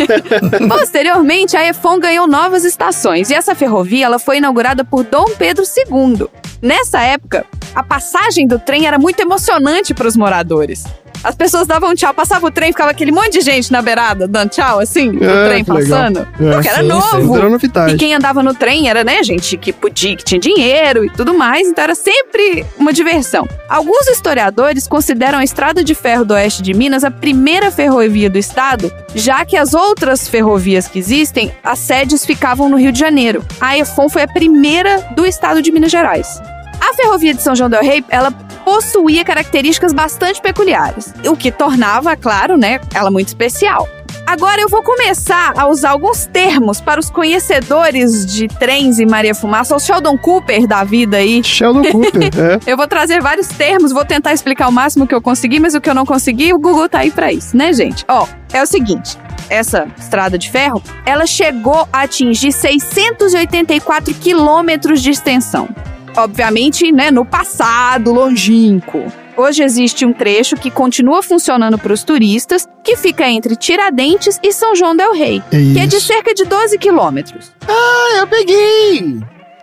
Posteriormente, 0.68 1.56
a 1.56 1.64
EFON 1.68 1.98
ganhou 1.98 2.26
novas 2.26 2.64
estações 2.64 3.30
e 3.30 3.34
essa 3.34 3.54
ferrovia 3.54 4.06
ela 4.06 4.18
foi 4.18 4.38
inaugurada 4.38 4.84
por 4.84 5.04
Dom 5.04 5.26
Pedro 5.38 5.64
II. 5.64 6.26
Nessa 6.60 7.00
época, 7.02 7.46
a 7.74 7.82
passagem 7.82 8.46
do 8.46 8.58
trem 8.58 8.86
era 8.86 8.98
muito 8.98 9.20
emocionante 9.20 9.92
para 9.94 10.06
os 10.08 10.16
moradores. 10.16 10.84
As 11.22 11.34
pessoas 11.34 11.66
davam 11.66 11.94
tchau, 11.94 12.12
passava 12.12 12.46
o 12.46 12.50
trem, 12.50 12.70
ficava 12.70 12.90
aquele 12.90 13.10
monte 13.10 13.38
de 13.38 13.40
gente 13.40 13.72
na 13.72 13.80
beirada 13.80 14.28
dando 14.28 14.50
tchau, 14.50 14.78
assim, 14.78 15.08
o 15.16 15.24
É, 15.24 15.48
trem 15.48 15.64
que 15.64 15.72
legal. 15.72 15.98
passando. 15.98 16.18
É, 16.38 16.52
porque 16.52 16.68
era 16.68 16.82
sim, 16.82 16.86
novo. 16.86 17.32
sim, 17.32 17.36
era 17.38 17.48
novidade. 17.48 17.94
E 17.94 17.96
quem 17.96 18.12
andava 18.14 18.42
no 18.42 18.52
trem 18.52 18.90
era, 18.90 19.02
né, 19.02 19.22
gente 19.22 19.56
que 19.56 19.72
podia, 19.72 20.14
que 20.16 20.22
tinha 20.22 20.38
dinheiro 20.38 21.02
e 21.02 21.08
tudo 21.08 21.32
mais, 21.32 21.66
então 21.66 21.82
era 21.82 21.94
sempre 21.94 22.66
uma 22.78 22.92
diversão. 22.92 23.48
Alguns 23.70 24.06
historiadores 24.08 24.86
consideram 24.86 25.38
a 25.38 25.44
Estrada 25.44 25.82
de 25.82 25.94
Ferro 25.94 26.26
do 26.26 26.34
Oeste 26.34 26.60
de 26.62 26.74
Minas 26.74 27.04
a 27.04 27.10
primeira 27.10 27.70
ferrovia 27.70 28.28
do 28.28 28.36
estado, 28.36 28.92
já 29.14 29.46
que 29.46 29.56
as 29.56 29.72
outras 29.72 30.28
ferrovias 30.28 30.86
que 30.88 30.98
existem, 30.98 31.50
as 31.64 31.78
sedes 31.78 32.26
ficavam 32.26 32.68
no 32.68 32.76
Rio 32.76 32.92
de 32.92 32.98
Janeiro. 33.00 33.42
A 33.58 33.78
EFON 33.78 34.10
foi 34.10 34.20
a 34.24 34.28
primeira 34.28 34.98
do 35.16 35.24
estado 35.24 35.62
de 35.62 35.72
Minas 35.72 35.90
Gerais. 35.90 36.38
A 36.80 36.94
ferrovia 36.94 37.34
de 37.34 37.42
São 37.42 37.54
João 37.54 37.70
del 37.70 37.82
Rei, 37.82 38.04
ela 38.08 38.30
possuía 38.64 39.24
características 39.24 39.92
bastante 39.92 40.40
peculiares, 40.40 41.12
o 41.26 41.36
que 41.36 41.52
tornava, 41.52 42.16
claro, 42.16 42.56
né, 42.56 42.80
ela 42.94 43.10
muito 43.10 43.28
especial. 43.28 43.88
Agora 44.26 44.60
eu 44.60 44.68
vou 44.68 44.82
começar 44.82 45.52
a 45.56 45.68
usar 45.68 45.90
alguns 45.90 46.24
termos 46.24 46.80
para 46.80 46.98
os 46.98 47.10
conhecedores 47.10 48.24
de 48.24 48.48
trens 48.48 48.98
e 48.98 49.04
Maria 49.04 49.34
Fumaça, 49.34 49.76
o 49.76 49.78
Sheldon 49.78 50.16
Cooper 50.16 50.66
da 50.66 50.82
vida 50.82 51.18
aí. 51.18 51.44
Sheldon 51.44 51.84
Cooper, 51.84 52.30
é. 52.34 52.58
Eu 52.66 52.76
vou 52.76 52.86
trazer 52.88 53.20
vários 53.20 53.48
termos, 53.48 53.92
vou 53.92 54.04
tentar 54.04 54.32
explicar 54.32 54.68
o 54.68 54.72
máximo 54.72 55.06
que 55.06 55.14
eu 55.14 55.20
conseguir, 55.20 55.60
mas 55.60 55.74
o 55.74 55.80
que 55.80 55.90
eu 55.90 55.94
não 55.94 56.06
consegui, 56.06 56.54
o 56.54 56.58
Google 56.58 56.88
tá 56.88 57.00
aí 57.00 57.10
pra 57.10 57.32
isso, 57.32 57.54
né, 57.54 57.72
gente? 57.74 58.02
Ó, 58.08 58.26
é 58.50 58.62
o 58.62 58.66
seguinte, 58.66 59.18
essa 59.50 59.86
estrada 59.98 60.38
de 60.38 60.50
ferro, 60.50 60.82
ela 61.04 61.26
chegou 61.26 61.86
a 61.92 62.02
atingir 62.02 62.50
684 62.50 64.14
quilômetros 64.14 65.02
de 65.02 65.10
extensão. 65.10 65.68
Obviamente, 66.16 66.92
né, 66.92 67.10
no 67.10 67.24
passado 67.24 68.12
longínquo. 68.12 69.04
Hoje 69.36 69.64
existe 69.64 70.06
um 70.06 70.12
trecho 70.12 70.54
que 70.54 70.70
continua 70.70 71.22
funcionando 71.22 71.76
para 71.76 71.92
os 71.92 72.04
turistas, 72.04 72.68
que 72.84 72.96
fica 72.96 73.28
entre 73.28 73.56
Tiradentes 73.56 74.38
e 74.42 74.52
São 74.52 74.76
João 74.76 74.94
del 74.94 75.12
Rei, 75.12 75.42
É 75.50 75.56
que 75.72 75.78
é 75.80 75.86
de 75.86 76.00
cerca 76.00 76.32
de 76.32 76.44
12 76.44 76.78
quilômetros. 76.78 77.52
Ah, 77.66 78.18
eu 78.18 78.26
peguei! 78.28 79.20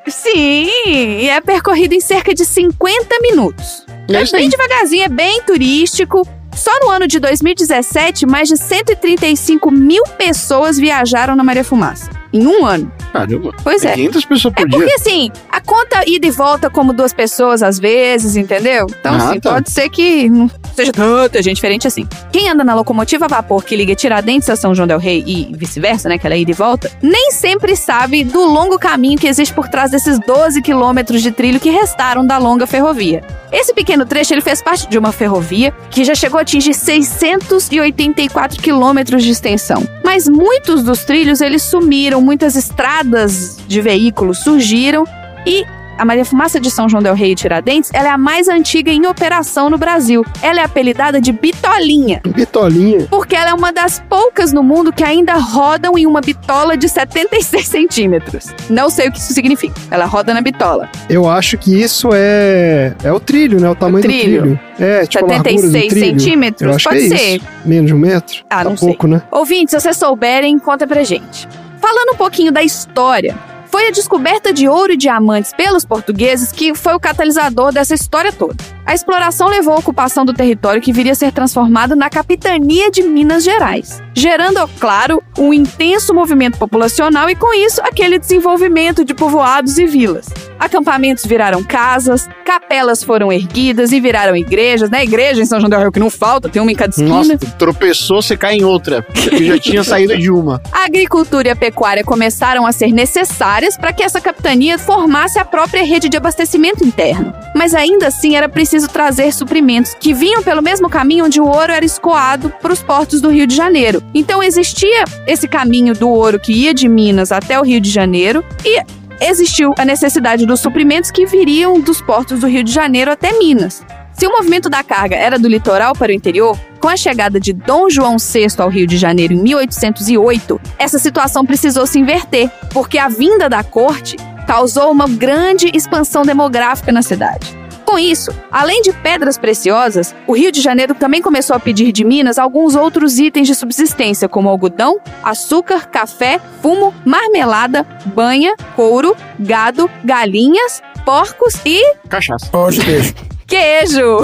Sim, 0.07 0.67
e 0.85 1.29
é 1.29 1.39
percorrido 1.39 1.93
em 1.93 2.01
cerca 2.01 2.33
de 2.33 2.43
50 2.43 3.19
minutos. 3.21 3.85
É 4.09 4.37
bem 4.37 4.49
devagarzinho, 4.49 5.03
é 5.03 5.09
bem 5.09 5.41
turístico. 5.43 6.27
Só 6.53 6.71
no 6.81 6.89
ano 6.89 7.07
de 7.07 7.17
2017, 7.17 8.25
mais 8.25 8.49
de 8.49 8.57
135 8.57 9.71
mil 9.71 10.03
pessoas 10.17 10.77
viajaram 10.77 11.35
na 11.35 11.43
Maria 11.43 11.63
Fumaça. 11.63 12.09
Em 12.33 12.45
um 12.47 12.65
ano. 12.65 12.91
Caramba. 13.11 13.51
Pois 13.63 13.83
é. 13.83 13.93
500 13.93 14.25
pessoas 14.25 14.53
por 14.53 14.61
É 14.63 14.65
dia. 14.69 14.77
porque 14.79 14.93
assim, 14.93 15.29
a 15.51 15.59
conta 15.59 16.03
ida 16.07 16.25
e 16.27 16.31
volta 16.31 16.69
como 16.69 16.93
duas 16.93 17.11
pessoas 17.11 17.61
às 17.61 17.77
vezes, 17.77 18.35
entendeu? 18.37 18.87
Então, 18.89 19.13
Ah, 19.13 19.29
assim, 19.29 19.39
tá. 19.39 19.51
pode 19.53 19.69
ser 19.69 19.89
que 19.89 20.29
não 20.29 20.49
seja 20.73 20.91
tanta 20.93 21.41
gente 21.43 21.55
diferente 21.55 21.85
assim. 21.87 22.07
Quem 22.31 22.49
anda 22.49 22.63
na 22.63 22.73
locomotiva 22.73 23.25
a 23.25 23.27
vapor 23.27 23.63
que 23.65 23.75
liga 23.75 23.93
Tiradentes 23.95 24.49
a 24.49 24.55
São 24.55 24.73
João 24.73 24.87
del 24.87 24.97
Rei 24.97 25.23
e 25.27 25.51
vice-versa, 25.55 26.07
né, 26.07 26.17
que 26.17 26.25
ela 26.25 26.35
é 26.35 26.39
ida 26.39 26.51
e 26.51 26.53
volta, 26.53 26.89
nem 27.01 27.31
sempre 27.31 27.75
sabe 27.75 28.23
do 28.23 28.39
longo 28.45 28.79
caminho 28.79 29.19
que 29.19 29.27
existe 29.27 29.53
por 29.53 29.67
trás 29.67 29.91
desses 29.91 30.17
12 30.19 30.61
quilômetros 30.61 31.21
de 31.21 31.31
trilho 31.31 31.59
que 31.59 31.69
restaram 31.69 32.25
da 32.25 32.37
longa 32.37 32.65
ferrovia. 32.65 33.21
Esse 33.51 33.73
pequeno 33.73 34.05
trecho 34.05 34.33
ele 34.33 34.39
fez 34.41 34.61
parte 34.61 34.87
de 34.87 34.97
uma 34.97 35.11
ferrovia 35.11 35.73
que 35.89 36.05
já 36.05 36.15
chegou 36.15 36.37
a 36.39 36.41
atingir 36.43 36.73
684 36.73 38.61
quilômetros 38.61 39.23
de 39.23 39.31
extensão. 39.31 39.83
Mas 40.03 40.27
muitos 40.27 40.83
dos 40.83 41.03
trilhos 41.03 41.41
eles 41.41 41.61
sumiram, 41.61 42.20
muitas 42.21 42.55
estradas 42.55 43.57
de 43.67 43.81
veículos 43.81 44.39
surgiram 44.39 45.05
e 45.45 45.65
a 45.97 46.05
Maria 46.05 46.25
Fumaça 46.25 46.59
de 46.59 46.71
São 46.71 46.89
João 46.89 47.03
del 47.03 47.13
Rei 47.13 47.33
e 47.33 47.35
Tiradentes, 47.35 47.91
ela 47.93 48.07
é 48.07 48.11
a 48.11 48.17
mais 48.17 48.47
antiga 48.47 48.91
em 48.91 49.05
operação 49.05 49.69
no 49.69 49.77
Brasil. 49.77 50.25
Ela 50.41 50.61
é 50.61 50.63
apelidada 50.63 51.21
de 51.21 51.31
Bitolinha, 51.31 52.21
Bitolinha. 52.25 53.05
porque 53.07 53.35
ela 53.35 53.51
é 53.51 53.53
uma 53.53 53.71
das 53.71 54.01
poucas 54.09 54.51
no 54.51 54.63
mundo 54.63 54.91
que 54.91 55.03
ainda 55.03 55.35
rodam 55.35 55.95
em 55.99 56.07
uma 56.07 56.19
bitola 56.19 56.75
de 56.75 56.89
76 56.89 57.67
centímetros. 57.67 58.47
Não 58.67 58.89
sei 58.89 59.09
o 59.09 59.11
que 59.11 59.19
isso 59.19 59.31
significa. 59.31 59.75
Ela 59.91 60.05
roda 60.05 60.33
na 60.33 60.41
bitola. 60.41 60.89
Eu 61.07 61.29
acho 61.29 61.55
que 61.55 61.79
isso 61.79 62.09
é. 62.13 62.95
É 63.03 63.11
o 63.11 63.19
trilho, 63.19 63.59
né? 63.59 63.69
O 63.69 63.75
tamanho 63.75 64.01
trilho. 64.01 64.41
do 64.41 64.57
trilho. 64.57 64.59
É, 64.79 65.05
tipo 65.05 65.23
a 65.25 65.27
largura 65.27 65.53
do 65.53 65.61
76 65.61 65.87
trilho. 65.93 66.19
centímetros? 66.19 66.67
Eu 66.67 66.75
acho 66.77 66.89
Pode 66.89 67.05
é 67.05 67.09
ser. 67.15 67.35
isso. 67.35 67.45
Menos 67.63 67.85
de 67.85 67.93
um 67.93 67.99
metro? 67.99 68.37
Ah, 68.49 68.63
tá 68.63 68.69
não 68.71 68.75
sei. 68.75 68.87
pouco, 68.87 69.05
né? 69.05 69.21
Ouvintes, 69.29 69.71
se 69.71 69.79
vocês 69.79 69.97
souberem, 69.97 70.57
conta 70.57 70.87
pra 70.87 71.03
gente. 71.03 71.47
Falando 71.81 72.13
um 72.13 72.15
pouquinho 72.15 72.51
da 72.51 72.61
história, 72.61 73.35
foi 73.65 73.87
a 73.87 73.91
descoberta 73.91 74.53
de 74.53 74.67
ouro 74.67 74.93
e 74.93 74.97
diamantes 74.97 75.51
pelos 75.51 75.83
portugueses 75.83 76.51
que 76.51 76.75
foi 76.75 76.93
o 76.93 76.99
catalisador 76.99 77.73
dessa 77.73 77.95
história 77.95 78.31
toda. 78.31 78.55
A 78.85 78.93
exploração 78.93 79.47
levou 79.47 79.75
à 79.75 79.77
ocupação 79.77 80.25
do 80.25 80.33
território 80.33 80.81
que 80.81 80.91
viria 80.91 81.11
a 81.11 81.15
ser 81.15 81.31
transformado 81.31 81.95
na 81.95 82.09
capitania 82.09 82.89
de 82.89 83.03
Minas 83.03 83.43
Gerais, 83.43 84.01
gerando, 84.13 84.67
claro, 84.79 85.21
um 85.37 85.53
intenso 85.53 86.13
movimento 86.13 86.57
populacional 86.57 87.29
e, 87.29 87.35
com 87.35 87.53
isso, 87.53 87.79
aquele 87.81 88.17
desenvolvimento 88.17 89.05
de 89.05 89.13
povoados 89.13 89.77
e 89.77 89.85
vilas. 89.85 90.27
Acampamentos 90.59 91.25
viraram 91.25 91.63
casas, 91.63 92.27
capelas 92.45 93.03
foram 93.03 93.31
erguidas 93.31 93.91
e 93.91 93.99
viraram 93.99 94.35
igrejas, 94.35 94.89
né? 94.89 95.03
Igreja 95.03 95.41
em 95.41 95.45
São 95.45 95.59
João 95.59 95.69
del 95.69 95.79
Rio 95.79 95.91
que 95.91 95.99
não 95.99 96.09
falta, 96.09 96.49
tem 96.49 96.61
uma 96.61 96.71
em 96.71 96.75
cada 96.75 96.91
esquina. 96.91 97.09
Nossa, 97.09 97.37
tropeçou, 97.57 98.21
você 98.21 98.37
cai 98.37 98.55
em 98.55 98.63
outra. 98.63 99.01
Porque 99.01 99.43
já 99.43 99.57
tinha 99.57 99.83
saído 99.83 100.17
de 100.17 100.29
uma. 100.29 100.61
A 100.71 100.85
agricultura 100.85 101.47
e 101.47 101.51
a 101.51 101.55
pecuária 101.55 102.03
começaram 102.03 102.65
a 102.65 102.71
ser 102.71 102.91
necessárias 102.91 103.77
para 103.77 103.93
que 103.93 104.03
essa 104.03 104.19
capitania 104.19 104.77
formasse 104.77 105.39
a 105.39 105.45
própria 105.45 105.83
rede 105.83 106.09
de 106.09 106.17
abastecimento 106.17 106.83
interno. 106.83 107.33
Mas 107.55 107.73
ainda 107.73 108.07
assim 108.07 108.35
era 108.35 108.49
preciso 108.49 108.70
trazer 108.87 109.33
suprimentos 109.33 109.93
que 109.93 110.13
vinham 110.13 110.41
pelo 110.43 110.61
mesmo 110.61 110.89
caminho 110.89 111.25
onde 111.25 111.39
o 111.39 111.45
ouro 111.45 111.71
era 111.71 111.85
escoado 111.85 112.49
para 112.61 112.73
os 112.73 112.81
portos 112.81 113.21
do 113.21 113.29
Rio 113.29 113.45
de 113.45 113.55
Janeiro. 113.55 114.03
Então 114.13 114.41
existia 114.41 115.03
esse 115.27 115.47
caminho 115.47 115.93
do 115.93 116.09
ouro 116.09 116.39
que 116.39 116.53
ia 116.53 116.73
de 116.73 116.87
Minas 116.87 117.31
até 117.31 117.59
o 117.59 117.63
Rio 117.63 117.81
de 117.81 117.89
Janeiro 117.89 118.43
e 118.65 118.81
existiu 119.21 119.73
a 119.77 119.85
necessidade 119.85 120.45
dos 120.45 120.59
suprimentos 120.59 121.11
que 121.11 121.25
viriam 121.25 121.79
dos 121.79 122.01
portos 122.01 122.39
do 122.39 122.47
Rio 122.47 122.63
de 122.63 122.71
Janeiro 122.71 123.11
até 123.11 123.37
Minas. 123.37 123.85
Se 124.13 124.27
o 124.27 124.31
movimento 124.31 124.69
da 124.69 124.83
carga 124.83 125.15
era 125.15 125.39
do 125.39 125.47
litoral 125.47 125.93
para 125.93 126.11
o 126.11 126.15
interior, 126.15 126.57
com 126.79 126.87
a 126.87 126.97
chegada 126.97 127.39
de 127.39 127.53
Dom 127.53 127.89
João 127.89 128.17
VI 128.17 128.47
ao 128.57 128.69
Rio 128.69 128.85
de 128.85 128.97
Janeiro 128.97 129.33
em 129.33 129.41
1808, 129.41 130.59
essa 130.77 130.99
situação 130.99 131.45
precisou 131.45 131.87
se 131.87 131.99
inverter, 131.99 132.49
porque 132.71 132.97
a 132.97 133.07
vinda 133.07 133.47
da 133.47 133.63
corte 133.63 134.17
causou 134.47 134.91
uma 134.91 135.07
grande 135.07 135.71
expansão 135.73 136.23
demográfica 136.23 136.91
na 136.91 137.01
cidade. 137.01 137.60
Com 137.91 137.99
isso, 137.99 138.31
além 138.49 138.81
de 138.81 138.93
pedras 138.93 139.37
preciosas, 139.37 140.15
o 140.25 140.31
Rio 140.31 140.49
de 140.49 140.61
Janeiro 140.61 140.95
também 140.95 141.21
começou 141.21 141.57
a 141.57 141.59
pedir 141.59 141.91
de 141.91 142.05
Minas 142.05 142.39
alguns 142.39 142.73
outros 142.73 143.19
itens 143.19 143.47
de 143.47 143.53
subsistência, 143.53 144.29
como 144.29 144.47
algodão, 144.47 145.01
açúcar, 145.21 145.89
café, 145.89 146.39
fumo, 146.61 146.93
marmelada, 147.03 147.85
banha, 148.05 148.55
couro, 148.77 149.13
gado, 149.37 149.91
galinhas, 150.05 150.81
porcos 151.03 151.59
e 151.65 151.83
Cachaça. 152.07 152.45
Pão 152.49 152.69
de 152.69 152.79
queijo. 152.79 153.13
queijo. 153.45 154.17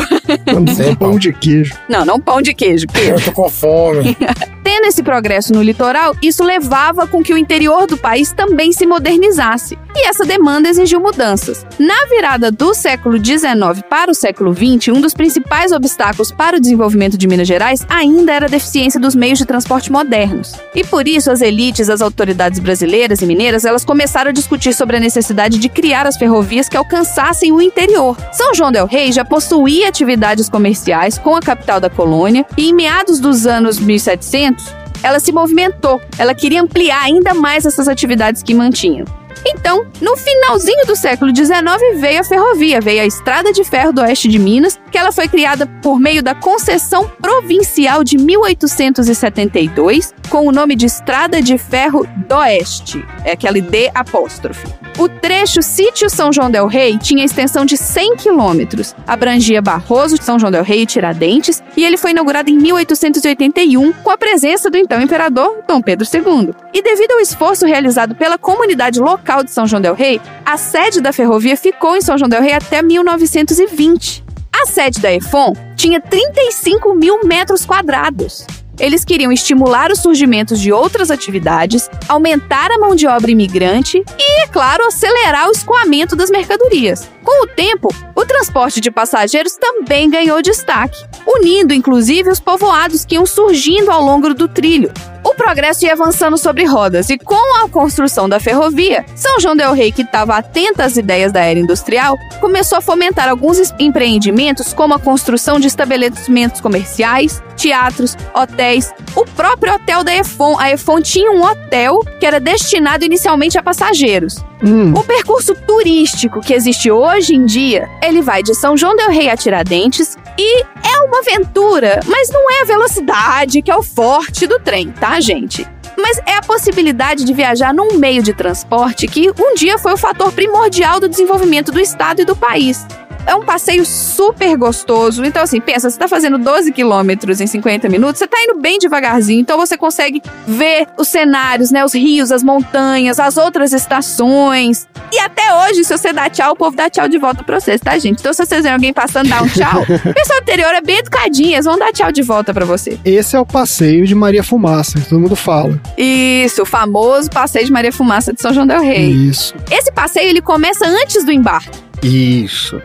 Sem 0.73 0.95
pão 0.95 1.09
pão. 1.09 1.19
de 1.19 1.33
queijo. 1.33 1.75
Não, 1.89 2.05
não 2.05 2.21
pão 2.21 2.41
de 2.41 2.53
queijo, 2.53 2.87
queijo. 2.87 3.15
Eu 3.15 3.21
tô 3.21 3.33
com 3.33 3.49
fome. 3.49 4.15
Tendo 4.67 4.85
esse 4.85 5.01
progresso 5.01 5.53
no 5.53 5.63
litoral, 5.63 6.13
isso 6.21 6.43
levava 6.43 7.07
com 7.07 7.23
que 7.23 7.33
o 7.33 7.37
interior 7.37 7.87
do 7.87 7.95
país 7.95 8.33
também 8.33 8.73
se 8.73 8.85
modernizasse. 8.85 9.79
E 9.95 10.05
essa 10.05 10.25
demanda 10.25 10.67
exigiu 10.67 10.99
mudanças. 10.99 11.65
Na 11.79 12.05
virada 12.09 12.51
do 12.51 12.73
século 12.73 13.17
XIX 13.17 13.81
para 13.89 14.11
o 14.11 14.13
século 14.13 14.53
XX, 14.53 14.89
um 14.89 14.99
dos 14.99 15.13
principais 15.13 15.71
obstáculos 15.71 16.33
para 16.33 16.57
o 16.57 16.59
desenvolvimento 16.59 17.17
de 17.17 17.27
Minas 17.29 17.47
Gerais 17.47 17.85
ainda 17.87 18.33
era 18.33 18.45
a 18.45 18.49
deficiência 18.49 18.99
dos 18.99 19.15
meios 19.15 19.39
de 19.39 19.45
transporte 19.45 19.89
modernos. 19.89 20.53
E 20.75 20.83
por 20.83 21.07
isso 21.07 21.31
as 21.31 21.39
elites, 21.39 21.89
as 21.89 22.01
autoridades 22.01 22.59
brasileiras 22.59 23.21
e 23.21 23.25
mineiras, 23.25 23.63
elas 23.63 23.85
começaram 23.85 24.31
a 24.31 24.33
discutir 24.33 24.73
sobre 24.73 24.97
a 24.97 24.99
necessidade 24.99 25.57
de 25.59 25.69
criar 25.69 26.05
as 26.05 26.17
ferrovias 26.17 26.67
que 26.67 26.75
alcançassem 26.75 27.53
o 27.53 27.61
interior. 27.61 28.17
São 28.33 28.53
João 28.53 28.71
del 28.71 28.85
Rei 28.85 29.13
já 29.13 29.23
possuía 29.23 29.87
atividades 29.87 30.49
comerciais 30.49 31.17
com 31.17 31.37
a 31.37 31.41
capital 31.41 31.79
da 31.79 31.89
colônia 31.89 32.45
e 32.57 32.69
em 32.69 32.73
meados 32.73 33.21
dos 33.21 33.47
anos 33.47 33.79
1700, 33.79 34.56
ela 35.03 35.19
se 35.19 35.31
movimentou. 35.31 36.01
Ela 36.17 36.33
queria 36.33 36.61
ampliar 36.61 37.03
ainda 37.03 37.33
mais 37.33 37.65
essas 37.65 37.87
atividades 37.87 38.43
que 38.43 38.53
mantinham. 38.53 39.05
Então, 39.45 39.85
no 40.01 40.15
finalzinho 40.17 40.85
do 40.85 40.95
século 40.95 41.35
XIX 41.35 41.55
veio 41.99 42.21
a 42.21 42.23
ferrovia, 42.23 42.81
veio 42.81 43.01
a 43.01 43.05
Estrada 43.05 43.51
de 43.51 43.63
Ferro 43.63 43.93
do 43.93 44.01
Oeste 44.01 44.27
de 44.27 44.39
Minas, 44.39 44.79
que 44.91 44.97
ela 44.97 45.11
foi 45.11 45.27
criada 45.27 45.65
por 45.81 45.99
meio 45.99 46.23
da 46.23 46.35
Concessão 46.35 47.09
Provincial 47.21 48.03
de 48.03 48.17
1872, 48.17 50.13
com 50.29 50.47
o 50.47 50.51
nome 50.51 50.75
de 50.75 50.85
Estrada 50.85 51.41
de 51.41 51.57
Ferro 51.57 52.07
do 52.27 52.35
Oeste. 52.35 53.03
é 53.23 53.31
aquele 53.31 53.61
D 53.61 53.89
apóstrofe. 53.93 54.67
O 54.97 55.07
trecho 55.07 55.61
Sítio 55.61 56.09
São 56.09 56.33
João 56.33 56.49
del 56.49 56.65
Rei 56.65 56.97
tinha 56.97 57.23
extensão 57.23 57.65
de 57.65 57.77
100 57.77 58.15
quilômetros, 58.15 58.95
abrangia 59.05 59.61
Barroso, 59.61 60.17
São 60.19 60.39
João 60.39 60.51
del 60.51 60.63
Rei 60.63 60.81
e 60.81 60.85
Tiradentes, 60.87 61.61
e 61.75 61.85
ele 61.85 61.97
foi 61.97 62.11
inaugurado 62.11 62.49
em 62.49 62.57
1881 62.57 63.93
com 63.93 64.09
a 64.09 64.17
presença 64.17 64.71
do 64.71 64.77
então 64.77 64.99
imperador 64.99 65.59
Dom 65.67 65.81
Pedro 65.81 66.07
II. 66.11 66.51
E 66.73 66.81
devido 66.81 67.11
ao 67.11 67.19
esforço 67.19 67.65
realizado 67.67 68.15
pela 68.15 68.39
comunidade 68.39 68.99
local 68.99 69.36
de 69.43 69.51
São 69.51 69.67
João 69.67 69.81
del 69.81 69.93
Rei, 69.93 70.21
a 70.45 70.57
sede 70.57 71.01
da 71.01 71.13
ferrovia 71.13 71.57
ficou 71.57 71.95
em 71.95 72.01
São 72.01 72.17
João 72.17 72.29
del 72.29 72.41
Rei 72.41 72.53
até 72.53 72.81
1920. 72.81 74.23
A 74.61 74.65
sede 74.65 74.99
da 74.99 75.13
EFON 75.13 75.53
tinha 75.75 76.01
35 76.01 76.95
mil 76.95 77.23
metros 77.23 77.65
quadrados. 77.65 78.45
Eles 78.79 79.03
queriam 79.03 79.31
estimular 79.31 79.91
o 79.91 79.95
surgimento 79.95 80.55
de 80.55 80.71
outras 80.71 81.09
atividades, 81.09 81.89
aumentar 82.07 82.71
a 82.71 82.77
mão 82.77 82.95
de 82.95 83.07
obra 83.07 83.31
imigrante 83.31 84.03
e, 84.19 84.41
é 84.43 84.47
claro, 84.47 84.85
acelerar 84.85 85.47
o 85.47 85.51
escoamento 85.51 86.15
das 86.15 86.29
mercadorias. 86.29 87.09
Com 87.23 87.43
o 87.43 87.47
tempo, 87.47 87.89
o 88.15 88.25
transporte 88.25 88.79
de 88.79 88.91
passageiros 88.91 89.53
também 89.53 90.09
ganhou 90.09 90.41
destaque, 90.41 91.03
unindo 91.25 91.73
inclusive 91.73 92.29
os 92.29 92.39
povoados 92.39 93.03
que 93.03 93.15
iam 93.15 93.25
surgindo 93.25 93.89
ao 93.89 94.03
longo 94.03 94.33
do 94.33 94.47
trilho. 94.47 94.91
O 95.27 95.33
progresso 95.33 95.85
ia 95.85 95.91
avançando 95.91 96.37
sobre 96.37 96.63
rodas 96.63 97.09
e, 97.09 97.17
com 97.17 97.61
a 97.61 97.67
construção 97.67 98.29
da 98.29 98.39
ferrovia, 98.39 99.05
São 99.13 99.41
João 99.41 99.57
Del 99.57 99.73
Rei, 99.73 99.91
que 99.91 100.01
estava 100.01 100.37
atento 100.37 100.81
às 100.81 100.95
ideias 100.95 101.33
da 101.33 101.41
era 101.41 101.59
industrial, 101.59 102.17
começou 102.39 102.77
a 102.77 102.81
fomentar 102.81 103.27
alguns 103.27 103.73
empreendimentos, 103.77 104.73
como 104.73 104.93
a 104.93 104.99
construção 104.99 105.59
de 105.59 105.67
estabelecimentos 105.67 106.61
comerciais, 106.61 107.43
teatros, 107.57 108.15
hotéis. 108.33 108.93
O 109.17 109.25
próprio 109.25 109.73
hotel 109.73 110.01
da 110.01 110.15
Efon, 110.15 110.57
a 110.57 110.71
Efon 110.71 111.01
tinha 111.01 111.29
um 111.29 111.43
hotel 111.43 111.99
que 112.21 112.25
era 112.25 112.39
destinado 112.39 113.03
inicialmente 113.03 113.57
a 113.57 113.63
passageiros. 113.63 114.37
Hum. 114.63 114.93
O 114.95 115.03
percurso 115.03 115.53
turístico 115.53 116.41
que 116.41 116.53
existe 116.53 116.89
hoje 116.89 117.35
em 117.35 117.45
dia, 117.45 117.89
ele 118.01 118.21
vai 118.21 118.41
de 118.41 118.55
São 118.55 118.75
João 118.75 118.95
del 118.95 119.09
Rei 119.09 119.29
a 119.29 119.37
Tiradentes 119.37 120.17
e 120.37 120.61
é 120.61 120.99
uma 121.05 121.19
aventura, 121.19 121.99
mas 122.05 122.29
não 122.29 122.49
é 122.51 122.61
a 122.61 122.65
velocidade 122.65 123.61
que 123.61 123.69
é 123.69 123.75
o 123.75 123.83
forte 123.83 124.47
do 124.47 124.59
trem, 124.59 124.91
tá, 124.91 125.16
gente? 125.21 125.67
Mas 125.97 126.19
é 126.25 126.35
a 126.35 126.41
possibilidade 126.41 127.23
de 127.23 127.33
viajar 127.33 127.73
num 127.73 127.97
meio 127.97 128.21
de 128.21 128.33
transporte 128.33 129.07
que 129.07 129.31
um 129.31 129.55
dia 129.55 129.77
foi 129.77 129.93
o 129.93 129.97
fator 129.97 130.31
primordial 130.31 130.99
do 130.99 131.09
desenvolvimento 131.09 131.71
do 131.71 131.79
estado 131.79 132.21
e 132.21 132.25
do 132.25 132.35
país. 132.35 132.85
É 133.27 133.35
um 133.35 133.43
passeio 133.43 133.85
super 133.85 134.55
gostoso. 134.55 135.25
Então, 135.25 135.43
assim, 135.43 135.59
pensa, 135.59 135.89
você 135.89 135.99
tá 135.99 136.07
fazendo 136.07 136.37
12 136.37 136.71
quilômetros 136.71 137.41
em 137.41 137.45
50 137.45 137.89
minutos, 137.89 138.19
você 138.19 138.27
tá 138.27 138.37
indo 138.41 138.57
bem 138.59 138.79
devagarzinho, 138.79 139.41
então 139.41 139.57
você 139.57 139.77
consegue 139.77 140.21
ver 140.47 140.87
os 140.97 141.09
cenários, 141.09 141.69
né? 141.69 141.83
Os 141.83 141.93
rios, 141.93 142.31
as 142.31 142.41
montanhas, 142.41 143.19
as 143.19 143.35
outras 143.35 143.73
estações. 143.73 144.87
E 145.11 145.19
até 145.19 145.53
hoje, 145.53 145.83
se 145.83 145.97
você 145.97 146.13
dá 146.13 146.29
tchau, 146.29 146.53
o 146.53 146.55
povo 146.55 146.75
dá 146.75 146.89
tchau 146.89 147.09
de 147.09 147.17
volta 147.17 147.43
pra 147.43 147.59
vocês, 147.59 147.81
tá, 147.81 147.97
gente? 147.97 148.21
Então, 148.21 148.31
se 148.31 148.45
vocês 148.45 148.63
verem 148.63 148.75
alguém 148.75 148.93
passando, 148.93 149.27
dá 149.27 149.41
um 149.41 149.47
tchau. 149.47 149.85
O 150.07 150.13
pessoal 150.13 150.39
anterior 150.39 150.73
é 150.73 150.81
bem 150.81 150.99
educadinho, 150.99 151.53
eles 151.53 151.65
vão 151.65 151.77
dar 151.77 151.91
tchau 151.91 152.11
de 152.11 152.21
volta 152.21 152.53
pra 152.53 152.65
você. 152.65 152.97
Esse 153.03 153.35
é 153.35 153.39
o 153.39 153.45
passeio 153.45 154.05
de 154.05 154.15
Maria 154.15 154.43
Fumaça, 154.43 154.99
que 154.99 155.09
todo 155.09 155.19
mundo 155.19 155.35
fala. 155.35 155.79
Isso, 155.97 156.61
o 156.61 156.65
famoso 156.65 157.29
passeio 157.29 157.65
de 157.65 157.71
Maria 157.71 157.91
Fumaça 157.91 158.31
de 158.31 158.41
São 158.41 158.53
João 158.53 158.65
del 158.65 158.81
Rei. 158.81 159.09
Isso. 159.09 159.53
Esse 159.69 159.91
passeio, 159.91 160.29
ele 160.29 160.41
começa 160.41 160.87
antes 160.87 161.25
do 161.25 161.31
embarque. 161.31 161.86
Isso. 162.03 162.81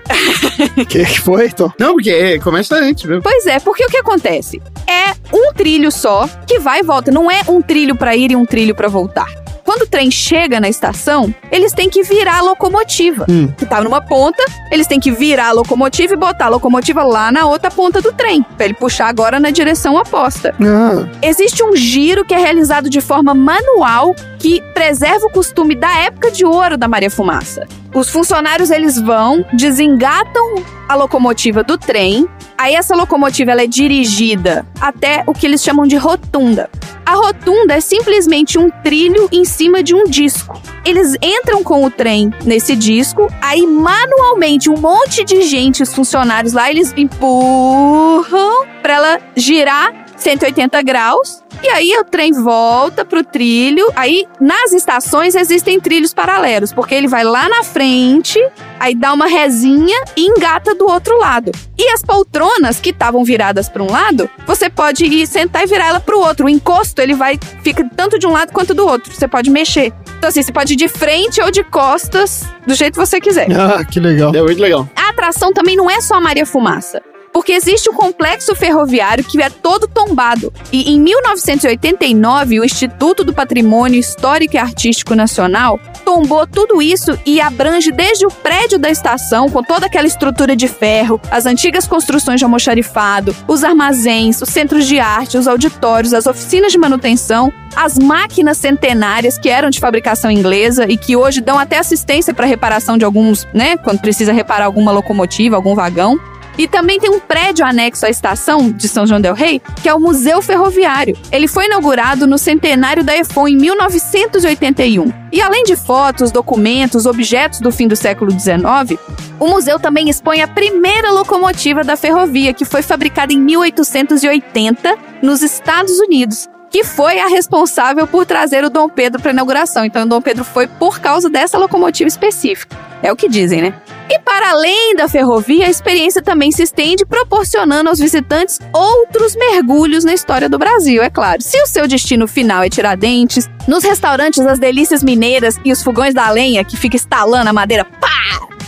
O 0.77 0.85
que, 0.87 1.05
que 1.05 1.21
foi, 1.21 1.51
Tom? 1.51 1.71
Não, 1.79 1.95
porque 1.95 2.11
é, 2.11 2.39
começa 2.39 2.75
antes 2.77 3.05
mesmo. 3.05 3.23
Pois 3.23 3.47
é, 3.47 3.59
porque 3.61 3.85
o 3.85 3.89
que 3.89 3.99
acontece? 3.99 4.61
É 4.87 5.13
um 5.35 5.53
trilho 5.53 5.91
só 5.91 6.29
que 6.47 6.59
vai 6.59 6.81
e 6.81 6.83
volta, 6.83 7.11
não 7.11 7.31
é 7.31 7.41
um 7.49 7.61
trilho 7.63 7.95
pra 7.97 8.17
ir 8.17 8.31
e 8.33 8.37
um 8.37 8.45
trilho 8.45 8.75
pra 8.75 8.89
voltar. 8.89 9.29
Quando 9.65 9.83
o 9.83 9.87
trem 9.87 10.11
chega 10.11 10.59
na 10.61 10.69
estação, 10.69 11.33
eles 11.51 11.73
têm 11.73 11.89
que 11.89 12.03
virar 12.03 12.39
a 12.39 12.43
locomotiva, 12.43 13.25
Hum. 13.31 13.47
que 13.57 13.65
tá 13.65 13.81
numa 13.81 14.01
ponta, 14.03 14.43
eles 14.73 14.89
têm 14.89 14.99
que 14.99 15.13
virar 15.13 15.49
a 15.51 15.53
locomotiva 15.53 16.15
e 16.15 16.17
botar 16.17 16.47
a 16.47 16.49
locomotiva 16.49 17.05
lá 17.05 17.31
na 17.31 17.47
outra 17.47 17.71
ponta 17.71 18.01
do 18.03 18.13
trem, 18.13 18.43
pra 18.57 18.65
ele 18.67 18.75
puxar 18.75 19.07
agora 19.07 19.39
na 19.39 19.51
direção 19.51 19.95
oposta. 19.95 20.53
Ah, 20.61 21.07
Existe 21.23 21.63
um 21.63 21.77
giro 21.77 22.25
que 22.25 22.35
é 22.35 22.39
realizado 22.39 22.91
de 22.91 23.01
forma 23.01 23.33
manual 23.35 24.15
que 24.43 24.61
preserva 24.75 25.27
o 25.27 25.31
costume 25.31 25.77
da 25.77 25.99
época 25.99 26.29
de 26.29 26.45
ouro 26.45 26.77
da 26.77 26.89
Maria 26.89 27.09
Fumaça. 27.09 27.65
Os 27.95 28.11
funcionários 28.11 28.73
eles 28.73 29.01
vão, 29.01 29.47
desengatam 29.53 30.57
a 30.89 30.97
locomotiva 30.97 31.63
do 31.63 31.79
trem, 31.79 32.29
aí 32.59 32.75
essa 32.75 32.97
locomotiva 32.97 33.53
ela 33.53 33.63
é 33.63 33.69
dirigida 33.69 34.67
até 34.81 35.23
o 35.29 35.33
que 35.33 35.47
eles 35.47 35.63
chamam 35.63 35.87
de 35.87 35.95
rotunda. 35.95 36.69
A 37.07 37.15
rotunda 37.15 37.75
é 37.75 37.81
simplesmente 37.81 38.59
um 38.59 38.69
trilho 38.69 39.29
em 39.31 39.45
cima 39.45 39.81
de 39.81 39.95
um 39.95 40.05
disco. 40.05 40.61
Eles 40.85 41.17
entram 41.23 41.63
com 41.63 41.85
o 41.85 41.91
trem 41.91 42.33
nesse 42.45 42.75
disco, 42.75 43.29
aí 43.41 43.65
manualmente 43.65 44.69
um 44.69 44.77
monte 44.77 45.23
de 45.25 45.43
gente, 45.43 45.85
os 45.85 45.95
funcionários 45.95 46.53
lá, 46.53 46.69
eles 46.69 46.93
empurram 46.97 48.67
para 48.83 48.95
ela 48.95 49.21
girar 49.37 50.02
180 50.17 50.83
graus. 50.83 51.43
E 51.63 51.69
aí 51.69 51.97
o 51.99 52.05
trem 52.05 52.33
volta 52.33 53.05
pro 53.05 53.23
trilho. 53.25 53.87
Aí 53.95 54.27
nas 54.41 54.73
estações 54.73 55.35
existem 55.35 55.79
trilhos 55.81 56.13
paralelos, 56.15 56.73
porque 56.73 56.95
ele 56.95 57.09
vai 57.09 57.25
lá 57.25 57.49
na 57.49 57.63
frente, 57.63 58.39
aí 58.81 58.95
dá 58.95 59.13
uma 59.13 59.27
resinha 59.27 59.97
e 60.17 60.27
engata 60.27 60.75
do 60.75 60.87
outro 60.87 61.19
lado. 61.19 61.53
E 61.79 61.89
as 61.91 62.03
poltronas 62.03 62.81
que 62.81 62.91
estavam 62.91 63.25
viradas 63.25 63.69
para 63.69 63.83
um 63.83 63.91
lado, 63.91 64.29
você 64.47 64.69
pode 64.71 65.05
ir 65.05 65.27
sentar 65.27 65.65
e 65.65 65.67
virar 65.67 65.89
ela 65.89 66.01
pro 66.01 66.19
outro. 66.19 66.47
O 66.47 66.49
encosto 66.49 67.01
ele 67.01 67.15
vai 67.15 67.39
fica 67.63 67.89
tanto 67.97 68.19
de 68.19 68.27
um 68.27 68.33
lado 68.33 68.53
quanto 68.53 68.75
do 68.75 68.87
outro. 68.87 69.13
Você 69.13 69.29
pode 69.29 69.51
mexer. 69.51 69.93
Então 70.19 70.29
assim, 70.29 70.43
você 70.43 70.53
pode 70.53 70.73
ir 70.75 70.77
de 70.77 70.89
frente 70.89 71.41
ou 71.41 71.51
de 71.51 71.65
costas, 71.65 72.45
do 72.67 72.75
jeito 72.75 72.95
que 72.95 73.07
você 73.07 73.21
quiser. 73.21 73.49
ah, 73.53 73.85
que 73.85 73.99
legal. 74.01 74.35
É 74.35 74.43
muito 74.43 74.61
legal. 74.61 74.89
A 74.97 75.11
atração 75.11 75.53
também 75.53 75.77
não 75.77 75.91
é 75.91 76.01
só 76.01 76.15
a 76.15 76.21
Maria 76.21 76.47
Fumaça. 76.47 77.03
Porque 77.33 77.53
existe 77.53 77.89
o 77.89 77.95
complexo 77.95 78.55
ferroviário 78.55 79.25
que 79.25 79.41
é 79.43 79.49
todo 79.49 79.89
tombado. 79.89 80.53
E 80.71 80.93
em 80.93 81.01
1989, 81.01 82.61
o 82.61 82.65
Instituto 82.65 83.25
do 83.25 83.33
Patrimônio 83.33 83.99
Histórico 83.99 84.57
e 84.57 84.59
Artístico 84.59 85.15
Nacional 85.15 85.81
tombou 86.05 86.47
tudo 86.47 86.83
isso 86.83 87.19
e 87.25 87.41
abrange 87.41 87.91
desde 87.91 88.27
o 88.27 88.31
prédio 88.31 88.79
da 88.79 88.91
estação, 88.91 89.49
com 89.49 89.63
toda 89.63 89.87
aquela 89.87 90.07
estrutura 90.07 90.55
de 90.55 90.69
ferro, 90.69 91.21
as 91.31 91.47
antigas 91.47 91.87
construções 91.87 92.39
de 92.39 92.45
almoxarifado, 92.45 93.35
os 93.49 93.65
armazéns, 93.65 94.43
os 94.43 94.49
centros 94.49 94.87
de 94.87 94.99
arte, 95.01 95.39
os 95.39 95.49
auditórios, 95.49 96.13
as 96.13 96.27
oficinas 96.27 96.73
de 96.73 96.79
manutenção, 96.79 97.53
as 97.75 97.99
máquinas 97.99 98.59
centenárias 98.59 99.39
que 99.39 99.49
eram 99.49 99.71
de 99.71 99.81
fabricação 99.81 100.31
inglesa 100.31 100.87
e 100.89 100.97
que 100.97 101.17
hoje 101.17 101.41
dão 101.41 101.59
até 101.59 101.79
assistência 101.79 102.35
para 102.35 102.47
reparação 102.47 102.99
de 102.99 103.05
alguns, 103.05 103.47
né, 103.55 103.77
quando 103.79 104.01
precisa 104.01 104.33
reparar 104.33 104.67
alguma 104.67 104.93
locomotiva, 104.93 105.57
algum 105.57 105.75
vagão. 105.75 106.19
E 106.59 106.69
também 106.69 107.01
tem 107.01 107.11
um 107.11 107.21
prédio 107.21 107.65
anexo 107.65 108.05
à 108.05 108.11
estação 108.11 108.71
de 108.71 108.89
São 108.89 109.07
João 109.07 109.21
del 109.21 109.35
Rei, 109.35 109.61
que 109.83 109.89
é 109.89 109.95
o 109.95 110.01
Museu 110.01 110.43
Ferroviário. 110.43 111.17
Ele 111.31 111.49
foi 111.49 111.67
inaugurado 111.67 112.27
no 112.27 112.37
centenário 112.39 113.03
da 113.03 113.17
EFON 113.17 113.49
em 113.49 113.57
1981. 113.57 115.13
E 115.33 115.41
além 115.41 115.65
de 115.65 115.77
fotos, 115.77 116.31
documentos, 116.31 117.07
objetos 117.07 117.61
do 117.61 117.73
fim 117.73 117.89
do 117.89 117.97
século 117.97 118.31
XIX, 118.31 119.01
o 119.41 119.49
museu 119.49 119.79
também 119.81 120.11
expõe 120.11 120.43
a 120.43 120.49
primeira 120.49 121.11
locomotiva 121.11 121.83
da 121.83 121.97
ferrovia, 121.97 122.53
que 122.53 122.65
foi 122.65 122.83
fabricada 122.83 123.33
em 123.33 123.41
1880 123.41 124.97
nos 125.23 125.43
Estados 125.43 125.99
Unidos. 125.99 126.49
Que 126.71 126.85
foi 126.85 127.19
a 127.19 127.29
responsável 127.29 128.07
por 128.07 128.25
trazer 128.25 128.65
o 128.65 128.71
Dom 128.71 128.89
Pedro 128.89 129.21
para 129.21 129.31
a 129.31 129.35
inauguração. 129.35 129.85
Então, 129.85 130.05
o 130.05 130.07
Dom 130.07 130.23
Pedro 130.23 130.43
foi 130.43 130.67
por 130.67 131.01
causa 131.01 131.29
dessa 131.29 131.59
locomotiva 131.59 132.09
específica. 132.09 132.77
É 133.03 133.13
o 133.13 133.17
que 133.17 133.29
dizem, 133.29 133.61
né? 133.61 133.75
E 134.15 134.19
para 134.19 134.51
além 134.51 134.95
da 134.95 135.09
ferrovia, 135.09 135.67
a 135.67 135.71
experiência 135.71 136.21
também 136.21 136.53
se 136.53 136.63
estende, 136.63 137.03
proporcionando 137.07 137.89
aos 137.89 137.99
visitantes 137.99 138.59
outros 138.71 139.35
mergulhos 139.35 140.05
na 140.05 140.13
história 140.13 140.51
do 140.51 140.59
Brasil, 140.59 141.03
é 141.03 141.09
claro. 141.09 141.41
Se 141.41 141.59
o 141.63 141.67
seu 141.67 141.89
destino 141.89 142.29
final 142.29 142.63
é 142.63 142.69
Tiradentes, 142.69 143.49
nos 143.67 143.83
restaurantes 143.83 144.45
as 144.45 144.59
delícias 144.59 145.03
mineiras 145.03 145.59
e 145.65 145.73
os 145.73 145.83
fogões 145.83 146.13
da 146.13 146.29
lenha 146.29 146.63
que 146.63 146.77
fica 146.77 146.95
estalando 146.95 147.49
a 147.49 147.55
madeira, 147.55 147.87
pá! 147.87 148.22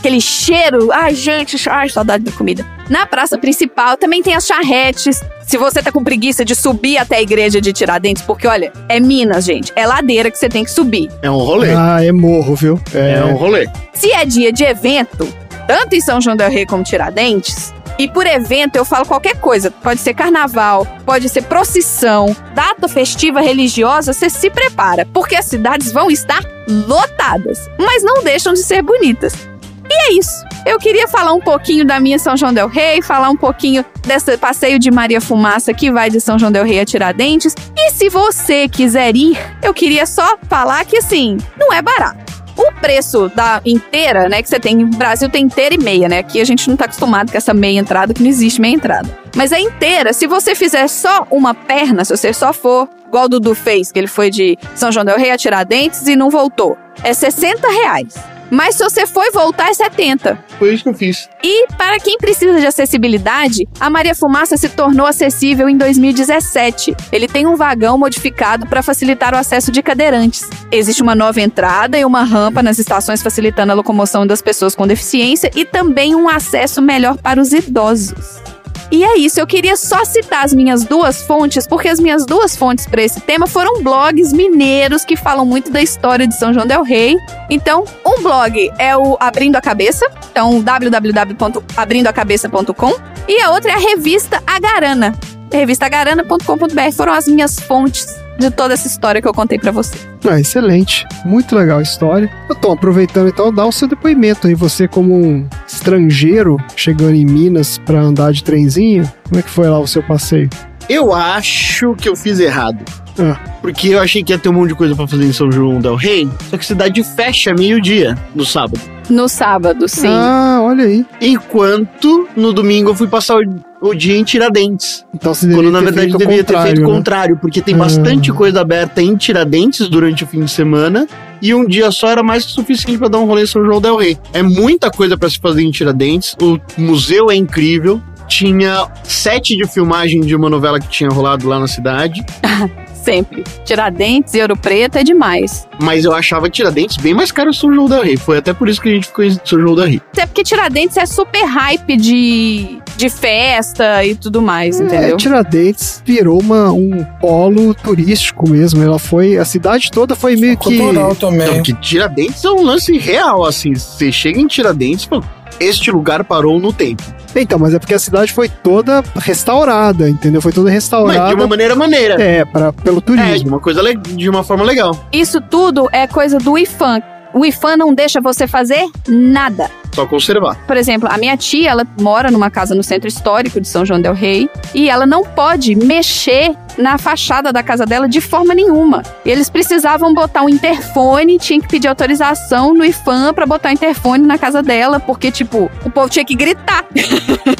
Aquele 0.05 0.20
cheiro, 0.20 0.92
ai 0.92 1.14
gente, 1.14 1.57
ai, 1.66 1.88
saudade 1.88 2.24
da 2.24 2.30
comida. 2.30 2.62
Na 2.90 3.07
praça 3.07 3.38
principal 3.38 3.96
também 3.96 4.22
tem 4.22 4.34
as 4.34 4.46
charretes. 4.46 5.24
Se 5.46 5.57
você 5.57 5.82
tá 5.82 5.90
com 5.90 6.05
preguiça 6.05 6.44
de 6.44 6.55
subir 6.55 6.98
até 6.98 7.16
a 7.16 7.22
igreja 7.22 7.59
de 7.59 7.72
Tiradentes, 7.72 8.22
porque 8.22 8.46
olha, 8.46 8.70
é 8.86 9.00
Minas, 9.00 9.46
gente, 9.46 9.72
é 9.74 9.86
ladeira 9.86 10.30
que 10.30 10.36
você 10.36 10.46
tem 10.46 10.62
que 10.62 10.70
subir. 10.70 11.11
É 11.22 11.30
um 11.30 11.38
rolê. 11.38 11.72
Ah, 11.74 12.05
é 12.05 12.12
morro, 12.12 12.55
viu? 12.55 12.78
É 12.92 13.24
um 13.24 13.34
rolê. 13.34 13.66
Se 13.94 14.12
é 14.12 14.26
dia 14.26 14.52
de 14.52 14.62
evento, 14.62 15.26
tanto 15.66 15.94
em 15.94 16.02
São 16.02 16.20
João 16.20 16.36
del 16.36 16.50
Rei 16.50 16.66
como 16.66 16.84
Tiradentes, 16.84 17.72
e 17.98 18.07
por 18.07 18.26
evento 18.26 18.76
eu 18.76 18.84
falo 18.84 19.07
qualquer 19.07 19.36
coisa, 19.36 19.70
pode 19.70 20.00
ser 20.00 20.12
carnaval, 20.12 20.86
pode 21.07 21.30
ser 21.30 21.44
procissão, 21.44 22.36
data 22.55 22.88
festiva 22.88 23.40
religiosa, 23.40 24.12
você 24.12 24.28
se 24.28 24.50
prepara, 24.50 25.07
porque 25.14 25.34
as 25.34 25.46
cidades 25.46 25.92
vão 25.92 26.11
estar 26.11 26.44
lotadas, 26.68 27.70
mas 27.78 28.02
não 28.02 28.22
deixam 28.22 28.52
de 28.52 28.62
ser 28.62 28.82
bonitas. 28.82 29.53
E 29.91 30.12
é 30.12 30.18
isso. 30.18 30.45
Eu 30.66 30.78
queria 30.78 31.07
falar 31.07 31.32
um 31.35 31.41
pouquinho 31.41 31.85
da 31.85 32.01
minha 32.01 32.18
São 32.18 32.37
João 32.37 32.53
Del 32.53 32.68
Rei, 32.68 33.03
falar 33.03 33.28
um 33.28 33.37
pouquinho 33.37 33.85
desse 34.07 34.37
passeio 34.39 34.78
de 34.78 34.91
Maria 34.91 35.20
Fumaça 35.20 35.74
que 35.74 35.91
vai 35.91 36.09
de 36.09 36.20
São 36.20 36.39
João 36.39 36.51
Del 36.51 36.64
Rei 36.64 36.80
a 36.80 36.85
Tiradentes. 36.85 37.55
E 37.76 37.91
se 37.91 38.09
você 38.09 38.68
quiser 38.68 39.14
ir, 39.14 39.39
eu 39.62 39.74
queria 39.74 40.07
só 40.07 40.39
falar 40.49 40.85
que 40.85 40.97
assim, 40.97 41.37
não 41.59 41.72
é 41.72 41.82
barato. 41.82 42.24
O 42.57 42.72
preço 42.80 43.28
da 43.35 43.61
inteira, 43.64 44.28
né, 44.28 44.41
que 44.41 44.49
você 44.49 44.61
tem, 44.61 44.76
no 44.76 44.87
Brasil 44.97 45.28
tem 45.28 45.45
inteira 45.45 45.74
e 45.74 45.78
meia, 45.78 46.09
né? 46.09 46.20
Aqui 46.20 46.41
a 46.41 46.45
gente 46.45 46.68
não 46.68 46.76
tá 46.76 46.85
acostumado 46.85 47.32
com 47.32 47.37
essa 47.37 47.53
meia 47.53 47.80
entrada, 47.80 48.14
que 48.14 48.22
não 48.22 48.30
existe 48.30 48.61
meia 48.61 48.74
entrada. 48.74 49.18
Mas 49.35 49.53
a 49.53 49.61
inteira, 49.61 50.12
se 50.12 50.28
você 50.28 50.55
fizer 50.55 50.87
só 50.87 51.26
uma 51.30 51.53
perna, 51.53 52.05
se 52.05 52.16
você 52.16 52.32
só 52.32 52.53
for, 52.53 52.89
igual 53.09 53.24
o 53.24 53.28
Dudu 53.28 53.57
fez, 53.57 53.91
que 53.91 53.99
ele 53.99 54.07
foi 54.07 54.30
de 54.30 54.57
São 54.76 54.93
João 54.93 55.05
del 55.05 55.18
Rei 55.18 55.32
a 55.32 55.37
Tiradentes 55.37 56.07
e 56.07 56.14
não 56.14 56.30
voltou, 56.30 56.78
é 57.03 57.12
60 57.12 57.68
reais. 57.68 58.14
Mas 58.51 58.76
se 58.76 58.84
você 58.84 59.07
for 59.07 59.24
e 59.24 59.30
voltar, 59.30 59.70
é 59.70 59.74
70. 59.74 60.38
Foi 60.59 60.74
isso 60.74 60.84
que 60.84 60.88
eu 60.90 60.95
fiz. 60.95 61.28
E 61.42 61.66
para 61.76 61.99
quem 61.99 62.16
precisa 62.18 62.59
de 62.61 62.66
acessibilidade, 62.66 63.66
a 63.80 63.90
Maria 63.90 64.14
Fumaça 64.14 64.57
se 64.57 64.68
tornou 64.68 65.07
acessível 65.07 65.68
em 65.68 65.76
2017. 65.76 66.95
Ele 67.12 67.26
tem 67.26 67.47
um 67.47 67.57
vagão 67.57 67.99
modificado 67.99 68.66
para 68.66 68.82
facilitar 68.82 69.34
o 69.34 69.38
acesso 69.38 69.72
de 69.72 69.82
cadeirantes. 69.82 70.49
Existe 70.70 71.03
uma 71.03 71.14
nova 71.14 71.40
entrada 71.40 71.99
e 71.99 72.05
uma 72.05 72.22
rampa 72.22 72.62
nas 72.62 72.78
estações 72.78 73.22
facilitando 73.22 73.72
a 73.72 73.74
locomoção 73.74 74.26
das 74.26 74.42
pessoas 74.42 74.74
com 74.74 74.86
deficiência 74.86 75.51
e 75.55 75.64
também 75.64 76.14
um 76.14 76.28
acesso 76.28 76.80
melhor 76.80 77.16
para 77.18 77.40
os 77.40 77.53
idosos. 77.53 78.53
E 78.95 79.03
é 79.03 79.18
isso, 79.18 79.40
eu 79.40 79.47
queria 79.47 79.76
só 79.76 80.05
citar 80.05 80.45
as 80.45 80.55
minhas 80.55 80.84
duas 80.84 81.22
fontes, 81.22 81.66
porque 81.66 81.88
as 81.88 81.99
minhas 81.99 82.24
duas 82.24 82.55
fontes 82.55 82.86
para 82.86 83.03
esse 83.03 83.20
tema 83.20 83.45
foram 83.45 83.82
blogs 83.82 84.32
mineiros 84.32 85.05
que 85.05 85.16
falam 85.16 85.45
muito 85.45 85.68
da 85.68 85.82
história 85.82 86.28
de 86.28 86.38
São 86.38 86.55
João 86.55 86.64
del 86.64 86.84
Rei. 86.84 87.16
Então, 87.51 87.82
um 88.07 88.22
blog 88.22 88.70
é 88.78 88.97
o 88.97 89.16
Abrindo 89.18 89.57
a 89.57 89.61
Cabeça, 89.61 90.09
então 90.30 90.62
www.abrindoacabeça.com, 90.62 92.92
e 93.26 93.42
a 93.42 93.51
outra 93.51 93.72
é 93.72 93.74
a 93.74 93.78
revista 93.78 94.40
Agarana, 94.47 95.12
revistagarana.com.br. 95.53 96.92
Foram 96.97 97.14
as 97.14 97.26
minhas 97.26 97.59
fontes 97.59 98.14
de 98.39 98.51
toda 98.51 98.74
essa 98.74 98.87
história 98.87 99.20
que 99.20 99.28
eu 99.28 99.35
contei 99.35 99.59
para 99.59 99.70
você. 99.70 99.97
Ah, 100.28 100.41
excelente. 100.41 101.06
Muito 101.24 101.55
legal 101.55 101.78
a 101.78 101.82
história. 101.82 102.31
Tô 102.61 102.73
aproveitando 102.73 103.28
então, 103.28 103.52
dá 103.52 103.65
o 103.66 103.73
seu 103.73 103.86
depoimento 103.86 104.47
aí. 104.47 104.55
Você, 104.55 104.89
como 104.89 105.15
um 105.15 105.47
estrangeiro 105.66 106.56
chegando 106.77 107.15
em 107.15 107.24
Minas 107.24 107.78
para 107.78 108.01
andar 108.01 108.32
de 108.32 108.43
trenzinho, 108.43 109.11
como 109.28 109.39
é 109.39 109.43
que 109.43 109.51
foi 109.51 109.69
lá 109.69 109.78
o 109.78 109.86
seu 109.86 110.02
passeio? 110.02 110.48
Eu 110.89 111.12
acho 111.15 111.94
que 111.97 112.09
eu 112.09 112.16
fiz 112.16 112.39
errado. 112.40 112.85
Ah. 113.19 113.39
Porque 113.62 113.89
eu 113.90 114.01
achei 114.01 114.24
que 114.24 114.32
ia 114.32 114.39
ter 114.39 114.48
um 114.48 114.52
monte 114.55 114.70
de 114.70 114.74
coisa 114.74 114.94
pra 114.97 115.06
fazer 115.06 115.24
em 115.24 115.32
São 115.32 115.51
João 115.51 115.78
del 115.81 115.94
Rei, 115.94 116.28
só 116.51 116.56
que 116.56 116.65
a 116.65 116.66
cidade 116.66 117.02
fecha 117.05 117.55
meio-dia 117.55 118.19
no 118.35 118.44
sábado. 118.44 118.81
No 119.09 119.28
sábado, 119.28 119.89
sim. 119.89 120.09
Ah, 120.09 120.61
olha 120.62 120.85
aí. 120.85 121.06
Enquanto 121.20 122.28
no 122.36 122.52
domingo 122.52 122.90
eu 122.90 122.94
fui 122.94 123.06
passar 123.06 123.36
o, 123.36 123.89
o 123.90 123.94
dia 123.94 124.16
em 124.16 124.24
Tiradentes. 124.24 125.05
Então 125.15 125.32
você 125.32 125.47
Quando 125.48 125.70
na 125.70 125.81
verdade 125.81 126.06
feito 126.06 126.19
deveria 126.19 126.43
ter 126.43 126.61
feito 126.61 126.81
o 126.81 126.85
contrário, 126.85 126.89
né? 126.90 126.97
contrário, 126.97 127.36
porque 127.40 127.61
tem 127.61 127.74
Ah. 127.74 127.78
bastante 127.78 128.32
coisa 128.32 128.61
aberta 128.61 129.01
em 129.01 129.15
Tiradentes 129.16 129.89
durante 129.89 130.24
o 130.24 130.27
fim 130.27 130.40
de 130.40 130.51
semana. 130.51 131.06
E 131.40 131.55
um 131.55 131.66
dia 131.66 131.90
só 131.93 132.09
era 132.09 132.23
mais 132.23 132.44
que 132.47 132.52
suficiente 132.52 132.98
pra 132.98 133.09
dar 133.09 133.19
um 133.19 133.27
rolê 133.27 133.43
em 133.43 133.47
São 133.47 133.65
João 133.65 133.81
del 133.81 133.97
Rei. 133.97 134.19
É 134.32 134.43
muita 134.43 134.90
coisa 134.90 135.16
pra 135.16 135.28
se 135.31 135.39
fazer 135.39 135.62
em 135.62 135.70
Tiradentes. 135.70 136.35
O 136.40 136.59
museu 136.78 137.31
é 137.31 137.36
incrível. 137.36 138.01
Tinha 138.26 138.86
sete 139.02 139.56
de 139.56 139.66
filmagem 139.66 140.20
de 140.20 140.34
uma 140.34 140.48
novela 140.48 140.80
que 140.80 140.88
tinha 140.88 141.10
rolado 141.10 141.48
lá 141.48 141.59
na 141.59 141.68
cidade. 141.68 142.24
Sempre. 143.05 143.44
Tiradentes 143.66 144.32
e 144.32 144.40
Ouro 144.40 144.56
Preto 144.56 144.96
é 144.96 145.05
demais. 145.05 145.68
Mas 145.78 146.06
eu 146.06 146.14
achava 146.14 146.48
Tiradentes 146.48 146.96
bem 146.96 147.12
mais 147.12 147.30
caro 147.30 147.51
que 147.51 147.56
São 147.56 147.72
João 147.72 147.86
del 147.86 148.02
Rei. 148.02 148.16
Foi 148.16 148.38
até 148.38 148.55
por 148.55 148.66
isso 148.66 148.80
que 148.80 148.88
a 148.88 148.92
gente 148.92 149.06
ficou 149.09 149.22
em 149.22 149.38
São 149.44 149.60
João 149.60 149.74
del 149.74 149.86
Rei. 149.86 150.01
Até 150.12 150.24
porque 150.24 150.42
Tiradentes 150.42 150.96
é 150.96 151.05
super 151.05 151.44
hype 151.44 151.98
de, 151.98 152.78
de 152.96 153.10
festa 153.10 154.02
e 154.02 154.14
tudo 154.14 154.40
mais, 154.40 154.80
entendeu? 154.80 155.14
É, 155.14 155.16
Tiradentes 155.16 156.02
virou 156.05 156.40
uma, 156.40 156.72
um 156.72 157.05
polo 157.20 157.74
turístico 157.74 158.48
mesmo. 158.48 158.82
Ela 158.82 158.98
foi. 158.98 159.36
A 159.36 159.44
cidade 159.44 159.90
toda 159.90 160.16
foi 160.16 160.34
meio 160.36 160.56
que. 160.56 160.64
Cultural 160.64 161.14
também. 161.14 161.46
Não, 161.46 161.62
que 161.62 161.74
Tiradentes 161.74 162.42
é 162.42 162.51
um 162.51 162.62
lance 162.62 162.96
real, 162.96 163.44
assim. 163.44 163.74
Você 163.74 164.10
chega 164.10 164.40
em 164.40 164.46
Tiradentes 164.46 165.05
e 165.05 165.09
fala, 165.09 165.22
este 165.60 165.90
lugar 165.90 166.24
parou 166.24 166.59
no 166.60 166.72
tempo. 166.72 167.02
Então, 167.36 167.59
mas 167.59 167.74
é 167.74 167.78
porque 167.78 167.94
a 167.94 167.98
cidade 167.98 168.32
foi 168.32 168.48
toda 168.48 169.02
restaurada, 169.16 170.09
entendeu? 170.09 170.40
Foi 170.40 170.52
toda 170.52 170.66
Mas 170.66 170.74
restaurada. 170.74 171.28
de 171.28 171.35
uma 171.35 171.47
maneira 171.48 171.74
maneira. 171.74 172.14
É, 172.22 172.44
pra, 172.44 172.72
pelo 172.72 172.98
É, 172.98 173.01
de 173.01 173.06
turismo. 173.06 173.48
uma 173.48 173.60
coisa 173.60 173.82
de 173.94 174.28
uma 174.28 174.44
forma 174.44 174.64
legal. 174.64 174.97
Isso 175.12 175.40
tudo 175.40 175.89
é 175.93 176.06
coisa 176.06 176.39
do 176.39 176.56
IFAM. 176.56 177.02
O 177.35 177.44
IFAM 177.44 177.77
não 177.77 177.93
deixa 177.93 178.20
você 178.20 178.47
fazer 178.47 178.89
nada. 179.09 179.69
Só 179.93 180.06
conservar. 180.06 180.56
Por 180.66 180.77
exemplo, 180.77 181.09
a 181.11 181.19
minha 181.19 181.36
tia, 181.36 181.70
ela 181.70 181.86
mora 182.01 182.31
numa 182.31 182.51
casa 182.51 182.74
no 182.74 182.82
centro 182.82 183.09
histórico 183.09 183.61
de 183.61 183.66
São 183.69 183.85
João 183.85 184.01
del 184.01 184.15
Rei 184.15 184.48
e 184.73 184.89
ela 184.89 185.05
não 185.05 185.24
pode 185.24 185.74
mexer 185.74 186.55
na 186.77 186.98
fachada 186.98 187.52
da 187.52 187.62
casa 187.62 187.86
dela 187.86 188.09
de 188.09 188.20
forma 188.20 188.55
nenhuma. 188.55 189.02
E 189.24 189.31
eles 189.31 189.48
precisavam 189.48 190.12
botar 190.12 190.43
um 190.43 190.48
interfone, 190.48 191.39
tinha 191.39 191.61
que 191.61 191.69
pedir 191.69 191.89
autorização 191.89 192.74
no 192.74 192.85
IFAM 192.85 193.32
pra 193.35 193.47
botar 193.47 193.70
o 193.70 193.73
interfone 193.73 194.27
na 194.27 194.39
casa 194.39 194.62
dela, 194.62 194.98
porque 194.98 195.31
tipo, 195.31 195.70
o 195.85 195.90
povo 195.90 196.09
tinha 196.09 196.24
que 196.24 196.35
gritar. 196.35 196.85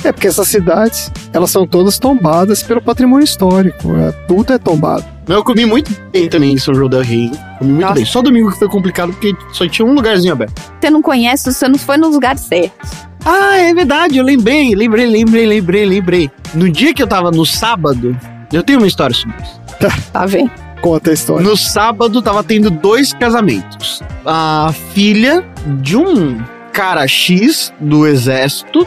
É 0.05 0.13
porque 0.13 0.27
essas 0.27 0.49
cidades, 0.49 1.11
elas 1.33 1.51
são 1.51 1.67
todas 1.67 1.99
tombadas 1.99 2.63
pelo 2.63 2.83
patrimônio 2.83 3.25
histórico. 3.25 3.95
é, 3.97 4.13
tudo 4.27 4.53
é 4.53 4.59
tombado. 4.59 5.14
Mas 5.27 5.37
eu 5.37 5.45
comi 5.45 5.65
muito 5.65 5.91
bem 6.13 6.29
também 6.29 6.53
em 6.53 6.59
São 6.59 6.75
João 6.75 6.89
del 6.89 7.01
Rei. 7.01 7.31
Comi 7.59 7.71
muito 7.71 7.81
Nossa. 7.81 7.95
bem. 7.95 8.05
Só 8.05 8.23
domingo 8.23 8.53
que 8.53 8.59
foi 8.59 8.69
complicado, 8.69 9.13
porque 9.13 9.35
só 9.53 9.67
tinha 9.67 9.87
um 9.87 9.95
lugarzinho 9.95 10.33
aberto. 10.33 10.61
Você 10.81 10.91
não 10.91 11.01
conhece, 11.01 11.53
você 11.53 11.69
não 11.69 11.79
foi 11.79 11.97
nos 11.97 12.13
lugares 12.13 12.43
certos. 12.43 12.91
Ah, 13.25 13.57
é 13.57 13.73
verdade, 13.73 14.19
eu 14.19 14.25
lembrei, 14.25 14.75
lembrei, 14.75 15.07
lembrei, 15.07 15.47
lembrei, 15.47 15.85
lembrei. 15.87 16.31
No 16.53 16.69
dia 16.69 16.93
que 16.93 17.03
eu 17.03 17.07
tava 17.07 17.31
no 17.31 17.47
sábado, 17.47 18.15
eu 18.53 18.63
tenho 18.63 18.79
uma 18.79 18.87
história 18.87 19.15
sobre 19.15 19.37
isso. 19.43 19.65
Tá 20.13 20.27
vendo? 20.27 20.51
Conta 20.81 21.11
a 21.11 21.15
história. 21.15 21.43
No 21.43 21.57
sábado 21.57 22.21
tava 22.21 22.45
tendo 22.45 22.71
dois 22.71 23.15
casamentos. 23.15 24.03
A 24.25 24.73
filha 24.93 25.43
de 25.81 25.97
um 25.97 26.39
cara 26.73 27.07
X 27.09 27.73
do 27.81 28.07
exército. 28.07 28.87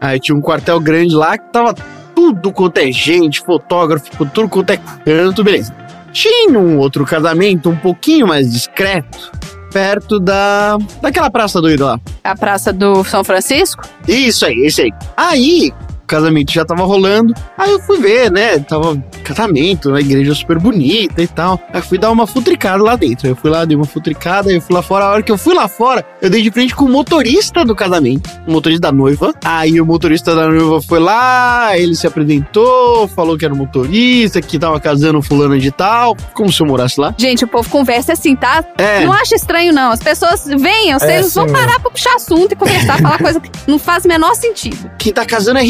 Aí 0.00 0.18
tinha 0.18 0.36
um 0.36 0.40
quartel 0.40 0.80
grande 0.80 1.14
lá 1.14 1.38
que 1.38 1.52
tava 1.52 1.72
tudo 2.16 2.50
quanto 2.50 2.78
é 2.78 2.90
gente, 2.90 3.40
fotógrafo, 3.40 4.10
por 4.16 4.28
tudo 4.30 4.48
quanto 4.48 4.70
é 4.70 4.78
canto, 5.04 5.44
beleza. 5.44 5.72
Tinha 6.10 6.58
um 6.58 6.78
outro 6.78 7.04
casamento 7.04 7.68
um 7.68 7.76
pouquinho 7.76 8.26
mais 8.26 8.50
discreto, 8.50 9.30
perto 9.70 10.18
da 10.18 10.78
daquela 11.02 11.30
praça 11.30 11.60
doida 11.60 11.84
lá. 11.84 12.00
A 12.24 12.34
Praça 12.34 12.72
do 12.72 13.04
São 13.04 13.22
Francisco? 13.22 13.86
Isso 14.08 14.46
aí, 14.46 14.64
esse 14.64 14.80
aí. 14.80 14.92
Aí, 15.14 15.74
casamento 16.06 16.52
já 16.52 16.64
tava 16.64 16.84
rolando. 16.84 17.34
Aí 17.56 17.70
eu 17.72 17.80
fui 17.80 17.98
ver, 17.98 18.30
né? 18.30 18.58
Tava 18.60 18.96
casamento, 19.24 19.88
uma 19.88 20.00
igreja 20.00 20.34
super 20.34 20.58
bonita 20.58 21.22
e 21.22 21.26
tal. 21.26 21.60
Aí 21.72 21.82
fui 21.82 21.98
dar 21.98 22.10
uma 22.10 22.26
futricada 22.26 22.82
lá 22.82 22.96
dentro. 22.96 23.26
Eu 23.28 23.36
fui 23.36 23.50
lá, 23.50 23.64
dei 23.64 23.76
uma 23.76 23.84
futricada, 23.84 24.52
eu 24.52 24.60
fui 24.60 24.74
lá 24.74 24.82
fora. 24.82 25.04
A 25.06 25.10
hora 25.10 25.22
que 25.22 25.32
eu 25.32 25.38
fui 25.38 25.54
lá 25.54 25.68
fora, 25.68 26.04
eu 26.22 26.30
dei 26.30 26.42
de 26.42 26.50
frente 26.50 26.74
com 26.74 26.84
o 26.84 26.88
motorista 26.88 27.64
do 27.64 27.74
casamento, 27.74 28.30
o 28.46 28.52
motorista 28.52 28.82
da 28.82 28.92
noiva. 28.92 29.34
Aí 29.44 29.80
o 29.80 29.86
motorista 29.86 30.34
da 30.34 30.48
noiva 30.48 30.80
foi 30.80 31.00
lá, 31.00 31.76
ele 31.76 31.94
se 31.94 32.06
apresentou, 32.06 33.08
falou 33.08 33.36
que 33.36 33.44
era 33.44 33.54
motorista, 33.54 34.40
que 34.40 34.58
tava 34.58 34.78
casando 34.80 35.20
fulano 35.22 35.58
de 35.58 35.70
tal, 35.70 36.16
como 36.34 36.52
se 36.52 36.62
eu 36.62 36.66
morasse 36.66 37.00
lá. 37.00 37.14
Gente, 37.18 37.44
o 37.44 37.48
povo 37.48 37.68
conversa 37.68 38.12
assim, 38.12 38.36
tá? 38.36 38.64
É. 38.78 39.04
Não 39.04 39.12
acha 39.12 39.34
estranho, 39.34 39.72
não. 39.72 39.90
As 39.90 40.00
pessoas 40.00 40.44
venham, 40.46 40.98
É 41.00 41.16
eles 41.18 41.34
vão 41.34 41.46
parar 41.46 41.80
pra 41.80 41.90
puxar 41.90 42.14
assunto 42.14 42.52
e 42.52 42.56
conversar, 42.56 43.00
falar 43.00 43.18
coisa 43.18 43.40
que 43.40 43.50
não 43.66 43.78
faz 43.78 44.04
o 44.04 44.08
menor 44.08 44.34
sentido. 44.34 44.90
Quem 44.98 45.12
tá 45.12 45.24
casando 45.24 45.58
é 45.58 45.64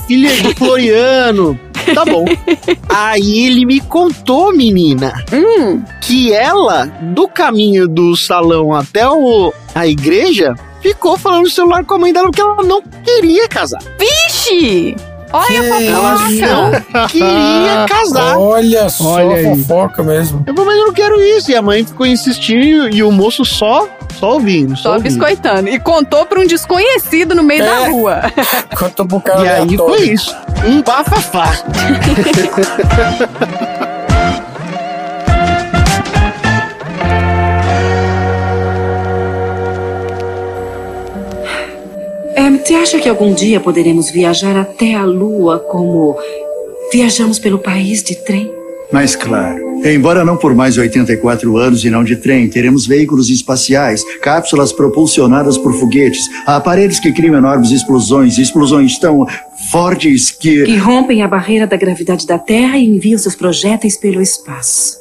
Filha 0.00 0.34
do 0.42 0.54
Floriano. 0.56 1.58
Tá 1.94 2.04
bom. 2.04 2.24
Aí 2.88 3.46
ele 3.46 3.64
me 3.64 3.80
contou, 3.80 4.52
menina, 4.52 5.24
Hum, 5.32 5.82
que 6.02 6.32
ela, 6.32 6.86
do 7.14 7.28
caminho 7.28 7.86
do 7.86 8.16
salão 8.16 8.74
até 8.74 9.08
o, 9.08 9.52
a 9.74 9.86
igreja, 9.86 10.54
ficou 10.82 11.16
falando 11.16 11.44
no 11.44 11.50
celular 11.50 11.84
com 11.84 11.94
a 11.94 11.98
mãe 11.98 12.12
dela 12.12 12.26
porque 12.26 12.40
ela 12.40 12.62
não 12.64 12.82
queria 13.04 13.46
casar. 13.48 13.80
Ixi! 14.00 14.96
Olha 15.32 15.60
a 15.74 15.82
Ela 15.82 16.16
fofoca! 16.18 17.08
queria 17.08 17.86
casar. 17.88 18.38
Olha 18.38 18.88
só 18.88 19.04
Olha 19.14 19.34
a 19.34 19.38
aí. 19.38 19.44
fofoca 19.62 20.02
mesmo. 20.02 20.42
Eu 20.46 20.54
falei, 20.54 20.70
mas 20.70 20.78
eu 20.78 20.86
não 20.86 20.92
quero 20.94 21.20
isso. 21.20 21.50
E 21.50 21.54
a 21.56 21.62
mãe 21.62 21.84
ficou 21.84 22.06
insistindo 22.06 22.88
e 22.94 23.02
o 23.02 23.10
moço 23.10 23.44
só, 23.44 23.88
só 24.18 24.34
ouvindo. 24.34 24.76
Só, 24.76 24.82
Só 24.82 24.92
ouvindo. 24.94 25.04
biscoitando. 25.12 25.68
E 25.68 25.78
contou 25.78 26.24
pra 26.26 26.40
um 26.40 26.46
desconhecido 26.46 27.34
no 27.34 27.42
meio 27.42 27.62
É. 27.62 27.66
da 27.66 27.88
rua. 27.88 28.20
Conta 28.78 29.04
pro 29.04 29.20
cara 29.20 29.44
E 29.44 29.48
aí 29.48 29.76
foi 29.76 30.00
isso. 30.10 30.34
Um 30.66 30.80
bafafá. 30.82 31.52
você 42.66 42.74
acha 42.74 42.98
que 42.98 43.08
algum 43.08 43.32
dia 43.32 43.60
poderemos 43.60 44.10
viajar 44.10 44.56
até 44.56 44.94
a 44.94 45.04
Lua 45.04 45.60
como 45.60 46.16
viajamos 46.92 47.38
pelo 47.38 47.60
país 47.60 48.02
de 48.02 48.16
trem? 48.24 48.50
Mas 48.90 49.14
claro, 49.14 49.64
Embora 49.84 50.24
não 50.24 50.36
por 50.36 50.52
mais 50.52 50.76
84 50.76 51.56
anos 51.58 51.84
e 51.84 51.90
não 51.90 52.02
de 52.02 52.16
trem, 52.16 52.48
teremos 52.48 52.84
veículos 52.84 53.30
espaciais, 53.30 54.02
cápsulas 54.20 54.72
propulsionadas 54.72 55.56
por 55.56 55.72
foguetes, 55.78 56.28
aparelhos 56.44 56.98
que 56.98 57.12
criam 57.12 57.36
enormes 57.36 57.70
explosões, 57.70 58.36
explosões 58.36 58.98
tão 58.98 59.24
fortes 59.70 60.32
que. 60.32 60.64
Que 60.64 60.76
rompem 60.76 61.22
a 61.22 61.28
barreira 61.28 61.68
da 61.68 61.76
gravidade 61.76 62.26
da 62.26 62.38
Terra 62.38 62.78
e 62.78 62.84
enviam 62.84 63.18
seus 63.18 63.36
projéteis 63.36 63.96
pelo 63.96 64.20
espaço. 64.20 64.96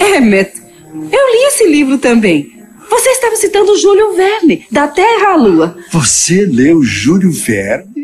Emmet, 0.00 0.50
eu 0.92 1.02
li 1.02 1.46
esse 1.46 1.68
livro 1.68 1.98
também. 1.98 2.53
Você 2.94 3.10
estava 3.10 3.34
citando 3.34 3.76
Júlio 3.76 4.14
Verne, 4.14 4.66
da 4.70 4.86
Terra 4.86 5.32
à 5.32 5.36
Lua. 5.36 5.76
Você 5.90 6.46
leu 6.46 6.80
Júlio 6.80 7.32
Verne? 7.32 8.03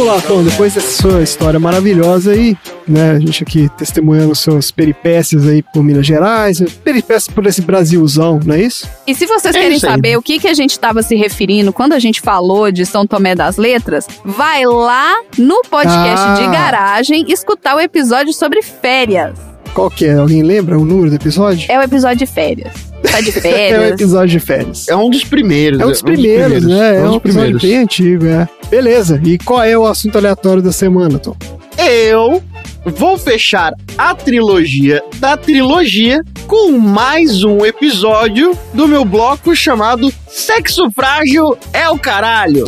Vamos 0.00 0.14
lá, 0.14 0.20
Tom, 0.22 0.42
depois 0.42 0.72
dessa 0.72 1.02
sua 1.02 1.22
história 1.22 1.60
maravilhosa 1.60 2.32
aí, 2.32 2.56
né? 2.88 3.10
A 3.10 3.18
gente 3.18 3.42
aqui 3.42 3.68
testemunhando 3.76 4.34
suas 4.34 4.70
peripécias 4.70 5.46
aí 5.46 5.62
por 5.62 5.82
Minas 5.82 6.06
Gerais, 6.06 6.58
peripécias 6.82 7.28
por 7.28 7.44
esse 7.46 7.60
Brasilzão, 7.60 8.40
não 8.42 8.54
é 8.54 8.62
isso? 8.62 8.88
E 9.06 9.14
se 9.14 9.26
vocês 9.26 9.54
É 9.54 9.60
querem 9.60 9.78
saber 9.78 10.16
o 10.16 10.22
que, 10.22 10.38
que 10.38 10.48
a 10.48 10.54
gente 10.54 10.70
estava 10.70 11.02
se 11.02 11.14
referindo 11.16 11.70
quando 11.70 11.92
a 11.92 11.98
gente 11.98 12.22
falou 12.22 12.72
de 12.72 12.86
São 12.86 13.06
Tomé 13.06 13.34
das 13.34 13.58
Letras, 13.58 14.06
vai 14.24 14.64
lá 14.64 15.12
no 15.36 15.60
podcast 15.70 16.26
Ah. 16.28 16.34
de 16.34 16.46
garagem 16.46 17.26
escutar 17.28 17.76
o 17.76 17.80
episódio 17.80 18.32
sobre 18.32 18.62
férias. 18.62 19.38
Qual 19.74 19.90
que 19.90 20.06
é? 20.06 20.14
Alguém 20.14 20.42
lembra 20.42 20.78
o 20.78 20.84
número 20.86 21.10
do 21.10 21.16
episódio? 21.16 21.70
É 21.70 21.78
o 21.78 21.82
episódio 21.82 22.16
de 22.16 22.26
férias. 22.26 22.89
Tá 23.02 23.20
de 23.20 23.30
É 23.36 23.38
o 23.38 23.42
férias. 23.42 23.90
episódio 23.92 24.28
de 24.28 24.40
férias. 24.40 24.88
É 24.88 24.96
um 24.96 25.08
dos 25.10 25.24
primeiros. 25.24 25.80
É 25.80 25.84
um 25.86 25.88
dos 25.88 26.02
primeiros, 26.02 26.64
né? 26.64 26.96
É 26.96 27.08
um 27.08 27.16
episódio 27.16 27.58
bem 27.58 27.76
antigo, 27.78 28.26
é. 28.26 28.48
Beleza, 28.70 29.20
e 29.24 29.38
qual 29.38 29.62
é 29.62 29.76
o 29.76 29.86
assunto 29.86 30.16
aleatório 30.18 30.62
da 30.62 30.72
semana, 30.72 31.18
Tom? 31.18 31.36
Eu 31.78 32.42
vou 32.84 33.16
fechar 33.18 33.72
a 33.96 34.14
trilogia 34.14 35.02
da 35.16 35.36
trilogia 35.36 36.22
com 36.46 36.72
mais 36.72 37.42
um 37.44 37.64
episódio 37.64 38.56
do 38.74 38.86
meu 38.88 39.04
bloco 39.04 39.54
chamado 39.56 40.12
Sexo 40.28 40.90
Frágil 40.90 41.56
é 41.72 41.88
o 41.88 41.98
Caralho. 41.98 42.64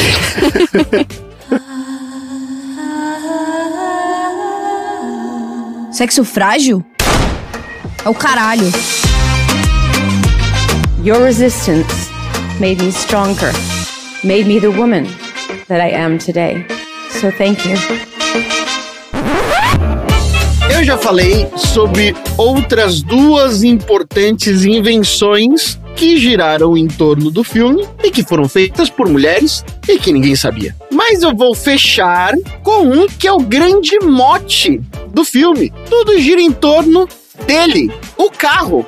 Sexo 5.92 6.24
frágil? 6.24 6.84
É 8.04 8.09
o 8.09 8.14
caralho. 8.14 8.64
Your 11.04 11.20
resistance 11.24 12.08
made 12.60 12.80
me 12.80 12.92
stronger, 12.92 13.50
made 14.22 14.46
me 14.46 14.60
the 14.60 14.70
woman 14.70 15.08
that 15.66 15.80
I 15.80 15.90
am 15.90 16.16
today. 16.16 16.64
So 17.10 17.32
thank 17.32 17.68
you. 17.68 17.76
Eu 20.72 20.84
já 20.84 20.96
falei 20.96 21.48
sobre 21.56 22.14
outras 22.38 23.02
duas 23.02 23.64
importantes 23.64 24.64
invenções 24.64 25.76
que 25.96 26.16
giraram 26.18 26.76
em 26.76 26.86
torno 26.86 27.32
do 27.32 27.42
filme 27.42 27.84
e 28.04 28.08
que 28.08 28.22
foram 28.22 28.48
feitas 28.48 28.88
por 28.88 29.08
mulheres 29.08 29.64
e 29.88 29.98
que 29.98 30.12
ninguém 30.12 30.36
sabia. 30.36 30.72
Mas 30.92 31.24
eu 31.24 31.34
vou 31.34 31.52
fechar 31.52 32.32
com 32.62 32.86
um 32.86 33.08
que 33.08 33.26
é 33.26 33.32
o 33.32 33.40
grande 33.40 33.98
mote 34.04 34.80
do 35.08 35.24
filme. 35.24 35.72
Tudo 35.90 36.16
gira 36.20 36.40
em 36.40 36.52
torno 36.52 37.08
dele, 37.43 37.90
o 38.16 38.31
carro. 38.31 38.86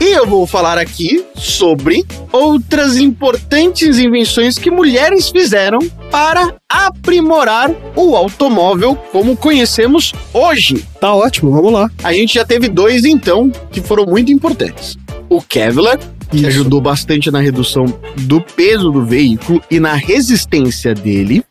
E 0.00 0.04
eu 0.04 0.26
vou 0.26 0.46
falar 0.46 0.78
aqui 0.78 1.24
sobre 1.34 2.04
outras 2.32 2.96
importantes 2.96 3.98
invenções 3.98 4.58
que 4.58 4.70
mulheres 4.70 5.28
fizeram 5.28 5.78
para 6.10 6.54
aprimorar 6.68 7.70
o 7.94 8.16
automóvel 8.16 8.96
como 9.12 9.36
conhecemos 9.36 10.12
hoje. 10.32 10.84
Tá 11.00 11.14
ótimo, 11.14 11.50
vamos 11.50 11.72
lá. 11.72 11.90
A 12.02 12.12
gente 12.12 12.34
já 12.34 12.44
teve 12.44 12.68
dois 12.68 13.04
então 13.04 13.50
que 13.70 13.80
foram 13.80 14.04
muito 14.06 14.32
importantes. 14.32 14.96
O 15.28 15.42
Kevlar, 15.42 15.98
que 16.30 16.46
ajudou 16.46 16.80
bastante 16.80 17.30
na 17.30 17.40
redução 17.40 17.84
do 18.16 18.40
peso 18.40 18.90
do 18.90 19.04
veículo 19.04 19.62
e 19.70 19.78
na 19.78 19.94
resistência 19.94 20.94
dele. 20.94 21.44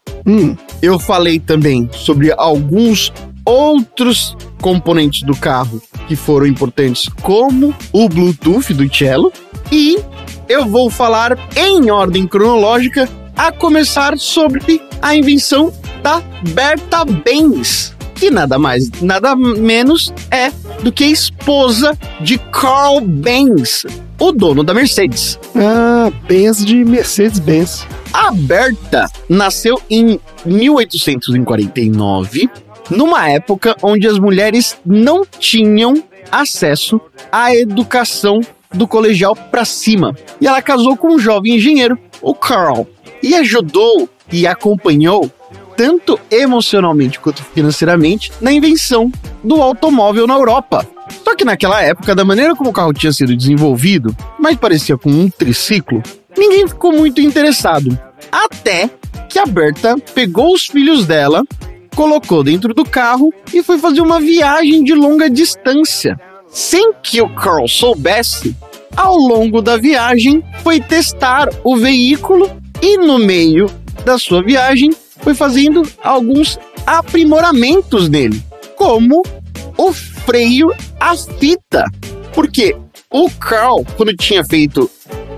Eu 0.81 0.99
falei 0.99 1.39
também 1.39 1.89
sobre 1.93 2.33
alguns 2.37 3.13
outros 3.47 4.35
componentes 4.61 5.23
do 5.23 5.35
carro 5.35 5.81
que 6.07 6.15
foram 6.15 6.45
importantes, 6.45 7.09
como 7.21 7.73
o 7.93 8.09
Bluetooth 8.09 8.73
do 8.73 8.93
cello. 8.93 9.31
E 9.71 9.97
eu 10.49 10.65
vou 10.65 10.89
falar 10.89 11.39
em 11.55 11.89
ordem 11.89 12.27
cronológica, 12.27 13.07
a 13.35 13.51
começar 13.51 14.17
sobre 14.17 14.81
a 15.01 15.15
invenção 15.15 15.71
da 16.01 16.21
Berta 16.49 17.05
Benz, 17.05 17.95
que 18.15 18.31
nada 18.31 18.59
mais, 18.59 18.89
nada 19.01 19.35
menos 19.35 20.13
é 20.31 20.51
do 20.83 20.91
que 20.91 21.03
a 21.03 21.09
esposa 21.09 21.95
de 22.19 22.37
Carl 22.37 22.99
Benz, 22.99 23.85
o 24.19 24.31
dono 24.31 24.63
da 24.63 24.73
Mercedes. 24.73 25.39
Ah, 25.55 26.11
Benz 26.27 26.65
de 26.65 26.83
Mercedes-Benz. 26.83 27.85
A 28.11 28.31
Berta 28.31 29.07
nasceu 29.29 29.79
em 29.89 30.19
1849, 30.45 32.49
numa 32.89 33.29
época 33.29 33.75
onde 33.81 34.07
as 34.07 34.19
mulheres 34.19 34.77
não 34.85 35.25
tinham 35.25 36.03
acesso 36.31 36.99
à 37.31 37.55
educação 37.55 38.41
do 38.73 38.87
colegial 38.87 39.35
para 39.35 39.65
cima. 39.65 40.15
E 40.41 40.47
ela 40.47 40.61
casou 40.61 40.97
com 40.97 41.15
um 41.15 41.19
jovem 41.19 41.55
engenheiro, 41.55 41.97
o 42.21 42.33
Carl, 42.33 42.87
e 43.21 43.33
ajudou 43.35 44.09
e 44.31 44.45
acompanhou 44.45 45.31
tanto 45.75 46.19
emocionalmente 46.31 47.19
quanto 47.19 47.43
financeiramente 47.43 48.31
na 48.41 48.51
invenção 48.51 49.11
do 49.43 49.61
automóvel 49.61 50.25
na 50.25 50.33
Europa. 50.33 50.85
Só 51.23 51.35
que 51.35 51.45
naquela 51.45 51.81
época, 51.81 52.15
da 52.15 52.25
maneira 52.25 52.55
como 52.55 52.71
o 52.71 52.73
carro 52.73 52.91
tinha 52.91 53.13
sido 53.13 53.35
desenvolvido, 53.35 54.15
mais 54.39 54.57
parecia 54.57 54.97
com 54.97 55.09
um 55.09 55.29
triciclo, 55.29 56.01
ninguém 56.37 56.67
ficou 56.67 56.91
muito 56.91 57.21
interessado. 57.21 57.97
Até 58.31 58.89
que 59.29 59.39
a 59.39 59.45
Berta 59.45 59.95
pegou 60.13 60.53
os 60.53 60.65
filhos 60.65 61.05
dela, 61.05 61.43
colocou 61.97 62.43
dentro 62.43 62.75
do 62.75 62.85
carro 62.85 63.33
e 63.51 63.63
foi 63.63 63.79
fazer 63.79 64.01
uma 64.01 64.19
viagem 64.19 64.83
de 64.83 64.93
longa 64.93 65.27
distância. 65.27 66.15
Sem 66.47 66.93
que 67.01 67.19
o 67.19 67.33
Carl 67.33 67.67
soubesse, 67.67 68.55
ao 68.95 69.17
longo 69.17 69.63
da 69.63 69.77
viagem 69.77 70.43
foi 70.61 70.79
testar 70.79 71.49
o 71.63 71.75
veículo 71.75 72.51
e 72.83 72.97
no 72.97 73.17
meio 73.17 73.65
da 74.05 74.19
sua 74.19 74.43
viagem 74.43 74.91
foi 75.21 75.33
fazendo 75.33 75.81
alguns 76.03 76.59
aprimoramentos 76.85 78.07
nele, 78.07 78.43
como 78.75 79.23
o 79.75 79.91
freio 79.91 80.71
a 80.99 81.17
fita. 81.17 81.83
Porque 82.31 82.75
o 83.09 83.27
Carl, 83.27 83.83
quando 83.97 84.15
tinha 84.15 84.45
feito 84.45 84.87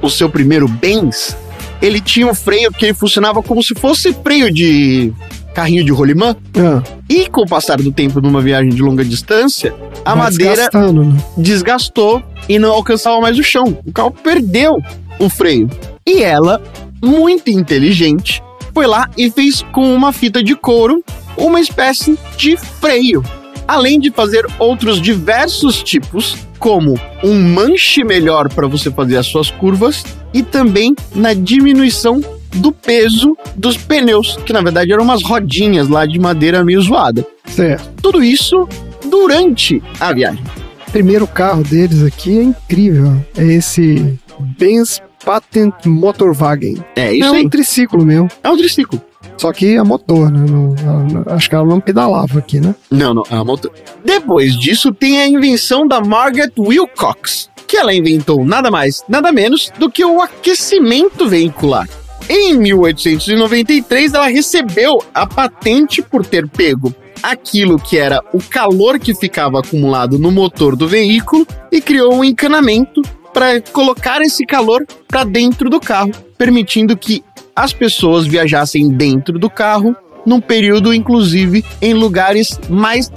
o 0.02 0.10
seu 0.10 0.30
primeiro 0.30 0.68
Benz, 0.68 1.38
ele 1.81 2.02
tinha 2.02 2.27
um 2.27 2.36
freio 2.36 2.69
que 2.69 2.94
funcionava 2.94 3.41
como 3.41 3.64
se 3.64 3.73
fosse 3.76 4.11
freio 4.11 4.53
de 4.53 5.14
carrinho 5.53 5.84
de 5.84 5.91
rolimã. 5.91 6.35
Ah, 6.57 6.81
E 7.09 7.27
com 7.27 7.41
o 7.41 7.47
passar 7.47 7.77
do 7.81 7.91
tempo 7.91 8.21
numa 8.21 8.41
viagem 8.41 8.69
de 8.69 8.81
longa 8.81 9.03
distância, 9.03 9.73
a 10.05 10.15
vai 10.15 10.23
madeira 10.31 10.69
né? 10.93 11.17
desgastou 11.38 12.21
e 12.47 12.57
não 12.59 12.71
alcançava 12.71 13.19
mais 13.19 13.38
o 13.38 13.43
chão. 13.43 13.77
O 13.85 13.91
carro 13.91 14.11
perdeu 14.11 14.77
o 15.19 15.30
freio. 15.30 15.69
E 16.05 16.21
ela, 16.23 16.61
muito 17.03 17.49
inteligente, 17.49 18.41
foi 18.73 18.88
lá 18.88 19.09
e 19.17 19.30
fez 19.30 19.61
com 19.71 19.93
uma 19.93 20.13
fita 20.13 20.43
de 20.43 20.55
couro 20.55 21.03
uma 21.38 21.59
espécie 21.59 22.17
de 22.38 22.57
freio. 22.57 23.23
Além 23.67 23.99
de 23.99 24.09
fazer 24.09 24.47
outros 24.57 25.01
diversos 25.01 25.84
tipos, 25.84 26.35
como 26.57 26.99
um 27.23 27.39
manche 27.53 28.03
melhor 28.03 28.49
para 28.49 28.67
você 28.67 28.91
fazer 28.91 29.17
as 29.17 29.27
suas 29.27 29.49
curvas 29.49 30.03
e 30.34 30.43
também 30.43 30.95
na 31.15 31.34
diminuição 31.34 32.21
do 32.55 32.71
peso 32.71 33.38
dos 33.55 33.77
pneus, 33.77 34.38
que 34.45 34.53
na 34.53 34.61
verdade 34.61 34.91
eram 34.91 35.03
umas 35.03 35.23
rodinhas 35.23 35.88
lá 35.88 36.05
de 36.05 36.19
madeira 36.19 36.63
meio 36.63 36.81
zoada. 36.81 37.26
Certo. 37.45 37.89
Tudo 38.01 38.23
isso 38.23 38.67
durante 39.05 39.81
a 39.99 40.13
viagem. 40.13 40.43
Primeiro 40.91 41.27
carro 41.27 41.63
deles 41.63 42.03
aqui 42.03 42.39
é 42.39 42.43
incrível. 42.43 43.13
É 43.38 43.43
esse 43.43 44.17
Benz 44.57 45.01
Patent 45.23 45.73
Motorwagen. 45.85 46.77
É 46.95 47.13
isso 47.13 47.34
é 47.34 47.38
aí. 47.38 47.45
um 47.45 47.49
triciclo 47.49 48.05
mesmo. 48.05 48.27
É 48.43 48.49
um 48.49 48.57
triciclo. 48.57 49.01
Só 49.38 49.53
que 49.53 49.77
a 49.77 49.84
motor, 49.85 50.31
né? 50.31 50.45
Não- 50.49 50.76
ela 50.84 51.03
não- 51.03 51.34
acho 51.34 51.49
que 51.49 51.55
ela 51.55 51.65
não 51.65 51.80
pedalava 51.80 52.39
aqui, 52.39 52.59
né? 52.59 52.73
Não, 52.89 53.13
não, 53.13 53.23
a 53.30 53.43
moto. 53.43 53.71
Depois 54.03 54.57
disso, 54.57 54.91
tem 54.93 55.21
a 55.21 55.27
invenção 55.27 55.88
da 55.88 56.01
Margaret 56.01 56.51
Wilcox, 56.57 57.49
que 57.67 57.77
ela 57.77 57.93
inventou 57.93 58.43
nada 58.43 58.69
mais, 58.71 59.03
nada 59.07 59.31
menos 59.31 59.71
do 59.77 59.89
que 59.89 60.03
o 60.03 60.21
aquecimento 60.21 61.27
veicular. 61.27 61.88
Em 62.30 62.56
1893, 62.56 64.14
ela 64.14 64.27
recebeu 64.27 65.03
a 65.14 65.26
patente 65.26 66.01
por 66.01 66.23
ter 66.23 66.47
pego 66.47 66.93
aquilo 67.23 67.80
que 67.80 67.97
era 67.97 68.23
o 68.31 68.39
calor 68.41 68.99
que 68.99 69.15
ficava 69.15 69.60
acumulado 69.60 70.19
no 70.19 70.31
motor 70.31 70.76
do 70.76 70.88
veículo 70.88 71.45
e 71.72 71.81
criou 71.81 72.14
um 72.14 72.23
encanamento 72.23 73.01
para 73.34 73.60
colocar 73.60 74.22
esse 74.22 74.45
calor 74.45 74.85
para 75.07 75.23
dentro 75.23 75.69
do 75.69 75.80
carro 75.80 76.11
permitindo 76.39 76.95
que 76.95 77.22
as 77.53 77.73
pessoas 77.73 78.26
viajassem 78.26 78.89
dentro 78.89 79.38
do 79.38 79.49
carro, 79.49 79.93
num 80.26 80.41
período, 80.41 80.94
inclusive, 80.94 81.64
em 81.82 81.94
lugares 81.94 82.60
mais 82.70 83.10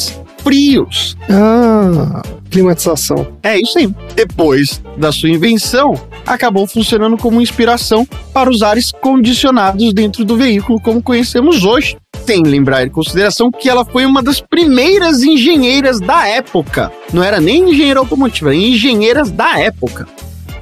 frios. 0.43 1.17
Ah, 1.31 2.23
climatização. 2.51 3.27
É 3.43 3.59
isso 3.59 3.79
aí. 3.79 3.89
Depois 4.15 4.83
da 4.97 5.11
sua 5.13 5.31
invenção, 5.31 5.95
acabou 6.27 6.67
funcionando 6.67 7.17
como 7.17 7.41
inspiração 7.41 8.07
para 8.33 8.51
os 8.51 8.63
ares 8.63 8.93
condicionados 8.93 9.93
dentro 9.93 10.25
do 10.25 10.37
veículo 10.37 10.81
como 10.81 11.03
conhecemos 11.03 11.65
hoje. 11.65 11.97
Sem 12.27 12.43
lembrar 12.43 12.85
em 12.85 12.91
consideração 12.91 13.51
que 13.51 13.69
ela 13.69 13.85
foi 13.85 14.05
uma 14.07 14.23
das 14.23 14.41
primeiras 14.41 15.23
engenheiras 15.23 15.99
da 16.01 16.29
época. 16.29 16.93
Não 17.13 17.23
era 17.23 17.41
nem 17.41 17.71
engenheira 17.71 18.01
automotiva, 18.01 18.51
era 18.51 18.57
engenheiras 18.57 19.31
da 19.31 19.59
época. 19.59 20.07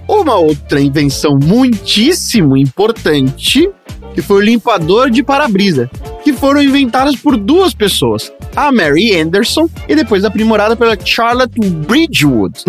Uma 0.08 0.36
outra 0.36 0.80
invenção 0.80 1.38
muitíssimo 1.40 2.56
importante, 2.56 3.70
que 4.14 4.22
foi 4.22 4.38
o 4.38 4.44
limpador 4.44 5.10
de 5.10 5.22
para-brisa, 5.22 5.88
que 6.22 6.32
foram 6.32 6.62
inventadas 6.62 7.16
por 7.16 7.36
duas 7.36 7.74
pessoas, 7.74 8.32
a 8.54 8.70
Mary 8.70 9.18
Anderson 9.18 9.68
e 9.88 9.94
depois 9.94 10.24
aprimorada 10.24 10.76
pela 10.76 10.96
Charlotte 11.02 11.58
Bridgewood. 11.58 12.64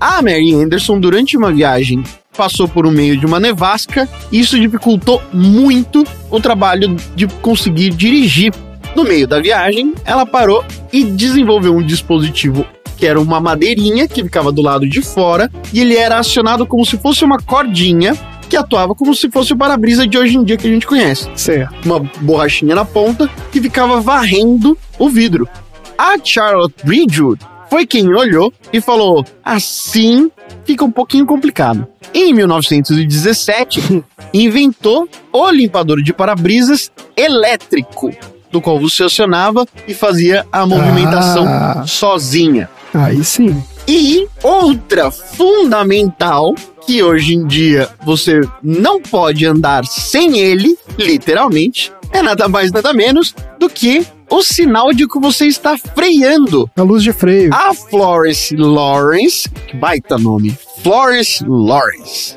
A 0.00 0.20
Mary 0.20 0.54
Anderson, 0.54 0.98
durante 0.98 1.36
uma 1.36 1.52
viagem, 1.52 2.02
passou 2.36 2.66
por 2.66 2.86
um 2.86 2.90
meio 2.90 3.16
de 3.16 3.26
uma 3.26 3.38
nevasca 3.38 4.08
e 4.30 4.40
isso 4.40 4.58
dificultou 4.58 5.22
muito 5.32 6.04
o 6.30 6.40
trabalho 6.40 6.96
de 7.14 7.26
conseguir 7.26 7.90
dirigir. 7.90 8.52
No 8.96 9.04
meio 9.04 9.26
da 9.26 9.40
viagem, 9.40 9.94
ela 10.04 10.26
parou 10.26 10.64
e 10.92 11.04
desenvolveu 11.04 11.74
um 11.74 11.82
dispositivo 11.82 12.66
que 13.02 13.06
era 13.06 13.20
uma 13.20 13.40
madeirinha 13.40 14.06
que 14.06 14.22
ficava 14.22 14.52
do 14.52 14.62
lado 14.62 14.88
de 14.88 15.02
fora 15.02 15.50
e 15.72 15.80
ele 15.80 15.96
era 15.96 16.18
acionado 16.18 16.64
como 16.64 16.86
se 16.86 16.96
fosse 16.96 17.24
uma 17.24 17.36
cordinha 17.36 18.16
que 18.52 18.56
atuava 18.58 18.94
como 18.94 19.14
se 19.14 19.30
fosse 19.30 19.54
o 19.54 19.56
para-brisa 19.56 20.06
de 20.06 20.18
hoje 20.18 20.36
em 20.36 20.44
dia 20.44 20.58
que 20.58 20.66
a 20.66 20.70
gente 20.70 20.86
conhece. 20.86 21.26
Certo. 21.34 21.74
Uma 21.86 22.00
borrachinha 22.20 22.74
na 22.74 22.84
ponta 22.84 23.26
que 23.50 23.62
ficava 23.62 23.98
varrendo 23.98 24.76
o 24.98 25.08
vidro. 25.08 25.48
A 25.96 26.16
Charlotte 26.22 26.74
Bridgewood 26.84 27.42
foi 27.70 27.86
quem 27.86 28.06
olhou 28.14 28.52
e 28.70 28.78
falou: 28.78 29.24
assim 29.42 30.30
fica 30.66 30.84
um 30.84 30.90
pouquinho 30.90 31.24
complicado. 31.24 31.86
Em 32.12 32.34
1917, 32.34 34.04
inventou 34.34 35.08
o 35.32 35.50
limpador 35.50 36.02
de 36.02 36.12
para-brisas 36.12 36.92
elétrico, 37.16 38.10
do 38.50 38.60
qual 38.60 38.78
você 38.78 39.04
acionava 39.04 39.66
e 39.88 39.94
fazia 39.94 40.44
a 40.52 40.66
movimentação 40.66 41.46
Ah. 41.48 41.84
sozinha. 41.86 42.68
Aí 42.92 43.24
sim. 43.24 43.62
E 43.88 44.26
outra 44.42 45.10
fundamental, 45.10 46.54
que 46.86 47.02
hoje 47.02 47.34
em 47.34 47.46
dia 47.46 47.88
você 48.04 48.40
não 48.62 49.00
pode 49.00 49.46
andar 49.46 49.84
sem 49.84 50.38
ele, 50.38 50.76
literalmente, 50.98 51.92
é 52.12 52.22
nada 52.22 52.48
mais 52.48 52.70
nada 52.70 52.92
menos 52.92 53.34
do 53.58 53.68
que 53.68 54.06
o 54.30 54.42
sinal 54.42 54.92
de 54.92 55.06
que 55.06 55.18
você 55.18 55.46
está 55.46 55.76
freando. 55.76 56.70
A 56.76 56.82
luz 56.82 57.02
de 57.02 57.12
freio. 57.12 57.52
A 57.52 57.74
Florence 57.74 58.54
Lawrence, 58.56 59.48
que 59.66 59.76
baita 59.76 60.18
nome, 60.18 60.56
Florence 60.82 61.44
Lawrence. 61.46 62.36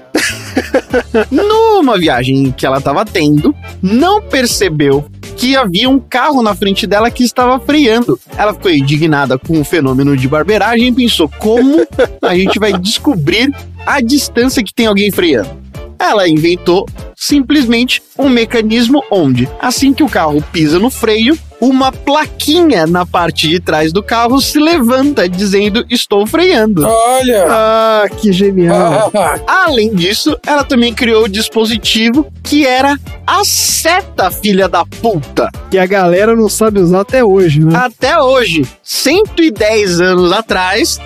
Numa 1.31 1.97
viagem 1.97 2.51
que 2.51 2.65
ela 2.65 2.77
estava 2.77 3.05
tendo, 3.05 3.55
não 3.81 4.21
percebeu 4.21 5.05
que 5.37 5.55
havia 5.55 5.89
um 5.89 5.99
carro 5.99 6.41
na 6.41 6.55
frente 6.55 6.87
dela 6.87 7.11
que 7.11 7.23
estava 7.23 7.59
freando. 7.59 8.19
Ela 8.37 8.53
ficou 8.53 8.71
indignada 8.71 9.37
com 9.37 9.59
o 9.59 9.65
fenômeno 9.65 10.15
de 10.15 10.27
barbeiragem 10.27 10.87
e 10.87 10.93
pensou: 10.93 11.29
como 11.39 11.85
a 12.21 12.35
gente 12.35 12.59
vai 12.59 12.73
descobrir 12.73 13.53
a 13.85 14.01
distância 14.01 14.63
que 14.63 14.73
tem 14.73 14.87
alguém 14.87 15.11
freando? 15.11 15.49
Ela 15.97 16.27
inventou 16.27 16.85
simplesmente 17.15 18.01
um 18.17 18.29
mecanismo 18.29 19.03
onde, 19.09 19.49
assim 19.59 19.93
que 19.93 20.03
o 20.03 20.09
carro 20.09 20.43
pisa 20.51 20.77
no 20.77 20.89
freio, 20.89 21.37
uma 21.59 21.91
plaquinha 21.91 22.85
na 22.85 23.05
parte 23.05 23.47
de 23.47 23.59
trás 23.59 23.91
do 23.91 24.03
carro 24.03 24.41
se 24.41 24.59
levanta 24.59 25.27
dizendo 25.27 25.85
estou 25.89 26.27
freando. 26.27 26.85
Olha! 26.85 27.45
Ah, 27.49 28.05
que 28.09 28.31
genial. 28.31 29.11
Além 29.47 29.95
disso, 29.95 30.37
ela 30.45 30.63
também 30.63 30.93
criou 30.93 31.23
o 31.23 31.29
dispositivo 31.29 32.27
que 32.43 32.67
era 32.67 32.99
a 33.25 33.43
seta 33.43 34.29
filha 34.29 34.67
da 34.67 34.85
puta. 34.85 35.49
Que 35.71 35.77
a 35.77 35.85
galera 35.85 36.35
não 36.35 36.49
sabe 36.49 36.79
usar 36.79 37.01
até 37.01 37.23
hoje, 37.23 37.61
né? 37.61 37.75
Até 37.75 38.21
hoje, 38.21 38.63
110 38.83 40.01
anos 40.01 40.31
atrás, 40.31 40.99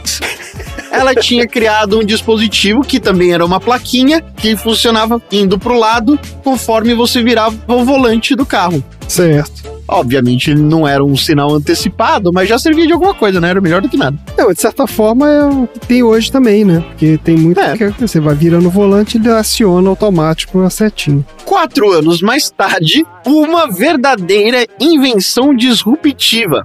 ela 0.92 1.16
tinha 1.16 1.48
criado 1.48 2.00
um 2.00 2.04
dispositivo 2.04 2.82
que 2.82 3.00
também 3.00 3.34
era 3.34 3.46
uma 3.46 3.60
plaquinha 3.60 4.22
que 4.22 4.56
funcionava 4.56 5.22
indo 5.32 5.58
pro 5.58 5.78
lado 5.78 6.20
conforme 6.44 6.94
você 6.94 7.24
virava 7.24 7.56
o 7.68 7.86
volante 7.86 8.36
do 8.36 8.46
carro. 8.46 8.84
Certo. 9.08 9.70
Obviamente 9.88 10.52
ele 10.52 10.62
não 10.62 10.88
era 10.88 11.04
um 11.04 11.18
sinal 11.18 11.52
antecipado, 11.52 12.32
mas 12.32 12.48
já 12.48 12.60
servia 12.60 12.86
de 12.86 12.94
alguma 12.94 13.14
coisa, 13.14 13.42
né? 13.42 13.50
Era 13.50 13.60
melhor 13.60 13.82
do 13.82 13.90
que 13.90 13.98
nada. 13.98 14.16
Não, 14.38 14.54
de 14.54 14.62
certa 14.62 14.86
forma 14.86 15.28
é 15.28 15.46
o 15.46 15.68
que 15.68 15.80
tem 15.80 16.04
hoje 16.04 16.32
também, 16.32 16.64
né? 16.64 16.84
Porque 16.90 17.18
tem 17.24 17.36
muito 17.36 17.60
que 17.98 18.08
você 18.08 18.20
vai 18.20 18.36
virando 18.36 18.68
o 18.68 18.72
volante 18.72 19.18
e 19.18 19.22
ele 19.22 19.32
aciona 19.32 19.90
automático 19.90 20.62
a 20.62 20.70
setinha. 20.70 21.26
Quatro 21.44 21.92
anos 21.92 22.22
mais 22.22 22.52
tarde, 22.52 23.04
uma 23.26 23.66
verdadeira 23.66 24.68
invenção 24.80 25.56
disruptiva. 25.56 26.62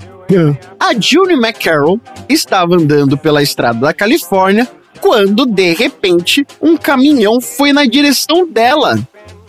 A 0.79 0.95
Julie 0.99 1.37
McCarroll 1.37 2.01
estava 2.29 2.75
andando 2.75 3.17
pela 3.17 3.43
estrada 3.43 3.81
da 3.81 3.93
Califórnia 3.93 4.69
quando, 5.01 5.45
de 5.45 5.75
repente, 5.75 6.47
um 6.63 6.77
caminhão 6.77 7.41
foi 7.41 7.73
na 7.73 7.85
direção 7.85 8.47
dela. 8.47 8.99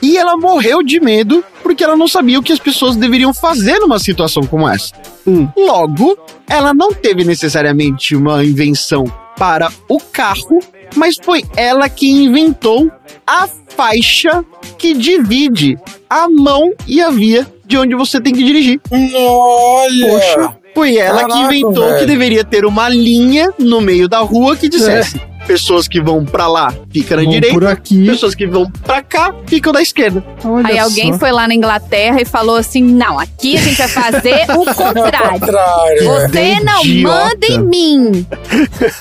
E 0.01 0.17
ela 0.17 0.35
morreu 0.37 0.83
de 0.83 0.99
medo 0.99 1.43
porque 1.63 1.83
ela 1.83 1.95
não 1.95 2.07
sabia 2.07 2.39
o 2.39 2.43
que 2.43 2.51
as 2.51 2.59
pessoas 2.59 2.95
deveriam 2.95 3.33
fazer 3.33 3.79
numa 3.79 3.97
situação 3.97 4.43
como 4.43 4.67
essa. 4.67 4.93
Logo, 5.57 6.17
ela 6.47 6.73
não 6.73 6.93
teve 6.93 7.23
necessariamente 7.23 8.15
uma 8.15 8.43
invenção 8.43 9.05
para 9.37 9.71
o 9.89 9.99
carro, 9.99 10.59
mas 10.95 11.15
foi 11.21 11.43
ela 11.55 11.89
que 11.89 12.09
inventou 12.09 12.91
a 13.25 13.47
faixa 13.69 14.45
que 14.77 14.93
divide 14.93 15.77
a 16.09 16.29
mão 16.29 16.71
e 16.85 17.01
a 17.01 17.09
via 17.09 17.47
de 17.65 17.77
onde 17.77 17.95
você 17.95 18.21
tem 18.21 18.33
que 18.33 18.43
dirigir. 18.43 18.79
Olha! 18.91 20.07
Poxa, 20.07 20.57
foi 20.75 20.97
ela 20.97 21.23
que 21.23 21.29
Caraca, 21.29 21.45
inventou 21.45 21.85
velho. 21.87 21.99
que 21.99 22.05
deveria 22.05 22.43
ter 22.43 22.65
uma 22.65 22.89
linha 22.89 23.51
no 23.57 23.79
meio 23.79 24.09
da 24.09 24.19
rua 24.19 24.55
que 24.57 24.67
dissesse: 24.67 25.19
pessoas 25.45 25.87
que 25.87 26.01
vão 26.01 26.25
pra 26.25 26.47
lá 26.47 26.73
ficam 26.89 27.17
na 27.17 27.23
Vão 27.23 27.31
direita, 27.31 27.53
por 27.53 27.65
aqui. 27.65 28.05
pessoas 28.05 28.35
que 28.35 28.45
vão 28.47 28.69
pra 28.83 29.01
cá 29.01 29.33
ficam 29.45 29.71
na 29.71 29.81
esquerda. 29.81 30.23
Olha 30.43 30.67
Aí 30.67 30.79
alguém 30.79 31.13
só. 31.13 31.19
foi 31.19 31.31
lá 31.31 31.47
na 31.47 31.53
Inglaterra 31.55 32.21
e 32.21 32.25
falou 32.25 32.55
assim: 32.55 32.83
não, 32.83 33.19
aqui 33.19 33.55
a 33.57 33.61
gente 33.61 33.77
vai 33.77 33.87
fazer 33.87 34.45
o 34.51 34.65
contrário. 34.73 35.39
Contrário. 35.39 36.03
Você 36.03 36.59
não 36.63 36.83
Idiota. 36.83 37.19
manda 37.25 37.47
em 37.47 37.59
mim. 37.59 38.25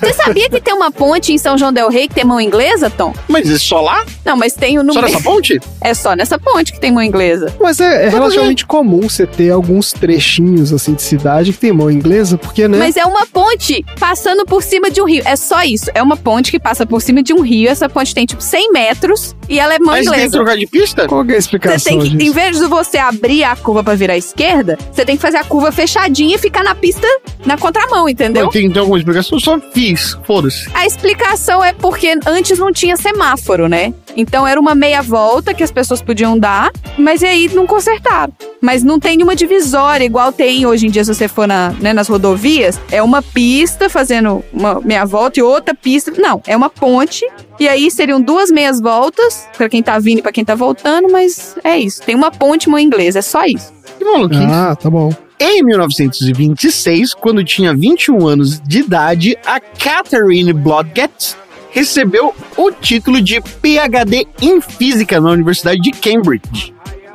Você 0.00 0.12
sabia 0.12 0.48
que 0.50 0.60
tem 0.60 0.74
uma 0.74 0.90
ponte 0.90 1.32
em 1.32 1.38
São 1.38 1.56
João 1.56 1.72
Del 1.72 1.88
Rei 1.88 2.08
que 2.08 2.14
tem 2.14 2.24
mão 2.24 2.40
inglesa, 2.40 2.90
Tom? 2.90 3.12
Mas 3.28 3.50
é 3.50 3.58
só 3.58 3.80
lá? 3.80 4.04
Não, 4.24 4.36
mas 4.36 4.52
tem 4.54 4.78
o 4.78 4.82
no 4.82 4.92
Só 4.92 5.00
nessa 5.02 5.20
ponte? 5.20 5.60
É 5.80 5.94
só 5.94 6.14
nessa 6.14 6.38
ponte 6.38 6.72
que 6.72 6.80
tem 6.80 6.92
mão 6.92 7.02
inglesa. 7.02 7.54
Mas 7.60 7.80
é, 7.80 8.06
é 8.06 8.08
relativamente 8.08 8.66
comum 8.66 9.02
você 9.08 9.26
ter 9.26 9.50
alguns 9.50 9.92
trechinhos 9.92 10.72
assim 10.72 10.94
de 10.94 11.02
cidade 11.02 11.52
que 11.52 11.58
tem 11.58 11.72
mão 11.72 11.90
inglesa, 11.90 12.36
porque, 12.38 12.66
né? 12.68 12.78
Mas 12.78 12.96
é 12.96 13.04
uma 13.04 13.26
ponte 13.26 13.84
passando 13.98 14.44
por 14.44 14.62
cima 14.62 14.90
de 14.90 15.00
um 15.00 15.04
rio. 15.06 15.22
É 15.24 15.36
só 15.36 15.62
isso. 15.62 15.90
É 15.94 16.02
uma 16.02 16.16
ponte 16.16 16.33
que 16.50 16.58
passa 16.58 16.86
por 16.86 17.00
cima 17.00 17.22
de 17.22 17.32
um 17.32 17.40
rio. 17.40 17.68
Essa 17.68 17.88
ponte 17.88 18.14
tem 18.14 18.26
tipo 18.26 18.42
100 18.42 18.72
metros 18.72 19.34
e 19.48 19.58
ela 19.58 19.74
é 19.74 19.78
mão 19.78 19.94
Mas 19.94 20.08
tem 20.08 20.24
que 20.24 20.30
trocar 20.30 20.56
de 20.56 20.66
pista? 20.66 21.06
Qual 21.06 21.24
que 21.24 21.32
é 21.32 21.36
a 21.36 21.40
Você 21.40 21.46
explicação 21.46 21.98
tem 21.98 22.16
que, 22.16 22.24
em 22.24 22.30
vez 22.30 22.58
de 22.58 22.66
você 22.66 22.98
abrir 22.98 23.44
a 23.44 23.54
curva 23.56 23.82
pra 23.82 23.94
virar 23.94 24.14
à 24.14 24.16
esquerda, 24.16 24.78
você 24.92 25.04
tem 25.04 25.16
que 25.16 25.22
fazer 25.22 25.38
a 25.38 25.44
curva 25.44 25.70
fechadinha 25.72 26.36
e 26.36 26.38
ficar 26.38 26.62
na 26.62 26.74
pista 26.74 27.06
na 27.44 27.56
contramão, 27.56 28.08
entendeu? 28.08 28.48
Tem, 28.48 28.70
tem 28.70 28.80
alguma 28.80 28.98
explicação? 28.98 29.36
Eu 29.36 29.40
só 29.40 29.60
fiz, 29.72 30.18
foda-se. 30.24 30.68
A 30.74 30.86
explicação 30.86 31.62
é 31.62 31.72
porque 31.72 32.14
antes 32.26 32.58
não 32.58 32.72
tinha 32.72 32.96
semáforo, 32.96 33.68
né? 33.68 33.92
Então 34.16 34.46
era 34.46 34.60
uma 34.60 34.74
meia 34.74 35.02
volta 35.02 35.52
que 35.52 35.62
as 35.62 35.72
pessoas 35.72 36.00
podiam 36.00 36.38
dar, 36.38 36.70
mas 36.96 37.22
e 37.22 37.26
aí 37.26 37.50
não 37.52 37.66
consertaram. 37.66 38.32
Mas 38.60 38.82
não 38.82 38.98
tem 38.98 39.16
nenhuma 39.16 39.36
divisória 39.36 40.04
igual 40.04 40.32
tem 40.32 40.64
hoje 40.64 40.86
em 40.86 40.90
dia 40.90 41.04
se 41.04 41.12
você 41.14 41.28
for 41.28 41.46
na, 41.46 41.70
né, 41.80 41.92
nas 41.92 42.08
rodovias. 42.08 42.80
É 42.90 43.02
uma 43.02 43.22
pista 43.22 43.90
fazendo 43.90 44.42
uma 44.52 44.80
meia 44.80 45.04
volta 45.04 45.40
e 45.40 45.42
outra 45.42 45.74
pista. 45.74 46.12
Não, 46.24 46.40
é 46.46 46.56
uma 46.56 46.70
ponte. 46.70 47.22
E 47.60 47.68
aí 47.68 47.90
seriam 47.90 48.18
duas 48.18 48.50
meias 48.50 48.80
voltas 48.80 49.46
pra 49.58 49.68
quem 49.68 49.82
tá 49.82 49.98
vindo 49.98 50.20
e 50.20 50.22
pra 50.22 50.32
quem 50.32 50.42
tá 50.42 50.54
voltando, 50.54 51.12
mas 51.12 51.54
é 51.62 51.76
isso. 51.76 52.00
Tem 52.00 52.14
uma 52.14 52.30
ponte 52.30 52.66
mão 52.66 52.78
inglesa, 52.78 53.18
é 53.18 53.22
só 53.22 53.44
isso. 53.44 53.70
Que 53.98 54.04
maluquice. 54.06 54.42
Ah, 54.42 54.74
tá 54.74 54.88
bom. 54.88 55.12
Em 55.38 55.62
1926, 55.62 57.12
quando 57.12 57.44
tinha 57.44 57.76
21 57.76 58.26
anos 58.26 58.58
de 58.58 58.78
idade, 58.78 59.36
a 59.44 59.60
Catherine 59.60 60.54
Blodgett 60.54 61.36
recebeu 61.70 62.34
o 62.56 62.70
título 62.70 63.20
de 63.20 63.42
PhD 63.60 64.26
em 64.40 64.62
Física 64.62 65.20
na 65.20 65.30
Universidade 65.30 65.78
de 65.78 65.90
Cambridge. 65.90 66.72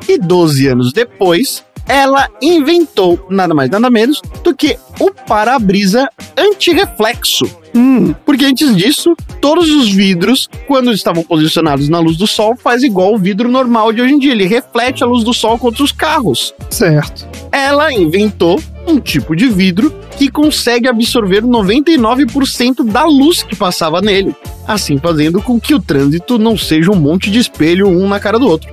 E 0.07 0.19
12 0.19 0.67
anos 0.67 0.93
depois, 0.93 1.65
ela 1.87 2.29
inventou 2.39 3.25
nada 3.27 3.55
mais 3.55 3.71
nada 3.71 3.89
menos 3.89 4.21
do 4.43 4.55
que 4.55 4.77
o 4.99 5.11
para-brisa 5.11 6.07
antirreflexo. 6.37 7.58
Hum, 7.75 8.13
porque 8.25 8.45
antes 8.45 8.75
disso, 8.75 9.15
todos 9.39 9.69
os 9.69 9.91
vidros, 9.91 10.49
quando 10.67 10.91
estavam 10.91 11.23
posicionados 11.23 11.87
na 11.89 11.99
luz 11.99 12.17
do 12.17 12.27
sol, 12.27 12.55
faz 12.55 12.83
igual 12.83 13.13
o 13.13 13.17
vidro 13.17 13.49
normal 13.49 13.93
de 13.93 14.01
hoje 14.01 14.13
em 14.13 14.19
dia. 14.19 14.31
Ele 14.31 14.45
reflete 14.45 15.03
a 15.03 15.07
luz 15.07 15.23
do 15.23 15.33
sol 15.33 15.57
contra 15.57 15.83
os 15.83 15.91
carros. 15.91 16.53
Certo. 16.69 17.27
Ela 17.51 17.91
inventou 17.93 18.61
um 18.87 18.99
tipo 18.99 19.35
de 19.35 19.47
vidro 19.47 19.93
que 20.17 20.29
consegue 20.29 20.87
absorver 20.87 21.43
99% 21.43 22.83
da 22.83 23.05
luz 23.05 23.41
que 23.43 23.55
passava 23.55 24.01
nele, 24.01 24.35
assim 24.67 24.97
fazendo 24.97 25.41
com 25.41 25.59
que 25.59 25.73
o 25.73 25.79
trânsito 25.79 26.37
não 26.37 26.57
seja 26.57 26.91
um 26.91 26.95
monte 26.95 27.31
de 27.31 27.39
espelho 27.39 27.87
um 27.87 28.07
na 28.07 28.19
cara 28.19 28.37
do 28.39 28.47
outro. 28.47 28.69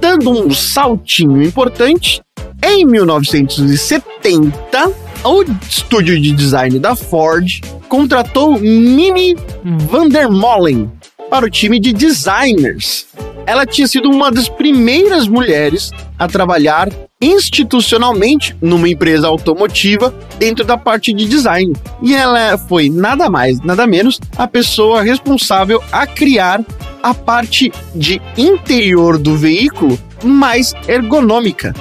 Dando 0.00 0.30
um 0.30 0.50
saltinho 0.50 1.42
importante, 1.42 2.22
em 2.62 2.86
1970, 2.86 4.92
o 5.24 5.44
estúdio 5.68 6.18
de 6.20 6.32
design 6.32 6.78
da 6.78 6.96
Ford 6.96 7.46
contratou 7.88 8.58
Mimi 8.58 9.36
Vandermolen 9.64 10.90
para 11.28 11.44
o 11.44 11.50
time 11.50 11.78
de 11.78 11.92
designers. 11.92 13.06
Ela 13.46 13.66
tinha 13.66 13.86
sido 13.86 14.10
uma 14.10 14.30
das 14.30 14.48
primeiras 14.48 15.28
mulheres 15.28 15.90
a 16.18 16.26
trabalhar 16.26 16.88
institucionalmente 17.20 18.56
numa 18.62 18.88
empresa 18.88 19.26
automotiva 19.26 20.14
dentro 20.38 20.64
da 20.64 20.78
parte 20.78 21.12
de 21.12 21.26
design. 21.26 21.74
E 22.02 22.14
ela 22.14 22.56
foi 22.56 22.88
nada 22.88 23.28
mais, 23.28 23.60
nada 23.60 23.86
menos 23.86 24.18
a 24.36 24.46
pessoa 24.46 25.02
responsável 25.02 25.82
a 25.92 26.06
criar 26.06 26.64
a 27.02 27.12
parte 27.12 27.72
de 27.94 28.20
interior 28.36 29.18
do 29.18 29.36
veículo 29.36 29.98
mais 30.24 30.74
ergonômica, 30.88 31.74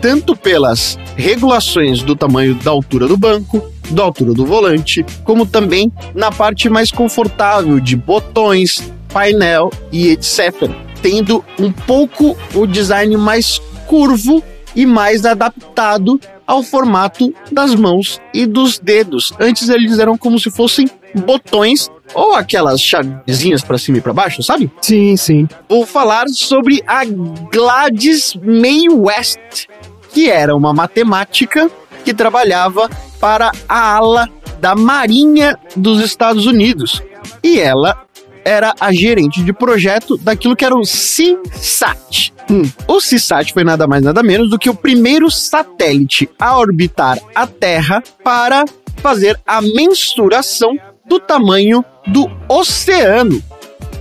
tanto 0.00 0.36
pelas 0.36 0.98
regulações 1.16 2.02
do 2.02 2.14
tamanho 2.14 2.54
da 2.54 2.70
altura 2.70 3.06
do 3.06 3.16
banco, 3.16 3.62
da 3.90 4.02
altura 4.02 4.32
do 4.32 4.44
volante, 4.44 5.04
como 5.24 5.46
também 5.46 5.92
na 6.14 6.30
parte 6.30 6.68
mais 6.68 6.90
confortável 6.90 7.80
de 7.80 7.96
botões, 7.96 8.92
painel 9.12 9.70
e 9.92 10.08
etc. 10.08 10.70
Tendo 11.00 11.44
um 11.58 11.70
pouco 11.72 12.36
o 12.54 12.66
design 12.66 13.16
mais 13.16 13.60
curvo 13.86 14.42
e 14.74 14.84
mais 14.84 15.24
adaptado 15.24 16.20
ao 16.46 16.62
formato 16.62 17.34
das 17.50 17.74
mãos 17.74 18.20
e 18.32 18.46
dos 18.46 18.78
dedos. 18.78 19.32
Antes 19.40 19.68
eles 19.68 19.98
eram 19.98 20.16
como 20.16 20.38
se 20.38 20.50
fossem 20.50 20.88
botões 21.14 21.90
ou 22.14 22.34
aquelas 22.34 22.80
chavezinhas 22.80 23.62
para 23.62 23.78
cima 23.78 23.98
e 23.98 24.00
para 24.00 24.12
baixo, 24.12 24.42
sabe? 24.42 24.70
Sim, 24.80 25.16
sim. 25.16 25.48
Vou 25.68 25.84
falar 25.84 26.28
sobre 26.28 26.82
a 26.86 27.04
Gladys 27.04 28.34
May 28.42 28.88
West, 28.88 29.66
que 30.12 30.30
era 30.30 30.54
uma 30.54 30.72
matemática 30.72 31.70
que 32.04 32.14
trabalhava 32.14 32.88
para 33.20 33.50
a 33.68 33.94
ala 33.96 34.28
da 34.60 34.74
Marinha 34.74 35.58
dos 35.74 36.00
Estados 36.00 36.46
Unidos. 36.46 37.02
E 37.42 37.58
ela 37.58 38.06
era 38.44 38.72
a 38.78 38.92
gerente 38.92 39.42
de 39.42 39.52
projeto 39.52 40.16
daquilo 40.16 40.54
que 40.54 40.64
era 40.64 40.76
o 40.76 40.84
CISAT. 40.84 42.32
Hum, 42.48 42.62
o 42.86 43.00
CISAT 43.00 43.52
foi 43.52 43.64
nada 43.64 43.88
mais 43.88 44.04
nada 44.04 44.22
menos 44.22 44.48
do 44.48 44.56
que 44.56 44.70
o 44.70 44.74
primeiro 44.74 45.28
satélite 45.28 46.30
a 46.38 46.56
orbitar 46.56 47.18
a 47.34 47.44
Terra 47.44 48.00
para 48.22 48.64
fazer 48.98 49.38
a 49.44 49.60
mensuração 49.60 50.76
do 51.06 51.20
tamanho 51.20 51.84
do 52.06 52.30
oceano. 52.48 53.42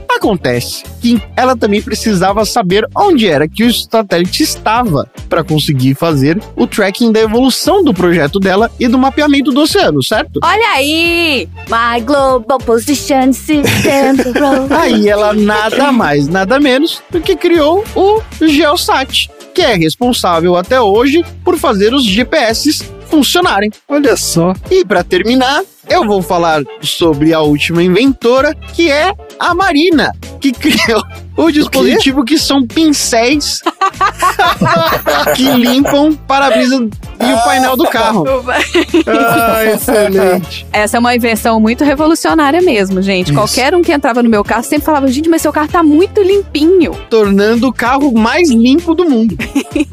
Acontece 0.10 0.84
que 1.02 1.22
ela 1.36 1.57
também 1.57 1.82
precisava 1.82 2.45
saber 2.45 2.88
onde 2.95 3.27
era 3.27 3.48
que 3.49 3.65
o 3.65 3.73
satélite 3.73 4.44
estava 4.44 5.10
para 5.27 5.44
conseguir 5.44 5.94
fazer 5.94 6.41
o 6.56 6.65
tracking 6.65 7.11
da 7.11 7.19
evolução 7.19 7.84
do 7.84 7.94
projeto 7.94 8.40
dela 8.40 8.72
e 8.80 8.88
do 8.88 8.98
mapeamento 8.98 9.52
do 9.52 9.61
oceano, 9.61 10.02
certo? 10.02 10.40
Olha 10.41 10.68
aí! 10.76 11.49
My 11.68 12.02
Global 12.02 12.60
Position 12.60 13.34
System. 13.34 14.15
Aí 14.72 15.10
ela 15.10 15.34
nada 15.34 15.91
mais, 15.91 16.27
nada 16.27 16.60
menos 16.60 17.02
do 17.11 17.19
que 17.19 17.36
criou 17.36 17.84
o 17.95 18.22
Geosat, 18.40 19.30
que 19.53 19.61
é 19.61 19.76
responsável 19.76 20.56
até 20.56 20.80
hoje 20.80 21.26
por 21.44 21.57
fazer 21.57 21.94
os 21.94 22.06
GPS 22.06 22.94
funcionarem. 23.06 23.72
Olha 23.88 24.15
só. 24.15 24.53
E 24.69 24.84
para 24.84 25.03
terminar, 25.03 25.64
eu 25.88 26.06
vou 26.06 26.22
falar 26.22 26.64
sobre 26.82 27.34
a 27.34 27.41
última 27.41 27.84
inventora, 27.84 28.53
que 28.73 28.90
é 28.90 29.14
a 29.40 29.53
Marina, 29.53 30.11
que 30.40 30.52
criou 30.53 31.02
o 31.38 31.52
dispositivo 31.52 32.23
que 32.23 32.38
são 32.38 32.65
pincéis 32.65 33.61
que 35.36 35.49
limpam 35.52 36.14
para-brisa 36.14 36.88
e 37.19 37.34
o 37.34 37.44
painel 37.44 37.76
do 37.76 37.86
carro. 37.86 38.26
Ah, 39.07 39.65
excelente. 39.73 40.65
Essa 40.72 40.98
é 40.98 40.99
uma 40.99 41.15
invenção 41.15 41.60
muito 41.60 41.84
revolucionária 41.84 42.61
mesmo, 42.61 43.02
gente. 43.02 43.27
Isso. 43.27 43.34
Qualquer 43.34 43.76
um 43.76 43.82
que 43.82 43.91
entrava 43.91 44.23
no 44.23 44.30
meu 44.30 44.44
carro 44.44 44.64
sempre 44.64 44.86
falava, 44.86 45.07
gente, 45.07 45.30
mas 45.30 45.41
seu 45.41 45.52
carro 45.52 45.68
tá 45.68 45.84
muito 45.84 46.22
limpinho. 46.22 46.94
Tornando 47.10 47.68
o 47.68 47.73
carro 47.73 48.14
mais 48.14 48.49
limpo 48.49 48.94
do 48.94 49.10
mundo. 49.10 49.38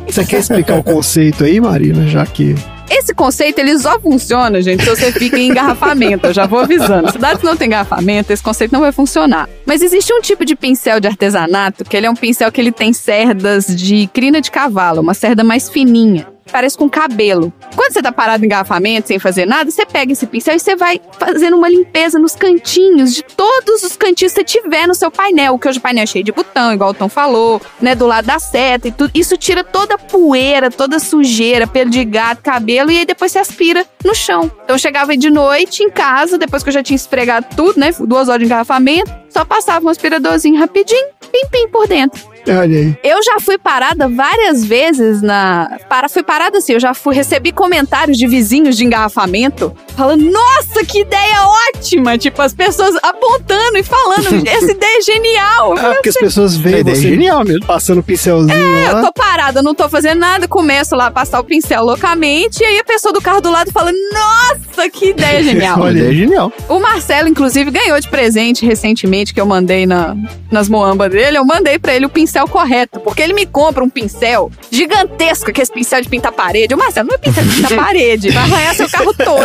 Você 0.07 0.25
quer 0.25 0.41
explicar 0.41 0.79
o 0.79 0.83
conceito 0.83 1.45
aí, 1.45 1.61
Marina? 1.61 2.07
Já 2.07 2.25
que. 2.27 2.55
Esse 2.91 3.15
conceito, 3.15 3.59
ele 3.59 3.79
só 3.79 3.99
funciona, 3.99 4.61
gente, 4.61 4.85
se 4.85 4.91
você 4.91 5.13
fica 5.13 5.39
em 5.39 5.49
engarrafamento. 5.49 6.27
Eu 6.27 6.35
já 6.35 6.47
vou 6.47 6.61
avisando. 6.61 7.11
Cidades 7.11 7.43
não 7.43 7.57
tem 7.57 7.67
engarrafamento, 7.67 8.33
esse 8.33 8.43
conceito 8.43 8.73
não 8.73 8.81
vai 8.81 8.93
funcionar. 8.93 9.49
Mas 9.67 9.83
existe 9.83 10.13
um 10.13 10.21
tipo 10.21 10.45
de 10.45 10.55
pincel 10.55 11.01
de 11.01 11.09
artesanato, 11.09 11.85
que 11.85 11.97
ele 11.97 12.07
é 12.07 12.11
um 12.11 12.15
pincel 12.15 12.51
que 12.53 12.61
ele 12.61 12.73
tem 12.73 12.93
cerdas 12.93 13.67
de 13.67 14.07
crina 14.09 14.41
de 14.41 14.51
cavalo, 14.51 15.01
uma 15.01 15.15
cerda 15.15 15.43
mais 15.43 15.69
fininha. 15.69 16.32
Parece 16.53 16.77
com 16.77 16.89
cabelo. 16.89 17.51
Quando 17.75 17.95
você 17.95 18.03
tá 18.03 18.13
parado 18.13 18.45
em 18.45 18.47
engarrafamento, 18.47 19.09
sem 19.09 19.19
fazer 19.19 19.47
nada, 19.47 19.71
você 19.71 19.87
pega 19.87 20.13
esse 20.13 20.27
pincel 20.27 20.55
e 20.55 20.61
você 20.61 20.77
vai 20.77 21.01
fazendo 21.19 21.57
uma 21.57 21.69
limpeza 21.69 22.19
nos 22.19 22.37
cantinhos, 22.37 23.15
de 23.15 23.23
todos 23.23 23.83
os 23.83 23.97
cantinhos 23.97 24.35
que 24.35 24.41
você 24.41 24.45
tiver 24.45 24.87
no 24.87 24.95
seu 24.95 25.11
painel. 25.11 25.59
Que 25.59 25.69
hoje 25.69 25.79
o 25.79 25.83
painel 25.83 26.05
é 26.05 26.07
cheio 26.07 26.25
de 26.25 26.31
botão, 26.31 26.75
igual 26.75 26.91
o 26.91 26.95
Tom 26.95 27.09
falou, 27.09 27.61
né? 27.81 27.95
Do 27.95 28.07
lado 28.07 28.27
da 28.27 28.39
seta 28.39 28.89
e 28.89 28.93
tudo. 28.93 29.11
Isso 29.15 29.37
tira 29.39 29.65
toda 29.65 29.95
a 29.95 29.99
poeira, 29.99 30.71
toda 30.71 30.97
a 30.97 31.01
sujeira, 31.01 31.67
pelo 31.67 31.91
de 31.91 32.05
gato, 32.05 32.43
cabelo, 32.43 32.91
e 32.91 32.99
aí 32.99 33.07
depois 33.07 33.33
você 33.33 33.39
aspira 33.39 33.87
no 34.05 34.15
chão. 34.15 34.51
Então 34.65 34.77
eu 34.77 34.79
chegava 34.79 35.17
de 35.17 35.31
noite 35.31 35.83
em 35.83 35.91
casa, 35.91 36.37
depois 36.37 36.63
que 36.63 36.69
eu 36.69 36.75
já 36.75 36.83
tinha 36.83 36.97
esfregado 36.97 37.47
tudo, 37.57 37.81
né? 37.81 37.91
Duas 37.99 38.29
horas 38.29 38.41
de 38.41 38.45
engarrafamento, 38.45 39.11
só 39.31 39.45
passava 39.45 39.87
um 39.87 39.89
aspiradorzinho 39.89 40.59
rapidinho, 40.59 41.09
pim-pim 41.31 41.69
por 41.69 41.89
dentro. 41.89 42.32
Olha 42.49 42.79
aí. 42.79 42.97
Eu 43.05 43.23
já 43.23 43.39
fui 43.41 43.57
parada 43.59 44.09
várias 44.09 44.65
vezes 44.65 45.23
na. 45.23 45.79
Para, 45.89 46.09
fui 46.09 46.23
parada 46.23 46.59
assim, 46.59 46.73
eu 46.73 46.81
já 46.81 46.93
fui 46.95 47.15
recebi 47.15 47.53
comentários 47.53 48.19
de 48.19 48.27
vizinhos 48.27 48.77
de 48.77 48.85
engarrafamento 48.85 49.73
falando: 49.97 50.23
Nossa, 50.31 50.85
que 50.85 51.01
ideia 51.01 51.43
ótima! 51.75 52.19
Tipo, 52.19 52.43
as 52.43 52.53
pessoas 52.53 52.97
apontando 53.03 53.79
e 53.79 53.83
falando: 53.83 54.43
Essa 54.49 54.73
ideia 54.73 54.99
é 54.99 55.03
genial! 55.03 55.67
Eu 55.69 55.73
Ah, 55.73 55.77
falei, 55.77 55.95
porque 55.97 56.09
as 56.09 56.15
"Você- 56.15 56.21
pessoas 56.25 56.55
A 56.57 56.59
veem 56.59 56.79
ideia 56.81 56.93
é 56.93 56.97
você 56.97 57.03
genial 57.09 57.45
mesmo. 57.45 57.65
passando 57.67 57.99
o 57.99 58.03
pincelzinho 58.03 58.53
É, 58.57 58.89
eu 58.89 58.95
lá. 58.95 59.03
tô 59.03 59.13
parada, 59.13 59.63
não 59.63 59.75
tô 59.75 59.89
fazendo 59.89 60.19
nada, 60.19 60.49
começo 60.49 60.97
lá 60.97 61.07
a 61.07 61.11
passar 61.11 61.41
o 61.41 61.45
pincel 61.45 61.85
loucamente, 61.85 62.63
e 62.63 62.67
aí 62.67 62.79
a 62.79 62.85
pessoa 62.85 63.13
do 63.13 63.21
carro 63.21 63.41
do 63.41 63.51
lado 63.51 63.71
fala: 63.71 63.93
Nossa, 64.13 64.91
que 64.91 65.11
ideia 65.11 65.43
genial! 65.45 65.83
A 65.83 65.91
ideia 65.93 66.11
é 66.11 66.15
genial. 66.15 66.53
O 66.69 66.81
Marcelo, 66.81 67.29
inclusive, 67.29 67.71
ganhou 67.71 67.99
de 68.01 68.09
presente 68.09 68.67
recentemente 68.67 69.33
que 69.33 69.41
eu 69.41 69.47
mandei 69.47 69.87
na, 69.87 70.17
nas 70.51 70.69
moambas 70.69 71.11
dele. 71.11 71.39
Eu 71.39 71.45
mandei 71.45 71.79
pra 71.79 71.95
ele 71.95 72.07
o 72.07 72.09
pincel 72.09 72.32
correto, 72.49 73.01
porque 73.01 73.23
ele 73.23 73.33
me 73.33 73.47
compra 73.47 73.83
um 73.83 73.89
pincel 73.89 74.51
gigantesco, 74.71 75.53
que 75.53 75.61
é 75.61 75.63
esse 75.63 75.73
pincel 75.73 76.01
de 76.01 76.09
pintar 76.09 76.33
parede. 76.33 76.75
O 76.75 76.79
Marcelo, 76.79 77.09
não 77.09 77.15
é 77.15 77.19
pincel 77.19 77.45
de 77.45 77.57
pintar 77.57 77.77
parede, 77.77 78.31
vai 78.31 78.43
arranhar 78.43 78.75
seu 78.75 78.89
carro 78.89 79.15
todo. 79.15 79.43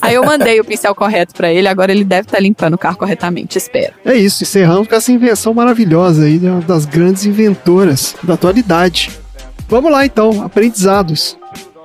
Aí 0.00 0.14
eu 0.14 0.24
mandei 0.24 0.60
o 0.60 0.64
pincel 0.64 0.94
correto 0.94 1.34
pra 1.34 1.52
ele, 1.52 1.68
agora 1.68 1.92
ele 1.92 2.04
deve 2.04 2.28
estar 2.28 2.40
limpando 2.40 2.74
o 2.74 2.78
carro 2.78 2.96
corretamente, 2.96 3.58
espero. 3.58 3.94
É 4.04 4.14
isso, 4.14 4.42
encerramos 4.42 4.88
com 4.88 4.94
essa 4.94 5.10
invenção 5.10 5.52
maravilhosa 5.54 6.24
aí, 6.24 6.38
uma 6.38 6.60
das 6.60 6.84
grandes 6.84 7.24
inventoras 7.26 8.14
da 8.22 8.34
atualidade. 8.34 9.10
Vamos 9.68 9.90
lá 9.90 10.06
então, 10.06 10.42
aprendizados. 10.42 11.36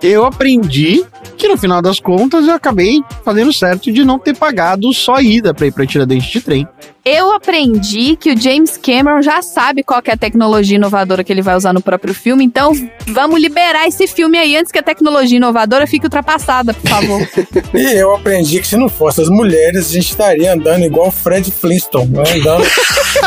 Eu 0.01 0.25
aprendi 0.25 1.05
que 1.37 1.47
no 1.47 1.57
final 1.57 1.79
das 1.81 1.99
contas 1.99 2.47
eu 2.47 2.53
acabei 2.55 3.03
fazendo 3.23 3.53
certo 3.53 3.91
de 3.91 4.03
não 4.03 4.17
ter 4.17 4.35
pagado 4.35 4.91
só 4.93 5.21
ida 5.21 5.53
pra 5.53 5.67
ir 5.67 5.71
pra 5.71 5.85
Tiradentes 5.85 6.31
de 6.31 6.41
trem. 6.41 6.67
Eu 7.03 7.33
aprendi 7.33 8.15
que 8.15 8.31
o 8.31 8.39
James 8.39 8.77
Cameron 8.77 9.23
já 9.23 9.41
sabe 9.41 9.81
qual 9.83 10.03
que 10.03 10.11
é 10.11 10.13
a 10.13 10.17
tecnologia 10.17 10.75
inovadora 10.75 11.23
que 11.23 11.33
ele 11.33 11.41
vai 11.41 11.55
usar 11.55 11.73
no 11.73 11.81
próprio 11.81 12.13
filme, 12.13 12.43
então 12.45 12.73
vamos 13.07 13.41
liberar 13.41 13.87
esse 13.87 14.05
filme 14.05 14.37
aí 14.37 14.55
antes 14.55 14.71
que 14.71 14.77
a 14.77 14.83
tecnologia 14.83 15.37
inovadora 15.37 15.87
fique 15.87 16.05
ultrapassada, 16.05 16.73
por 16.73 16.89
favor. 16.89 17.21
E 17.73 17.93
eu 17.97 18.13
aprendi 18.13 18.59
que 18.59 18.67
se 18.67 18.75
não 18.77 18.89
fosse 18.89 19.21
as 19.21 19.29
mulheres, 19.29 19.89
a 19.89 19.93
gente 19.93 20.09
estaria 20.09 20.53
andando 20.53 20.83
igual 20.83 21.07
o 21.07 21.11
Fred 21.11 21.49
Flintstone, 21.51 22.09
né? 22.09 22.23
Andando 22.35 22.65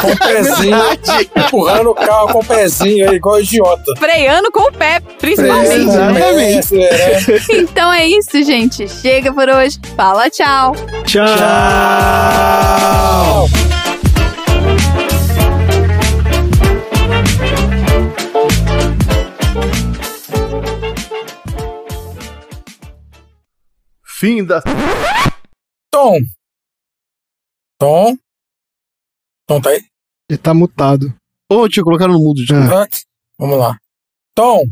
com 0.01 0.11
o 0.13 0.17
pezinho, 0.17 0.77
empurrando 1.37 1.91
o 1.91 1.95
carro 1.95 2.29
com 2.29 2.39
o 2.41 2.45
pezinho, 2.45 3.13
igual 3.13 3.41
idiota. 3.41 3.95
Freando 3.99 4.53
com 4.53 4.69
o 4.69 4.73
pé, 4.73 5.01
principalmente. 5.19 5.89
Exatamente. 5.89 6.59
acelerando. 6.59 7.43
Então 7.51 7.93
é 7.93 8.07
isso, 8.07 8.43
gente. 8.45 8.89
Chega 8.89 9.33
por 9.33 9.49
hoje. 9.49 9.81
Fala 9.97 10.31
tchau. 10.31 10.77
Tchau. 11.07 11.25
Fim 24.17 24.45
da. 24.45 24.63
Tom, 25.91 26.19
Tom? 27.77 28.17
Tom 29.45 29.61
tá 29.61 29.71
aí? 29.71 29.83
Ele 30.31 30.39
tá 30.39 30.55
mutado. 30.55 31.13
Ô, 31.51 31.69
tinha 31.69 31.83
colocado 31.83 32.13
no 32.13 32.21
mudo. 32.21 32.41
Ah, 32.53 32.87
Vamos 33.37 33.59
lá. 33.59 33.77
Tom, 34.33 34.63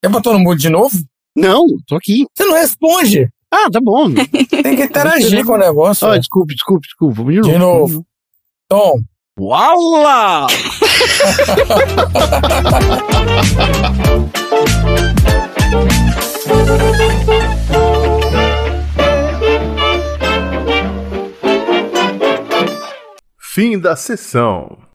quer 0.00 0.10
botar 0.10 0.32
no 0.32 0.38
mudo 0.38 0.60
de 0.60 0.68
novo? 0.68 0.96
Não, 1.36 1.66
tô 1.88 1.96
aqui. 1.96 2.24
Você 2.32 2.44
não 2.44 2.54
responde. 2.54 3.28
Ah, 3.52 3.68
tá 3.68 3.80
bom. 3.82 4.14
Tem 4.48 4.76
que 4.76 4.84
interagir 4.84 5.44
com 5.44 5.54
o 5.54 5.58
negócio. 5.58 6.06
Ah, 6.06 6.16
desculpe, 6.16 6.54
desculpe, 6.54 6.86
desculpe. 6.86 7.24
De 7.24 7.40
novo. 7.40 7.50
De 7.50 7.58
novo. 7.58 8.06
Tom. 8.68 9.00
Uala! 9.38 10.46
Fim 23.56 23.78
da 23.78 23.96
sessão. 23.96 24.85